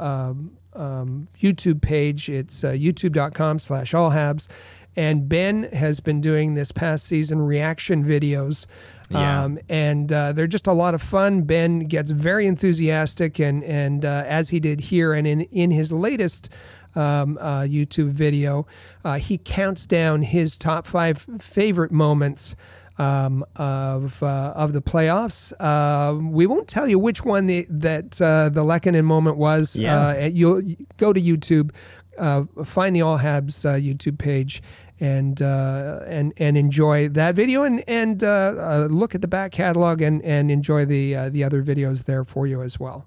um, 0.00 0.56
um, 0.72 1.28
YouTube 1.40 1.82
page. 1.82 2.28
It's 2.28 2.62
YouTube.com/slash 2.62 3.92
All 3.92 4.12
Habs. 4.12 4.46
And 4.96 5.28
Ben 5.28 5.64
has 5.72 6.00
been 6.00 6.20
doing 6.20 6.54
this 6.54 6.72
past 6.72 7.06
season 7.06 7.40
reaction 7.40 8.04
videos. 8.04 8.66
Yeah. 9.10 9.44
Um, 9.44 9.58
and 9.68 10.12
uh, 10.12 10.32
they're 10.32 10.46
just 10.46 10.66
a 10.66 10.72
lot 10.72 10.94
of 10.94 11.02
fun. 11.02 11.42
Ben 11.42 11.80
gets 11.80 12.10
very 12.10 12.46
enthusiastic, 12.46 13.38
and 13.38 13.62
and 13.62 14.04
uh, 14.04 14.24
as 14.26 14.48
he 14.48 14.60
did 14.60 14.80
here, 14.80 15.12
and 15.12 15.26
in 15.26 15.42
in 15.42 15.70
his 15.70 15.92
latest 15.92 16.48
um, 16.96 17.38
uh, 17.40 17.62
YouTube 17.62 18.10
video. 18.10 18.66
Uh, 19.04 19.18
he 19.18 19.38
counts 19.38 19.86
down 19.86 20.22
his 20.22 20.56
top 20.56 20.86
five 20.86 21.26
favorite 21.40 21.92
moments 21.92 22.56
um, 22.98 23.44
of 23.56 24.22
uh, 24.22 24.52
of 24.54 24.72
the 24.72 24.82
playoffs. 24.82 25.52
Uh, 25.58 26.18
we 26.18 26.46
won't 26.46 26.68
tell 26.68 26.88
you 26.88 26.98
which 26.98 27.24
one 27.24 27.46
the, 27.46 27.66
that 27.68 28.20
uh, 28.20 28.48
the 28.48 28.62
Lehkonen 28.62 29.04
moment 29.04 29.36
was. 29.36 29.76
Yeah. 29.76 30.08
Uh, 30.08 30.30
you'll 30.32 30.62
go 30.96 31.12
to 31.12 31.20
YouTube, 31.20 31.72
uh, 32.18 32.44
find 32.64 32.94
the 32.94 33.02
All 33.02 33.18
Habs 33.18 33.64
uh, 33.64 33.74
YouTube 33.74 34.18
page, 34.18 34.62
and 35.04 35.42
uh, 35.42 36.00
and 36.06 36.32
and 36.38 36.56
enjoy 36.56 37.08
that 37.10 37.34
video 37.34 37.62
and 37.62 37.84
and 37.86 38.24
uh, 38.24 38.26
uh, 38.26 38.88
look 38.90 39.14
at 39.14 39.20
the 39.20 39.28
back 39.28 39.52
catalog 39.52 40.00
and 40.00 40.22
and 40.22 40.50
enjoy 40.50 40.84
the 40.84 41.28
the 41.28 41.44
other 41.44 41.62
videos 41.62 42.06
there 42.06 42.24
for 42.24 42.46
you 42.46 42.62
as 42.62 42.80
well. 42.80 43.06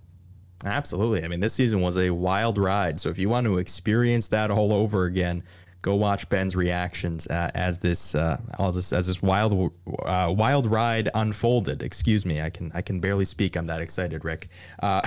Absolutely. 0.65 1.23
I 1.23 1.27
mean, 1.27 1.39
this 1.39 1.53
season 1.53 1.81
was 1.81 1.97
a 1.97 2.09
wild 2.09 2.57
ride. 2.57 2.99
So 2.99 3.09
if 3.09 3.17
you 3.19 3.29
want 3.29 3.45
to 3.45 3.57
experience 3.57 4.27
that 4.29 4.49
all 4.49 4.73
over 4.73 5.05
again, 5.05 5.43
go 5.81 5.95
watch 5.95 6.27
Ben's 6.29 6.55
reactions 6.55 7.27
uh, 7.27 7.51
as 7.53 7.79
this 7.79 8.15
uh, 8.15 8.37
as 8.59 8.89
this 8.91 9.21
wild 9.21 9.71
uh, 10.03 10.33
wild 10.35 10.65
ride 10.65 11.09
unfolded. 11.13 11.83
Excuse 11.83 12.25
me, 12.25 12.41
I 12.41 12.49
can 12.49 12.71
I 12.73 12.81
can 12.81 12.99
barely 12.99 13.25
speak. 13.25 13.55
I'm 13.55 13.65
that 13.67 13.81
excited, 13.81 14.25
Rick. 14.25 14.49
Uh, 14.81 15.01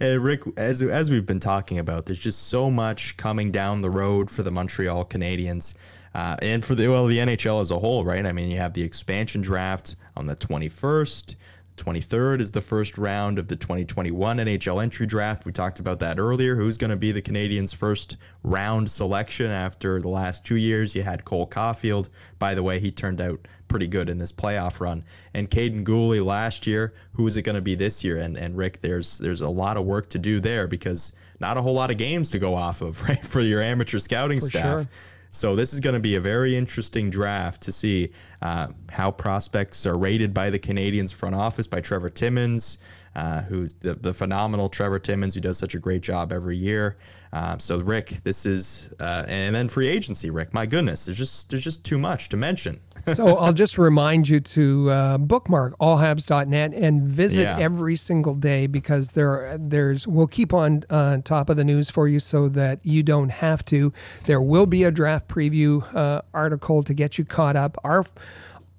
Rick, 0.00 0.42
as 0.56 0.82
as 0.82 1.10
we've 1.10 1.26
been 1.26 1.40
talking 1.40 1.78
about, 1.78 2.06
there's 2.06 2.20
just 2.20 2.48
so 2.48 2.70
much 2.70 3.16
coming 3.16 3.52
down 3.52 3.80
the 3.80 3.90
road 3.90 4.30
for 4.30 4.42
the 4.42 4.50
Montreal 4.50 5.04
Canadiens. 5.04 5.74
Uh, 6.14 6.36
and 6.42 6.64
for 6.64 6.76
the 6.76 6.86
well 6.86 7.06
the 7.06 7.18
NHL 7.18 7.60
as 7.60 7.72
a 7.72 7.78
whole, 7.78 8.04
right? 8.04 8.24
I 8.24 8.32
mean, 8.32 8.48
you 8.48 8.58
have 8.58 8.72
the 8.72 8.82
expansion 8.82 9.40
draft 9.40 9.96
on 10.16 10.26
the 10.26 10.36
21st. 10.36 11.34
23rd 11.76 12.40
is 12.40 12.50
the 12.52 12.60
first 12.60 12.98
round 12.98 13.38
of 13.38 13.48
the 13.48 13.56
2021 13.56 14.38
NHL 14.38 14.82
entry 14.82 15.06
draft. 15.06 15.44
We 15.44 15.52
talked 15.52 15.80
about 15.80 15.98
that 16.00 16.18
earlier. 16.18 16.54
Who's 16.54 16.78
going 16.78 16.90
to 16.90 16.96
be 16.96 17.10
the 17.10 17.22
Canadiens' 17.22 17.74
first 17.74 18.16
round 18.44 18.88
selection 18.88 19.50
after 19.50 20.00
the 20.00 20.08
last 20.08 20.44
two 20.44 20.56
years? 20.56 20.94
You 20.94 21.02
had 21.02 21.24
Cole 21.24 21.48
Caufield. 21.48 22.10
By 22.38 22.54
the 22.54 22.62
way, 22.62 22.78
he 22.78 22.92
turned 22.92 23.20
out 23.20 23.46
pretty 23.66 23.88
good 23.88 24.08
in 24.08 24.18
this 24.18 24.30
playoff 24.30 24.80
run. 24.80 25.02
And 25.34 25.50
Kaiden 25.50 25.84
Guhle 25.84 26.24
last 26.24 26.66
year. 26.66 26.94
Who 27.14 27.26
is 27.26 27.36
it 27.36 27.42
going 27.42 27.56
to 27.56 27.62
be 27.62 27.74
this 27.74 28.04
year? 28.04 28.18
And 28.18 28.36
and 28.36 28.56
Rick, 28.56 28.80
there's 28.80 29.18
there's 29.18 29.40
a 29.40 29.48
lot 29.48 29.76
of 29.76 29.84
work 29.84 30.08
to 30.10 30.18
do 30.18 30.40
there 30.40 30.68
because 30.68 31.12
not 31.40 31.56
a 31.56 31.62
whole 31.62 31.74
lot 31.74 31.90
of 31.90 31.96
games 31.96 32.30
to 32.30 32.38
go 32.38 32.54
off 32.54 32.82
of, 32.82 33.02
right, 33.08 33.24
for 33.24 33.40
your 33.40 33.60
amateur 33.60 33.98
scouting 33.98 34.40
For 34.40 34.46
staff. 34.46 34.78
sure. 34.80 34.88
So 35.34 35.56
this 35.56 35.74
is 35.74 35.80
going 35.80 35.94
to 35.94 36.00
be 36.00 36.14
a 36.14 36.20
very 36.20 36.56
interesting 36.56 37.10
draft 37.10 37.60
to 37.62 37.72
see 37.72 38.10
uh, 38.40 38.68
how 38.88 39.10
prospects 39.10 39.84
are 39.84 39.98
rated 39.98 40.32
by 40.32 40.48
the 40.48 40.60
Canadiens 40.60 41.12
front 41.12 41.34
office 41.34 41.66
by 41.66 41.80
Trevor 41.80 42.08
Timmons, 42.08 42.78
uh, 43.16 43.42
who's 43.42 43.74
the, 43.74 43.94
the 43.94 44.12
phenomenal 44.12 44.68
Trevor 44.68 45.00
Timmons, 45.00 45.34
who 45.34 45.40
does 45.40 45.58
such 45.58 45.74
a 45.74 45.80
great 45.80 46.02
job 46.02 46.32
every 46.32 46.56
year. 46.56 46.98
Uh, 47.32 47.58
so 47.58 47.80
Rick, 47.80 48.10
this 48.22 48.46
is 48.46 48.90
uh, 49.00 49.24
and 49.26 49.56
then 49.56 49.68
free 49.68 49.88
agency. 49.88 50.30
Rick, 50.30 50.54
my 50.54 50.66
goodness, 50.66 51.06
there's 51.06 51.18
just 51.18 51.50
there's 51.50 51.64
just 51.64 51.84
too 51.84 51.98
much 51.98 52.28
to 52.28 52.36
mention. 52.36 52.80
So 53.12 53.36
I'll 53.36 53.52
just 53.52 53.76
remind 53.78 54.28
you 54.28 54.40
to 54.40 54.90
uh, 54.90 55.18
bookmark 55.18 55.76
allhabs.net 55.78 56.72
and 56.74 57.02
visit 57.02 57.42
Yeah. 57.42 57.58
every 57.58 57.96
single 57.96 58.34
day 58.34 58.66
because 58.66 59.10
there 59.10 59.56
there's 59.60 60.06
we'll 60.06 60.26
keep 60.26 60.54
on 60.54 60.82
uh, 60.90 61.18
top 61.24 61.50
of 61.50 61.56
the 61.56 61.64
news 61.64 61.90
for 61.90 62.08
you 62.08 62.20
so 62.20 62.48
that 62.50 62.80
you 62.84 63.02
don't 63.02 63.28
have 63.30 63.64
to. 63.66 63.92
There 64.24 64.40
will 64.40 64.66
be 64.66 64.84
a 64.84 64.90
draft 64.90 65.28
preview 65.28 65.82
uh, 65.94 66.22
article 66.32 66.82
to 66.82 66.94
get 66.94 67.18
you 67.18 67.24
caught 67.24 67.56
up. 67.56 67.76
Our 67.84 68.04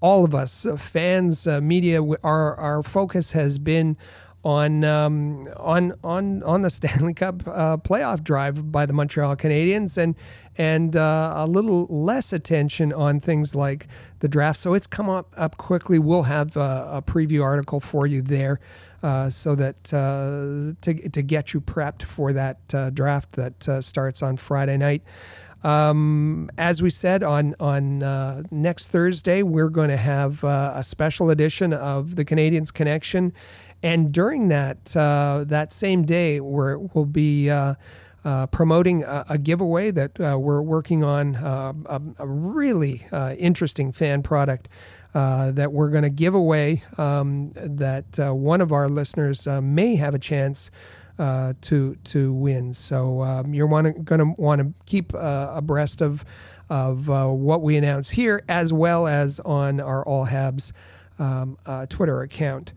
all 0.02 0.26
of 0.26 0.36
us 0.36 0.66
uh, 0.66 0.76
fans, 0.76 1.48
uh, 1.48 1.62
media, 1.62 2.02
our 2.24 2.56
our 2.56 2.84
focus 2.84 3.32
has 3.34 3.58
been 3.60 3.98
on 4.46 4.84
um, 4.84 5.44
on 5.58 5.94
on 6.04 6.44
on 6.44 6.62
the 6.62 6.70
Stanley 6.78 7.14
Cup 7.14 7.46
uh, 7.48 7.78
playoff 7.78 8.24
drive 8.24 8.72
by 8.72 8.86
the 8.86 8.94
Montreal 8.94 9.36
Canadiens 9.36 9.98
and 9.98 10.16
and 10.58 10.96
uh, 10.96 11.34
a 11.36 11.48
little 11.48 11.86
less 11.88 12.32
attention 12.32 12.94
on 12.94 13.20
things 13.20 13.56
like 13.56 13.88
the 14.20 14.30
draft. 14.30 14.60
So 14.60 14.74
it's 14.74 14.88
come 14.88 15.10
up 15.10 15.34
up 15.36 15.58
quickly. 15.58 16.00
We'll 16.00 16.24
have 16.24 16.56
uh, 16.56 16.88
a 16.90 17.02
preview 17.02 17.44
article 17.44 17.80
for 17.80 18.08
you 18.08 18.22
there. 18.22 18.60
Uh, 19.04 19.30
so 19.30 19.54
that 19.54 19.94
uh, 19.94 20.74
to, 20.82 21.10
to 21.10 21.22
get 21.22 21.54
you 21.54 21.62
prepped 21.62 22.02
for 22.02 22.34
that 22.34 22.58
uh, 22.74 22.90
draft 22.90 23.34
that 23.34 23.70
uh, 23.70 23.80
starts 23.80 24.24
on 24.24 24.36
Friday 24.36 24.78
night. 24.78 25.04
Um, 25.66 26.52
as 26.60 26.84
we 26.84 26.92
said 26.92 27.24
on 27.24 27.56
on 27.60 28.04
uh, 28.04 28.44
next 28.52 28.88
Thursday, 28.90 29.42
we're 29.42 29.70
going 29.70 29.90
to 29.90 29.98
have 29.98 30.44
uh, 30.44 30.74
a 30.76 30.84
special 30.84 31.32
edition 31.32 31.74
of 31.74 32.16
the 32.16 32.24
Canadiens 32.24 32.72
Connection, 32.72 33.34
and 33.86 34.12
during 34.12 34.48
that 34.48 34.98
uh, 34.98 35.44
that 35.46 35.72
same 35.72 36.06
day, 36.06 36.40
we're, 36.40 36.80
we'll 36.80 37.06
be 37.06 37.52
uh, 37.52 37.76
uh, 38.24 38.48
promoting 38.48 39.04
a, 39.04 39.26
a 39.30 39.38
giveaway 39.38 39.92
that 39.92 40.20
uh, 40.20 40.40
we're 40.40 40.64
working 40.64 41.04
on 41.04 41.36
uh, 41.36 41.72
a, 41.86 42.02
a 42.18 42.28
really 42.28 43.06
uh, 43.12 43.36
interesting 43.38 43.92
fan 43.92 44.24
product. 44.24 44.70
That 45.14 45.72
we're 45.72 45.92
going 45.92 46.04
to 46.04 46.10
give 46.10 46.36
away 46.36 46.84
um, 46.98 47.52
that 47.56 48.18
one 48.18 48.60
of 48.60 48.74
our 48.74 48.90
listeners 48.90 49.48
may 49.48 49.96
have 49.96 50.14
a 50.14 50.20
chance 50.20 50.72
to 51.18 51.96
to 52.04 52.34
win. 52.34 52.74
So 52.74 53.22
um, 53.22 53.54
you're 53.54 53.70
going 53.70 54.04
to 54.04 54.34
want 54.38 54.60
to 54.60 54.74
keep 54.86 55.14
abreast 55.14 56.02
of 56.02 56.26
of 56.70 57.08
what 57.08 57.62
we 57.62 57.78
announce 57.78 58.10
here, 58.10 58.44
as 58.50 58.74
well 58.74 59.08
as 59.08 59.40
on 59.40 59.80
our 59.80 60.04
All 60.06 60.26
Habs 60.26 60.74
um, 61.18 61.58
Twitter 61.88 62.22
account. 62.22 62.74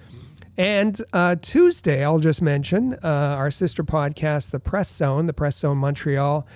And 0.58 1.00
uh, 1.12 1.36
Tuesday, 1.40 2.04
I'll 2.04 2.18
just 2.18 2.42
mention 2.42 2.94
uh, 2.94 2.98
our 3.38 3.48
sister 3.52 3.84
podcast, 3.84 4.50
The 4.50 4.58
Press 4.58 4.92
Zone, 4.92 5.26
The 5.26 5.32
Press 5.32 5.56
Zone 5.58 5.78
Montreal. 5.78 6.48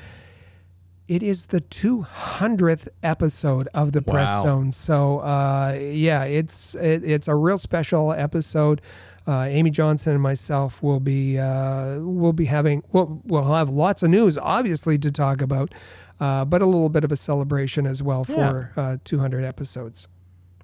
It 1.07 1.23
is 1.23 1.47
the 1.47 1.61
200th 1.61 2.89
episode 3.05 3.69
of 3.75 3.93
the 3.93 4.03
Press 4.03 4.29
Wow. 4.29 4.43
Zone. 4.43 4.73
So 4.73 5.19
uh, 5.21 5.79
yeah, 5.81 6.25
it's 6.25 6.75
it, 6.75 7.05
it's 7.05 7.29
a 7.29 7.35
real 7.37 7.59
special 7.59 8.13
episode. 8.13 8.81
Uh, 9.25 9.43
Amy 9.43 9.71
Johnson 9.71 10.15
and 10.15 10.23
myself 10.23 10.83
will 10.83 10.99
be 10.99 11.39
uh, 11.39 11.99
will 12.01 12.33
be 12.33 12.47
having 12.47 12.83
we'll, 12.91 13.21
we'll 13.25 13.53
have 13.53 13.71
lots 13.71 14.03
of 14.03 14.11
news, 14.11 14.37
obviously, 14.37 14.99
to 14.99 15.13
talk 15.13 15.41
about, 15.41 15.73
uh, 16.19 16.45
but 16.45 16.61
a 16.61 16.67
little 16.67 16.89
bit 16.89 17.05
of 17.05 17.13
a 17.13 17.17
celebration 17.17 17.87
as 17.87 18.03
well 18.03 18.25
for 18.25 18.73
uh, 18.77 18.97
200 19.05 19.45
episodes. 19.45 20.09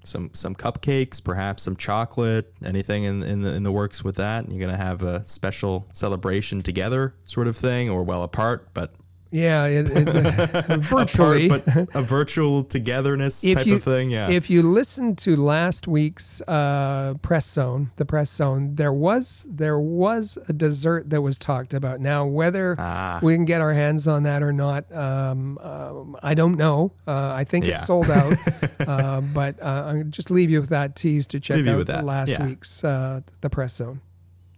Some 0.08 0.30
some 0.34 0.54
cupcakes, 0.54 1.22
perhaps 1.22 1.62
some 1.62 1.76
chocolate, 1.76 2.52
anything 2.64 3.04
in 3.04 3.22
in 3.22 3.42
the, 3.42 3.54
in 3.54 3.62
the 3.62 3.72
works 3.72 4.02
with 4.02 4.16
that. 4.16 4.48
You're 4.50 4.60
gonna 4.60 4.76
have 4.76 5.02
a 5.02 5.22
special 5.24 5.86
celebration 5.92 6.62
together, 6.62 7.14
sort 7.26 7.46
of 7.46 7.56
thing, 7.56 7.90
or 7.90 8.02
well 8.02 8.22
apart, 8.22 8.68
but 8.74 8.94
Yeah, 9.30 9.66
it, 9.66 9.90
it, 9.90 10.04
virtually. 10.80 11.46
apart, 11.46 11.64
but 11.66 11.88
a 11.94 12.02
virtual 12.02 12.64
togetherness 12.64 13.44
if 13.44 13.56
type 13.58 13.66
you, 13.66 13.74
of 13.74 13.82
thing. 13.82 14.08
Yeah. 14.10 14.30
If 14.30 14.48
you 14.48 14.62
listen 14.62 15.16
to 15.16 15.36
last 15.36 15.86
week's 15.86 16.40
uh, 16.48 17.14
press 17.20 17.46
zone, 17.50 17.90
the 17.96 18.06
press 18.06 18.30
zone, 18.30 18.74
there 18.76 18.92
was 18.92 19.46
there 19.48 19.78
was 19.78 20.38
a 20.48 20.52
dessert 20.54 21.10
that 21.10 21.20
was 21.20 21.38
talked 21.38 21.74
about. 21.74 22.00
Now, 22.00 22.24
whether 22.24 22.74
Ah. 22.78 23.20
we 23.22 23.34
can 23.34 23.44
get 23.44 23.60
our 23.60 23.74
hands 23.74 24.08
on 24.08 24.22
that 24.22 24.42
or 24.42 24.52
not, 24.52 24.90
um, 24.94 25.58
um, 25.58 26.16
I 26.22 26.32
don't 26.34 26.56
know. 26.56 26.92
Uh, 27.06 27.32
I 27.34 27.44
think 27.44 27.66
Yeah. 27.66 27.72
it's 27.72 27.86
sold 27.86 28.08
out. 28.08 28.32
uh, 28.86 29.20
but 29.20 29.60
uh, 29.62 29.84
I'll 29.88 30.04
just 30.04 30.30
leave 30.30 30.50
you 30.50 30.60
with 30.60 30.70
that 30.70 30.96
tease 30.96 31.26
to 31.28 31.40
check 31.40 31.58
Leave 31.58 31.90
out 31.90 32.04
last 32.04 32.30
yeah. 32.30 32.46
week's 32.46 32.82
uh, 32.82 33.20
the 33.42 33.50
press 33.50 33.74
zone. 33.74 34.00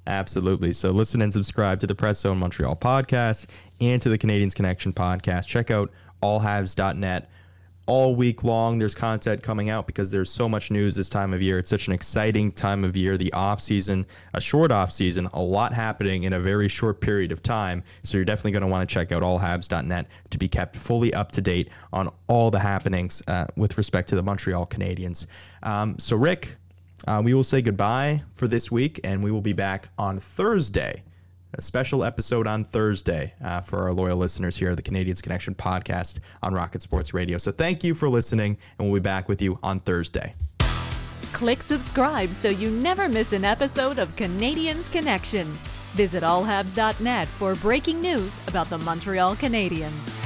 Absolutely. 0.07 0.73
So 0.73 0.91
listen 0.91 1.21
and 1.23 1.33
subscribe 1.33 1.79
to 1.81 1.87
the 1.87 1.95
Press 1.95 2.21
Zone 2.21 2.39
Montreal 2.39 2.75
podcast 2.75 3.47
and 3.81 4.01
to 4.03 4.09
the 4.09 4.19
Canadiens 4.19 4.55
Connection 4.55 4.93
podcast. 4.93 5.47
Check 5.47 5.71
out 5.71 5.91
allhabs.net. 6.23 7.31
All 7.87 8.15
week 8.15 8.45
long, 8.45 8.79
there's 8.79 8.95
content 8.95 9.43
coming 9.43 9.69
out 9.69 9.87
because 9.87 10.13
there's 10.13 10.31
so 10.31 10.49
much 10.49 10.71
news 10.71 10.95
this 10.95 11.09
time 11.09 11.33
of 11.33 11.43
year. 11.43 11.59
It's 11.59 11.71
such 11.71 11.89
an 11.89 11.93
exciting 11.93 12.53
time 12.53 12.85
of 12.85 12.97
year, 12.97 13.17
the 13.17 13.33
off 13.33 13.61
season, 13.61 14.07
a 14.35 14.41
short 14.41 14.71
off 14.71 14.93
season, 14.93 15.27
a 15.33 15.43
lot 15.43 15.73
happening 15.73 16.23
in 16.23 16.35
a 16.35 16.41
very 16.41 16.69
short 16.69 17.01
period 17.01 17.33
of 17.33 17.43
time. 17.43 17.83
So 18.05 18.17
you're 18.17 18.25
definitely 18.25 18.53
going 18.53 18.63
to 18.63 18.69
want 18.69 18.89
to 18.89 18.95
check 18.95 19.11
out 19.11 19.25
allhabs.net 19.25 20.07
to 20.31 20.39
be 20.39 20.49
kept 20.49 20.77
fully 20.77 21.13
up 21.15 21.33
to 21.33 21.41
date 21.41 21.71
on 21.93 22.13
all 22.29 22.53
the 22.53 22.61
happenings 22.61 23.23
uh, 23.27 23.47
with 23.57 23.77
respect 23.77 24.09
to 24.11 24.15
the 24.15 24.23
Montreal 24.23 24.67
Canadiens. 24.67 25.27
Um, 25.65 25.99
so, 25.99 26.17
Rick, 26.17 26.55
uh, 27.09 27.21
we 27.25 27.35
will 27.35 27.43
say 27.43 27.61
goodbye 27.61 28.23
for 28.35 28.47
this 28.47 28.71
week, 28.71 29.01
and 29.03 29.25
we 29.25 29.33
will 29.33 29.41
be 29.41 29.55
back 29.55 29.89
on 29.99 30.21
Thursday. 30.21 31.03
A 31.55 31.63
special 31.63 32.05
episode 32.05 32.47
on 32.47 32.63
Thursday 32.63 33.35
uh, 33.45 33.61
for 33.61 33.83
our 33.83 33.93
loyal 33.93 34.17
listeners 34.17 34.57
here 34.57 34.71
at 34.71 34.77
the 34.77 34.83
Canadiens 34.83 35.21
Connection 35.21 35.55
podcast 35.55 36.21
on 36.43 36.55
Rocket 36.55 36.81
Sports 36.81 37.13
Radio. 37.13 37.39
So 37.39 37.51
thank 37.51 37.83
you 37.83 37.93
for 37.93 38.09
listening, 38.09 38.57
and 38.79 38.89
we'll 38.89 39.01
be 39.01 39.03
back 39.03 39.29
with 39.29 39.43
you 39.43 39.59
on 39.63 39.81
Thursday. 39.81 40.35
Click 41.33 41.63
subscribe 41.63 42.33
so 42.33 42.49
you 42.49 42.71
never 42.71 43.09
miss 43.09 43.33
an 43.33 43.45
episode 43.45 43.99
of 43.99 44.15
Canadiens 44.15 44.91
Connection. 44.91 45.47
Visit 45.95 46.23
allhabs.net 46.23 47.27
for 47.27 47.57
breaking 47.57 48.01
news 48.01 48.41
about 48.47 48.71
the 48.71 48.79
Montreal 48.79 49.35
Canadiens. 49.35 50.21